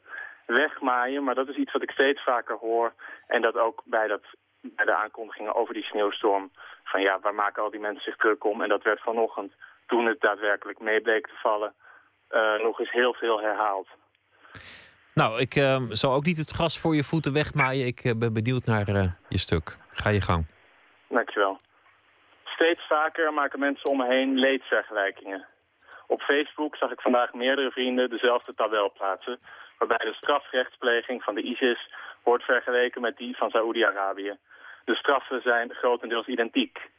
wegmaaien. 0.45 1.23
Maar 1.23 1.35
dat 1.35 1.47
is 1.47 1.55
iets 1.55 1.71
wat 1.71 1.81
ik 1.81 1.91
steeds 1.91 2.23
vaker 2.23 2.55
hoor. 2.55 2.93
En 3.27 3.41
dat 3.41 3.57
ook 3.57 3.81
bij, 3.85 4.07
dat, 4.07 4.23
bij 4.61 4.85
de 4.85 4.95
aankondigingen 4.95 5.55
over 5.55 5.73
die 5.73 5.83
sneeuwstorm. 5.83 6.51
Van 6.83 7.01
ja, 7.01 7.19
waar 7.19 7.35
maken 7.35 7.63
al 7.63 7.71
die 7.71 7.79
mensen 7.79 8.03
zich 8.03 8.15
druk 8.15 8.43
om? 8.43 8.61
En 8.61 8.69
dat 8.69 8.83
werd 8.83 9.01
vanochtend, 9.01 9.53
toen 9.87 10.05
het 10.05 10.21
daadwerkelijk 10.21 10.79
mee 10.79 11.01
bleek 11.01 11.27
te 11.27 11.35
vallen... 11.41 11.73
Uh, 12.33 12.63
nog 12.63 12.79
eens 12.79 12.91
heel 12.91 13.13
veel 13.13 13.41
herhaald. 13.41 13.87
Nou, 15.13 15.39
ik 15.39 15.55
uh, 15.55 15.81
zal 15.89 16.13
ook 16.13 16.25
niet 16.25 16.37
het 16.37 16.49
gras 16.51 16.79
voor 16.79 16.95
je 16.95 17.03
voeten 17.03 17.33
wegmaaien. 17.33 17.85
Ik 17.85 18.13
ben 18.17 18.33
benieuwd 18.33 18.65
naar 18.65 19.17
je 19.29 19.37
stuk. 19.37 19.77
Ga 19.91 20.09
je 20.09 20.21
gang. 20.21 20.45
Dankjewel. 21.07 21.59
Steeds 22.43 22.87
vaker 22.87 23.33
maken 23.33 23.59
mensen 23.59 23.89
om 23.89 23.97
me 23.97 24.07
heen 24.07 24.39
leedvergelijkingen. 24.39 25.45
Op 26.15 26.21
Facebook 26.21 26.75
zag 26.75 26.91
ik 26.91 27.01
vandaag 27.01 27.33
meerdere 27.33 27.71
vrienden 27.71 28.09
dezelfde 28.09 28.53
tabel 28.53 28.91
plaatsen... 28.91 29.39
waarbij 29.77 30.05
de 30.05 30.13
strafrechtspleging 30.13 31.23
van 31.23 31.35
de 31.35 31.41
ISIS 31.41 31.89
wordt 32.23 32.43
vergeleken 32.43 33.01
met 33.01 33.17
die 33.17 33.37
van 33.37 33.49
Saoedi-Arabië. 33.49 34.37
De 34.85 34.95
straffen 34.95 35.41
zijn 35.41 35.73
grotendeels 35.73 36.27
identiek. 36.27 36.89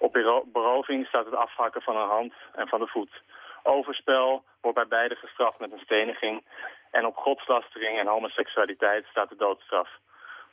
Op 0.00 0.12
beroving 0.52 1.06
staat 1.06 1.24
het 1.24 1.34
afhakken 1.34 1.82
van 1.82 1.96
een 1.96 2.08
hand 2.08 2.32
en 2.54 2.68
van 2.68 2.80
de 2.80 2.86
voet. 2.86 3.22
Overspel 3.62 4.44
wordt 4.60 4.76
bij 4.76 4.88
beide 4.88 5.14
gestraft 5.14 5.58
met 5.58 5.72
een 5.72 5.84
steniging. 5.84 6.44
En 6.90 7.06
op 7.06 7.16
godslastering 7.16 7.98
en 7.98 8.06
homoseksualiteit 8.06 9.06
staat 9.10 9.28
de 9.28 9.36
doodstraf. 9.36 9.88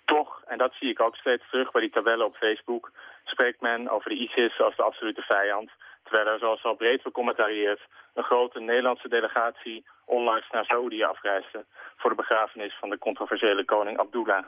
Toch, 0.06 0.42
en 0.48 0.58
dat 0.58 0.74
zie 0.74 0.90
ik 0.90 1.02
ook 1.02 1.16
steeds 1.16 1.44
terug 1.50 1.72
bij 1.72 1.82
die 1.82 1.92
tabellen 1.92 2.26
op 2.26 2.36
Facebook, 2.36 2.92
spreekt 3.24 3.62
men 3.62 3.90
over 3.90 4.10
de 4.10 4.16
ISIS 4.16 4.62
als 4.62 4.76
de 4.76 4.84
absolute 4.84 5.22
vijand. 5.22 5.70
Terwijl 6.04 6.28
er, 6.28 6.40
zoals 6.40 6.64
al 6.64 6.76
breed 6.76 7.04
becommentarieerd, 7.04 7.82
een 8.14 8.24
grote 8.24 8.60
Nederlandse 8.60 9.08
delegatie 9.08 9.86
onlangs 10.06 10.50
naar 10.50 10.66
Saoedi 10.66 11.04
afreisde 11.04 11.66
voor 11.98 12.10
de 12.10 12.16
begrafenis 12.16 12.76
van 12.80 12.90
de 12.90 12.98
controversiële 12.98 13.66
koning 13.66 13.98
Abdullah. 13.98 14.46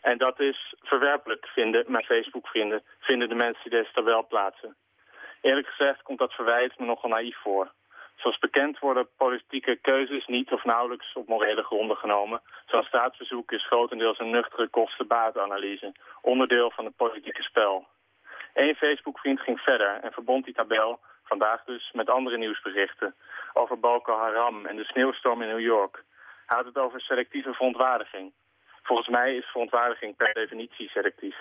En 0.00 0.18
dat 0.18 0.40
is 0.40 0.74
verwerpelijk, 0.82 1.46
vinden 1.46 1.84
mijn 1.88 2.04
Facebook-vrienden, 2.04 2.82
vinden 3.00 3.28
de 3.28 3.34
mensen 3.34 3.62
die 3.62 3.78
deze 3.78 3.92
tabel 3.92 4.26
plaatsen. 4.26 4.76
Eerlijk 5.40 5.66
gezegd 5.66 6.02
komt 6.02 6.18
dat 6.18 6.32
verwijt 6.32 6.78
me 6.78 6.86
nogal 6.86 7.10
naïef 7.10 7.36
voor. 7.36 7.72
Zoals 8.16 8.38
bekend 8.38 8.78
worden 8.78 9.08
politieke 9.16 9.76
keuzes 9.76 10.26
niet 10.26 10.52
of 10.52 10.64
nauwelijks 10.64 11.12
op 11.12 11.28
morele 11.28 11.62
gronden 11.62 11.96
genomen. 11.96 12.40
Zo'n 12.66 12.82
staatsbezoek 12.82 13.52
is 13.52 13.66
grotendeels 13.66 14.18
een 14.18 14.30
nuchtere 14.30 14.68
kosten-baatanalyse, 14.68 15.92
onderdeel 16.20 16.70
van 16.70 16.84
het 16.84 16.96
politieke 16.96 17.42
spel. 17.42 17.86
Eén 18.54 18.74
Facebook-vriend 18.74 19.40
ging 19.40 19.60
verder 19.60 20.00
en 20.02 20.12
verbond 20.12 20.44
die 20.44 20.54
tabel, 20.54 21.00
vandaag 21.24 21.64
dus, 21.64 21.90
met 21.92 22.10
andere 22.10 22.36
nieuwsberichten 22.36 23.14
over 23.52 23.80
Boko 23.80 24.16
Haram 24.16 24.66
en 24.66 24.76
de 24.76 24.84
sneeuwstorm 24.84 25.42
in 25.42 25.48
New 25.48 25.60
York. 25.60 26.04
Hij 26.46 26.56
had 26.56 26.66
het 26.66 26.78
over 26.78 27.00
selectieve 27.00 27.52
verontwaardiging. 27.52 28.32
Volgens 28.82 29.08
mij 29.08 29.36
is 29.36 29.46
verontwaardiging 29.46 30.16
per 30.16 30.32
definitie 30.34 30.88
selectief. 30.88 31.36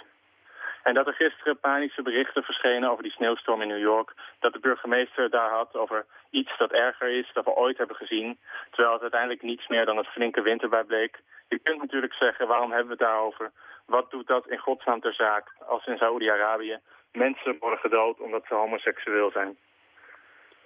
En 0.83 0.93
dat 0.93 1.07
er 1.07 1.13
gisteren 1.13 1.59
panische 1.59 2.01
berichten 2.01 2.43
verschenen 2.43 2.89
over 2.89 3.03
die 3.03 3.11
sneeuwstorm 3.11 3.61
in 3.61 3.67
New 3.67 3.79
York. 3.79 4.13
Dat 4.39 4.53
de 4.53 4.59
burgemeester 4.59 5.29
daar 5.29 5.49
had 5.49 5.75
over 5.75 6.05
iets 6.29 6.57
dat 6.57 6.71
erger 6.71 7.09
is 7.09 7.29
dan 7.33 7.43
we 7.43 7.55
ooit 7.55 7.77
hebben 7.77 7.95
gezien. 7.95 8.39
Terwijl 8.69 8.93
het 8.93 9.01
uiteindelijk 9.01 9.41
niets 9.41 9.67
meer 9.67 9.85
dan 9.85 9.97
een 9.97 10.03
flinke 10.03 10.41
winter 10.41 10.85
bleek. 10.85 11.19
Je 11.47 11.59
kunt 11.59 11.81
natuurlijk 11.81 12.13
zeggen, 12.13 12.47
waarom 12.47 12.71
hebben 12.71 12.97
we 12.97 13.03
het 13.03 13.11
daarover? 13.11 13.51
Wat 13.85 14.11
doet 14.11 14.27
dat 14.27 14.47
in 14.47 14.57
godsnaam 14.57 15.01
ter 15.01 15.13
zaak 15.13 15.47
als 15.67 15.85
in 15.85 15.97
Saoedi-Arabië 15.97 16.79
mensen 17.11 17.57
worden 17.59 17.79
gedood 17.79 18.19
omdat 18.19 18.43
ze 18.47 18.53
homoseksueel 18.53 19.31
zijn? 19.31 19.57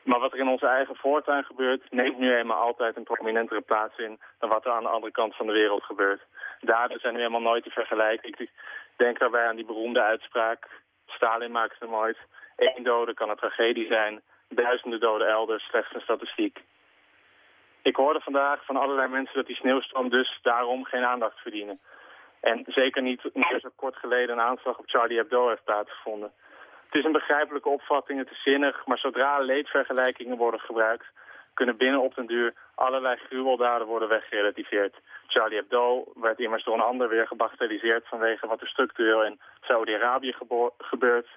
Maar 0.04 0.20
wat 0.20 0.34
er 0.34 0.40
in 0.40 0.48
onze 0.48 0.68
eigen 0.68 0.96
voortuin 0.96 1.44
gebeurt, 1.44 1.92
neemt 1.92 2.18
nu 2.18 2.36
eenmaal 2.36 2.62
altijd 2.62 2.96
een 2.96 3.04
prominentere 3.04 3.62
plaats 3.62 3.98
in 3.98 4.20
dan 4.40 4.50
wat 4.50 4.66
er 4.66 4.72
aan 4.72 4.84
de 4.84 4.90
andere 4.90 5.12
kant 5.12 5.36
van 5.36 5.46
de 5.46 5.54
wereld 5.54 5.84
gebeurt. 5.84 6.22
Daden 6.60 7.00
zijn 7.00 7.14
nu 7.14 7.20
helemaal 7.20 7.42
nooit 7.42 7.64
te 7.64 7.70
vergelijken. 7.70 8.30
Ik 8.30 8.50
denk 8.96 9.20
daarbij 9.20 9.48
aan 9.48 9.56
die 9.56 9.66
beroemde 9.66 10.02
uitspraak. 10.02 10.68
Stalin 11.06 11.52
maakte 11.52 11.86
hem 11.86 11.96
ooit. 11.96 12.18
Eén 12.56 12.84
dode 12.84 13.14
kan 13.14 13.30
een 13.30 13.36
tragedie 13.36 13.88
zijn. 13.88 14.22
Duizenden 14.50 15.00
doden 15.00 15.28
elders, 15.28 15.64
slechts 15.64 15.94
een 15.94 16.02
statistiek. 16.02 16.64
Ik 17.82 17.96
hoorde 17.96 18.20
vandaag 18.20 18.66
van 18.66 18.76
allerlei 18.76 19.08
mensen 19.08 19.36
dat 19.36 19.46
die 19.46 19.56
sneeuwstorm 19.56 20.10
dus 20.10 20.40
daarom 20.42 20.84
geen 20.84 21.04
aandacht 21.06 21.40
verdienen. 21.40 21.80
En 22.52 22.64
zeker 22.68 23.02
niet 23.02 23.24
meer 23.34 23.60
zo 23.60 23.70
kort 23.76 23.96
geleden 23.96 24.38
een 24.38 24.50
aanslag 24.50 24.78
op 24.78 24.90
Charlie 24.90 25.18
Hebdo 25.18 25.48
heeft 25.48 25.64
plaatsgevonden. 25.64 26.32
Het 26.86 26.96
is 26.96 27.04
een 27.04 27.20
begrijpelijke 27.22 27.70
opvatting, 27.70 28.20
het 28.20 28.32
is 28.32 28.44
zinnig, 28.44 28.86
maar 28.86 28.98
zodra 28.98 29.40
leedvergelijkingen 29.40 30.38
worden 30.38 30.60
gebruikt, 30.60 31.06
kunnen 31.54 31.78
binnen 31.78 32.02
op 32.02 32.16
den 32.16 32.26
duur 32.26 32.54
allerlei 32.76 33.16
gruweldaden 33.16 33.88
worden 33.88 34.10
weggerelativeerd. 34.10 34.96
Charlie 35.28 35.58
Hebdo 35.58 36.04
werd 36.16 36.40
immers 36.40 36.64
door 36.64 36.74
een 36.74 36.92
ander 36.92 37.10
weer 37.10 37.28
gebagatelliseerd 37.28 38.08
vanwege 38.08 38.48
wat 38.48 38.62
er 38.62 38.68
structureel 38.68 39.24
in 39.24 39.40
Saudi-Arabië 39.62 40.36
gebeurt. 40.78 41.28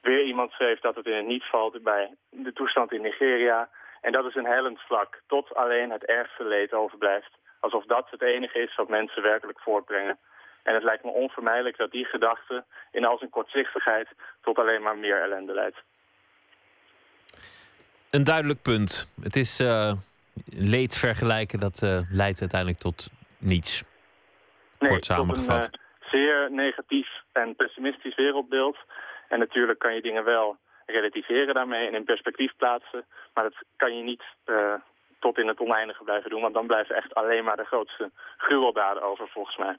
Weer 0.00 0.22
iemand 0.24 0.50
schreef 0.50 0.80
dat 0.80 0.94
het 0.94 1.06
in 1.06 1.16
het 1.16 1.26
niet 1.26 1.44
valt 1.44 1.82
bij 1.82 2.14
de 2.30 2.52
toestand 2.52 2.92
in 2.92 3.02
Nigeria. 3.02 3.68
En 4.00 4.12
dat 4.12 4.24
is 4.24 4.34
een 4.34 4.52
hellend 4.54 4.80
vlak, 4.80 5.20
tot 5.26 5.54
alleen 5.54 5.90
het 5.90 6.04
ergste 6.04 6.44
leed 6.44 6.72
overblijft. 6.72 7.30
Alsof 7.60 7.84
dat 7.84 8.10
het 8.10 8.22
enige 8.22 8.58
is 8.58 8.74
wat 8.74 8.88
mensen 8.88 9.22
werkelijk 9.22 9.60
voortbrengen. 9.60 10.18
En 10.64 10.74
het 10.74 10.82
lijkt 10.82 11.04
me 11.04 11.10
onvermijdelijk 11.10 11.76
dat 11.76 11.90
die 11.90 12.04
gedachte 12.04 12.64
in 12.90 13.04
al 13.04 13.18
zijn 13.18 13.30
kortzichtigheid 13.30 14.08
tot 14.42 14.58
alleen 14.58 14.82
maar 14.82 14.96
meer 14.96 15.22
ellende 15.22 15.52
leidt. 15.52 15.76
Een 18.10 18.24
duidelijk 18.24 18.62
punt. 18.62 19.12
Het 19.22 19.36
is 19.36 19.60
uh, 19.60 19.92
leed 20.44 20.96
vergelijken, 20.96 21.60
dat 21.60 21.82
uh, 21.82 21.98
leidt 22.10 22.40
uiteindelijk 22.40 22.80
tot 22.80 23.10
niets. 23.38 23.82
Nee, 24.78 24.90
Kort 24.90 25.04
samengevat. 25.04 25.62
Tot 25.62 25.72
een 25.72 25.80
uh, 26.02 26.10
zeer 26.10 26.50
negatief 26.50 27.08
en 27.32 27.56
pessimistisch 27.56 28.14
wereldbeeld. 28.14 28.76
En 29.28 29.38
natuurlijk 29.38 29.78
kan 29.78 29.94
je 29.94 30.02
dingen 30.02 30.24
wel 30.24 30.56
relativeren 30.86 31.54
daarmee 31.54 31.86
en 31.86 31.94
in 31.94 32.04
perspectief 32.04 32.52
plaatsen. 32.56 33.04
Maar 33.34 33.44
dat 33.44 33.54
kan 33.76 33.96
je 33.96 34.02
niet 34.02 34.22
tot 35.18 35.38
in 35.38 35.48
het 35.48 35.60
oneindige 35.60 36.04
blijven 36.04 36.30
doen. 36.30 36.40
Want 36.40 36.54
dan 36.54 36.66
blijven 36.66 36.96
echt 36.96 37.14
alleen 37.14 37.44
maar 37.44 37.56
de 37.56 37.64
grootste 37.64 38.10
gruweldaden 38.36 39.02
over, 39.02 39.28
volgens 39.28 39.56
mij. 39.56 39.76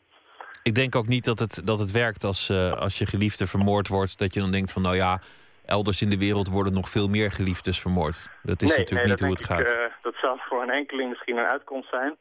Ik 0.64 0.76
denk 0.76 0.95
ook 0.95 1.08
niet 1.08 1.26
dat 1.26 1.39
het, 1.39 1.62
dat 1.64 1.80
het 1.80 1.91
werkt 1.91 2.24
als, 2.24 2.49
uh, 2.49 2.72
als 2.72 2.97
je 2.97 3.06
geliefde 3.06 3.47
vermoord 3.47 3.88
wordt. 3.88 4.18
Dat 4.18 4.34
je 4.34 4.39
dan 4.39 4.51
denkt 4.51 4.72
van 4.72 4.82
nou 4.82 4.95
ja, 4.95 5.20
elders 5.66 6.01
in 6.01 6.10
de 6.10 6.18
wereld 6.18 6.47
worden 6.47 6.74
nog 6.74 6.89
veel 6.89 7.08
meer 7.08 7.32
geliefdes 7.32 7.82
vermoord. 7.82 8.30
Dat 8.43 8.62
is 8.62 8.78
natuurlijk 8.78 9.10
niet 9.10 9.20
hoe 9.20 9.30
het 9.30 9.45
gaat. 9.45 9.72
Uh, 9.72 9.78
dat 10.01 10.16
zou 10.22 10.39
voor 10.49 10.62
een 10.62 10.70
enkeling 10.70 11.10
misschien 11.10 11.38
een 11.38 11.45
uitkomst 11.45 11.89
zijn. 11.89 12.16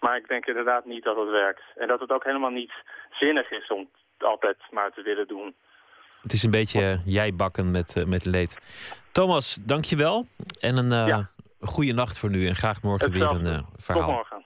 Maar 0.00 0.16
ik 0.16 0.28
denk 0.28 0.46
inderdaad 0.46 0.84
niet 0.84 1.04
dat 1.04 1.16
het 1.16 1.30
werkt. 1.30 1.62
En 1.76 1.88
dat 1.88 2.00
het 2.00 2.10
ook 2.10 2.24
helemaal 2.24 2.50
niet 2.50 2.72
zinnig 3.10 3.50
is 3.50 3.68
om 3.68 3.88
altijd 4.18 4.56
maar 4.70 4.92
te 4.92 5.02
willen 5.02 5.28
doen. 5.28 5.54
Het 6.22 6.32
is 6.32 6.42
een 6.42 6.50
beetje 6.50 6.80
uh, 6.80 7.06
jij 7.06 7.34
bakken 7.34 7.70
met, 7.70 8.04
met 8.06 8.24
leed. 8.24 8.58
Thomas, 9.12 9.58
dankjewel. 9.60 10.26
En 10.60 10.76
een 10.76 11.06
ja. 11.06 11.28
goede 11.60 11.92
nacht 11.92 12.18
voor 12.18 12.30
nu. 12.30 12.46
En 12.46 12.54
graag 12.54 12.82
morgen 12.82 13.10
Hetzelfde. 13.10 13.42
weer 13.42 13.52
een 13.52 13.66
verhaal. 13.76 14.06
Tot 14.06 14.14
morgen. 14.14 14.44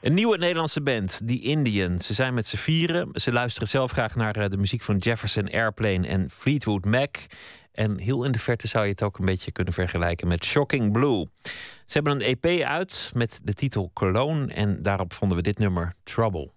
Een 0.00 0.14
nieuwe 0.14 0.38
Nederlandse 0.38 0.82
band, 0.82 1.20
The 1.26 1.40
Indian. 1.40 1.98
Ze 1.98 2.14
zijn 2.14 2.34
met 2.34 2.46
z'n 2.46 2.56
vieren. 2.56 3.08
Ze 3.12 3.32
luisteren 3.32 3.68
zelf 3.68 3.90
graag 3.90 4.14
naar 4.14 4.50
de 4.50 4.56
muziek 4.56 4.82
van 4.82 4.96
Jefferson 4.96 5.50
Airplane 5.50 6.06
en 6.06 6.30
Fleetwood 6.30 6.84
Mac. 6.84 7.16
En 7.72 7.98
heel 7.98 8.24
in 8.24 8.32
de 8.32 8.38
verte 8.38 8.68
zou 8.68 8.84
je 8.84 8.90
het 8.90 9.02
ook 9.02 9.18
een 9.18 9.24
beetje 9.24 9.52
kunnen 9.52 9.72
vergelijken 9.72 10.28
met 10.28 10.44
Shocking 10.44 10.92
Blue. 10.92 11.26
Ze 11.42 11.52
hebben 11.86 12.12
een 12.12 12.36
EP 12.38 12.62
uit 12.62 13.10
met 13.14 13.40
de 13.44 13.54
titel 13.54 13.90
Cologne. 13.94 14.52
En 14.52 14.82
daarop 14.82 15.12
vonden 15.12 15.36
we 15.36 15.42
dit 15.42 15.58
nummer 15.58 15.94
Trouble. 16.02 16.50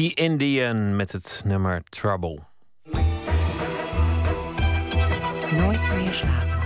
The 0.00 0.14
Indian 0.14 0.96
met 0.96 1.12
het 1.12 1.42
nummer 1.44 1.82
Trouble. 1.88 2.38
Nooit 5.56 5.90
meer 5.96 6.12
slapen. 6.12 6.60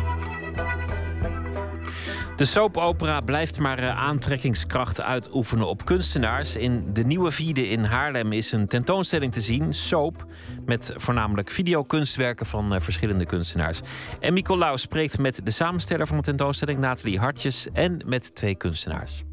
De 2.37 2.45
soapopera 2.45 3.21
blijft 3.21 3.59
maar 3.59 3.79
eh, 3.79 3.99
aantrekkingskracht 3.99 5.01
uitoefenen 5.01 5.67
op 5.67 5.85
kunstenaars. 5.85 6.57
In 6.57 6.93
de 6.93 7.05
Nieuwe 7.05 7.31
Vierde 7.31 7.69
in 7.69 7.85
Haarlem 7.85 8.33
is 8.33 8.53
een 8.53 8.67
tentoonstelling 8.67 9.33
te 9.33 9.41
zien, 9.41 9.73
Soap, 9.73 10.27
met 10.65 10.93
voornamelijk 10.97 11.51
videokunstwerken 11.51 12.47
van 12.47 12.75
eh, 12.75 12.81
verschillende 12.81 13.27
kunstenaars. 13.27 13.81
En 14.21 14.35
Nicolaus 14.35 14.81
spreekt 14.81 15.19
met 15.19 15.41
de 15.45 15.51
samensteller 15.51 16.07
van 16.07 16.17
de 16.17 16.23
tentoonstelling, 16.23 16.79
Nathalie 16.79 17.19
Hartjes, 17.19 17.69
en 17.73 18.03
met 18.07 18.35
twee 18.35 18.55
kunstenaars. 18.55 19.25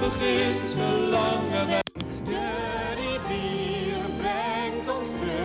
Begint 0.00 0.74
de 0.76 1.08
lange 1.10 1.66
weg. 1.66 1.82
De 2.24 2.48
rivier 2.94 3.96
brengt 4.18 4.98
ons 4.98 5.10
terug. 5.10 5.44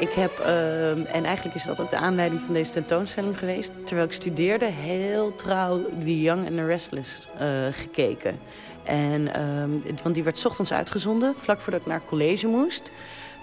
Ik 0.00 0.10
heb, 0.10 0.38
ehm, 0.38 1.04
en 1.04 1.24
eigenlijk 1.24 1.56
is 1.56 1.64
dat 1.64 1.80
ook 1.80 1.90
de 1.90 1.96
aanleiding 1.96 2.40
van 2.40 2.54
deze 2.54 2.72
tentoonstelling 2.72 3.38
geweest... 3.38 3.72
terwijl 3.84 4.06
ik 4.06 4.12
studeerde, 4.12 4.64
heel 4.64 5.34
trouw 5.34 5.80
The 6.04 6.20
Young 6.20 6.46
and 6.46 6.56
the 6.56 6.66
Restless 6.66 7.28
eh, 7.38 7.48
gekeken. 7.72 8.38
En, 8.84 9.34
ehm, 9.34 9.96
want 10.02 10.14
die 10.14 10.24
werd 10.24 10.46
ochtends 10.46 10.72
uitgezonden, 10.72 11.34
vlak 11.36 11.60
voordat 11.60 11.80
ik 11.80 11.86
naar 11.86 12.04
college 12.04 12.46
moest. 12.46 12.90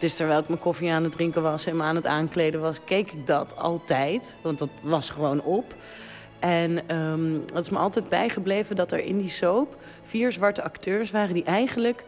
Dus 0.01 0.15
terwijl 0.15 0.39
ik 0.39 0.47
mijn 0.47 0.59
koffie 0.59 0.91
aan 0.91 1.03
het 1.03 1.11
drinken 1.11 1.41
was 1.41 1.65
en 1.65 1.77
me 1.77 1.83
aan 1.83 1.95
het 1.95 2.05
aankleden 2.05 2.61
was... 2.61 2.83
keek 2.83 3.11
ik 3.11 3.27
dat 3.27 3.57
altijd, 3.57 4.35
want 4.41 4.59
dat 4.59 4.69
was 4.81 5.09
gewoon 5.09 5.41
op. 5.41 5.75
En 6.39 6.87
ehm 6.87 7.33
het 7.33 7.65
is 7.65 7.69
me 7.69 7.77
altijd 7.77 8.09
bijgebleven 8.09 8.75
dat 8.75 8.91
er 8.91 8.99
in 8.99 9.17
die 9.17 9.29
soap... 9.29 9.77
vier 10.03 10.31
zwarte 10.31 10.63
acteurs 10.63 11.11
waren 11.11 11.33
die 11.33 11.43
eigenlijk 11.43 12.03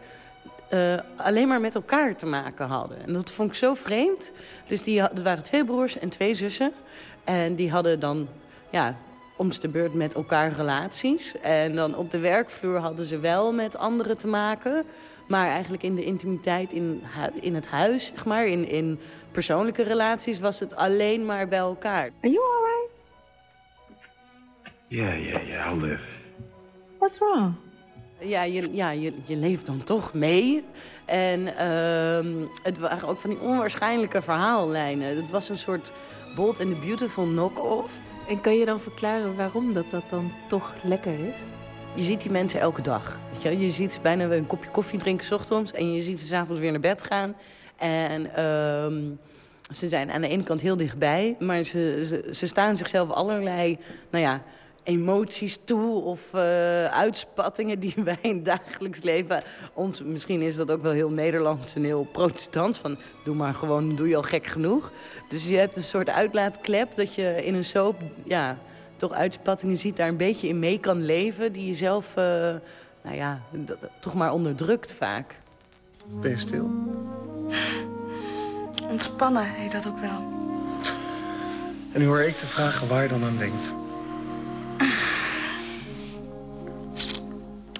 eh, 0.68 0.94
alleen 1.16 1.48
maar 1.48 1.60
met 1.60 1.74
elkaar 1.74 2.16
te 2.16 2.26
maken 2.26 2.66
hadden. 2.66 3.06
En 3.06 3.12
dat 3.12 3.30
vond 3.30 3.48
ik 3.48 3.54
zo 3.54 3.74
vreemd. 3.74 4.32
Dus 4.66 4.82
die, 4.82 5.02
waren 5.22 5.42
twee 5.42 5.64
broers 5.64 5.98
en 5.98 6.08
twee 6.08 6.34
zussen. 6.34 6.72
En 7.24 7.54
die 7.54 7.70
hadden 7.70 8.00
dan, 8.00 8.28
ja, 8.70 8.96
om 9.36 9.50
de 9.60 9.68
beurt 9.68 9.94
met 9.94 10.14
elkaar 10.14 10.52
relaties. 10.52 11.34
En 11.40 11.74
dan 11.74 11.96
op 11.96 12.10
de 12.10 12.18
werkvloer 12.18 12.78
hadden 12.78 13.06
ze 13.06 13.18
wel 13.18 13.52
met 13.52 13.76
anderen 13.76 14.18
te 14.18 14.26
maken. 14.26 14.84
Maar 15.28 15.48
eigenlijk 15.48 15.82
in 15.82 15.94
de 15.94 16.04
intimiteit 16.04 16.72
in, 16.72 17.02
hu- 17.04 17.40
in 17.40 17.54
het 17.54 17.66
huis, 17.66 18.06
zeg 18.06 18.24
maar, 18.24 18.46
in, 18.46 18.68
in 18.68 18.98
persoonlijke 19.30 19.82
relaties... 19.82 20.40
was 20.40 20.60
het 20.60 20.76
alleen 20.76 21.26
maar 21.26 21.48
bij 21.48 21.58
elkaar. 21.58 22.10
Are 22.20 22.32
you 22.32 22.38
alright? 22.38 22.90
Yeah, 24.88 25.26
yeah, 25.26 25.46
yeah, 25.46 25.72
I'll 25.72 25.80
live. 25.80 26.02
What's 26.98 27.18
wrong? 27.18 27.54
Ja, 28.18 28.42
je, 28.42 28.68
ja 28.72 28.90
je, 28.90 29.12
je 29.24 29.36
leeft 29.36 29.66
dan 29.66 29.82
toch 29.84 30.14
mee. 30.14 30.64
En 31.04 31.56
ehm, 31.56 32.34
het 32.62 32.78
waren 32.78 33.08
ook 33.08 33.18
van 33.18 33.30
die 33.30 33.40
onwaarschijnlijke 33.40 34.22
verhaallijnen. 34.22 35.16
Het 35.16 35.30
was 35.30 35.48
een 35.48 35.58
soort 35.58 35.92
Bold 36.36 36.60
and 36.60 36.68
the 36.68 36.80
Beautiful 36.86 37.24
knock-off. 37.24 37.98
En 38.28 38.40
kan 38.40 38.54
je 38.56 38.64
dan 38.64 38.80
verklaren 38.80 39.36
waarom 39.36 39.72
dat, 39.72 39.90
dat 39.90 40.10
dan 40.10 40.32
toch 40.48 40.74
lekker 40.82 41.18
is? 41.28 41.40
Je 41.96 42.02
ziet 42.02 42.20
die 42.20 42.30
mensen 42.30 42.60
elke 42.60 42.82
dag. 42.82 43.18
Weet 43.32 43.42
je, 43.42 43.64
je 43.64 43.70
ziet 43.70 43.98
bijna 44.02 44.24
een 44.24 44.46
kopje 44.46 44.70
koffie 44.70 44.98
drinken 44.98 45.24
's 45.24 45.30
ochtends... 45.30 45.72
en 45.72 45.92
je 45.92 46.02
ziet 46.02 46.20
ze 46.20 46.26
's 46.26 46.32
avonds 46.32 46.60
weer 46.60 46.70
naar 46.70 46.80
bed 46.80 47.02
gaan. 47.02 47.36
En 47.76 48.34
ehm, 48.34 49.10
ze 49.74 49.88
zijn 49.88 50.12
aan 50.12 50.20
de 50.20 50.28
ene 50.28 50.42
kant 50.42 50.60
heel 50.60 50.76
dichtbij... 50.76 51.36
maar 51.38 51.62
ze, 51.62 52.04
ze, 52.06 52.34
ze 52.34 52.46
staan 52.46 52.76
zichzelf 52.76 53.10
allerlei 53.10 53.78
nou 54.10 54.24
ja, 54.24 54.42
emoties 54.82 55.58
toe... 55.64 56.02
of 56.02 56.34
eh, 56.34 56.84
uitspattingen 56.84 57.78
die 57.78 57.94
wij 58.04 58.18
in 58.20 58.34
het 58.34 58.44
dagelijks 58.44 59.02
leven... 59.02 59.42
Ons, 59.74 60.02
misschien 60.02 60.42
is 60.42 60.56
dat 60.56 60.70
ook 60.70 60.82
wel 60.82 60.92
heel 60.92 61.10
Nederlands 61.10 61.74
en 61.74 61.84
heel 61.84 62.08
protestants... 62.12 62.78
van 62.78 62.98
doe 63.24 63.34
maar 63.34 63.54
gewoon, 63.54 63.96
doe 63.96 64.08
je 64.08 64.16
al 64.16 64.22
gek 64.22 64.46
genoeg. 64.46 64.92
Dus 65.28 65.48
je 65.48 65.56
hebt 65.56 65.76
een 65.76 65.82
soort 65.82 66.08
uitlaatklep 66.08 66.96
dat 66.96 67.14
je 67.14 67.44
in 67.44 67.54
een 67.54 67.64
soap... 67.64 67.96
Ja, 68.24 68.58
toch 69.08 69.16
uitspattingen 69.16 69.76
ziet, 69.76 69.96
daar 69.96 70.08
een 70.08 70.16
beetje 70.16 70.48
in 70.48 70.58
mee 70.58 70.78
kan 70.78 71.04
leven... 71.04 71.52
die 71.52 71.66
je 71.66 71.74
zelf, 71.74 72.16
eh, 72.16 72.24
nou 73.02 73.16
ja, 73.16 73.40
toch 74.00 74.14
maar 74.14 74.32
onderdrukt 74.32 74.92
vaak. 74.92 75.38
Ben 76.20 76.30
je 76.30 76.38
stil? 76.38 76.70
Ontspannen 78.88 79.44
heet 79.44 79.72
dat 79.72 79.86
ook 79.86 79.98
wel. 79.98 80.32
En 81.92 82.00
nu 82.00 82.06
hoor 82.06 82.20
ik 82.20 82.36
te 82.36 82.46
vragen 82.46 82.88
waar 82.88 83.02
je 83.02 83.08
dan 83.08 83.24
aan 83.24 83.36
denkt. 83.36 83.72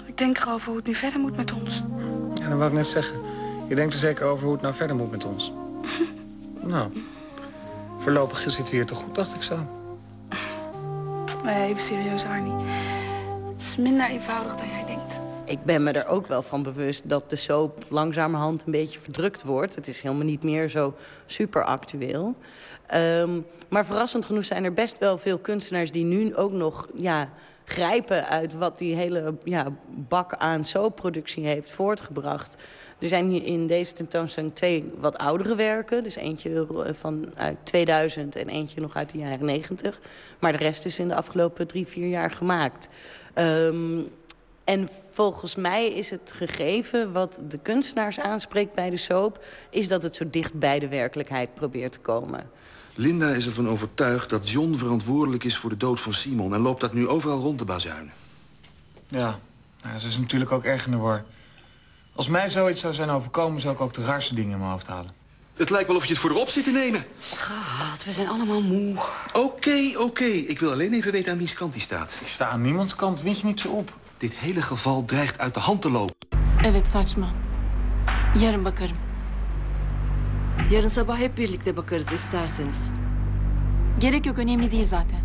Ik 0.07 0.19
denk 0.19 0.39
erover 0.39 0.69
hoe 0.69 0.77
het 0.77 0.87
nu 0.87 0.95
verder 0.95 1.21
moet 1.21 1.37
met 1.37 1.53
ons. 1.53 1.83
Ja, 2.35 2.49
dan 2.49 2.59
wou 2.59 2.71
ik 2.71 2.77
net 2.77 2.87
zeggen. 2.87 3.17
Je 3.69 3.75
denkt 3.75 3.93
er 3.93 3.99
zeker 3.99 4.25
over 4.25 4.45
hoe 4.45 4.53
het 4.53 4.63
nou 4.63 4.75
verder 4.75 4.97
moet 4.97 5.11
met 5.11 5.25
ons. 5.25 5.53
nou, 6.75 7.05
voorlopig 7.99 8.39
zit 8.39 8.57
het 8.57 8.71
hier 8.71 8.87
toch 8.87 8.99
goed, 8.99 9.15
dacht 9.15 9.35
ik 9.35 9.43
zo. 9.43 9.84
Nee, 11.45 11.69
even 11.69 11.83
serieus, 11.83 12.25
Arnie. 12.25 12.65
Het 13.53 13.63
is 13.63 13.77
minder 13.77 14.09
eenvoudig 14.09 14.55
dan 14.55 14.69
jij 14.69 14.85
denkt. 14.87 15.21
Ik 15.45 15.65
ben 15.65 15.83
me 15.83 15.91
er 15.91 16.07
ook 16.07 16.27
wel 16.27 16.43
van 16.43 16.63
bewust 16.63 17.09
dat 17.09 17.31
de 17.31 17.37
soap 17.37 17.85
langzamerhand 17.89 18.63
een 18.67 18.73
beetje 18.73 19.01
verdrukt 19.01 19.43
wordt. 19.43 19.75
Het 19.75 19.89
is 19.89 20.01
helemaal 20.01 20.25
niet 20.25 20.43
meer 20.43 20.69
zo 20.69 20.95
super 21.27 21.65
actueel. 21.65 22.35
Ehm, 22.87 23.41
maar 23.69 23.87
verrassend 23.87 24.27
genoeg 24.27 24.45
zijn 24.45 24.65
er 24.65 24.73
best 24.73 24.99
wel 24.99 25.19
veel 25.19 25.39
kunstenaars 25.39 25.91
die 25.91 26.05
nu 26.05 26.37
ook 26.37 26.53
nog 26.53 26.89
ja, 26.95 27.29
grijpen 27.65 28.29
uit 28.29 28.55
wat 28.55 28.79
die 28.79 28.95
hele 28.95 29.37
ja, 29.43 29.67
bak 29.89 30.35
aan 30.35 30.65
soapproductie 30.65 31.47
heeft 31.47 31.71
voortgebracht. 31.71 32.57
Er 33.05 33.11
zijn 33.11 33.29
hier 33.31 33.45
in 33.45 33.67
deze 33.67 33.93
tentoonstelling 33.93 34.55
twee 34.55 34.93
wat 34.99 35.19
oudere 35.19 35.55
werken. 35.55 36.03
Dus 36.03 36.15
eentje 36.15 36.67
van 36.93 37.27
uit 37.37 37.57
2000 37.63 38.37
en 38.37 38.49
eentje 38.49 38.81
nog 38.81 38.97
uit 38.97 39.11
de 39.11 39.19
jaren 39.19 39.47
90. 39.47 40.01
Maar 40.39 40.53
de 40.53 40.59
rest 40.59 40.85
is 40.85 40.99
in 40.99 41.09
de 41.09 41.15
afgelopen 41.15 41.67
drie, 41.67 41.87
vier 41.87 42.09
jaar 42.09 42.31
gemaakt. 42.31 42.89
Ehm, 43.35 44.01
en 44.65 44.89
volgens 45.11 45.55
mij 45.55 45.87
is 45.87 46.11
het 46.11 46.33
gegeven 46.37 47.13
wat 47.13 47.41
de 47.49 47.59
kunstenaars 47.59 48.21
aanspreekt 48.21 48.75
bij 48.75 48.91
de 48.91 48.97
soap... 48.97 49.45
is 49.71 49.89
dat 49.89 50.03
het 50.03 50.15
zo 50.15 50.31
dicht 50.31 50.55
bij 50.55 50.79
de 50.79 50.89
werkelijkheid 50.89 51.55
probeert 51.55 51.93
te 51.93 52.01
komen. 52.01 52.51
Linda 52.95 53.31
is 53.31 53.47
ervan 53.47 53.69
overtuigd 53.69 54.31
dat 54.31 54.51
John 54.51 54.75
verantwoordelijk 54.75 55.45
is 55.45 55.57
voor 55.57 55.71
de 55.71 55.77
dood 55.77 56.01
van 56.01 56.15
Simon... 56.15 56.55
en 56.55 56.61
loopt 56.61 56.81
dat 56.81 56.93
nu 56.93 57.09
overal 57.09 57.41
rond 57.41 57.59
te 57.59 57.65
bazuinen. 57.65 58.13
Ja, 59.09 59.39
nou, 59.83 59.99
ze 59.99 60.07
is 60.07 60.19
natuurlijk 60.19 60.53
ook 60.53 60.65
erg 60.65 60.85
in 60.85 60.91
de 60.91 60.99
war. 60.99 61.25
Als 62.17 62.29
mij 62.29 62.51
zoiets 62.51 62.81
zou 62.81 62.95
zijn 62.95 63.11
overkomen, 63.11 63.61
zou 63.61 63.75
ik 63.75 63.81
ook 63.81 63.95
de 63.95 64.05
raarste 64.05 64.35
dingen 64.35 64.53
in 64.53 64.59
mijn 64.59 64.71
hoofd 64.71 64.87
halen. 64.87 65.11
Het 65.57 65.71
lijkt 65.71 65.89
wel 65.89 65.97
of 65.97 66.05
je 66.05 66.11
het 66.13 66.19
voor 66.19 66.31
de 66.31 66.39
op 66.39 66.49
zit 66.49 66.65
te 66.65 66.71
nemen. 66.71 67.05
Schat, 67.21 68.05
we 68.05 68.13
zijn 68.13 68.29
allemaal 68.29 68.63
moe. 68.63 68.95
Oké, 69.33 69.93
oké. 69.99 70.25
Ik 70.25 70.61
wil 70.61 70.71
alleen 70.71 70.93
even 70.93 71.13
weten 71.13 71.33
aan 71.33 71.39
wiens 71.39 71.55
kant 71.55 71.73
hij 71.73 71.83
staat. 71.83 72.19
Ik 72.21 72.29
sta 72.29 72.49
aan 72.49 72.63
niemands 72.63 72.95
kant, 72.95 73.23
wind 73.23 73.41
je 73.41 73.47
niet 73.47 73.61
zo 73.61 73.69
op. 73.69 73.93
Dit 74.19 74.33
hele 74.35 74.63
geval 74.63 75.05
dreigt 75.05 75.39
uit 75.39 75.55
de 75.55 75.61
hand 75.61 75.83
te 75.83 75.91
lopen. 75.91 76.15
Evet 76.63 76.89
saçma. 76.89 77.27
Yarın 78.39 78.65
bakarım. 78.65 78.97
Yarın 80.71 80.89
sabah 80.89 81.19
hep 81.19 81.37
birlikte 81.37 81.77
bakarız 81.77 82.13
isterseniz. 82.13 82.79
Gerek 84.01 84.27
yok 84.27 84.39
önemli 84.39 84.71
değil 84.71 84.85
zaten. 84.85 85.24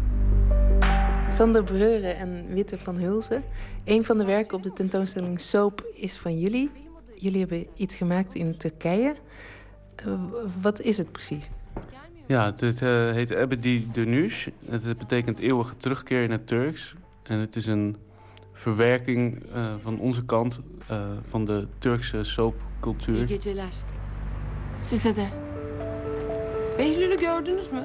Sander 1.30 1.64
Breuren 1.64 2.18
en 2.18 2.53
Witte 2.53 2.77
van 2.77 2.95
Hulzen. 2.95 3.43
Een 3.85 4.03
van 4.03 4.18
de 4.18 4.26
werken 4.26 4.57
op 4.57 4.64
de 4.64 4.73
tentoonstelling 4.73 5.39
Soap 5.39 5.91
is 5.93 6.18
van 6.18 6.39
jullie. 6.39 6.72
Jullie 7.15 7.39
hebben 7.39 7.68
iets 7.76 7.95
gemaakt 7.95 8.35
in 8.35 8.57
Turkije. 8.57 9.15
Eh, 9.95 10.14
wat 10.61 10.81
is 10.81 10.97
het 10.97 11.11
precies? 11.11 11.49
Ja, 12.26 12.45
het 12.45 12.81
eh, 12.81 13.11
heet 13.11 13.30
Ebedi 13.30 13.88
Dönüş. 13.93 14.51
Het 14.69 14.97
betekent 14.97 15.39
eeuwige 15.39 15.77
terugkeer 15.77 16.23
in 16.23 16.31
het 16.31 16.47
Turks. 16.47 16.95
En 17.23 17.39
het 17.39 17.56
is 17.56 17.65
een 17.65 17.97
verwerking 18.53 19.43
eh, 19.53 19.73
van 19.81 19.99
onze 19.99 20.26
kant 20.26 20.60
eh, 20.88 21.01
van 21.30 21.45
de 21.45 21.68
Turkse 21.77 22.23
soapcultuur. 22.23 23.15
İyi 23.15 23.27
geceler. 23.27 23.73
Size 24.81 25.15
de. 25.15 25.27
Behlül'ü 26.77 27.18
gördünüz 27.19 27.72
mü? 27.72 27.84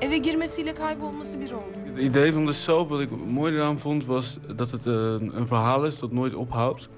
Eve 0.00 0.18
girmesiyle 0.18 0.74
kaybolması 0.74 1.40
bir 1.40 1.52
oldu. 1.52 1.79
Het 2.00 2.08
idee 2.08 2.32
van 2.32 2.46
de 2.46 2.52
soap, 2.52 2.88
wat 2.88 3.00
ik 3.00 3.10
mooi 3.26 3.54
eraan 3.54 3.78
vond, 3.78 4.04
was 4.04 4.38
dat 4.56 4.70
het 4.70 4.84
een, 4.84 5.36
een 5.36 5.46
verhaal 5.46 5.84
is 5.84 5.98
dat 5.98 6.12
nooit 6.12 6.34
ophoudt. 6.34 6.88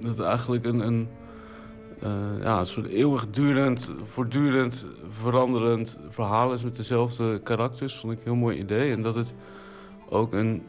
Dat 0.00 0.16
het 0.16 0.26
eigenlijk 0.26 0.64
een, 0.64 0.86
een, 0.86 1.08
eh, 2.00 2.42
ja, 2.42 2.58
een 2.58 2.66
soort 2.66 2.86
eeuwigdurend, 2.86 3.90
voortdurend 4.04 4.86
veranderend 5.08 6.00
verhaal 6.08 6.52
is 6.52 6.62
met 6.62 6.76
dezelfde 6.76 7.38
karakters. 7.38 7.96
Vond 7.96 8.12
ik 8.12 8.18
een 8.18 8.24
heel 8.24 8.34
mooi 8.34 8.58
idee. 8.58 8.92
En 8.92 9.02
dat 9.02 9.14
het 9.14 9.34
ook 10.08 10.32
een. 10.32 10.62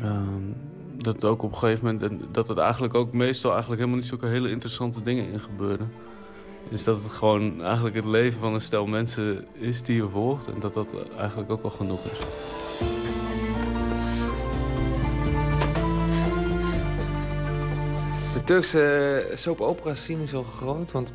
ehm, 0.00 0.52
dat 0.96 1.24
ook 1.24 1.42
op 1.42 1.52
een 1.52 1.58
gegeven 1.58 1.84
moment. 1.84 2.02
en 2.02 2.20
Dat 2.32 2.48
het 2.48 2.58
eigenlijk 2.58 2.94
ook 2.94 3.12
meestal 3.12 3.50
eigenlijk 3.50 3.80
helemaal 3.80 4.00
niet 4.00 4.10
zulke 4.10 4.26
hele 4.26 4.50
interessante 4.50 5.02
dingen 5.02 5.28
in 5.32 5.40
gebeuren. 5.40 5.92
Is 6.68 6.84
dat 6.84 7.02
het 7.02 7.12
gewoon 7.12 7.62
eigenlijk 7.62 7.94
het 7.94 8.04
leven 8.04 8.40
van 8.40 8.54
een 8.54 8.60
stel 8.60 8.86
mensen 8.86 9.46
is 9.52 9.82
die 9.82 9.96
je 9.96 10.08
volgt. 10.08 10.46
En 10.46 10.60
dat 10.60 10.74
dat 10.74 10.88
eigenlijk 11.18 11.50
ook 11.50 11.62
wel 11.62 11.70
genoeg 11.70 12.04
is. 12.04 12.18
De 18.34 18.44
Turkse 18.44 19.32
soap 19.34 19.60
opera 19.60 19.94
scene 19.94 20.22
is 20.22 20.30
heel 20.30 20.42
groot, 20.42 20.92
want 20.92 21.12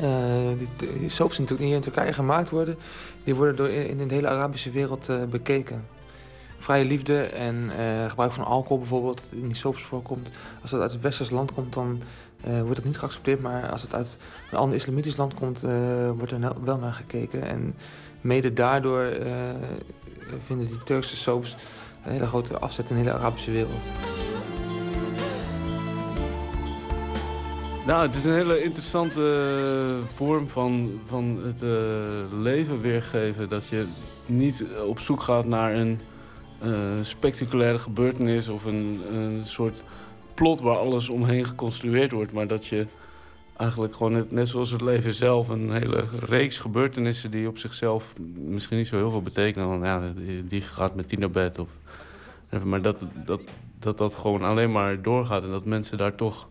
uh, 0.00 0.58
die, 0.58 0.98
die 0.98 1.08
soaps 1.08 1.36
die 1.36 1.56
hier 1.56 1.74
in 1.74 1.80
Turkije 1.80 2.12
gemaakt 2.12 2.50
worden, 2.50 2.76
die 3.24 3.34
worden 3.34 3.56
door 3.56 3.68
in, 3.68 4.08
de 4.08 4.14
hele 4.14 4.28
Arabische 4.28 4.70
wereld 4.70 5.08
uh, 5.08 5.24
bekeken. 5.24 5.86
Vrije 6.58 6.84
liefde 6.84 7.22
en 7.22 7.70
uh, 7.78 8.08
gebruik 8.08 8.32
van 8.32 8.44
alcohol 8.44 8.78
bijvoorbeeld, 8.78 9.28
in 9.30 9.46
die 9.46 9.56
soaps 9.56 9.82
voorkomt. 9.82 10.30
Als 10.62 10.70
dat 10.70 10.80
uit 10.80 10.94
een 10.94 11.00
westers 11.00 11.30
land 11.30 11.52
komt, 11.52 11.72
dan 11.74 12.02
wordt 12.60 12.76
dat 12.76 12.84
niet 12.84 12.98
geaccepteerd. 12.98 13.40
Maar 13.40 13.70
als 13.70 13.82
het 13.82 13.94
uit 13.94 14.16
een 14.50 14.58
ander 14.58 14.76
islamitisch 14.76 15.16
land 15.16 15.34
komt, 15.34 15.60
wordt 16.16 16.32
er 16.32 16.52
wel 16.64 16.78
naar 16.78 16.92
gekeken. 16.92 17.42
En 17.42 17.74
mede 18.20 18.52
daardoor 18.52 19.12
vinden 20.46 20.66
die 20.66 20.82
Turkse 20.84 21.16
soaps 21.16 21.56
een 22.04 22.12
hele 22.12 22.26
grote 22.26 22.58
afzet 22.58 22.90
in 22.90 22.96
de 22.96 23.02
hele 23.02 23.14
Arabische 23.14 23.50
wereld. 23.50 23.82
Nou, 27.86 28.06
het 28.06 28.14
is 28.14 28.24
een 28.24 28.32
hele 28.32 28.62
interessante 28.62 29.20
eh, 29.20 30.08
vorm 30.14 30.48
van, 30.48 31.00
van 31.04 31.40
het 31.42 31.60
leven 32.32 32.80
weergeven. 32.80 33.48
Dat 33.48 33.66
je 33.66 33.86
niet 34.26 34.64
op 34.86 34.98
zoek 34.98 35.22
gaat 35.22 35.46
naar 35.46 35.74
een 35.74 36.00
spectaculaire 37.02 37.78
gebeurtenis 37.78 38.48
of 38.48 38.64
een, 38.64 39.00
een 39.12 39.40
soort 39.44 39.82
plot 40.36 40.60
waar 40.60 40.76
alles 40.76 41.08
omheen 41.08 41.44
geconstrueerd 41.44 42.12
wordt. 42.12 42.32
Maar 42.32 42.46
dat 42.46 42.66
je 42.66 42.86
eigenlijk 43.56 43.94
gewoon 43.94 44.12
net, 44.12 44.30
net 44.30 44.48
zoals 44.48 44.70
het 44.70 44.80
leven 44.80 45.14
zelf 45.14 45.48
een 45.48 45.72
hele 45.72 46.04
reeks 46.20 46.58
gebeurtenissen 46.58 47.30
die 47.30 47.48
op 47.48 47.58
zichzelf 47.58 48.12
misschien 48.34 48.76
niet 48.76 48.86
zo 48.86 48.96
heel 48.96 49.10
veel 49.10 49.22
betekenen. 49.22 49.68
Want 49.68 49.84
ja, 49.84 50.12
die, 50.44 50.60
gaat 50.60 50.94
met 50.94 51.08
tien 51.08 51.20
naar 51.20 51.30
bed. 51.30 51.58
Of, 51.58 51.68
maar 52.64 52.82
dat, 52.82 53.04
dat, 53.24 53.40
dat 53.78 53.98
dat 53.98 54.14
gewoon 54.14 54.42
alleen 54.42 54.72
maar 54.72 55.02
doorgaat 55.02 55.42
en 55.42 55.50
dat 55.50 55.64
mensen 55.64 55.98
daar 55.98 56.14
toch 56.14 56.48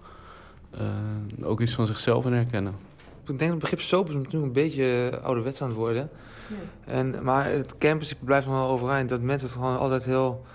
uh, 0.75 1.47
ook 1.47 1.61
iets 1.61 1.73
van 1.73 1.85
zichzelf 1.85 2.25
in 2.25 2.33
herkennen. 2.33 2.73
Ik 3.21 3.27
denk 3.27 3.39
dat 3.39 3.49
het 3.49 3.59
begrip 3.59 3.79
soap 3.79 4.07
is 4.07 4.13
natuurlijk 4.13 4.43
een 4.43 4.51
beetje 4.51 5.19
ouderwets 5.23 5.61
aan 5.61 5.67
het 5.67 5.77
worden. 5.77 6.09
Ja. 6.47 6.91
En, 6.91 7.23
maar 7.23 7.45
het 7.51 7.77
campus 7.77 8.15
blijft 8.19 8.45
nog 8.45 8.55
wel 8.55 8.69
overeind. 8.69 9.09
Dat 9.09 9.21
mensen 9.21 9.47
het 9.47 9.57
gewoon 9.57 9.77
altijd 9.77 10.05
heel 10.05 10.45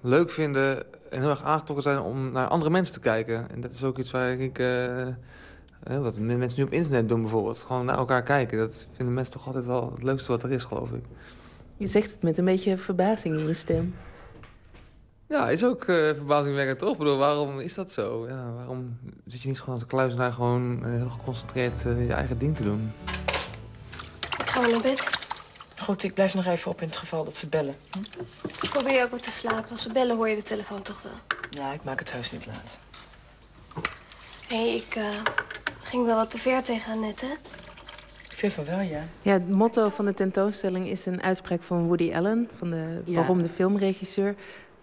leuk 0.00 0.30
vinden 0.30 0.82
en 1.14 1.20
heel 1.20 1.30
erg 1.30 1.42
aangetrokken 1.42 1.82
zijn 1.82 2.00
om 2.00 2.32
naar 2.32 2.48
andere 2.48 2.70
mensen 2.70 2.94
te 2.94 3.00
kijken. 3.00 3.50
En 3.50 3.60
dat 3.60 3.72
is 3.72 3.84
ook 3.84 3.98
iets 3.98 4.10
waar 4.10 4.30
ik... 4.30 4.58
Uh, 4.58 5.06
wat 6.00 6.18
mensen 6.18 6.58
nu 6.58 6.64
op 6.64 6.72
internet 6.72 7.08
doen 7.08 7.20
bijvoorbeeld. 7.20 7.64
Gewoon 7.66 7.84
naar 7.84 7.98
elkaar 7.98 8.22
kijken. 8.22 8.58
Dat 8.58 8.86
vinden 8.96 9.14
mensen 9.14 9.32
toch 9.32 9.46
altijd 9.46 9.66
wel 9.66 9.92
het 9.94 10.02
leukste 10.02 10.30
wat 10.30 10.42
er 10.42 10.50
is, 10.50 10.64
geloof 10.64 10.90
ik. 10.90 11.04
Je 11.76 11.86
zegt 11.86 12.10
het 12.10 12.22
met 12.22 12.38
een 12.38 12.44
beetje 12.44 12.78
verbazing 12.78 13.38
in 13.38 13.46
je 13.46 13.54
stem. 13.54 13.94
Ja, 15.28 15.50
is 15.50 15.64
ook 15.64 15.84
uh, 15.84 15.96
verbazingwekkend 15.96 16.78
toch? 16.78 16.92
Ik 16.92 16.98
bedoel, 16.98 17.16
waarom 17.16 17.58
is 17.58 17.74
dat 17.74 17.92
zo? 17.92 18.28
Ja, 18.28 18.52
waarom 18.56 18.98
zit 19.26 19.42
je 19.42 19.48
niet 19.48 19.58
gewoon 19.58 19.74
als 19.74 19.82
een 19.82 19.88
kluizenaar 19.88 20.32
gewoon 20.32 20.80
uh, 20.82 20.94
heel 20.94 21.10
geconcentreerd 21.10 21.84
uh, 21.86 22.06
je 22.06 22.12
eigen 22.12 22.38
ding 22.38 22.56
te 22.56 22.62
doen? 22.62 22.92
Ik 24.38 24.50
ga 24.50 24.60
wel 24.60 24.70
naar 24.70 24.82
bed. 24.82 25.23
Goed, 25.78 26.02
ik 26.02 26.14
blijf 26.14 26.34
nog 26.34 26.46
even 26.46 26.70
op 26.70 26.80
in 26.80 26.88
het 26.88 26.96
geval 26.96 27.24
dat 27.24 27.36
ze 27.36 27.48
bellen. 27.48 27.76
Hm? 27.90 28.00
Probeer 28.68 28.92
je 28.94 29.02
ook 29.02 29.10
wat 29.10 29.22
te 29.22 29.30
slapen. 29.30 29.70
Als 29.70 29.82
ze 29.82 29.92
bellen 29.92 30.16
hoor 30.16 30.28
je 30.28 30.36
de 30.36 30.42
telefoon 30.42 30.82
toch 30.82 31.02
wel. 31.02 31.38
Ja, 31.50 31.72
ik 31.72 31.84
maak 31.84 31.98
het 31.98 32.12
heus 32.12 32.32
niet 32.32 32.46
laat. 32.46 32.78
Hé, 34.48 34.56
hey, 34.56 34.74
ik 34.74 34.98
ging 35.82 36.06
wel 36.06 36.16
wat 36.16 36.30
te 36.30 36.38
ver 36.38 36.62
tegen 36.62 37.00
net, 37.00 37.20
hè? 37.20 37.32
Ik 38.30 38.40
vind 38.40 38.52
van 38.52 38.64
wel, 38.64 38.80
ja. 38.80 39.08
Ja, 39.22 39.32
het 39.32 39.50
motto 39.50 39.88
van 39.88 40.04
de 40.04 40.14
tentoonstelling 40.14 40.88
is 40.88 41.06
een 41.06 41.22
uitspraak 41.22 41.62
van 41.62 41.86
Woody 41.86 42.14
Allen... 42.14 42.48
van 42.56 42.70
de 42.70 43.02
ja. 43.04 43.20
beroemde 43.20 43.48
filmregisseur. 43.48 44.34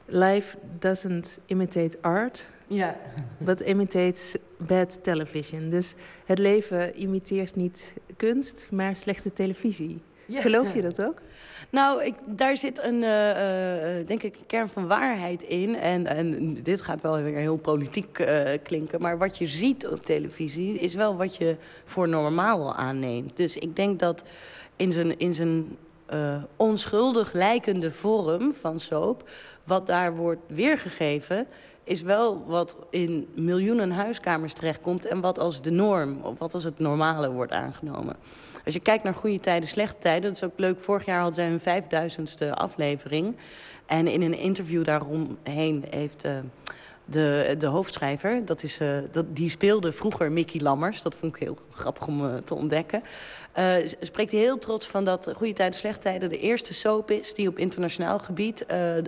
Life 0.05 0.57
doesn't 0.79 1.39
imitate 1.45 1.97
art, 2.01 2.47
ja. 2.67 2.95
but 3.37 3.59
imitates 3.59 4.35
bad 4.57 5.03
television. 5.03 5.69
Dus 5.69 5.93
het 6.25 6.37
leven 6.37 7.01
imiteert 7.01 7.55
niet 7.55 7.93
kunst, 8.17 8.67
maar 8.71 8.95
slechte 8.95 9.33
televisie. 9.33 10.01
Ja. 10.31 10.41
Geloof 10.41 10.73
je 10.73 10.81
dat 10.81 11.01
ook? 11.01 11.21
Nou, 11.69 12.03
ik, 12.03 12.15
daar 12.25 12.57
zit 12.57 12.83
een, 12.83 13.01
uh, 13.01 13.29
uh, 13.29 14.07
denk 14.07 14.23
ik, 14.23 14.37
kern 14.47 14.69
van 14.69 14.87
waarheid 14.87 15.43
in. 15.43 15.75
En, 15.75 16.07
en 16.07 16.53
dit 16.53 16.81
gaat 16.81 17.01
wel 17.01 17.21
weer 17.21 17.37
heel 17.37 17.57
politiek 17.57 18.19
uh, 18.19 18.41
klinken. 18.63 19.01
Maar 19.01 19.17
wat 19.17 19.37
je 19.37 19.47
ziet 19.47 19.87
op 19.87 20.03
televisie 20.03 20.79
is 20.79 20.93
wel 20.93 21.17
wat 21.17 21.35
je 21.35 21.55
voor 21.85 22.07
normaal 22.07 22.75
aanneemt. 22.75 23.37
Dus 23.37 23.57
ik 23.57 23.75
denk 23.75 23.99
dat 23.99 24.23
in 24.75 24.91
zijn, 24.91 25.19
in 25.19 25.33
zijn 25.33 25.77
onschuldig 26.55 27.33
lijkende 27.33 27.91
vorm 27.91 28.53
van 28.53 28.79
soap 28.79 29.29
wat 29.63 29.87
daar 29.87 30.15
wordt 30.15 30.41
weergegeven 30.47 31.47
is 31.83 32.01
wel 32.01 32.43
wat 32.45 32.77
in 32.89 33.27
miljoenen 33.35 33.91
huiskamers 33.91 34.53
terechtkomt... 34.53 35.05
en 35.05 35.21
wat 35.21 35.39
als 35.39 35.61
de 35.61 35.71
norm, 35.71 36.17
of 36.21 36.39
wat 36.39 36.53
als 36.53 36.63
het 36.63 36.79
normale 36.79 37.31
wordt 37.31 37.51
aangenomen. 37.51 38.15
Als 38.65 38.73
je 38.73 38.79
kijkt 38.79 39.03
naar 39.03 39.13
goede 39.13 39.39
tijden, 39.39 39.69
slechte 39.69 39.97
tijden... 39.99 40.21
dat 40.21 40.35
is 40.35 40.43
ook 40.43 40.59
leuk, 40.59 40.79
vorig 40.79 41.05
jaar 41.05 41.17
hadden 41.17 41.35
zij 41.35 41.47
hun 41.47 41.59
vijfduizendste 41.59 42.55
aflevering... 42.55 43.37
en 43.85 44.07
in 44.07 44.21
een 44.21 44.37
interview 44.37 44.83
daaromheen 44.83 45.85
heeft... 45.89 46.25
Uh, 46.25 46.31
de, 47.05 47.55
de 47.57 47.65
hoofdschrijver, 47.65 48.45
dat 48.45 48.63
is, 48.63 48.79
uh, 48.79 48.97
dat, 49.11 49.35
die 49.35 49.49
speelde 49.49 49.91
vroeger 49.91 50.31
Mickey 50.31 50.61
Lammers. 50.61 51.01
Dat 51.01 51.15
vond 51.15 51.35
ik 51.35 51.41
heel 51.41 51.57
grappig 51.71 52.07
om 52.07 52.25
uh, 52.25 52.35
te 52.35 52.55
ontdekken. 52.55 53.03
Spreekt 54.01 54.31
hij 54.31 54.41
heel 54.41 54.57
trots 54.57 54.87
van 54.87 55.05
dat 55.05 55.31
Goede 55.35 55.53
Tijden, 55.53 55.79
Slechte 55.79 55.99
Tijden... 55.99 56.29
de 56.29 56.39
eerste 56.39 56.73
soap 56.73 57.11
is 57.11 57.33
die 57.33 57.47
op 57.47 57.57
internationaal 57.57 58.19
gebied 58.19 58.65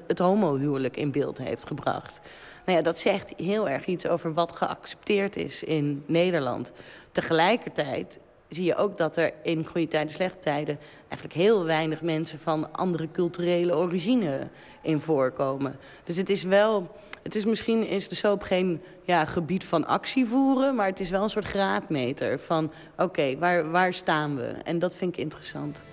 het 0.07 0.19
homohuwelijk 0.19 0.97
in 0.97 1.11
beeld 1.11 1.37
heeft 1.37 1.67
gebracht. 1.67 2.19
Nou 2.65 2.77
ja, 2.77 2.83
dat 2.83 2.99
zegt 2.99 3.33
heel 3.37 3.69
erg 3.69 3.85
iets 3.85 4.07
over 4.07 4.33
wat 4.33 4.51
geaccepteerd 4.51 5.35
is 5.35 5.63
in 5.63 6.03
Nederland. 6.07 6.71
Tegelijkertijd 7.11 8.19
zie 8.53 8.65
je 8.65 8.75
ook 8.75 8.97
dat 8.97 9.17
er 9.17 9.33
in 9.43 9.65
goede 9.65 9.87
tijden, 9.87 10.13
slechte 10.13 10.39
tijden... 10.39 10.79
eigenlijk 11.07 11.33
heel 11.33 11.63
weinig 11.63 12.01
mensen 12.01 12.39
van 12.39 12.73
andere 12.73 13.07
culturele 13.11 13.75
origine 13.75 14.47
in 14.81 14.99
voorkomen. 14.99 15.75
Dus 16.03 16.15
het 16.15 16.29
is 16.29 16.43
wel 16.43 16.91
het 17.23 17.35
is 17.35 17.45
misschien 17.45 17.87
is 17.87 18.07
de 18.07 18.15
soap 18.15 18.41
geen 18.41 18.81
ja, 19.03 19.25
gebied 19.25 19.63
van 19.63 19.87
actie 19.87 20.25
voeren... 20.25 20.75
maar 20.75 20.85
het 20.85 20.99
is 20.99 21.09
wel 21.09 21.23
een 21.23 21.29
soort 21.29 21.45
graadmeter 21.45 22.39
van... 22.39 22.71
oké, 22.97 23.37
waar, 23.37 23.71
waar 23.71 23.93
staan 23.93 24.35
we? 24.35 24.43
En 24.43 24.79
dat 24.79 24.95
vind 24.95 25.17
ik 25.17 25.23
interessant. 25.23 25.83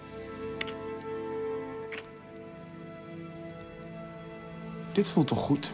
Dit 4.92 5.10
voelt 5.10 5.26
toch 5.26 5.38
goed? 5.38 5.70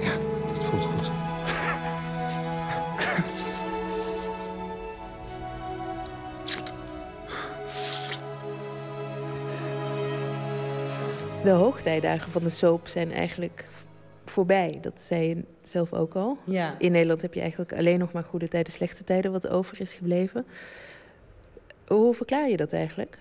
Ja, 0.00 0.12
dit 0.52 0.62
voelt 0.62 0.84
goed. 0.84 1.15
De 11.46 11.52
hoogtijdagen 11.52 12.32
van 12.32 12.42
de 12.42 12.48
soap 12.48 12.88
zijn 12.88 13.12
eigenlijk 13.12 13.64
voorbij. 14.24 14.78
Dat 14.80 15.02
zei 15.02 15.28
je 15.28 15.44
zelf 15.62 15.92
ook 15.92 16.14
al. 16.14 16.38
Ja. 16.44 16.74
In 16.78 16.92
Nederland 16.92 17.22
heb 17.22 17.34
je 17.34 17.40
eigenlijk 17.40 17.72
alleen 17.72 17.98
nog 17.98 18.12
maar 18.12 18.24
goede 18.24 18.48
tijden, 18.48 18.72
slechte 18.72 19.04
tijden... 19.04 19.32
wat 19.32 19.48
over 19.48 19.80
is 19.80 19.92
gebleven. 19.92 20.46
Hoe 21.86 22.14
verklaar 22.14 22.48
je 22.48 22.56
dat 22.56 22.72
eigenlijk? 22.72 23.18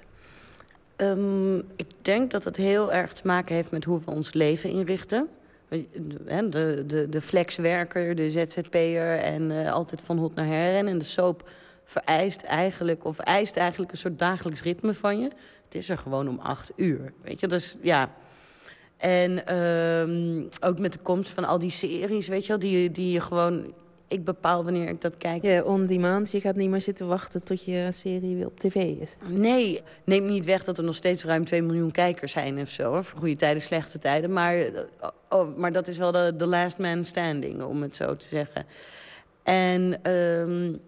Um, 0.97 1.57
ik 1.57 1.87
denk 2.01 2.31
dat 2.31 2.43
het 2.43 2.57
heel 2.57 2.93
erg 2.93 3.13
te 3.13 3.27
maken 3.27 3.55
heeft 3.55 3.71
met 3.71 3.83
hoe 3.83 4.01
we 4.05 4.11
ons 4.11 4.33
leven 4.33 4.69
inrichten. 4.69 5.27
De, 5.69 6.83
de, 6.85 7.07
de 7.09 7.21
flexwerker, 7.21 8.15
de 8.15 8.31
ZZP'er 8.31 9.17
en 9.17 9.51
uh, 9.51 9.71
altijd 9.71 10.01
van 10.01 10.17
hot 10.17 10.35
naar 10.35 10.47
her. 10.47 10.87
En 10.87 10.97
de 10.97 11.05
soap 11.05 11.49
vereist 11.83 12.41
eigenlijk, 12.41 13.05
of 13.05 13.19
eist 13.19 13.57
eigenlijk 13.57 13.91
een 13.91 13.97
soort 13.97 14.19
dagelijks 14.19 14.61
ritme 14.61 14.93
van 14.93 15.19
je. 15.19 15.31
Het 15.65 15.75
is 15.75 15.89
er 15.89 15.97
gewoon 15.97 16.27
om 16.27 16.39
acht 16.39 16.71
uur. 16.75 17.13
Weet 17.21 17.39
je, 17.39 17.47
dus 17.47 17.75
ja. 17.81 18.11
En 18.97 19.57
um, 19.57 20.49
ook 20.59 20.79
met 20.79 20.93
de 20.93 20.99
komst 20.99 21.29
van 21.29 21.45
al 21.45 21.59
die 21.59 21.69
series, 21.69 22.27
weet 22.27 22.41
je 22.41 22.47
wel, 22.47 22.59
die, 22.59 22.91
die 22.91 23.11
je 23.11 23.21
gewoon. 23.21 23.73
Ik 24.07 24.23
bepaal 24.23 24.63
wanneer 24.63 24.89
ik 24.89 25.01
dat 25.01 25.17
kijk. 25.17 25.43
Ja, 25.43 25.63
on 25.63 25.85
demand. 25.85 26.31
Je 26.31 26.39
gaat 26.39 26.55
niet 26.55 26.69
meer 26.69 26.81
zitten 26.81 27.07
wachten 27.07 27.43
tot 27.43 27.63
je 27.63 27.87
serie 27.91 28.35
weer 28.35 28.45
op 28.45 28.59
tv 28.59 28.75
is. 28.75 29.15
Nee, 29.27 29.81
neem 30.03 30.25
niet 30.25 30.45
weg 30.45 30.63
dat 30.63 30.77
er 30.77 30.83
nog 30.83 30.95
steeds 30.95 31.23
ruim 31.23 31.45
2 31.45 31.61
miljoen 31.61 31.91
kijkers 31.91 32.31
zijn 32.31 32.59
of 32.59 32.69
zo. 32.69 32.91
Hoor. 32.91 33.03
Voor 33.03 33.19
goede 33.19 33.35
tijden, 33.35 33.61
slechte 33.61 33.97
tijden. 33.97 34.33
Maar, 34.33 34.57
oh, 35.29 35.57
maar 35.57 35.71
dat 35.71 35.87
is 35.87 35.97
wel 35.97 36.11
de, 36.11 36.33
de 36.35 36.47
last 36.47 36.77
man 36.77 37.05
standing, 37.05 37.63
om 37.63 37.81
het 37.81 37.95
zo 37.95 38.15
te 38.15 38.27
zeggen. 38.27 38.65
En 39.43 40.11
um, 40.11 40.79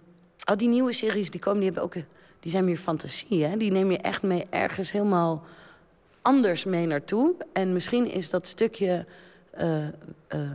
al 0.44 0.58
die 0.58 0.68
nieuwe 0.68 0.94
series 0.94 1.30
die 1.30 1.41
komen, 1.41 1.62
die 1.62 1.72
hebben 1.72 1.84
ook 1.84 2.04
die 2.39 2.51
zijn 2.51 2.65
meer 2.65 2.77
fantasie. 2.77 3.45
Hè? 3.45 3.57
Die 3.57 3.72
neem 3.72 3.91
je 3.91 3.97
echt 3.97 4.23
mee 4.23 4.47
ergens 4.49 4.91
helemaal 4.91 5.43
anders 6.22 6.64
mee 6.64 6.85
naartoe. 6.85 7.35
En 7.53 7.73
misschien 7.73 8.11
is 8.11 8.30
dat 8.30 8.47
stukje 8.47 9.05
uh, 9.59 9.84
uh, 9.84 10.51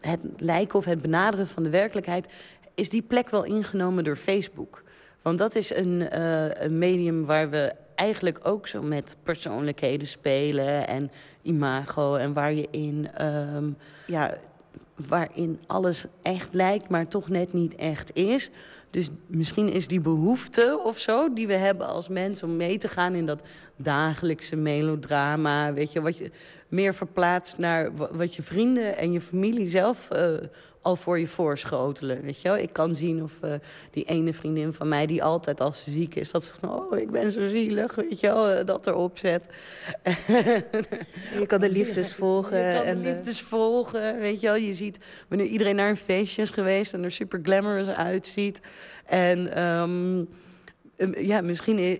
het 0.00 0.20
lijken 0.36 0.78
of 0.78 0.84
het 0.84 1.02
benaderen 1.02 1.48
van 1.48 1.62
de 1.62 1.70
werkelijkheid... 1.70 2.28
is 2.74 2.90
die 2.90 3.02
plek 3.02 3.30
wel 3.30 3.44
ingenomen 3.44 4.04
door 4.04 4.16
Facebook. 4.16 4.82
Want 5.22 5.38
dat 5.38 5.54
is 5.54 5.74
een, 5.74 6.08
uh, 6.12 6.54
een 6.54 6.78
medium 6.78 7.24
waar 7.24 7.50
we 7.50 7.72
eigenlijk 7.94 8.38
ook 8.42 8.66
zo 8.68 8.82
met 8.82 9.16
persoonlijkheden 9.22 10.06
spelen 10.06 10.88
en 10.88 11.10
imago. 11.42 12.14
En 12.14 12.32
waar 12.32 12.52
je 12.52 12.68
in, 12.70 13.08
um, 13.26 13.76
ja, 14.06 14.34
waarin 15.08 15.60
alles 15.66 16.04
echt 16.22 16.54
lijkt, 16.54 16.88
maar 16.88 17.08
toch 17.08 17.28
net 17.28 17.52
niet 17.52 17.74
echt 17.74 18.14
is. 18.14 18.50
Dus 18.92 19.08
misschien 19.26 19.72
is 19.72 19.88
die 19.88 20.00
behoefte 20.00 20.80
of 20.84 20.98
zo 20.98 21.32
die 21.32 21.46
we 21.46 21.52
hebben 21.52 21.86
als 21.86 22.08
mens 22.08 22.42
om 22.42 22.56
mee 22.56 22.78
te 22.78 22.88
gaan 22.88 23.14
in 23.14 23.26
dat 23.26 23.42
dagelijkse 23.76 24.56
melodrama. 24.56 25.72
Weet 25.72 25.92
je, 25.92 26.00
wat 26.00 26.18
je 26.18 26.30
meer 26.68 26.94
verplaatst 26.94 27.58
naar 27.58 27.90
wat 28.16 28.34
je 28.34 28.42
vrienden 28.42 28.96
en 28.96 29.12
je 29.12 29.20
familie 29.20 29.70
zelf 29.70 30.08
uh, 30.12 30.34
al 30.82 30.96
voor 30.96 31.18
je 31.18 31.26
voorschotelen. 31.26 32.22
Weet 32.22 32.40
je 32.40 32.48
wel? 32.48 32.58
Ik 32.58 32.72
kan 32.72 32.96
zien 32.96 33.22
of 33.22 33.32
uh, 33.44 33.52
die 33.90 34.04
ene 34.04 34.32
vriendin 34.32 34.72
van 34.72 34.88
mij, 34.88 35.06
die 35.06 35.22
altijd 35.22 35.60
als 35.60 35.84
ze 35.84 35.90
ziek 35.90 36.14
is, 36.14 36.30
dat 36.30 36.44
ze 36.44 36.52
van, 36.60 36.70
oh, 36.70 36.98
ik 36.98 37.10
ben 37.10 37.32
zo 37.32 37.48
zielig, 37.48 37.94
weet 37.94 38.20
je 38.20 38.26
wel, 38.26 38.58
uh, 38.58 38.66
dat 38.66 38.86
erop 38.86 39.18
zet. 39.18 39.46
je 41.40 41.44
kan 41.46 41.60
de 41.60 41.70
liefdes 41.70 42.14
volgen. 42.22 42.58
Je 42.58 42.74
kan 42.74 42.84
en 42.84 43.02
de 43.02 43.02
liefdes 43.02 43.40
volgen, 43.40 44.18
weet 44.18 44.40
je 44.40 44.46
wel. 44.46 44.56
Je 44.56 44.74
ziet 44.74 44.98
wanneer 45.28 45.46
iedereen 45.46 45.76
naar 45.76 45.88
een 45.88 45.96
feestje 45.96 46.42
is 46.42 46.50
geweest 46.50 46.92
en 46.92 47.04
er 47.04 47.10
super 47.10 47.40
glamorous 47.42 47.88
uitziet. 47.88 48.60
En 49.06 49.62
um, 49.62 50.28
ja, 51.10 51.40
misschien 51.40 51.98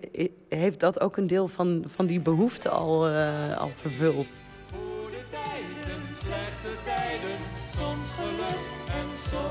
heeft 0.49 0.79
dat 0.79 0.99
ook 0.99 1.17
een 1.17 1.27
deel 1.27 1.47
van, 1.47 1.83
van 1.87 2.05
die 2.05 2.19
behoefte 2.19 2.69
al, 2.69 3.09
uh, 3.09 3.57
al 3.57 3.71
vervuld. 3.75 4.27
Goede 4.71 5.23
tijden, 5.29 6.01
slechte 6.17 6.69
tijden, 6.83 7.37
soms 7.75 8.11
geluk 8.11 8.59
en 8.87 9.07
soms 9.17 9.43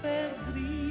verdriet. 0.00 0.82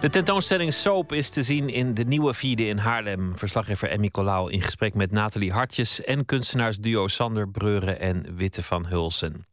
De 0.00 0.08
tentoonstelling 0.08 0.72
Soap 0.72 1.12
is 1.12 1.30
te 1.30 1.42
zien 1.42 1.68
in 1.68 1.94
de 1.94 2.04
Nieuwe 2.04 2.34
Vierde 2.34 2.66
in 2.66 2.78
Haarlem. 2.78 3.32
Verslaggever 3.36 3.88
Emmy 3.88 4.08
Colau 4.08 4.50
in 4.50 4.62
gesprek 4.62 4.94
met 4.94 5.10
Nathalie 5.10 5.52
Hartjes... 5.52 6.04
en 6.04 6.24
kunstenaarsduo 6.24 7.08
Sander 7.08 7.48
Breuren 7.48 8.00
en 8.00 8.36
Witte 8.36 8.62
van 8.62 8.86
Hulsen. 8.86 9.46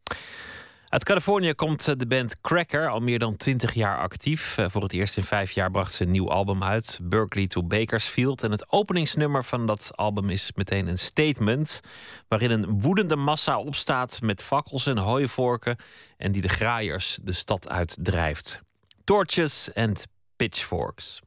Uit 0.90 1.04
Californië 1.04 1.54
komt 1.54 1.88
eh, 1.88 1.94
de 1.96 2.06
band 2.06 2.40
Cracker, 2.40 2.88
al 2.88 3.00
meer 3.00 3.18
dan 3.18 3.36
20 3.36 3.74
jaar 3.74 3.98
actief. 3.98 4.58
Eh, 4.58 4.68
voor 4.68 4.82
het 4.82 4.92
eerst 4.92 5.16
in 5.16 5.22
vijf 5.22 5.50
jaar 5.50 5.70
bracht 5.70 5.94
ze 5.94 6.02
een 6.02 6.10
nieuw 6.10 6.30
album 6.30 6.64
uit, 6.64 6.98
Berkeley 7.02 7.46
to 7.46 7.62
Bakersfield. 7.62 8.42
En 8.42 8.50
het 8.50 8.72
openingsnummer 8.72 9.44
van 9.44 9.66
dat 9.66 9.90
album 9.94 10.30
is 10.30 10.50
meteen 10.54 10.86
een 10.88 10.98
statement... 10.98 11.80
waarin 12.28 12.50
een 12.50 12.80
woedende 12.80 13.16
massa 13.16 13.58
opstaat 13.58 14.20
met 14.22 14.42
fakkels 14.42 14.86
en 14.86 14.98
hooivorken... 14.98 15.76
en 16.16 16.32
die 16.32 16.42
de 16.42 16.48
graaiers 16.48 17.18
de 17.22 17.32
stad 17.32 17.68
uitdrijft. 17.68 18.60
Torches 19.04 19.74
and 19.74 20.06
pitchforks. 20.36 21.20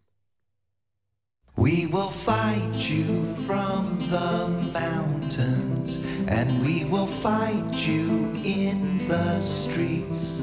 We 1.55 1.85
will 1.85 2.09
fight 2.09 2.89
you 2.89 3.23
from 3.45 3.99
the 3.99 4.47
mountains, 4.73 6.01
and 6.27 6.65
we 6.65 6.83
will 6.83 7.05
fight 7.05 7.87
you 7.87 8.33
in 8.43 9.07
the 9.07 9.37
streets, 9.37 10.39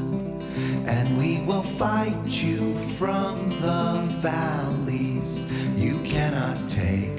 and 0.87 1.19
we 1.19 1.41
will 1.41 1.65
fight 1.65 2.27
you 2.27 2.77
from 2.97 3.49
the 3.61 4.07
valleys. 4.20 5.47
You 5.77 5.99
cannot 6.05 6.69
take 6.69 7.19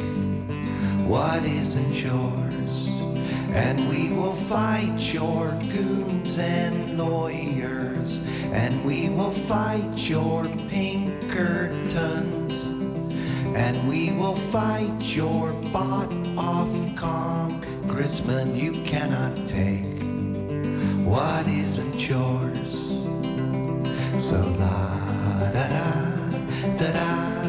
what 1.06 1.44
isn't 1.44 2.02
yours, 2.02 2.88
and 3.52 3.90
we 3.90 4.10
will 4.10 4.38
fight 4.48 5.14
your 5.14 5.52
goons 5.70 6.40
and 6.40 6.98
lawyers, 6.98 8.22
and 8.54 8.86
we 8.86 9.10
will 9.10 9.32
fight 9.32 10.10
your 10.10 10.48
Pinkertons. 10.70 12.70
And 13.56 13.88
we 13.88 14.11
will 14.11 14.36
fight 14.36 15.15
your 15.15 15.53
bought 15.73 16.11
off 16.38 16.69
congressman. 16.95 18.56
You 18.56 18.72
cannot 18.84 19.48
take 19.48 20.02
what 21.06 21.48
isn't 21.48 22.10
yours. 22.10 22.90
So 24.18 24.38
la 24.60 25.52
da 25.52 25.68
da 25.68 26.78
da 26.78 26.91
da 26.94 27.41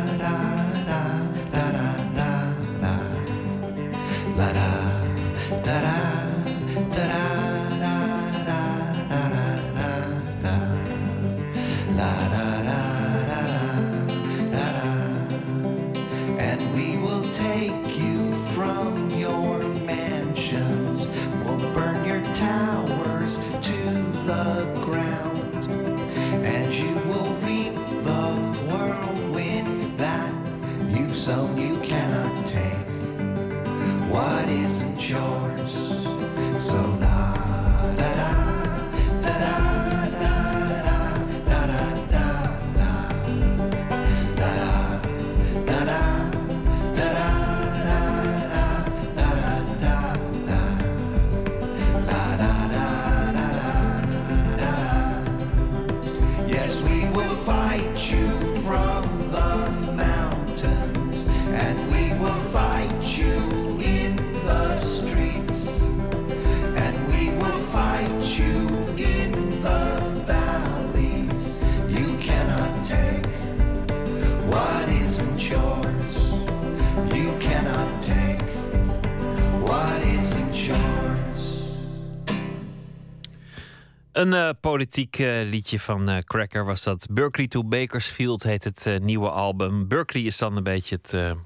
Een 84.22 84.34
eh, 84.34 84.48
politiek 84.60 85.18
eh, 85.18 85.42
liedje 85.42 85.80
van 85.80 86.08
eh, 86.08 86.18
Cracker 86.18 86.64
was 86.64 86.82
dat. 86.82 87.06
Berkeley 87.10 87.48
to 87.48 87.64
Bakersfield 87.64 88.42
heet 88.42 88.64
het 88.64 88.98
nieuwe 89.00 89.30
album. 89.30 89.88
Berkeley 89.88 90.22
is 90.22 90.38
dan 90.38 90.56
een 90.56 90.62
beetje 90.62 90.98
het 91.02 91.36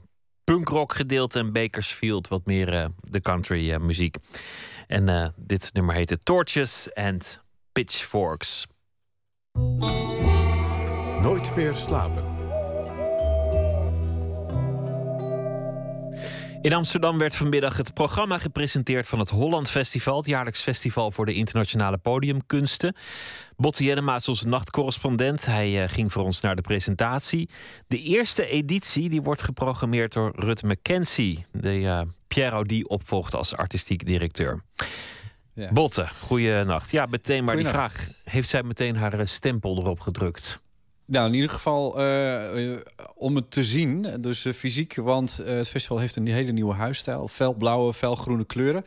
punkrock 0.45 0.95
gedeelte 0.95 1.39
en 1.39 1.53
Bakersfield 1.53 2.29
wat 2.29 2.47
meer 2.47 2.91
de 3.01 3.21
country 3.21 3.81
muziek. 3.81 4.17
En 4.87 5.35
dit 5.37 5.71
nummer 5.73 5.95
heette 5.95 6.19
Torches 6.19 6.95
and 6.95 7.41
Pitchforks. 7.73 8.67
Nooit 11.21 11.57
meer 11.57 11.75
slapen. 11.75 12.36
In 16.67 16.73
Amsterdam 16.73 17.19
werd 17.19 17.37
vanmiddag 17.37 17.77
het 17.77 17.95
programma 17.95 18.39
gepresenteerd 18.39 19.07
van 19.07 19.19
het 19.19 19.31
Holland 19.31 19.71
Festival, 19.71 20.17
het 20.17 20.27
jaarlijks 20.27 20.61
festival 20.61 21.11
voor 21.11 21.27
de 21.27 21.35
internationale 21.35 21.99
podiumkunsten. 21.99 22.97
Botte 23.57 23.85
Jellema 23.85 24.15
is 24.15 24.29
onze 24.29 24.49
nachtcorrespondent. 24.49 25.45
Hij 25.45 25.83
eh, 25.83 25.89
ging 25.89 26.13
voor 26.13 26.23
ons 26.23 26.41
naar 26.41 26.57
de 26.57 26.63
presentatie. 26.63 27.49
De 27.87 27.99
eerste 27.99 28.47
editie 28.47 29.09
die 29.09 29.23
wordt 29.23 29.43
geprogrammeerd 29.43 30.13
door 30.13 30.33
Rut 30.35 30.63
McKenzie, 30.63 31.47
de 31.53 31.79
uh, 31.79 32.01
Piero 32.29 32.63
die 32.65 32.89
opvolgt 32.89 33.35
als 33.35 33.57
artistiek 33.57 34.07
directeur. 34.07 34.63
Ja. 35.55 35.73
Botte, 35.73 36.07
goeienacht. 36.21 36.91
Ja, 36.91 37.07
meteen 37.07 37.45
maar 37.45 37.57
die 37.57 37.67
vraag. 37.67 38.09
Heeft 38.25 38.49
zij 38.49 38.63
meteen 38.63 38.97
haar 38.97 39.19
eh, 39.19 39.27
stempel 39.27 39.77
erop 39.77 40.01
gedrukt? 40.01 40.65
Nou, 41.07 41.27
in 41.27 41.35
ieder 41.35 41.51
geval 41.51 41.99
eh, 41.99 42.73
eh, 42.73 42.79
om 43.15 43.37
het 43.37 43.51
te 43.51 43.65
zien, 43.65 44.07
dus 44.21 44.45
eh, 44.45 44.53
fysiek. 44.53 44.95
Want 44.95 45.37
het 45.45 45.69
festival 45.69 45.99
heeft 45.99 46.17
een 46.17 46.27
hele 46.27 46.53
nieuwe 46.53 46.75
huisstijl. 46.75 47.29
Felblauwe, 47.29 47.95
felgroene 47.95 48.45
kleuren. 48.45 48.85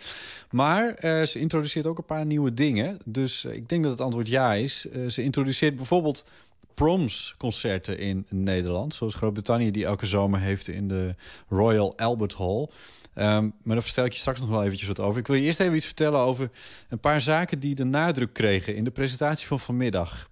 Maar 0.49 0.95
ze 1.27 1.39
introduceert 1.39 1.85
ook 1.85 1.97
een 1.97 2.05
paar 2.05 2.25
nieuwe 2.25 2.53
dingen. 2.53 2.99
Dus 3.05 3.45
ik 3.45 3.69
denk 3.69 3.83
dat 3.83 3.91
het 3.91 4.01
antwoord 4.01 4.27
ja 4.27 4.53
is. 4.53 4.85
Ze 5.07 5.23
introduceert 5.23 5.75
bijvoorbeeld 5.75 6.25
proms-concerten 6.73 7.99
in 7.99 8.25
Nederland. 8.29 8.93
Zoals 8.93 9.15
Groot-Brittannië 9.15 9.71
die 9.71 9.85
elke 9.85 10.05
zomer 10.05 10.39
heeft 10.39 10.67
in 10.67 10.87
de 10.87 11.15
Royal 11.49 11.97
Albert 11.97 12.33
Hall. 12.33 12.67
Ehm, 13.13 13.49
maar 13.63 13.75
daar 13.75 13.83
vertel 13.83 14.05
ik 14.05 14.13
je 14.13 14.19
straks 14.19 14.39
nog 14.39 14.49
wel 14.49 14.63
eventjes 14.63 14.87
wat 14.87 14.99
over. 14.99 15.19
Ik 15.19 15.27
wil 15.27 15.35
je 15.35 15.41
eerst 15.41 15.59
even 15.59 15.75
iets 15.75 15.85
vertellen 15.85 16.19
over 16.19 16.49
een 16.89 16.99
paar 16.99 17.21
zaken 17.21 17.59
die 17.59 17.75
de 17.75 17.83
nadruk 17.83 18.33
kregen 18.33 18.75
in 18.75 18.83
de 18.83 18.91
presentatie 18.91 19.47
van 19.47 19.59
vanmiddag. 19.59 20.28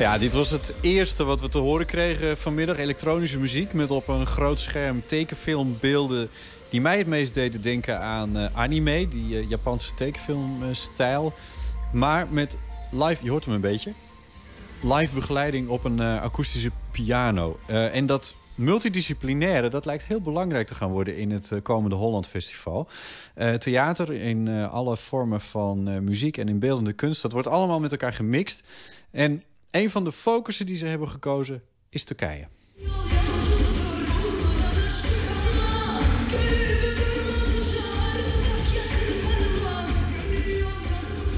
Ja, 0.00 0.18
dit 0.18 0.32
was 0.32 0.50
het 0.50 0.72
eerste 0.80 1.24
wat 1.24 1.40
we 1.40 1.48
te 1.48 1.58
horen 1.58 1.86
kregen 1.86 2.38
vanmiddag. 2.38 2.78
Elektronische 2.78 3.38
muziek 3.38 3.72
met 3.72 3.90
op 3.90 4.08
een 4.08 4.26
groot 4.26 4.60
scherm 4.60 5.02
tekenfilmbeelden... 5.06 6.28
die 6.68 6.80
mij 6.80 6.98
het 6.98 7.06
meest 7.06 7.34
deden 7.34 7.62
denken 7.62 8.00
aan 8.00 8.36
eh, 8.36 8.46
anime, 8.52 9.08
die 9.08 9.38
eh, 9.38 9.48
Japanse 9.48 9.94
tekenfilmstijl. 9.94 11.32
maar 11.92 12.26
met 12.30 12.56
live, 12.90 13.24
je 13.24 13.30
hoort 13.30 13.44
hem 13.44 13.54
een 13.54 13.60
beetje... 13.60 13.92
live 14.82 15.14
begeleiding 15.14 15.68
op 15.68 15.84
een 15.84 16.00
eh, 16.00 16.22
akoestische 16.22 16.70
piano. 16.90 17.58
en 17.66 18.06
dat 18.06 18.34
multidisciplinaire, 18.54 19.68
dat 19.68 19.84
lijkt 19.84 20.04
heel 20.04 20.20
belangrijk 20.20 20.66
te 20.66 20.74
gaan 20.74 20.90
worden 20.90 21.16
in 21.16 21.30
het 21.30 21.52
komende 21.62 21.96
Holland 21.96 22.26
Festival. 22.26 22.88
theater 23.58 24.12
in 24.12 24.48
alle 24.48 24.96
vormen 24.96 25.40
van 25.40 26.04
muziek 26.04 26.36
en 26.36 26.48
in 26.48 26.58
beeldende 26.58 26.92
kunst, 26.92 27.22
dat 27.22 27.32
wordt 27.32 27.48
allemaal 27.48 27.80
met 27.80 27.90
elkaar 27.90 28.12
gemixt. 28.12 28.62
En 29.10 29.42
een 29.70 29.90
van 29.90 30.04
de 30.04 30.12
focussen 30.12 30.66
die 30.66 30.76
ze 30.76 30.86
hebben 30.86 31.08
gekozen 31.08 31.62
is 31.88 32.04
Turkije. 32.04 32.48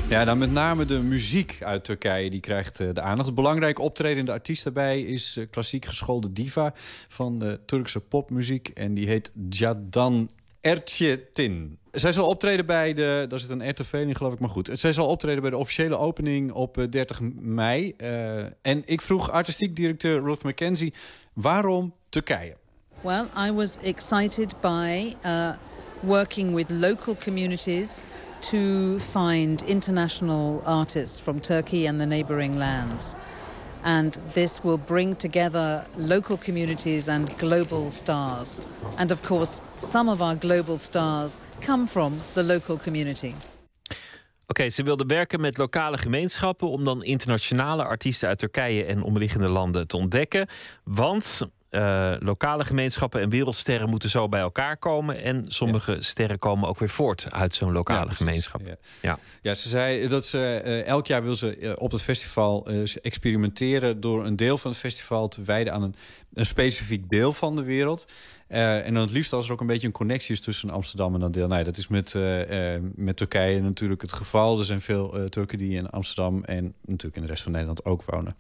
Ja, 0.09 0.25
dan 0.25 0.39
met 0.39 0.53
name 0.53 0.85
de 0.85 1.03
muziek 1.03 1.59
uit 1.63 1.85
Turkije 1.85 2.31
die 2.31 2.41
krijgt 2.41 2.81
eh, 2.81 2.89
de 2.93 3.01
aandacht. 3.01 3.35
Belangrijk 3.35 3.79
optredende 3.79 4.33
artiest 4.33 4.65
daarbij 4.65 5.03
is 5.03 5.37
eh, 5.37 5.47
klassiek 5.51 5.85
geschoolde 5.85 6.33
diva 6.33 6.75
van 7.09 7.39
de 7.39 7.61
Turkse 7.67 8.01
popmuziek. 8.01 8.69
En 8.69 8.95
die 8.95 9.07
heet 9.07 9.31
Jadan 9.49 10.31
Erçetin. 10.61 11.82
Zij 11.93 12.13
zal 12.13 12.27
optreden 12.27 12.67
bij 12.67 12.93
de... 12.93 13.25
Daar 13.29 13.39
zit 13.39 13.51
een 13.51 13.71
RTV 13.71 14.17
geloof 14.17 14.33
ik, 14.33 14.39
maar 14.39 14.49
goed. 14.49 14.71
Zij 14.73 14.93
zal 14.93 15.07
optreden 15.07 15.41
bij 15.41 15.51
de 15.51 15.57
officiële 15.57 15.99
opening 15.99 16.53
op 16.53 16.87
30 16.91 17.21
eh, 17.21 17.27
mei. 17.41 17.95
Uh, 17.99 18.37
en 18.63 18.83
ik 18.85 19.01
vroeg 19.01 19.31
artistiek 19.31 19.77
directeur 19.77 20.23
Ruth 20.23 20.43
McKenzie... 20.43 20.95
waarom 21.33 21.95
Turkije? 22.09 22.57
Well, 23.01 23.25
I 23.47 23.53
was 23.53 23.77
excited 23.83 24.55
by 24.61 25.15
uh, 25.27 25.53
working 26.01 26.55
with 26.55 26.71
local 26.71 27.17
communities... 27.25 28.03
to 28.43 28.99
find 28.99 29.63
international 29.63 30.63
artists 30.67 31.21
from 31.21 31.41
Turkey 31.41 31.87
and 31.87 32.01
the 32.01 32.07
neighboring 32.07 32.57
lands. 32.57 33.15
And 33.83 34.21
this 34.33 34.61
will 34.63 34.79
bring 34.79 35.17
together 35.17 35.87
local 35.97 36.37
communities 36.37 37.09
and 37.09 37.37
global 37.37 37.91
stars. 37.91 38.59
And 38.97 39.11
of 39.11 39.21
course, 39.21 39.61
some 39.79 40.11
of 40.11 40.21
our 40.21 40.37
global 40.39 40.77
stars 40.77 41.39
come 41.61 41.87
from 41.89 42.21
the 42.33 42.43
local 42.43 42.79
community. 42.79 43.35
Oké, 44.47 44.71
ze 44.71 44.83
wilden 44.83 45.07
werken 45.07 45.41
met 45.41 45.59
lokale 45.59 45.99
gemeenschappen 45.99 46.69
om 46.69 46.85
dan 46.85 47.05
internationale 47.05 47.85
artiesten 47.85 48.29
uit 48.29 48.39
Turkije 48.39 48.85
en 48.85 49.03
omliggende 49.03 49.49
landen 49.49 49.87
te 49.87 49.97
ontdekken. 49.97 50.49
Want 50.85 51.43
uh, 51.73 52.13
lokale 52.19 52.65
gemeenschappen 52.65 53.21
en 53.21 53.29
wereldsterren 53.29 53.89
moeten 53.89 54.11
zo 54.11 54.29
bij 54.29 54.41
elkaar 54.41 54.77
komen. 54.77 55.23
En 55.23 55.45
sommige 55.49 55.97
sterren 56.01 56.39
komen 56.39 56.69
ook 56.69 56.79
weer 56.79 56.89
voort 56.89 57.27
uit 57.31 57.55
zo'n 57.55 57.73
lokale 57.73 58.15
gemeenschap. 58.15 58.61
Ja. 58.65 58.77
ja. 59.01 59.19
Ja. 59.43 59.55
ze 59.55 59.69
zei 59.69 60.09
dat 60.09 60.27
ze 60.27 60.63
uh, 60.65 60.87
elk 60.87 61.07
jaar 61.07 61.23
wil 61.23 61.35
ze 61.35 61.59
uh, 61.59 61.73
op 61.77 61.93
het 61.93 62.03
festival 62.03 62.67
experimenteren 63.03 64.01
door 64.01 64.27
een 64.27 64.37
deel 64.37 64.59
van 64.59 64.71
het 64.71 64.81
festival 64.81 65.29
te 65.29 65.43
wijden 65.43 65.73
aan 65.73 65.83
een, 65.83 65.95
een 66.35 66.47
specifiek 66.47 67.09
deel 67.09 67.33
van 67.33 67.57
de 67.57 67.63
wereld. 67.63 68.07
en 68.49 68.95
dan 68.95 69.03
het 69.03 69.13
liefst 69.13 69.33
als 69.33 69.47
er 69.47 69.53
ook 69.53 69.61
een 69.61 69.67
beetje 69.67 69.87
een 69.87 69.93
connectie 69.93 70.35
is 70.35 70.41
tussen 70.41 70.71
Amsterdam 70.71 71.15
en 71.15 71.21
dat 71.21 71.33
deel. 71.33 71.49
Nee, 71.49 71.65
dat 71.65 71.77
is 71.77 71.89
met, 71.89 72.15
met 72.95 73.17
Turkije 73.17 73.61
natuurlijk 73.61 74.03
het 74.03 74.13
geval. 74.13 74.59
Er 74.59 74.65
zijn 74.65 74.81
veel 74.81 75.29
Turken 75.29 75.59
die 75.59 75.77
in 75.77 75.91
Amsterdam 75.91 76.45
en 76.45 76.75
natuurlijk 76.81 77.17
in 77.17 77.23
de 77.23 77.29
rest 77.29 77.43
van 77.43 77.53
Nederland 77.53 77.85
ook 77.85 78.03
wonen. 78.05 78.37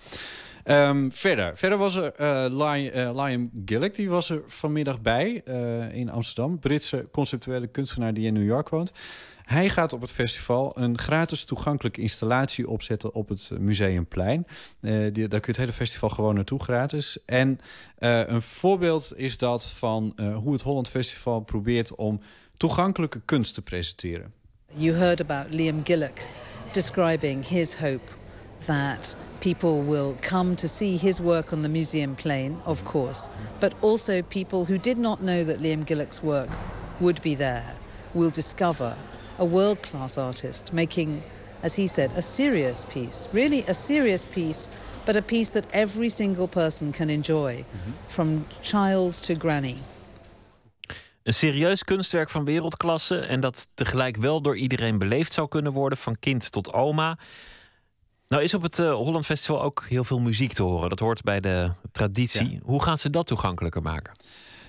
Um, 0.65 1.13
verder. 1.13 1.57
verder 1.57 1.79
was 1.79 1.95
er 1.95 2.13
Liam, 2.53 2.91
uh, 2.95 3.25
Liam 3.25 3.51
Gillick, 3.65 3.95
die 3.95 4.09
was 4.09 4.31
er 4.31 4.43
vanmiddag 4.47 5.01
bij 5.01 5.43
uh, 5.45 5.95
in 5.95 6.11
Amsterdam. 6.11 6.59
Britse 6.59 7.09
conceptuele 7.13 7.67
kunstenaar 7.67 8.15
die 8.15 8.27
in 8.27 8.33
New 8.33 8.45
York 8.45 8.69
woont. 8.69 8.93
Hij 9.43 9.69
gaat 9.69 9.93
op 9.93 10.01
het 10.01 10.13
festival 10.13 10.79
een 10.79 10.99
gratis 10.99 11.45
toegankelijke 11.45 12.01
installatie 12.01 12.69
opzetten 12.69 13.15
op 13.15 13.29
het 13.29 13.51
Museumplein. 13.59 14.47
Daar 14.81 15.11
kun 15.13 15.31
je 15.31 15.41
het 15.41 15.57
hele 15.57 15.73
festival 15.73 16.09
gewoon 16.09 16.35
naartoe 16.35 16.63
gratis. 16.63 17.25
En 17.25 17.59
een 17.99 18.43
voorbeeld 18.43 19.13
is 19.17 19.39
dat 19.39 19.67
van 19.67 20.15
hoe 20.43 20.53
het 20.53 20.63
Holland 20.63 20.89
Festival 20.89 21.41
probeert 21.41 21.95
om 21.95 22.21
toegankelijke 22.57 23.21
kunst 23.25 23.55
te 23.55 23.63
presenteren. 23.63 24.33
You 24.67 24.97
heard 24.97 25.21
about 25.21 25.55
Liam 25.55 25.81
Gillick 25.85 26.27
describing 26.73 27.49
his 27.49 27.75
hope 27.75 28.13
that 28.67 29.17
people 29.43 29.82
will 29.82 30.16
come 30.23 30.55
to 30.55 30.69
see 30.69 30.97
his 30.97 31.20
work 31.20 31.52
on 31.52 31.62
the 31.62 31.69
museum 31.69 32.14
plane, 32.14 32.56
of 32.64 32.85
course, 32.85 33.28
but 33.59 33.74
also 33.82 34.23
people 34.23 34.64
who 34.64 34.78
did 34.78 34.97
not 34.97 35.20
know 35.20 35.43
that 35.43 35.59
Liam 35.59 35.85
Gillick's 35.85 36.23
work 36.23 36.51
would 37.01 37.20
be 37.23 37.35
there 37.35 37.77
will 38.14 38.31
discover 38.31 38.97
a 39.39 39.44
world 39.44 39.82
class 39.82 40.16
artist 40.16 40.73
making, 40.73 41.23
as 41.64 41.74
he 41.74 41.89
said, 41.89 42.12
a 42.16 42.23
serious 42.23 42.85
piece, 42.85 43.28
really 43.32 43.64
a 43.66 43.74
serious 43.74 44.27
piece, 44.27 44.70
but 45.06 45.16
a 45.16 45.23
piece 45.23 45.51
that 45.51 45.66
every 45.73 46.09
single 46.09 46.47
person 46.47 46.93
can 46.93 47.10
enjoy, 47.10 47.64
from 48.06 48.44
child 48.62 49.23
to 49.23 49.35
granny. 49.35 49.78
Een 51.23 51.35
serieus 51.35 51.85
kunstwerk 51.85 52.31
van 52.31 52.44
wereldklasse 52.44 53.19
en 53.19 53.40
dat 53.40 53.69
tegelijk 53.74 54.16
wel 54.16 54.40
door 54.40 54.56
iedereen 54.56 54.98
beleefd 54.98 55.32
zou 55.32 55.48
kunnen 55.48 55.73
worden, 55.73 55.98
van 55.98 56.19
kind 56.19 56.52
tot 56.52 56.73
oma. 56.73 57.19
Nou 58.33 58.45
is 58.45 58.55
op 58.55 58.63
het 58.63 58.79
uh, 58.79 58.95
Holland 58.95 59.27
Festival 59.27 59.63
ook 59.63 59.85
heel 59.89 60.05
veel 60.05 60.21
muziek 60.21 60.53
te 60.53 60.63
horen. 60.63 60.89
Dat 60.89 60.99
hoort 60.99 61.23
bij 61.23 61.41
de 61.41 61.71
traditie. 61.93 62.61
Hoe 62.63 62.83
gaan 62.83 62.99
ze 62.99 63.11
dat 63.11 63.27
toegankelijker 63.27 63.83
maken? 63.83 64.13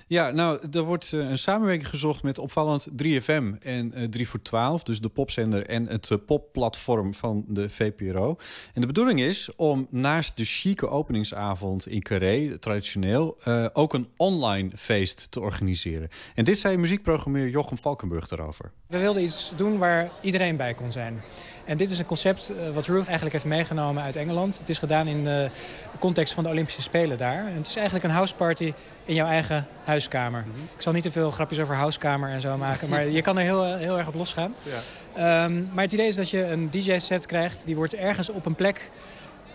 Ja, 0.06 0.30
nou, 0.30 0.58
er 0.72 0.82
wordt 0.82 1.12
uh, 1.12 1.28
een 1.28 1.38
samenwerking 1.38 1.88
gezocht 1.88 2.22
met 2.22 2.38
opvallend 2.38 2.88
3FM 3.02 3.58
en 3.60 3.92
uh, 3.94 4.08
3 4.08 4.28
voor 4.28 4.42
12, 4.42 4.82
dus 4.82 5.00
de 5.00 5.08
popzender 5.08 5.66
en 5.66 5.86
het 5.86 6.10
uh, 6.10 6.18
popplatform 6.26 7.14
van 7.14 7.44
de 7.48 7.70
VPRO. 7.70 8.36
En 8.74 8.80
de 8.80 8.86
bedoeling 8.86 9.20
is 9.20 9.48
om 9.56 9.86
naast 9.90 10.36
de 10.36 10.44
chique 10.44 10.88
openingsavond 10.88 11.86
in 11.86 12.02
Carré, 12.02 12.58
traditioneel, 12.58 13.38
ook 13.72 13.94
een 13.94 14.08
online 14.16 14.70
feest 14.76 15.30
te 15.30 15.40
organiseren. 15.40 16.08
En 16.34 16.44
dit 16.44 16.58
zei 16.58 16.76
muziekprogrammeur 16.76 17.48
Jochem 17.48 17.78
Valkenburg 17.78 18.28
daarover. 18.28 18.72
We 18.86 18.98
wilden 18.98 19.22
iets 19.22 19.52
doen 19.56 19.78
waar 19.78 20.10
iedereen 20.22 20.56
bij 20.56 20.74
kon 20.74 20.92
zijn. 20.92 21.22
En 21.64 21.76
dit 21.76 21.90
is 21.90 21.98
een 21.98 22.04
concept 22.04 22.50
uh, 22.50 22.70
wat 22.74 22.86
Ruth 22.86 23.04
eigenlijk 23.04 23.32
heeft 23.32 23.44
meegenomen 23.44 24.02
uit 24.02 24.16
Engeland. 24.16 24.58
Het 24.58 24.68
is 24.68 24.78
gedaan 24.78 25.06
in 25.06 25.24
de 25.24 25.50
context 25.98 26.34
van 26.34 26.44
de 26.44 26.50
Olympische 26.50 26.82
Spelen 26.82 27.18
daar. 27.18 27.46
En 27.46 27.56
het 27.56 27.66
is 27.66 27.76
eigenlijk 27.76 28.04
een 28.04 28.10
houseparty 28.10 28.72
in 29.04 29.14
jouw 29.14 29.26
eigen 29.26 29.66
huiskamer. 29.84 30.44
Mm 30.46 30.52
-hmm. 30.54 30.64
Ik 30.76 30.82
zal 30.82 30.92
niet 30.92 31.02
te 31.02 31.10
veel 31.10 31.30
grapjes 31.30 31.60
over 31.60 31.74
huiskamer 31.74 32.30
en 32.30 32.40
zo 32.40 32.56
maken, 32.56 32.88
maar 32.88 33.06
je 33.06 33.22
kan 33.22 33.38
er 33.38 33.44
heel, 33.44 33.76
heel 33.76 33.98
erg 33.98 34.08
op 34.08 34.14
losgaan. 34.14 34.54
Ja. 34.62 35.44
Um, 35.44 35.68
maar 35.72 35.84
het 35.84 35.92
idee 35.92 36.06
is 36.06 36.16
dat 36.16 36.30
je 36.30 36.42
een 36.42 36.70
DJ-set 36.70 37.26
krijgt, 37.26 37.66
die 37.66 37.76
wordt 37.76 37.94
ergens 37.94 38.28
op 38.28 38.46
een 38.46 38.54
plek 38.54 38.90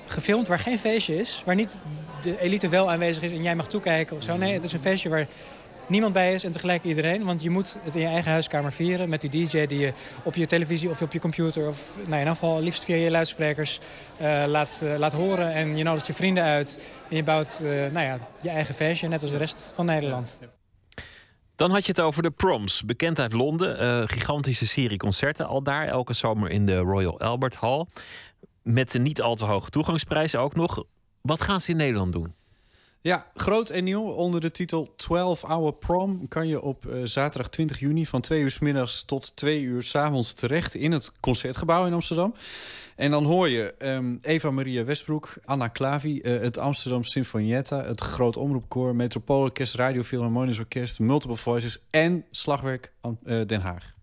gefilmd 0.05 0.47
waar 0.47 0.59
geen 0.59 0.79
feestje 0.79 1.19
is. 1.19 1.43
Waar 1.45 1.55
niet 1.55 1.79
de 2.21 2.39
elite 2.39 2.69
wel 2.69 2.91
aanwezig 2.91 3.23
is 3.23 3.31
en 3.31 3.43
jij 3.43 3.55
mag 3.55 3.67
toekijken 3.67 4.15
of 4.15 4.23
zo. 4.23 4.37
Nee, 4.37 4.53
het 4.53 4.63
is 4.63 4.73
een 4.73 4.79
feestje 4.79 5.09
waar 5.09 5.27
niemand 5.89 6.13
bij 6.13 6.33
is 6.33 6.43
en 6.43 6.51
tegelijk 6.51 6.83
iedereen. 6.83 7.23
Want 7.23 7.43
je 7.43 7.49
moet 7.49 7.77
het 7.81 7.95
in 7.95 8.01
je 8.01 8.07
eigen 8.07 8.31
huiskamer 8.31 8.71
vieren 8.71 9.09
met 9.09 9.21
die 9.21 9.29
DJ 9.29 9.65
die 9.65 9.79
je 9.79 9.93
op 10.23 10.35
je 10.35 10.45
televisie 10.45 10.89
of 10.89 11.01
op 11.01 11.13
je 11.13 11.19
computer... 11.19 11.67
of 11.67 11.97
nou, 12.07 12.21
in 12.21 12.27
geval 12.27 12.61
liefst 12.61 12.83
via 12.83 12.95
je 12.95 13.11
luidsprekers 13.11 13.79
uh, 14.21 14.43
laat, 14.47 14.81
uh, 14.83 14.97
laat 14.97 15.13
horen. 15.13 15.53
En 15.53 15.77
je 15.77 15.83
nodigt 15.83 16.07
je 16.07 16.13
vrienden 16.13 16.43
uit 16.43 16.99
en 17.09 17.15
je 17.15 17.23
bouwt 17.23 17.59
uh, 17.63 17.69
nou 17.69 18.05
ja, 18.05 18.19
je 18.41 18.49
eigen 18.49 18.75
feestje, 18.75 19.07
net 19.07 19.21
als 19.21 19.31
de 19.31 19.37
rest 19.37 19.71
van 19.75 19.85
Nederland. 19.85 20.39
Dan 21.55 21.71
had 21.71 21.85
je 21.85 21.91
het 21.91 22.01
over 22.01 22.23
de 22.23 22.31
Proms, 22.31 22.83
bekend 22.83 23.19
uit 23.19 23.33
Londen. 23.33 24.09
Gigantische 24.09 24.67
serie 24.67 24.97
concerten 24.97 25.47
al 25.47 25.63
daar, 25.63 25.87
elke 25.87 26.13
zomer 26.13 26.49
in 26.49 26.65
de 26.65 26.77
Royal 26.77 27.19
Albert 27.19 27.55
Hall. 27.55 27.85
Met 28.61 28.93
een 28.93 29.01
niet 29.01 29.21
al 29.21 29.35
te 29.35 29.45
hoge 29.45 29.69
toegangsprijs 29.69 30.35
ook 30.35 30.55
nog. 30.55 30.83
Wat 31.21 31.41
gaan 31.41 31.61
ze 31.61 31.71
in 31.71 31.77
Nederland 31.77 32.13
doen? 32.13 32.33
Ja, 33.01 33.25
groot 33.33 33.69
en 33.69 33.83
nieuw. 33.83 34.03
Onder 34.09 34.41
de 34.41 34.49
titel 34.49 34.93
12 34.95 35.41
Hour 35.41 35.73
Prom 35.73 36.27
kan 36.27 36.47
je 36.47 36.61
op 36.61 36.85
uh, 36.85 37.01
zaterdag 37.03 37.49
20 37.49 37.79
juni 37.79 38.05
van 38.05 38.21
2 38.21 38.41
uur 38.41 38.57
middags 38.61 39.03
tot 39.03 39.35
2 39.35 39.61
uur 39.61 39.83
s 39.83 39.95
avonds 39.95 40.33
terecht 40.33 40.75
in 40.75 40.91
het 40.91 41.11
concertgebouw 41.19 41.85
in 41.85 41.93
Amsterdam. 41.93 42.33
En 42.95 43.11
dan 43.11 43.23
hoor 43.25 43.49
je 43.49 43.73
ehm, 43.77 44.15
Eva 44.21 44.51
Maria 44.51 44.83
Westbroek, 44.83 45.33
Anna 45.45 45.67
Klavi, 45.67 46.19
eh, 46.19 46.39
het 46.39 46.57
Amsterdam 46.57 47.03
Sinfonietta, 47.03 47.83
het 47.83 48.01
Groot 48.01 48.37
Omroepkoor, 48.37 48.95
Metropoolorkest, 48.95 49.75
Radio 49.75 50.01
Philharmonisch 50.01 50.59
Orkest, 50.59 50.99
Multiple 50.99 51.35
Voices 51.35 51.85
en 51.89 52.25
Slagwerk 52.31 52.93
eh, 53.01 53.45
Den 53.45 53.61
Haag. 53.61 53.98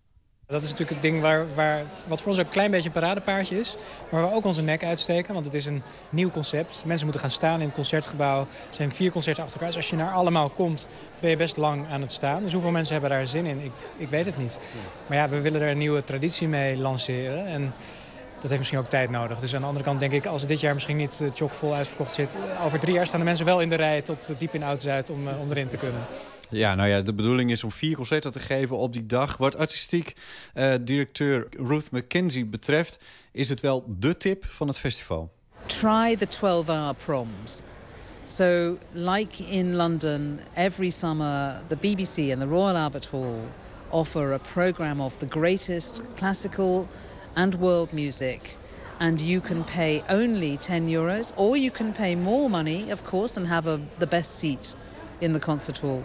Dat 0.47 0.63
is 0.63 0.69
natuurlijk 0.69 1.01
het 1.01 1.11
ding 1.11 1.21
waar, 1.21 1.45
waar, 1.55 1.83
wat 2.07 2.21
voor 2.21 2.29
ons 2.29 2.39
ook 2.39 2.45
een 2.45 2.51
klein 2.51 2.71
beetje 2.71 2.87
een 2.87 2.93
paradepaardje 2.93 3.59
is. 3.59 3.75
Maar 4.11 4.21
waar 4.21 4.29
we 4.29 4.35
ook 4.35 4.45
onze 4.45 4.61
nek 4.61 4.83
uitsteken, 4.83 5.33
want 5.33 5.45
het 5.45 5.55
is 5.55 5.65
een 5.65 5.83
nieuw 6.09 6.29
concept. 6.29 6.83
Mensen 6.85 7.05
moeten 7.05 7.21
gaan 7.21 7.31
staan 7.31 7.59
in 7.59 7.65
het 7.65 7.75
concertgebouw. 7.75 8.39
Er 8.39 8.47
zijn 8.69 8.91
vier 8.91 9.11
concerten 9.11 9.43
achter 9.43 9.59
elkaar. 9.59 9.75
Dus 9.75 9.83
als 9.83 9.89
je 9.89 10.03
naar 10.03 10.13
allemaal 10.13 10.49
komt, 10.49 10.87
ben 11.19 11.29
je 11.29 11.37
best 11.37 11.57
lang 11.57 11.87
aan 11.89 12.01
het 12.01 12.11
staan. 12.11 12.43
Dus 12.43 12.53
hoeveel 12.53 12.71
mensen 12.71 12.93
hebben 12.93 13.11
daar 13.11 13.27
zin 13.27 13.45
in? 13.45 13.59
Ik, 13.59 13.71
ik 13.97 14.09
weet 14.09 14.25
het 14.25 14.37
niet. 14.37 14.59
Maar 15.07 15.17
ja, 15.17 15.29
we 15.29 15.41
willen 15.41 15.61
er 15.61 15.69
een 15.69 15.77
nieuwe 15.77 16.03
traditie 16.03 16.47
mee 16.47 16.77
lanceren. 16.77 17.45
En 17.45 17.73
dat 18.33 18.49
heeft 18.49 18.57
misschien 18.57 18.79
ook 18.79 18.89
tijd 18.89 19.09
nodig. 19.09 19.39
Dus 19.39 19.55
aan 19.55 19.61
de 19.61 19.67
andere 19.67 19.85
kant 19.85 19.99
denk 19.99 20.11
ik, 20.11 20.25
als 20.25 20.41
het 20.41 20.49
dit 20.49 20.59
jaar 20.59 20.73
misschien 20.73 20.97
niet 20.97 21.21
eh, 21.21 21.29
chockvol 21.33 21.73
uitverkocht 21.73 22.13
zit... 22.13 22.37
over 22.65 22.79
drie 22.79 22.93
jaar 22.93 23.07
staan 23.07 23.19
de 23.19 23.25
mensen 23.25 23.45
wel 23.45 23.61
in 23.61 23.69
de 23.69 23.75
rij 23.75 24.01
tot 24.01 24.33
diep 24.37 24.53
in 24.53 24.63
Oud-Zuid 24.63 25.09
om, 25.09 25.27
eh, 25.27 25.39
om 25.39 25.49
erin 25.49 25.67
te 25.67 25.77
kunnen. 25.77 26.01
Ja, 26.49 26.75
nou 26.75 26.89
ja, 26.89 27.01
de 27.01 27.13
bedoeling 27.13 27.51
is 27.51 27.63
om 27.63 27.71
vier 27.71 27.95
concerten 27.95 28.31
te 28.31 28.39
geven 28.39 28.77
op 28.77 28.93
die 28.93 29.05
dag. 29.05 29.37
Wat 29.37 29.57
artistiek 29.57 30.13
uh, 30.53 30.73
directeur 30.81 31.47
Ruth 31.49 31.91
McKenzie 31.91 32.45
betreft... 32.45 32.99
is 33.31 33.49
het 33.49 33.61
wel 33.61 33.85
de 33.99 34.17
tip 34.17 34.45
van 34.45 34.67
het 34.67 34.79
festival. 34.79 35.31
Try 35.65 36.15
the 36.15 36.27
12-hour 36.27 36.93
proms. 37.05 37.61
So, 38.25 38.77
like 38.91 39.43
in 39.43 39.75
London, 39.75 40.39
every 40.53 40.89
summer 40.89 41.61
the 41.67 41.75
BBC 41.75 42.31
and 42.31 42.41
the 42.41 42.47
Royal 42.47 42.75
Albert 42.75 43.05
Hall 43.05 43.41
offer 43.89 44.33
a 44.33 44.39
program 44.39 45.01
of 45.01 45.17
the 45.17 45.27
greatest 45.29 46.01
classical 46.15 46.87
and 47.33 47.55
world 47.55 47.93
music. 47.93 48.57
And 48.99 49.21
you 49.21 49.41
can 49.41 49.63
pay 49.63 50.03
only 50.09 50.57
10 50.57 50.87
euros, 50.87 51.31
or 51.35 51.57
you 51.57 51.71
can 51.71 51.93
pay 51.93 52.15
more 52.15 52.49
money, 52.49 52.91
of 52.91 53.03
course, 53.03 53.37
and 53.37 53.47
have 53.47 53.67
a, 53.67 53.79
the 53.99 54.07
best 54.07 54.35
seat 54.35 54.75
in 55.21 55.33
the 55.33 55.39
concert 55.39 55.77
hall. 55.77 56.03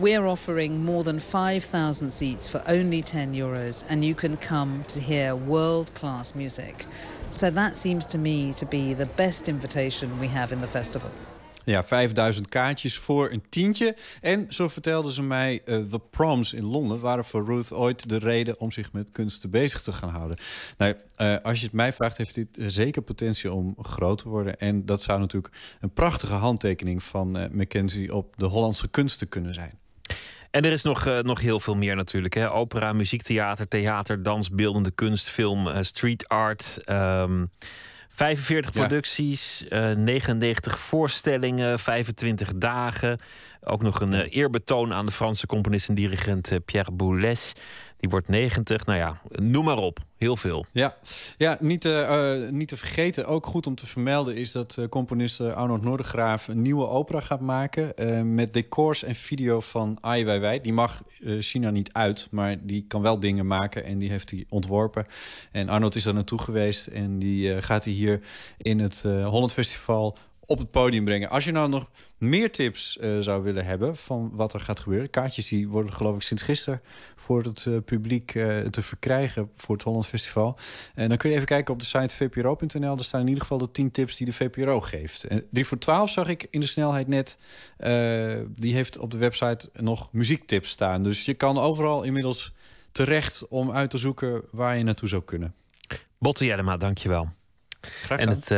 We're 0.00 0.28
offering 0.28 0.84
more 0.84 1.02
than 1.02 1.18
5,000 1.18 2.12
seats 2.12 2.48
for 2.48 2.62
only 2.68 3.02
10 3.02 3.34
euros, 3.34 3.82
and 3.88 4.04
you 4.04 4.14
can 4.14 4.36
come 4.36 4.84
to 4.86 5.00
hear 5.00 5.34
world 5.34 5.92
class 5.92 6.34
music. 6.34 6.86
So 7.30 7.50
that 7.50 7.76
seems 7.76 8.06
to 8.06 8.18
me 8.18 8.52
to 8.52 8.66
be 8.66 8.94
the 8.94 9.08
best 9.16 9.48
invitation 9.48 10.20
we 10.20 10.28
have 10.28 10.52
in 10.52 10.60
the 10.60 10.68
festival. 10.68 11.10
Ja, 11.64 11.84
5000 11.84 12.48
kaartjes 12.48 12.98
voor 12.98 13.30
een 13.30 13.42
tientje. 13.48 13.96
En 14.20 14.46
zo 14.48 14.68
vertelden 14.68 15.10
ze 15.10 15.22
mij, 15.22 15.60
uh, 15.64 15.78
The 15.84 16.00
Proms 16.10 16.52
in 16.52 16.64
Londen 16.64 17.00
waren 17.00 17.24
voor 17.24 17.44
Ruth 17.44 17.72
ooit 17.72 18.08
de 18.08 18.18
reden 18.18 18.60
om 18.60 18.70
zich 18.70 18.92
met 18.92 19.10
kunsten 19.10 19.50
bezig 19.50 19.82
te 19.82 19.92
gaan 19.92 20.10
houden. 20.10 20.36
Nou, 20.76 20.94
uh, 21.18 21.36
als 21.42 21.58
je 21.58 21.64
het 21.64 21.74
mij 21.74 21.92
vraagt, 21.92 22.16
heeft 22.16 22.34
dit 22.34 22.48
zeker 22.66 23.02
potentie 23.02 23.52
om 23.52 23.76
groot 23.82 24.18
te 24.18 24.28
worden. 24.28 24.58
En 24.58 24.86
dat 24.86 25.02
zou 25.02 25.20
natuurlijk 25.20 25.54
een 25.80 25.92
prachtige 25.92 26.34
handtekening 26.34 27.02
van 27.02 27.48
Mackenzie 27.52 28.14
op 28.14 28.34
de 28.36 28.46
Hollandse 28.46 28.88
kunsten 28.88 29.28
kunnen 29.28 29.54
zijn. 29.54 29.77
En 30.50 30.64
er 30.64 30.72
is 30.72 30.82
nog, 30.82 31.06
uh, 31.06 31.18
nog 31.18 31.40
heel 31.40 31.60
veel 31.60 31.76
meer 31.76 31.96
natuurlijk. 31.96 32.34
Hè? 32.34 32.52
Opera, 32.52 32.92
muziektheater, 32.92 33.68
theater, 33.68 34.22
dans, 34.22 34.50
beeldende 34.50 34.90
kunst, 34.90 35.28
film, 35.28 35.66
uh, 35.66 35.76
street 35.80 36.28
art. 36.28 36.78
Um, 36.86 37.50
45 38.08 38.74
ja. 38.74 38.80
producties, 38.80 39.64
uh, 39.70 39.90
99 39.90 40.78
voorstellingen, 40.78 41.78
25 41.78 42.52
dagen. 42.56 43.18
Ook 43.60 43.82
nog 43.82 44.00
een 44.00 44.14
eerbetoon 44.14 44.92
aan 44.92 45.06
de 45.06 45.12
Franse 45.12 45.46
componist 45.46 45.88
en 45.88 45.94
dirigent 45.94 46.58
Pierre 46.64 46.92
Boulez. 46.92 47.52
Die 47.98 48.10
wordt 48.10 48.28
90. 48.28 48.86
Nou 48.86 48.98
ja, 48.98 49.20
noem 49.28 49.64
maar 49.64 49.78
op. 49.78 49.98
Heel 50.16 50.36
veel. 50.36 50.66
Ja, 50.72 50.96
ja 51.36 51.56
niet, 51.60 51.80
te, 51.80 52.42
uh, 52.44 52.50
niet 52.50 52.68
te 52.68 52.76
vergeten. 52.76 53.26
Ook 53.26 53.46
goed 53.46 53.66
om 53.66 53.74
te 53.74 53.86
vermelden 53.86 54.36
is 54.36 54.52
dat 54.52 54.76
uh, 54.78 54.88
componist 54.88 55.40
Arnold 55.40 55.82
Noordegraaf 55.82 56.48
een 56.48 56.62
nieuwe 56.62 56.86
opera 56.86 57.20
gaat 57.20 57.40
maken. 57.40 57.94
Met 58.34 58.52
decors 58.52 59.02
en 59.02 59.14
video 59.14 59.60
van 59.60 59.98
Ai 60.00 60.24
Weiwei. 60.24 60.60
Die 60.60 60.72
mag 60.72 61.02
China 61.38 61.70
niet 61.70 61.92
uit, 61.92 62.28
maar 62.30 62.56
die 62.66 62.84
kan 62.88 63.02
wel 63.02 63.20
dingen 63.20 63.46
maken. 63.46 63.84
En 63.84 63.98
die 63.98 64.10
heeft 64.10 64.30
hij 64.30 64.44
ontworpen. 64.48 65.06
En 65.52 65.68
Arnold 65.68 65.94
is 65.94 66.02
daar 66.02 66.14
naartoe 66.14 66.40
geweest. 66.40 66.86
En 66.86 67.18
die 67.18 67.62
gaat 67.62 67.84
hij 67.84 67.92
hier 67.92 68.20
in 68.56 68.80
het 68.80 69.02
Holland 69.02 69.52
Festival 69.52 70.16
op 70.48 70.58
het 70.58 70.70
podium 70.70 71.04
brengen. 71.04 71.30
Als 71.30 71.44
je 71.44 71.52
nou 71.52 71.68
nog 71.68 71.90
meer 72.18 72.52
tips 72.52 72.98
uh, 73.00 73.18
zou 73.18 73.42
willen 73.42 73.64
hebben 73.64 73.96
van 73.96 74.30
wat 74.32 74.54
er 74.54 74.60
gaat 74.60 74.80
gebeuren. 74.80 75.10
Kaartjes 75.10 75.48
die 75.48 75.68
worden 75.68 75.92
geloof 75.92 76.16
ik 76.16 76.22
sinds 76.22 76.42
gisteren 76.42 76.80
voor 77.14 77.42
het 77.42 77.64
uh, 77.64 77.76
publiek 77.84 78.34
uh, 78.34 78.58
te 78.58 78.82
verkrijgen 78.82 79.48
voor 79.50 79.74
het 79.74 79.84
Holland 79.84 80.06
Festival. 80.06 80.58
En 80.94 81.08
dan 81.08 81.18
kun 81.18 81.28
je 81.28 81.34
even 81.34 81.46
kijken 81.46 81.74
op 81.74 81.80
de 81.80 81.86
site 81.86 82.16
vpro.nl. 82.16 82.94
Daar 82.94 83.04
staan 83.04 83.20
in 83.20 83.26
ieder 83.26 83.42
geval 83.42 83.58
de 83.58 83.70
10 83.70 83.90
tips 83.90 84.16
die 84.16 84.26
de 84.26 84.32
VPRO 84.32 84.80
geeft. 84.80 85.24
En 85.24 85.46
3 85.50 85.66
voor 85.66 85.78
12 85.78 86.10
zag 86.10 86.28
ik 86.28 86.46
in 86.50 86.60
de 86.60 86.66
snelheid 86.66 87.08
net. 87.08 87.38
die 88.46 88.74
heeft 88.74 88.98
op 88.98 89.10
de 89.10 89.18
website 89.18 89.70
nog 89.72 90.08
muziektips 90.12 90.70
staan. 90.70 91.02
Dus 91.02 91.24
je 91.24 91.34
kan 91.34 91.58
overal 91.58 92.02
inmiddels 92.02 92.54
terecht 92.92 93.48
om 93.48 93.70
uit 93.70 93.90
te 93.90 93.98
zoeken 93.98 94.42
waar 94.50 94.76
je 94.76 94.84
naartoe 94.84 95.08
zou 95.08 95.22
kunnen. 95.22 95.54
Botte 96.18 96.44
Jellema, 96.44 96.76
dankjewel. 96.76 97.28
Graag 97.80 98.18
en 98.18 98.28
het 98.28 98.50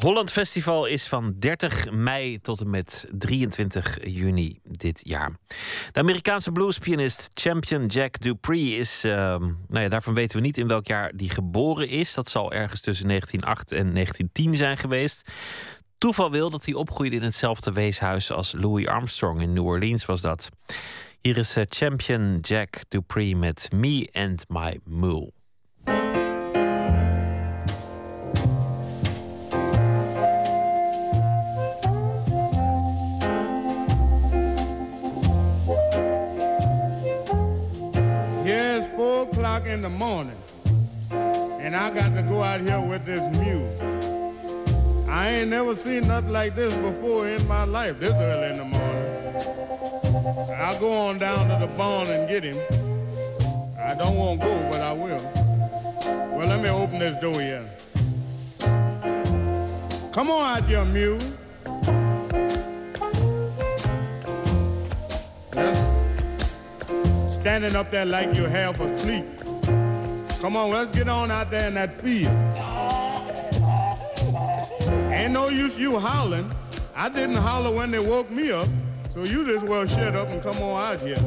Holland 0.00 0.32
Festival 0.32 0.86
is 0.86 1.06
van 1.06 1.34
30 1.38 1.90
mei 1.90 2.40
tot 2.40 2.60
en 2.60 2.70
met 2.70 3.06
23 3.12 3.98
juni 4.02 4.58
dit 4.62 5.00
jaar. 5.04 5.32
De 5.92 6.00
Amerikaanse 6.00 6.52
bluespianist 6.52 7.30
Champion 7.34 7.86
Jack 7.86 8.20
Dupree 8.20 8.76
is, 8.76 9.04
uh, 9.04 9.12
nou 9.12 9.56
ja, 9.68 9.88
daarvan 9.88 10.14
weten 10.14 10.36
we 10.36 10.42
niet 10.42 10.58
in 10.58 10.68
welk 10.68 10.86
jaar 10.86 11.12
die 11.14 11.30
geboren 11.30 11.88
is. 11.88 12.14
Dat 12.14 12.28
zal 12.28 12.52
ergens 12.52 12.80
tussen 12.80 13.08
1908 13.08 13.72
en 13.72 13.92
1910 13.92 14.54
zijn 14.54 14.76
geweest. 14.76 15.30
Toeval 15.98 16.30
wil 16.30 16.50
dat 16.50 16.64
hij 16.64 16.74
opgroeide 16.74 17.16
in 17.16 17.22
hetzelfde 17.22 17.72
weeshuis 17.72 18.32
als 18.32 18.52
Louis 18.52 18.86
Armstrong 18.86 19.40
in 19.40 19.52
New 19.52 19.66
Orleans 19.66 20.04
was 20.04 20.20
dat. 20.20 20.48
Hier 21.20 21.36
is 21.38 21.56
uh, 21.56 21.64
Champion 21.68 22.38
Jack 22.40 22.80
Dupree 22.88 23.36
met 23.36 23.68
Me 23.72 24.08
and 24.12 24.44
My 24.48 24.80
Mule. 24.84 25.32
O'clock 39.56 39.72
in 39.72 39.80
the 39.80 39.88
morning, 39.88 40.36
and 41.10 41.74
I 41.74 41.90
got 41.90 42.14
to 42.14 42.22
go 42.22 42.42
out 42.42 42.60
here 42.60 42.80
with 42.80 43.06
this 43.06 43.22
mule. 43.38 43.66
I 45.08 45.30
ain't 45.30 45.48
never 45.48 45.74
seen 45.74 46.06
nothing 46.06 46.32
like 46.32 46.54
this 46.54 46.74
before 46.74 47.26
in 47.26 47.46
my 47.48 47.64
life, 47.64 47.98
this 47.98 48.12
early 48.14 48.50
in 48.50 48.58
the 48.58 48.64
morning. 48.64 50.52
I'll 50.58 50.78
go 50.78 50.92
on 50.92 51.18
down 51.18 51.48
to 51.48 51.66
the 51.66 51.72
barn 51.74 52.08
and 52.08 52.28
get 52.28 52.44
him. 52.44 52.58
I 53.78 53.94
don't 53.94 54.16
want 54.16 54.40
to 54.40 54.46
go, 54.46 54.68
but 54.70 54.80
I 54.82 54.92
will. 54.92 55.22
Well, 56.36 56.48
let 56.48 56.60
me 56.62 56.68
open 56.68 56.98
this 56.98 57.16
door 57.16 57.40
here. 57.40 57.64
Come 60.12 60.28
on 60.28 60.58
out 60.58 60.68
here, 60.68 60.84
mule. 60.84 61.18
Standing 67.28 67.76
up 67.76 67.90
there 67.90 68.04
like 68.04 68.34
you're 68.34 68.48
half 68.48 68.80
asleep. 68.80 69.24
Come 70.46 70.54
on, 70.54 70.70
let's 70.70 70.90
get 70.90 71.08
on 71.08 71.32
out 71.32 71.50
there 71.50 71.66
in 71.66 71.74
that 71.74 71.92
field. 71.92 72.32
Ain't 75.12 75.32
no 75.32 75.48
use 75.48 75.76
you 75.76 75.98
howling. 75.98 76.48
I 76.94 77.08
didn't 77.08 77.34
holler 77.34 77.74
when 77.76 77.90
they 77.90 77.98
woke 77.98 78.30
me 78.30 78.52
up, 78.52 78.68
so 79.08 79.24
you 79.24 79.44
just 79.44 79.66
well 79.66 79.84
shut 79.86 80.14
up 80.14 80.28
and 80.28 80.40
come 80.40 80.62
on 80.62 80.86
out 80.86 81.02
here. 81.02 81.18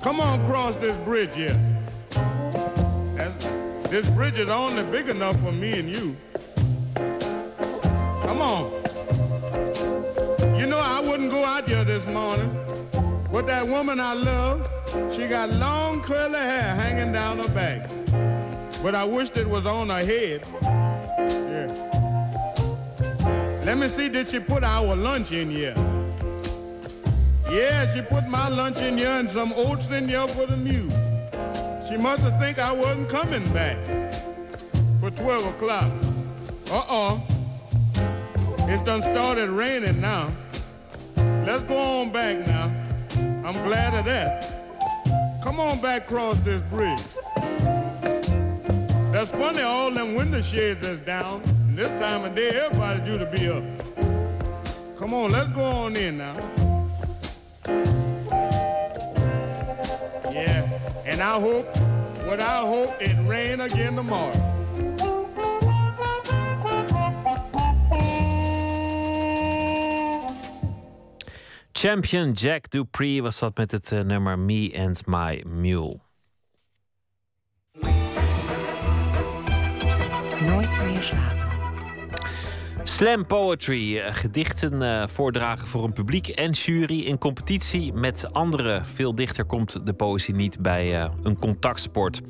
Come 0.00 0.20
on 0.20 0.42
cross 0.46 0.74
this 0.76 0.96
bridge 1.04 1.34
here. 1.36 1.54
That's, 3.14 3.44
this 3.90 4.08
bridge 4.08 4.38
is 4.38 4.48
only 4.48 4.84
big 4.84 5.10
enough 5.10 5.38
for 5.44 5.52
me 5.52 5.78
and 5.80 5.90
you. 5.90 6.16
Come 6.94 8.40
on. 8.40 8.72
You 10.58 10.66
know 10.66 10.80
I 10.82 11.04
wouldn't 11.06 11.30
go 11.30 11.44
out 11.44 11.68
here 11.68 11.84
this 11.84 12.06
morning, 12.06 12.50
but 13.30 13.46
that 13.48 13.68
woman 13.68 14.00
I 14.00 14.14
love, 14.14 15.12
she 15.12 15.26
got 15.26 15.50
long 15.50 16.00
curly 16.00 16.38
hair 16.38 16.74
hanging 16.74 17.12
down 17.12 17.36
her 17.36 17.48
back 17.48 17.86
but 18.84 18.94
I 18.94 19.02
wished 19.02 19.38
it 19.38 19.48
was 19.48 19.64
on 19.64 19.88
her 19.88 20.04
head. 20.04 20.42
Yeah. 20.52 21.70
Let 23.64 23.78
me 23.78 23.88
see, 23.88 24.10
did 24.10 24.28
she 24.28 24.40
put 24.40 24.62
our 24.62 24.94
lunch 24.94 25.32
in 25.32 25.50
here? 25.50 25.74
Yeah, 27.50 27.86
she 27.86 28.02
put 28.02 28.28
my 28.28 28.48
lunch 28.48 28.82
in 28.82 28.98
here 28.98 29.08
and 29.08 29.26
some 29.26 29.54
oats 29.56 29.90
in 29.90 30.06
here 30.06 30.28
for 30.28 30.44
the 30.44 30.58
mule. 30.58 30.90
She 31.88 31.96
must 31.96 32.20
have 32.24 32.38
think 32.38 32.58
I 32.58 32.72
wasn't 32.72 33.08
coming 33.08 33.50
back 33.54 33.78
for 35.00 35.10
12 35.10 35.54
o'clock. 35.54 35.90
Uh-uh. 36.70 37.20
It's 38.68 38.82
done 38.82 39.00
started 39.00 39.48
raining 39.48 39.98
now. 40.02 40.30
Let's 41.46 41.62
go 41.62 41.78
on 42.02 42.12
back 42.12 42.46
now. 42.46 42.70
I'm 43.46 43.54
glad 43.64 43.94
of 43.94 44.04
that. 44.04 45.40
Come 45.42 45.58
on 45.58 45.80
back 45.80 46.02
across 46.02 46.38
this 46.40 46.62
bridge. 46.64 47.00
That's 49.14 49.30
funny, 49.30 49.60
all 49.60 49.92
them 49.92 50.16
window 50.16 50.40
shades 50.40 50.84
is 50.84 50.98
down. 50.98 51.40
And 51.68 51.78
this 51.78 51.92
time 52.00 52.24
of 52.24 52.34
day, 52.34 52.48
everybody 52.48 52.98
due 53.04 53.16
to 53.16 53.26
be 53.26 53.48
up. 53.48 53.62
Come 54.96 55.14
on, 55.14 55.30
let's 55.30 55.50
go 55.50 55.62
on 55.62 55.94
in 55.94 56.18
now. 56.18 56.34
Yeah, 60.32 60.68
and 61.06 61.20
I 61.20 61.38
hope, 61.38 61.64
what 62.26 62.40
I 62.40 62.58
hope, 62.66 63.00
it 63.00 63.14
rain 63.28 63.60
again 63.60 63.94
tomorrow. 63.94 64.32
Champion 71.72 72.34
Jack 72.34 72.70
Dupree 72.70 73.22
was 73.22 73.38
dat 73.38 73.56
met 73.56 73.70
het 73.70 73.90
nummer 73.90 74.38
Me 74.38 74.72
and 74.76 75.06
My 75.06 75.42
Mule. 75.46 76.03
Slam 82.96 83.26
Poetry, 83.26 83.98
eh, 83.98 84.14
gedichten 84.14 84.82
eh, 84.82 85.06
voordragen 85.08 85.68
voor 85.68 85.84
een 85.84 85.92
publiek 85.92 86.28
en 86.28 86.50
jury 86.50 87.00
in 87.00 87.18
competitie 87.18 87.92
met 87.92 88.32
anderen. 88.32 88.86
Veel 88.86 89.14
dichter 89.14 89.44
komt 89.44 89.86
de 89.86 89.92
poëzie 89.92 90.34
niet 90.34 90.62
bij 90.62 91.00
eh, 91.00 91.10
een 91.22 91.38
contactsport. 91.38 92.20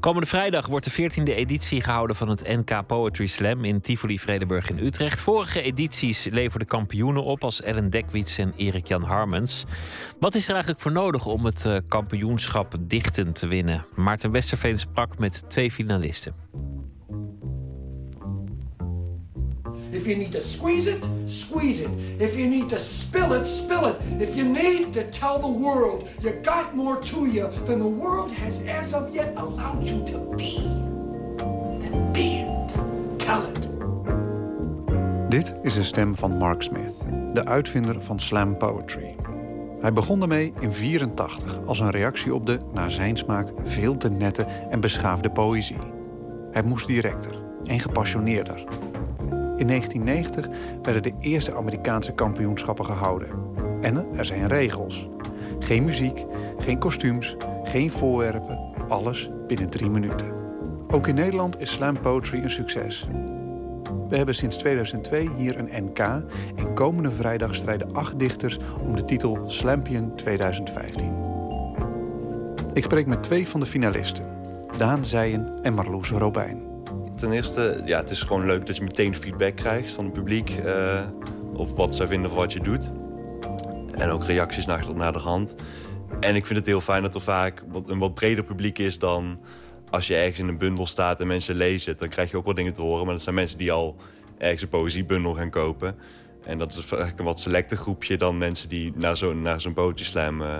Komende 0.00 0.26
vrijdag 0.26 0.66
wordt 0.66 0.84
de 0.84 1.10
14e 1.10 1.34
editie 1.34 1.80
gehouden 1.80 2.16
van 2.16 2.28
het 2.28 2.48
NK 2.48 2.86
Poetry 2.86 3.26
Slam 3.26 3.64
in 3.64 3.80
Tivoli 3.80 4.18
Vredenburg 4.18 4.70
in 4.70 4.78
Utrecht. 4.78 5.20
Vorige 5.20 5.62
edities 5.62 6.28
leverden 6.30 6.68
kampioenen 6.68 7.24
op 7.24 7.44
als 7.44 7.62
Ellen 7.62 7.90
Dekwits 7.90 8.38
en 8.38 8.52
Erik-Jan 8.56 9.02
Harmens. 9.02 9.64
Wat 10.20 10.34
is 10.34 10.44
er 10.44 10.52
eigenlijk 10.52 10.82
voor 10.82 10.92
nodig 10.92 11.26
om 11.26 11.44
het 11.44 11.82
kampioenschap 11.88 12.74
dichten 12.80 13.32
te 13.32 13.46
winnen? 13.46 13.86
Maarten 13.94 14.30
Westerveen 14.30 14.78
sprak 14.78 15.18
met 15.18 15.44
twee 15.48 15.70
finalisten. 15.70 16.34
If 20.04 20.10
you 20.10 20.16
need 20.16 20.32
to 20.32 20.40
squeeze 20.42 20.86
it, 20.86 21.02
squeeze 21.24 21.80
it. 21.80 21.88
If 22.18 22.36
you 22.36 22.46
need 22.46 22.68
to 22.68 22.78
spill 22.78 23.32
it, 23.32 23.46
spill 23.46 23.86
it. 23.86 23.96
If 24.20 24.36
you 24.36 24.44
need 24.44 24.92
to 24.92 25.08
tell 25.08 25.38
the 25.40 25.48
world 25.48 26.08
you 26.20 26.32
got 26.42 26.74
more 26.74 27.00
to 27.00 27.26
you 27.26 27.48
than 27.64 27.78
the 27.78 27.88
world 28.02 28.30
has 28.32 28.62
as 28.66 28.92
of 28.92 29.14
yet 29.14 29.32
allowed 29.36 29.88
you 29.88 30.04
to 30.04 30.18
be, 30.36 30.58
then 31.80 32.12
be 32.12 32.44
it. 32.44 32.78
Tell 33.18 33.42
it. 33.42 33.68
Dit 35.30 35.54
is 35.62 35.74
de 35.74 35.82
stem 35.82 36.14
van 36.14 36.38
Mark 36.38 36.62
Smith, 36.62 36.94
de 37.32 37.44
uitvinder 37.44 38.02
van 38.02 38.20
slam 38.20 38.56
poetry. 38.56 39.16
Hij 39.80 39.92
begon 39.92 40.22
ermee 40.22 40.52
in 40.60 40.72
84 40.72 41.58
als 41.66 41.80
een 41.80 41.90
reactie 41.90 42.34
op 42.34 42.46
de, 42.46 42.58
naar 42.72 42.90
zijn 42.90 43.16
smaak, 43.16 43.48
veel 43.62 43.96
te 43.96 44.10
nette 44.10 44.42
en 44.70 44.80
beschaafde 44.80 45.30
poëzie. 45.30 45.78
Hij 46.52 46.62
moest 46.62 46.86
directer 46.86 47.42
en 47.66 47.80
gepassioneerder. 47.80 48.64
In 49.56 49.66
1990 49.66 50.48
werden 50.82 51.02
de 51.02 51.12
eerste 51.20 51.54
Amerikaanse 51.54 52.12
kampioenschappen 52.12 52.84
gehouden. 52.84 53.28
En 53.80 54.06
er 54.16 54.24
zijn 54.24 54.48
regels. 54.48 55.08
Geen 55.58 55.84
muziek, 55.84 56.24
geen 56.58 56.78
kostuums, 56.78 57.36
geen 57.62 57.90
voorwerpen, 57.90 58.58
alles 58.88 59.28
binnen 59.46 59.70
drie 59.70 59.90
minuten. 59.90 60.32
Ook 60.88 61.06
in 61.06 61.14
Nederland 61.14 61.60
is 61.60 61.70
slam 61.70 62.00
poetry 62.00 62.42
een 62.42 62.50
succes. 62.50 63.06
We 64.08 64.16
hebben 64.16 64.34
sinds 64.34 64.56
2002 64.56 65.30
hier 65.36 65.58
een 65.58 65.84
NK 65.84 65.98
en 66.56 66.74
komende 66.74 67.10
vrijdag 67.10 67.54
strijden 67.54 67.94
acht 67.94 68.18
dichters 68.18 68.58
om 68.82 68.96
de 68.96 69.04
titel 69.04 69.38
Slampion 69.46 70.14
2015. 70.16 71.12
Ik 72.72 72.84
spreek 72.84 73.06
met 73.06 73.22
twee 73.22 73.48
van 73.48 73.60
de 73.60 73.66
finalisten, 73.66 74.24
Daan 74.76 75.04
Zijen 75.04 75.58
en 75.62 75.74
Marloes 75.74 76.10
Robijn. 76.10 76.73
Ten 77.16 77.32
eerste, 77.32 77.82
ja, 77.84 77.98
het 77.98 78.10
is 78.10 78.22
gewoon 78.22 78.46
leuk 78.46 78.66
dat 78.66 78.76
je 78.76 78.82
meteen 78.82 79.16
feedback 79.16 79.56
krijgt 79.56 79.92
van 79.92 80.04
het 80.04 80.12
publiek 80.12 80.50
eh, 80.50 81.00
op 81.52 81.76
wat 81.76 81.94
zij 81.94 82.06
vinden 82.06 82.30
van 82.30 82.38
wat 82.38 82.52
je 82.52 82.60
doet. 82.60 82.90
En 83.92 84.10
ook 84.10 84.24
reacties 84.24 84.66
naar, 84.66 84.86
naar 84.94 85.12
de 85.12 85.18
hand. 85.18 85.54
En 86.20 86.34
ik 86.34 86.46
vind 86.46 86.58
het 86.58 86.68
heel 86.68 86.80
fijn 86.80 87.02
dat 87.02 87.14
er 87.14 87.20
vaak 87.20 87.62
een 87.86 87.98
wat 87.98 88.14
breder 88.14 88.44
publiek 88.44 88.78
is 88.78 88.98
dan 88.98 89.40
als 89.90 90.06
je 90.06 90.14
ergens 90.16 90.38
in 90.38 90.48
een 90.48 90.58
bundel 90.58 90.86
staat 90.86 91.20
en 91.20 91.26
mensen 91.26 91.54
lezen. 91.54 91.96
Dan 91.96 92.08
krijg 92.08 92.30
je 92.30 92.36
ook 92.36 92.44
wel 92.44 92.54
dingen 92.54 92.72
te 92.72 92.82
horen, 92.82 93.04
maar 93.04 93.14
dat 93.14 93.22
zijn 93.22 93.34
mensen 93.34 93.58
die 93.58 93.72
al 93.72 93.96
ergens 94.38 94.62
een 94.62 94.68
poëziebundel 94.68 95.34
gaan 95.34 95.50
kopen. 95.50 95.96
En 96.44 96.58
dat 96.58 96.70
is 96.70 96.76
eigenlijk 96.76 97.18
een 97.18 97.24
wat 97.24 97.40
selecter 97.40 97.76
groepje 97.76 98.16
dan 98.16 98.38
mensen 98.38 98.68
die 98.68 98.92
naar 98.96 99.16
zo'n 99.16 99.42
naar 99.42 99.60
zo'n 99.60 99.76
eh, 99.76 100.58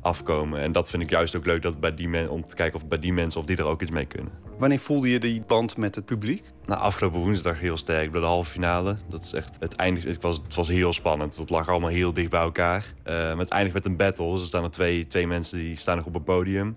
afkomen. 0.00 0.60
En 0.60 0.72
dat 0.72 0.90
vind 0.90 1.02
ik 1.02 1.10
juist 1.10 1.36
ook 1.36 1.46
leuk 1.46 1.62
dat 1.62 1.80
bij 1.80 1.94
die 1.94 2.08
men, 2.08 2.30
om 2.30 2.46
te 2.46 2.54
kijken 2.54 2.80
of 2.80 2.88
bij 2.88 2.98
die 2.98 3.12
mensen 3.12 3.40
of 3.40 3.46
die 3.46 3.56
er 3.56 3.64
ook 3.64 3.82
iets 3.82 3.90
mee 3.90 4.04
kunnen. 4.04 4.32
Wanneer 4.58 4.78
voelde 4.78 5.10
je 5.10 5.18
die 5.18 5.42
band 5.46 5.76
met 5.76 5.94
het 5.94 6.04
publiek? 6.04 6.44
Nou, 6.64 6.80
afgelopen 6.80 7.20
woensdag 7.20 7.60
heel 7.60 7.76
sterk 7.76 8.10
bij 8.10 8.20
de 8.20 8.26
halve 8.26 8.50
finale. 8.50 8.96
Dat 9.08 9.22
is 9.22 9.32
echt, 9.32 9.56
het, 9.60 9.76
eindigt, 9.76 10.06
het, 10.06 10.22
was, 10.22 10.40
het 10.44 10.54
was 10.54 10.68
heel 10.68 10.92
spannend. 10.92 11.36
Het 11.36 11.50
lag 11.50 11.68
allemaal 11.68 11.90
heel 11.90 12.12
dicht 12.12 12.30
bij 12.30 12.40
elkaar. 12.40 12.94
Uh, 13.06 13.38
het 13.38 13.48
eindigt 13.48 13.74
met 13.74 13.86
een 13.86 13.96
battle. 13.96 14.32
Dus 14.32 14.40
er 14.40 14.46
staan 14.46 14.64
er 14.64 14.70
twee, 14.70 15.06
twee 15.06 15.26
mensen 15.26 15.58
die 15.58 15.76
staan 15.76 15.96
nog 15.96 16.06
op 16.06 16.14
het 16.14 16.24
podium. 16.24 16.76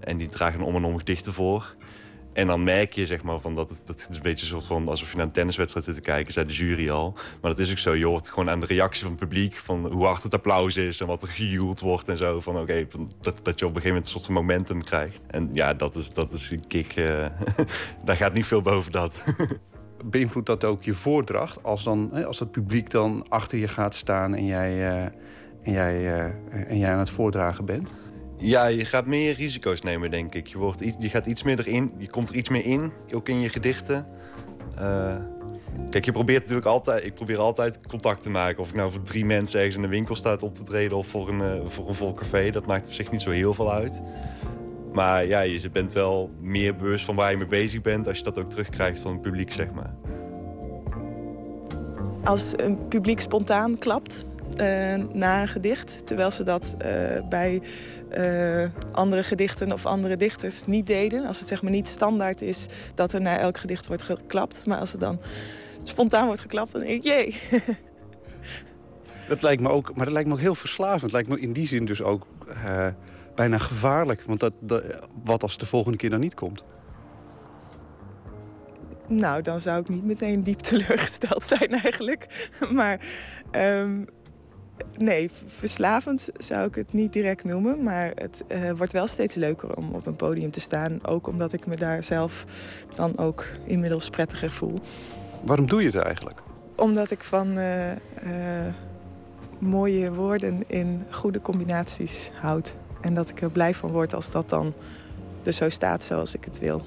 En 0.00 0.16
die 0.16 0.28
dragen 0.28 0.60
om 0.60 0.76
en 0.76 0.84
om 0.84 0.98
gedichten 0.98 1.32
voor. 1.32 1.74
En 2.32 2.46
dan 2.46 2.64
merk 2.64 2.92
je 2.92 3.06
zeg 3.06 3.22
maar, 3.22 3.40
van 3.40 3.54
dat 3.54 3.68
het, 3.68 3.82
dat 3.84 4.02
het 4.02 4.14
een 4.14 4.22
beetje 4.22 4.46
soort 4.46 4.64
van 4.64 4.88
alsof 4.88 5.10
je 5.10 5.16
naar 5.16 5.26
een 5.26 5.32
tenniswedstrijd 5.32 5.86
zit 5.86 5.94
te 5.94 6.00
kijken, 6.00 6.32
zei 6.32 6.46
de 6.46 6.52
jury 6.52 6.90
al. 6.90 7.14
Maar 7.40 7.50
dat 7.50 7.58
is 7.58 7.70
ook 7.70 7.78
zo. 7.78 7.94
Je 7.94 8.06
hoort 8.06 8.28
gewoon 8.28 8.50
aan 8.50 8.60
de 8.60 8.66
reactie 8.66 9.02
van 9.02 9.10
het 9.10 9.20
publiek, 9.20 9.56
van 9.56 9.86
hoe 9.86 10.04
hard 10.04 10.22
het 10.22 10.34
applaus 10.34 10.76
is 10.76 11.00
en 11.00 11.06
wat 11.06 11.22
er 11.22 11.28
gejoeld 11.28 11.80
wordt 11.80 12.08
en 12.08 12.16
zo. 12.16 12.40
Van 12.40 12.58
oké, 12.58 12.86
dat, 13.20 13.40
dat 13.42 13.58
je 13.58 13.66
op 13.66 13.74
een 13.74 13.82
gegeven 13.82 13.88
moment 13.88 14.04
een 14.04 14.12
soort 14.12 14.24
van 14.24 14.34
momentum 14.34 14.84
krijgt. 14.84 15.22
En 15.26 15.50
ja, 15.52 15.74
dat 15.74 15.94
is, 15.94 16.12
dat 16.12 16.32
is 16.32 16.50
een 16.50 16.66
kick. 16.66 16.96
Uh, 16.96 17.26
daar 18.04 18.16
gaat 18.16 18.32
niet 18.32 18.46
veel 18.46 18.62
boven 18.62 18.92
dat. 18.92 19.24
Beïnvloedt 20.04 20.46
dat 20.46 20.64
ook 20.64 20.82
je 20.82 20.94
voordracht 20.94 21.62
als, 21.62 21.84
dan, 21.84 22.24
als 22.24 22.38
het 22.38 22.50
publiek 22.50 22.90
dan 22.90 23.28
achter 23.28 23.58
je 23.58 23.68
gaat 23.68 23.94
staan 23.94 24.34
en 24.34 24.46
jij, 24.46 24.78
uh, 24.78 25.02
en 25.62 25.72
jij, 25.72 26.00
uh, 26.00 26.70
en 26.70 26.78
jij 26.78 26.92
aan 26.92 26.98
het 26.98 27.10
voordragen 27.10 27.64
bent? 27.64 27.90
Ja, 28.42 28.66
je 28.66 28.84
gaat 28.84 29.06
meer 29.06 29.34
risico's 29.34 29.80
nemen, 29.80 30.10
denk 30.10 30.34
ik. 30.34 30.46
Je, 30.46 30.58
wordt, 30.58 30.84
je 30.98 31.08
gaat 31.08 31.26
iets 31.26 31.42
meer 31.42 31.58
erin, 31.58 31.92
je 31.98 32.10
komt 32.10 32.28
er 32.28 32.34
iets 32.34 32.48
meer 32.48 32.64
in, 32.64 32.92
ook 33.14 33.28
in 33.28 33.40
je 33.40 33.48
gedichten. 33.48 34.06
Uh, 34.78 35.16
kijk, 35.90 36.04
je 36.04 36.12
probeert 36.12 36.40
natuurlijk 36.40 36.66
altijd, 36.66 37.04
ik 37.04 37.14
probeer 37.14 37.38
altijd 37.38 37.80
contact 37.88 38.22
te 38.22 38.30
maken. 38.30 38.62
Of 38.62 38.68
ik 38.68 38.74
nou 38.74 38.90
voor 38.90 39.02
drie 39.02 39.24
mensen 39.24 39.58
ergens 39.58 39.76
in 39.76 39.82
de 39.82 39.88
winkel 39.88 40.16
sta 40.16 40.36
op 40.40 40.54
te 40.54 40.62
treden 40.62 40.96
of 40.96 41.06
voor 41.06 41.28
een, 41.28 41.40
uh, 41.40 41.66
voor 41.66 41.88
een 41.88 41.94
vol 41.94 42.14
café. 42.14 42.50
Dat 42.50 42.66
maakt 42.66 42.86
op 42.86 42.92
zich 42.92 43.10
niet 43.10 43.22
zo 43.22 43.30
heel 43.30 43.54
veel 43.54 43.72
uit. 43.72 44.02
Maar 44.92 45.26
ja, 45.26 45.40
je 45.40 45.70
bent 45.70 45.92
wel 45.92 46.30
meer 46.40 46.76
bewust 46.76 47.04
van 47.04 47.16
waar 47.16 47.30
je 47.30 47.36
mee 47.36 47.46
bezig 47.46 47.80
bent 47.80 48.08
als 48.08 48.18
je 48.18 48.24
dat 48.24 48.38
ook 48.38 48.50
terugkrijgt 48.50 49.00
van 49.00 49.12
het 49.12 49.20
publiek, 49.20 49.52
zeg 49.52 49.72
maar. 49.72 49.94
Als 52.24 52.52
een 52.56 52.88
publiek 52.88 53.20
spontaan 53.20 53.78
klapt, 53.78 54.24
uh, 54.60 54.94
na 55.12 55.42
een 55.42 55.48
gedicht. 55.48 56.06
Terwijl 56.06 56.30
ze 56.30 56.42
dat 56.42 56.74
uh, 56.78 57.28
bij 57.28 57.62
uh, 58.16 58.68
andere 58.92 59.22
gedichten 59.22 59.72
of 59.72 59.86
andere 59.86 60.16
dichters 60.16 60.64
niet 60.66 60.86
deden. 60.86 61.26
Als 61.26 61.38
het 61.38 61.48
zeg 61.48 61.62
maar 61.62 61.70
niet 61.70 61.88
standaard 61.88 62.42
is 62.42 62.66
dat 62.94 63.12
er 63.12 63.20
na 63.20 63.38
elk 63.38 63.58
gedicht 63.58 63.86
wordt 63.86 64.02
geklapt. 64.02 64.66
Maar 64.66 64.78
als 64.78 64.92
het 64.92 65.00
dan 65.00 65.20
spontaan 65.82 66.26
wordt 66.26 66.40
geklapt, 66.40 66.72
dan 66.72 66.80
denk 66.80 66.92
ik, 66.92 67.04
jee. 67.04 67.36
Dat 69.28 69.42
lijkt 69.42 69.62
me 69.62 69.68
ook, 69.68 69.94
maar 69.94 70.04
dat 70.04 70.14
lijkt 70.14 70.28
me 70.28 70.34
ook 70.34 70.40
heel 70.40 70.54
verslavend. 70.54 71.02
Het 71.02 71.12
lijkt 71.12 71.28
me 71.28 71.40
in 71.40 71.52
die 71.52 71.66
zin 71.66 71.84
dus 71.84 72.02
ook 72.02 72.26
bijna 73.34 73.58
gevaarlijk. 73.58 74.22
Want 74.22 74.40
dat, 74.40 74.54
dat, 74.60 75.08
wat 75.24 75.42
als 75.42 75.58
de 75.58 75.66
volgende 75.66 75.98
keer 75.98 76.10
dan 76.10 76.20
niet 76.20 76.34
komt? 76.34 76.64
Nou, 79.08 79.42
dan 79.42 79.60
zou 79.60 79.80
ik 79.80 79.88
niet 79.88 80.04
meteen 80.04 80.42
diep 80.42 80.58
teleurgesteld 80.58 81.44
zijn 81.58 81.70
eigenlijk. 81.70 82.50
Maar 82.70 83.00
um, 83.52 84.06
nee, 84.98 85.30
verslavend 85.46 86.28
zou 86.36 86.66
ik 86.66 86.74
het 86.74 86.92
niet 86.92 87.12
direct 87.12 87.44
noemen. 87.44 87.82
Maar 87.82 88.12
het 88.14 88.44
uh, 88.48 88.70
wordt 88.70 88.92
wel 88.92 89.06
steeds 89.06 89.34
leuker 89.34 89.76
om 89.76 89.94
op 89.94 90.06
een 90.06 90.16
podium 90.16 90.50
te 90.50 90.60
staan. 90.60 91.06
Ook 91.06 91.26
omdat 91.26 91.52
ik 91.52 91.66
me 91.66 91.76
daar 91.76 92.04
zelf 92.04 92.44
dan 92.94 93.18
ook 93.18 93.46
inmiddels 93.64 94.08
prettiger 94.08 94.52
voel. 94.52 94.80
Waarom 95.44 95.66
doe 95.66 95.80
je 95.80 95.86
het 95.86 95.96
eigenlijk? 95.96 96.42
Omdat 96.76 97.10
ik 97.10 97.24
van 97.24 97.58
uh, 97.58 97.90
uh, 97.90 97.96
mooie 99.58 100.12
woorden 100.12 100.64
in 100.66 101.06
goede 101.10 101.40
combinaties 101.40 102.30
houd. 102.34 102.74
En 103.00 103.14
dat 103.14 103.28
ik 103.28 103.40
er 103.40 103.50
blij 103.50 103.74
van 103.74 103.90
word 103.90 104.14
als 104.14 104.30
dat 104.30 104.48
dan 104.48 104.74
er 105.42 105.52
zo 105.52 105.70
staat 105.70 106.04
zoals 106.04 106.34
ik 106.34 106.44
het 106.44 106.58
wil. 106.58 106.82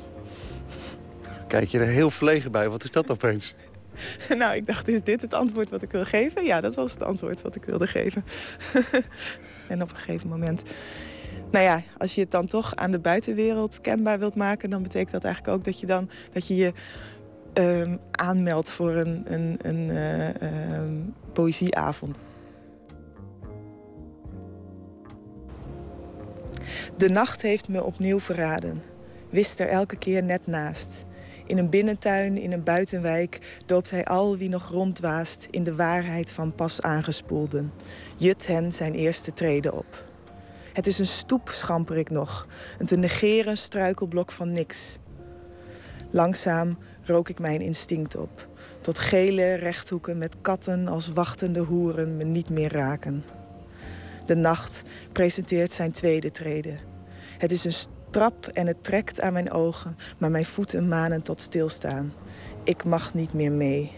Kijk 1.48 1.68
je 1.68 1.80
er 1.80 1.86
heel 1.86 2.10
verlegen 2.10 2.52
bij. 2.52 2.70
Wat 2.70 2.84
is 2.84 2.92
dat 2.92 3.12
opeens? 3.12 3.56
nou, 4.38 4.56
ik 4.56 4.66
dacht, 4.66 4.88
is 4.88 5.02
dit 5.02 5.22
het 5.22 5.34
antwoord 5.34 5.70
wat 5.70 5.82
ik 5.82 5.92
wil 5.92 6.06
geven? 6.06 6.46
Ja, 6.46 6.62
dat 6.62 6.76
was 6.76 6.92
het 6.92 7.04
antwoord 7.04 7.42
wat 7.42 7.56
ik 7.56 7.64
wilde 7.64 7.88
geven. 7.88 8.24
en 9.68 9.82
op 9.82 9.90
een 9.90 9.98
gegeven 9.98 10.30
moment... 10.30 10.64
Nou 11.52 11.66
ja, 11.66 11.82
als 11.98 12.16
je 12.16 12.22
het 12.22 12.32
dan 12.32 12.48
toch 12.48 12.76
aan 12.76 12.92
de 12.92 13.00
buitenwereld 13.00 13.82
kenbaar 13.82 14.20
wilt 14.20 14.36
maken... 14.36 14.70
dan 14.70 14.84
betekent 14.84 15.12
dat 15.12 15.24
eigenlijk 15.24 15.56
ook 15.56 15.64
dat 15.64 15.80
je 15.80 15.86
dan 15.86 16.10
dat 16.32 16.48
je, 16.48 16.56
je 16.56 16.74
um, 17.54 18.00
aanmeldt 18.12 18.72
voor 18.72 18.92
een, 18.92 19.24
een, 19.34 19.58
een 19.62 19.90
uh, 19.90 20.82
um, 20.82 21.14
poëzieavond. 21.34 22.18
De 26.98 27.10
nacht 27.10 27.42
heeft 27.42 27.68
me 27.68 27.84
opnieuw 27.84 28.20
verraden. 28.20 28.84
wist 29.30 29.60
er 29.60 29.68
elke 29.68 29.98
keer 29.98 30.24
net 30.24 30.48
naast. 30.48 31.06
In 31.48 31.58
een 31.58 31.70
binnentuin, 31.70 32.38
in 32.38 32.52
een 32.52 32.64
buitenwijk 32.64 33.60
doopt 33.66 33.90
hij 33.90 34.06
al 34.06 34.38
wie 34.38 34.50
nog 34.50 34.70
rondwaast 34.70 35.48
in 35.50 35.64
de 35.64 35.76
waarheid 35.76 36.32
van 36.32 36.56
pas 36.56 36.82
aangespoelden. 36.82 37.72
Jut 38.18 38.48
hen 38.48 38.72
zijn 38.72 38.94
eerste 38.94 39.34
treden 39.34 39.74
op. 39.74 40.04
Het 40.74 40.88
is 40.88 41.00
een 41.00 41.08
stoep, 41.08 41.50
schamper 41.50 41.98
ik 41.98 42.10
nog. 42.10 42.48
Een 42.78 42.86
te 42.86 42.98
negeren 42.98 43.58
struikelblok 43.58 44.32
van 44.32 44.52
niks. 44.52 44.98
Langzaam 46.12 46.78
rook 47.04 47.30
ik 47.30 47.40
mijn 47.40 47.62
instinct 47.62 48.16
op. 48.16 48.48
Tot 48.82 49.00
gele 49.00 49.54
rechthoeken 49.54 50.18
met 50.18 50.36
katten 50.42 50.88
als 50.88 51.08
wachtende 51.08 51.60
hoeren 51.60 52.18
me 52.18 52.24
niet 52.24 52.50
meer 52.50 52.72
raken. 52.72 53.24
De 54.26 54.36
nacht 54.36 54.82
presenteert 55.12 55.72
zijn 55.72 55.92
tweede 55.92 56.32
trede. 56.32 56.78
Het 57.38 57.52
is 57.52 57.66
een 57.66 57.74
trap 58.16 58.48
en 58.48 58.68
het 58.68 58.84
trekt 58.84 59.22
aan 59.22 59.34
mijn 59.34 59.52
ogen, 59.52 59.98
maar 60.18 60.32
mijn 60.32 60.46
voeten 60.46 60.88
manen 60.88 61.22
tot 61.22 61.42
stilstaan. 61.42 62.14
Ik 62.64 62.84
mag 62.84 63.14
niet 63.14 63.34
meer 63.34 63.52
mee. 63.52 63.92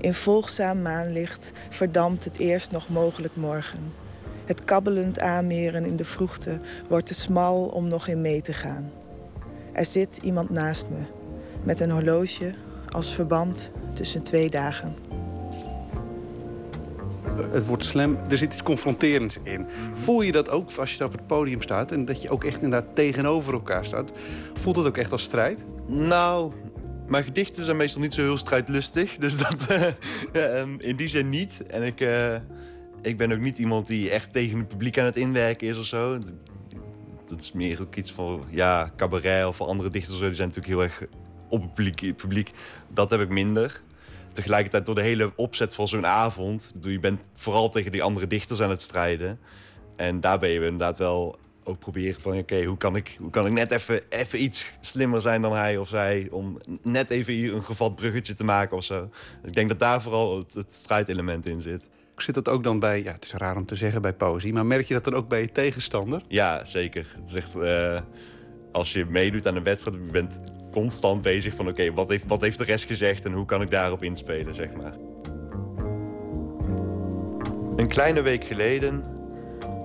In 0.00 0.14
volgzaam 0.14 0.82
maanlicht 0.82 1.50
verdampt 1.70 2.24
het 2.24 2.38
eerst 2.38 2.70
nog 2.70 2.88
mogelijk 2.88 3.36
morgen. 3.36 3.92
Het 4.44 4.64
kabbelend 4.64 5.20
aanmeren 5.20 5.84
in 5.84 5.96
de 5.96 6.04
vroegte 6.04 6.60
wordt 6.88 7.06
te 7.06 7.14
smal 7.14 7.64
om 7.64 7.88
nog 7.88 8.08
in 8.08 8.20
mee 8.20 8.42
te 8.42 8.52
gaan. 8.52 8.90
Er 9.72 9.86
zit 9.86 10.18
iemand 10.22 10.50
naast 10.50 10.88
me, 10.88 11.04
met 11.64 11.80
een 11.80 11.90
horloge 11.90 12.54
als 12.88 13.14
verband 13.14 13.72
tussen 13.92 14.22
twee 14.22 14.50
dagen. 14.50 15.21
Het 17.52 17.66
woord 17.66 17.84
slam, 17.84 18.18
er 18.30 18.38
zit 18.38 18.52
iets 18.52 18.62
confronterends 18.62 19.38
in. 19.42 19.66
Voel 19.92 20.22
je 20.22 20.32
dat 20.32 20.50
ook 20.50 20.70
als 20.72 20.94
je 20.94 21.04
op 21.04 21.12
het 21.12 21.26
podium 21.26 21.62
staat 21.62 21.90
en 21.90 22.04
dat 22.04 22.22
je 22.22 22.30
ook 22.30 22.44
echt 22.44 22.62
inderdaad 22.62 22.94
tegenover 22.94 23.52
elkaar 23.52 23.84
staat? 23.84 24.12
Voelt 24.54 24.76
het 24.76 24.86
ook 24.86 24.96
echt 24.96 25.12
als 25.12 25.22
strijd? 25.22 25.64
Nou, 25.86 26.52
mijn 27.06 27.24
gedichten 27.24 27.64
zijn 27.64 27.76
meestal 27.76 28.00
niet 28.00 28.12
zo 28.12 28.20
heel 28.20 28.36
strijdlustig. 28.36 29.16
Dus 29.24 29.38
dat 29.38 29.66
eh, 29.66 30.60
ehm, 30.60 30.74
in 30.78 30.96
die 30.96 31.08
zin 31.08 31.28
niet. 31.28 31.66
En 31.66 31.82
ik, 31.82 32.00
eh, 32.00 32.34
ik 33.02 33.16
ben 33.16 33.32
ook 33.32 33.40
niet 33.40 33.58
iemand 33.58 33.86
die 33.86 34.10
echt 34.10 34.32
tegen 34.32 34.58
het 34.58 34.68
publiek 34.68 34.98
aan 34.98 35.04
het 35.04 35.16
inwerken 35.16 35.68
is 35.68 35.78
of 35.78 35.84
zo. 35.84 36.18
Dat 37.28 37.42
is 37.42 37.52
meer 37.52 37.80
ook 37.80 37.96
iets 37.96 38.12
van, 38.12 38.44
ja, 38.50 38.92
cabaret 38.96 39.46
of 39.46 39.60
andere 39.60 39.88
dichters. 39.88 40.18
Die 40.18 40.34
zijn 40.34 40.48
natuurlijk 40.48 40.74
heel 40.74 40.82
erg 40.82 41.02
op 41.48 41.62
het 41.62 41.74
publiek, 41.74 42.16
publiek. 42.16 42.50
Dat 42.88 43.10
heb 43.10 43.20
ik 43.20 43.28
minder. 43.28 43.82
Tegelijkertijd 44.32 44.86
door 44.86 44.94
de 44.94 45.02
hele 45.02 45.32
opzet 45.36 45.74
van 45.74 45.88
zo'n 45.88 46.06
avond. 46.06 46.74
Je 46.80 46.98
bent 46.98 47.20
vooral 47.34 47.68
tegen 47.68 47.92
die 47.92 48.02
andere 48.02 48.26
dichters 48.26 48.60
aan 48.60 48.70
het 48.70 48.82
strijden. 48.82 49.38
En 49.96 50.20
daar 50.20 50.38
ben 50.38 50.48
je 50.48 50.60
inderdaad 50.60 50.98
wel 50.98 51.38
ook 51.64 51.78
proberen 51.78 52.20
van... 52.20 52.36
oké, 52.36 52.64
hoe, 52.64 52.76
kan 52.76 52.96
ik, 52.96 53.16
hoe 53.18 53.30
kan 53.30 53.46
ik 53.46 53.52
net 53.52 53.70
even, 53.70 54.00
even 54.08 54.42
iets 54.42 54.66
slimmer 54.80 55.20
zijn 55.20 55.42
dan 55.42 55.52
hij 55.52 55.76
of 55.76 55.88
zij... 55.88 56.28
om 56.30 56.58
net 56.82 57.10
even 57.10 57.32
hier 57.32 57.54
een 57.54 57.64
gevat 57.64 57.96
bruggetje 57.96 58.34
te 58.34 58.44
maken 58.44 58.76
of 58.76 58.84
zo. 58.84 59.10
Ik 59.44 59.54
denk 59.54 59.68
dat 59.68 59.78
daar 59.78 60.02
vooral 60.02 60.38
het, 60.38 60.54
het 60.54 60.72
strijdelement 60.72 61.46
in 61.46 61.60
zit. 61.60 61.88
Zit 62.16 62.34
dat 62.34 62.48
ook 62.48 62.64
dan 62.64 62.78
bij, 62.78 63.02
ja, 63.02 63.12
het 63.12 63.24
is 63.24 63.32
raar 63.32 63.56
om 63.56 63.66
te 63.66 63.76
zeggen 63.76 64.02
bij 64.02 64.12
poëzie... 64.12 64.52
maar 64.52 64.66
merk 64.66 64.86
je 64.86 64.94
dat 64.94 65.04
dan 65.04 65.14
ook 65.14 65.28
bij 65.28 65.40
je 65.40 65.52
tegenstander? 65.52 66.22
Ja, 66.28 66.64
zeker. 66.64 67.16
Het 67.20 67.28
is 67.28 67.34
echt, 67.34 67.56
eh, 67.56 68.00
als 68.72 68.92
je 68.92 69.04
meedoet 69.04 69.46
aan 69.46 69.56
een 69.56 69.62
wedstrijd... 69.62 69.96
je 69.96 70.12
bent 70.12 70.40
constant 70.72 71.22
bezig 71.22 71.54
van... 71.54 71.68
oké, 71.68 71.92
wat, 71.92 72.08
heeft, 72.08 72.26
wat 72.26 72.40
heeft 72.40 72.58
de 72.58 72.64
rest 72.64 72.84
gezegd 72.84 73.24
en 73.24 73.32
hoe 73.32 73.44
kan 73.44 73.62
ik 73.62 73.70
daarop 73.70 74.02
inspelen, 74.02 74.54
zeg 74.54 74.68
maar. 74.82 74.94
Een 77.76 77.88
kleine 77.88 78.22
week 78.22 78.44
geleden 78.44 79.04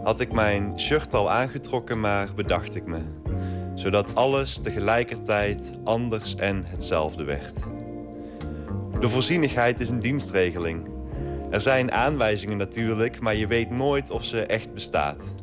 had 0.03 0.19
ik 0.19 0.31
mijn 0.31 0.79
shirt 0.79 1.13
al 1.13 1.31
aangetrokken, 1.31 1.99
maar 1.99 2.27
bedacht 2.35 2.75
ik 2.75 2.85
me. 2.85 2.99
Zodat 3.75 4.15
alles 4.15 4.59
tegelijkertijd 4.59 5.71
anders 5.83 6.35
en 6.35 6.65
hetzelfde 6.65 7.23
werd. 7.23 7.53
De 8.99 9.09
voorzienigheid 9.09 9.79
is 9.79 9.89
een 9.89 9.99
dienstregeling. 9.99 10.89
Er 11.49 11.61
zijn 11.61 11.91
aanwijzingen 11.91 12.57
natuurlijk, 12.57 13.19
maar 13.19 13.35
je 13.35 13.47
weet 13.47 13.69
nooit 13.69 14.11
of 14.11 14.23
ze 14.23 14.45
echt 14.45 14.73
bestaat. 14.73 15.33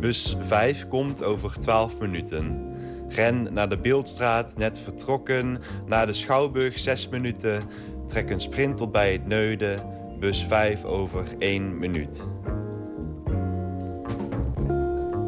Bus 0.00 0.36
5 0.40 0.88
komt 0.88 1.22
over 1.22 1.58
12 1.58 1.98
minuten. 1.98 2.74
Ren 3.16 3.52
naar 3.52 3.68
de 3.68 3.78
Beeldstraat, 3.78 4.56
net 4.56 4.78
vertrokken. 4.78 5.58
Naar 5.86 6.06
de 6.06 6.12
Schouwburg, 6.12 6.78
6 6.78 7.08
minuten. 7.08 7.62
Trek 8.06 8.30
een 8.30 8.40
sprint 8.40 8.76
tot 8.76 8.92
bij 8.92 9.12
het 9.12 9.26
Neude. 9.26 9.76
Bus 10.20 10.44
5 10.44 10.84
over 10.84 11.24
1 11.38 11.78
minuut. 11.78 12.28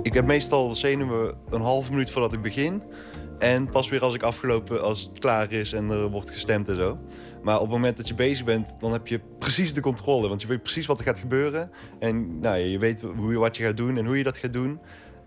Ik 0.03 0.15
heb 0.15 0.27
meestal 0.27 0.75
zenuwen 0.75 1.35
een 1.51 1.61
halve 1.61 1.91
minuut 1.91 2.11
voordat 2.11 2.33
ik 2.33 2.43
begin. 2.43 2.83
En 3.39 3.71
pas 3.71 3.89
weer 3.89 4.03
als 4.03 4.15
ik 4.15 4.23
afgelopen, 4.23 4.83
als 4.83 5.03
het 5.03 5.19
klaar 5.19 5.53
is 5.53 5.73
en 5.73 5.91
er 5.91 6.11
wordt 6.11 6.31
gestemd 6.31 6.69
en 6.69 6.77
zo. 6.77 6.99
Maar 7.43 7.57
op 7.57 7.63
het 7.63 7.71
moment 7.71 7.97
dat 7.97 8.09
je 8.09 8.15
bezig 8.15 8.45
bent, 8.45 8.81
dan 8.81 8.93
heb 8.93 9.07
je 9.07 9.21
precies 9.39 9.75
de 9.75 9.81
controle. 9.81 10.29
Want 10.29 10.43
je 10.43 10.49
weet 10.49 10.63
precies 10.63 10.87
wat 10.87 10.99
er 10.99 11.05
gaat 11.05 11.19
gebeuren. 11.19 11.71
En 11.99 12.41
nou, 12.41 12.59
je 12.59 12.79
weet 12.79 13.01
hoe, 13.17 13.35
wat 13.35 13.57
je 13.57 13.63
gaat 13.63 13.77
doen 13.77 13.97
en 13.97 14.07
hoe 14.07 14.19
je 14.19 14.25
dat 14.25 14.37
gaat 14.37 14.53
doen. 14.53 14.81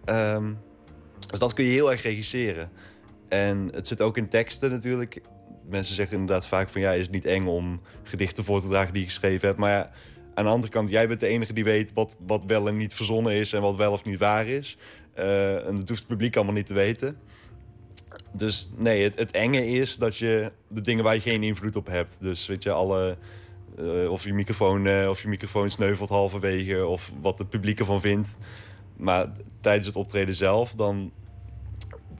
Ehm, 0.05 0.53
dus 1.31 1.39
dat 1.39 1.53
kun 1.53 1.65
je 1.65 1.71
heel 1.71 1.91
erg 1.91 2.03
regisseren. 2.03 2.69
En 3.29 3.69
het 3.73 3.87
zit 3.87 4.01
ook 4.01 4.17
in 4.17 4.29
teksten 4.29 4.69
natuurlijk. 4.69 5.21
Mensen 5.69 5.95
zeggen 5.95 6.17
inderdaad 6.17 6.47
vaak 6.47 6.69
van 6.69 6.81
ja, 6.81 6.91
is 6.91 7.03
het 7.03 7.11
niet 7.11 7.25
eng 7.25 7.45
om 7.45 7.81
gedichten 8.03 8.43
voor 8.43 8.61
te 8.61 8.67
dragen 8.67 8.93
die 8.93 9.01
je 9.01 9.07
geschreven 9.07 9.47
hebt. 9.47 9.59
Maar 9.59 9.71
ja, 9.71 9.91
aan 10.33 10.43
de 10.45 10.51
andere 10.51 10.71
kant, 10.71 10.89
jij 10.89 11.07
bent 11.07 11.19
de 11.19 11.27
enige 11.27 11.53
die 11.53 11.63
weet 11.63 11.93
wat, 11.93 12.15
wat 12.25 12.45
wel 12.45 12.67
en 12.67 12.77
niet 12.77 12.93
verzonnen 12.93 13.33
is 13.33 13.53
en 13.53 13.61
wat 13.61 13.75
wel 13.75 13.91
of 13.91 14.03
niet 14.03 14.19
waar 14.19 14.47
is. 14.47 14.77
Eh, 15.13 15.67
en 15.67 15.75
dat 15.75 15.87
hoeft 15.87 15.99
het 15.99 16.07
publiek 16.07 16.35
allemaal 16.35 16.53
niet 16.53 16.65
te 16.65 16.73
weten. 16.73 17.17
Dus 18.31 18.69
nee, 18.77 19.03
het, 19.03 19.17
het 19.17 19.31
enge 19.31 19.67
is 19.67 19.97
dat 19.97 20.17
je 20.17 20.51
de 20.67 20.81
dingen 20.81 21.03
waar 21.03 21.15
je 21.15 21.21
geen 21.21 21.43
invloed 21.43 21.75
op 21.75 21.87
hebt. 21.87 22.21
Dus 22.21 22.47
weet 22.47 22.63
je, 22.63 22.71
alle. 22.71 23.17
eh, 23.77 24.11
of, 24.11 24.23
je 24.23 24.33
microfoon, 24.33 24.87
eh, 24.87 25.09
of 25.09 25.21
je 25.21 25.27
microfoon 25.27 25.69
sneuvelt 25.69 26.09
halverwege, 26.09 26.87
of 26.87 27.11
wat 27.21 27.37
het 27.37 27.49
publiek 27.49 27.79
ervan 27.79 28.01
vindt. 28.01 28.37
Maar 28.97 29.31
tijdens 29.61 29.87
het 29.87 29.95
optreden 29.95 30.35
zelf, 30.35 30.75
dan 30.75 31.11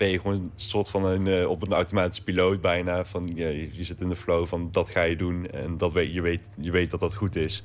ben 0.01 0.09
je 0.09 0.19
gewoon 0.19 0.37
een 0.37 0.51
soort 0.55 0.89
van 0.89 1.05
een, 1.05 1.27
eh, 1.27 1.49
op 1.49 1.61
een 1.61 1.73
automatische 1.73 2.23
piloot 2.23 2.61
bijna. 2.61 3.05
Van, 3.05 3.31
je, 3.35 3.69
je 3.71 3.83
zit 3.83 4.01
in 4.01 4.09
de 4.09 4.15
flow 4.15 4.45
van 4.45 4.69
dat 4.71 4.89
ga 4.89 5.01
je 5.01 5.15
doen 5.15 5.47
en 5.51 5.77
dat 5.77 5.91
weet, 5.91 6.13
je, 6.13 6.21
weet, 6.21 6.55
je 6.57 6.71
weet 6.71 6.91
dat 6.91 6.99
dat 6.99 7.15
goed 7.15 7.35
is. 7.35 7.63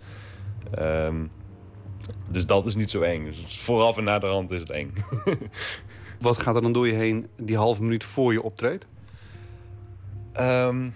Ehm, 0.71 1.27
dus 2.29 2.47
dat 2.47 2.67
is 2.67 2.75
niet 2.75 2.91
zo 2.91 3.01
eng. 3.01 3.25
Dus 3.25 3.61
vooraf 3.61 3.97
en 3.97 4.05
na 4.05 4.19
de 4.19 4.27
hand 4.27 4.51
is 4.51 4.61
het 4.61 4.71
eng. 4.71 4.95
Wat 6.21 6.39
gaat 6.39 6.57
er 6.57 6.63
dan 6.63 6.73
door 6.73 6.87
je 6.87 6.93
heen 6.93 7.29
die 7.37 7.57
halve 7.57 7.83
minuut 7.83 8.05
voor 8.05 8.33
je 8.33 8.43
optreedt? 8.43 8.87
Ehm, 10.33 10.91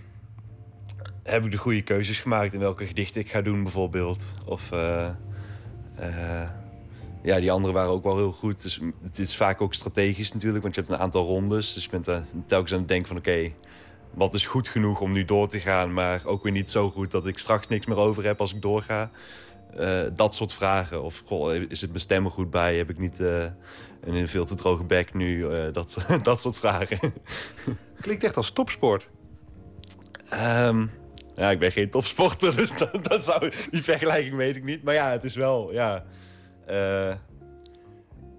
heb 1.23 1.45
ik 1.45 1.51
de 1.51 1.57
goede 1.57 1.83
keuzes 1.83 2.21
gemaakt 2.21 2.53
in 2.53 2.61
welke 2.61 2.87
gedichten 2.87 3.21
ik 3.21 3.31
ga 3.31 3.43
doen, 3.43 3.63
bijvoorbeeld? 3.63 4.35
Of 4.47 4.73
eh, 4.73 5.09
eh, 5.95 6.51
ja, 7.23 7.41
die 7.41 7.51
andere 7.51 7.73
waren 7.73 7.91
ook 7.91 8.05
wel 8.05 8.17
heel 8.17 8.33
goed. 8.33 8.63
Dus 8.63 8.81
het 9.03 9.19
is 9.19 9.37
vaak 9.37 9.61
ook 9.61 9.75
strategisch 9.75 10.33
natuurlijk, 10.33 10.63
want 10.63 10.75
je 10.75 10.81
hebt 10.81 10.93
een 10.93 11.01
aantal 11.01 11.27
rondes. 11.27 11.75
Dus 11.75 11.85
je 11.85 11.91
bent 11.91 12.09
eh, 12.09 12.19
telkens 12.47 12.73
aan 12.73 12.79
het 12.79 12.89
denken 12.89 13.09
van 13.09 13.17
oké, 13.17 13.53
wat 14.15 14.35
is 14.35 14.47
goed 14.47 14.69
genoeg 14.69 15.01
om 15.01 15.13
nu 15.13 15.25
door 15.25 15.49
te 15.49 15.61
gaan, 15.61 15.93
maar 15.93 16.23
ook 16.25 16.43
weer 16.43 16.53
niet 16.53 16.71
zo 16.71 16.91
goed 16.91 17.11
dat 17.11 17.27
ik 17.27 17.39
straks 17.39 17.69
niks 17.69 17.87
meer 17.87 17.97
over 17.97 18.25
heb 18.25 18.41
als 18.41 18.55
ik 18.55 18.63
doorga. 18.63 19.11
Eh, 19.77 20.01
dat 20.15 20.35
soort 20.35 20.53
vragen. 20.53 21.03
Of 21.03 21.23
goh, 21.27 21.55
is 21.55 21.81
het 21.81 21.91
mijn 21.91 22.03
stem 22.03 22.25
er 22.25 22.31
goed 22.31 22.51
bij? 22.51 22.77
Heb 22.77 22.91
ik 22.91 22.99
niet 22.99 23.21
eh, 23.21 23.45
een 24.01 24.29
veel 24.29 24.45
te 24.45 24.55
droge 24.55 24.85
bek 24.85 25.15
nu? 25.15 25.47
Dat, 25.73 26.07
dat 26.23 26.41
soort 26.41 26.57
vragen. 26.57 26.99
Klinkt 28.01 28.25
echt 28.25 28.37
als 28.37 28.51
topsport. 28.51 29.11
Ehm, 30.29 30.87
ja, 31.35 31.51
ik 31.51 31.59
ben 31.59 31.73
geen 31.73 31.91
topsporter, 31.91 32.57
dus 32.57 32.77
dat, 32.79 33.05
dat 33.05 33.25
zou, 33.25 33.53
die 33.71 33.83
vergelijking 33.83 34.37
weet 34.37 34.57
ik 34.57 34.65
niet. 34.65 34.83
Maar 34.83 34.95
ja, 34.95 35.11
het 35.11 35.25
is 35.25 35.35
wel, 35.35 35.73
ja... 35.73 36.05
eh, 36.71 37.17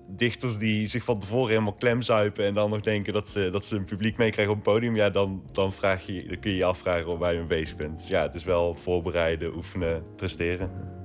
dichters 0.08 0.58
die 0.58 0.88
zich 0.88 1.04
van 1.04 1.20
tevoren 1.20 1.50
helemaal 1.50 1.74
klemzuipen... 1.74 2.46
en 2.46 2.54
dan 2.54 2.70
nog 2.70 2.82
denken 2.82 3.14
dat 3.14 3.30
ze, 3.30 3.50
dat 3.52 3.66
ze 3.66 3.76
een 3.76 3.84
publiek 3.84 4.18
meekrijgen 4.18 4.54
op 4.54 4.58
een 4.60 4.74
podium... 4.74 4.96
ja, 4.96 5.10
dan, 5.10 5.44
dan, 5.52 5.74
vraag 5.74 6.06
je, 6.06 6.26
dan 6.28 6.40
kun 6.40 6.52
je 6.52 6.58
je 6.58 6.66
afvragen 6.66 7.18
waar 7.18 7.32
je 7.32 7.38
mee 7.38 7.48
bezig 7.48 7.76
bent. 7.76 7.98
Dus 7.98 8.08
ja, 8.08 8.22
het 8.22 8.36
is 8.36 8.44
wel 8.44 8.76
voorbereiden, 8.76 9.56
oefenen, 9.56 10.04
presteren. 10.16 11.00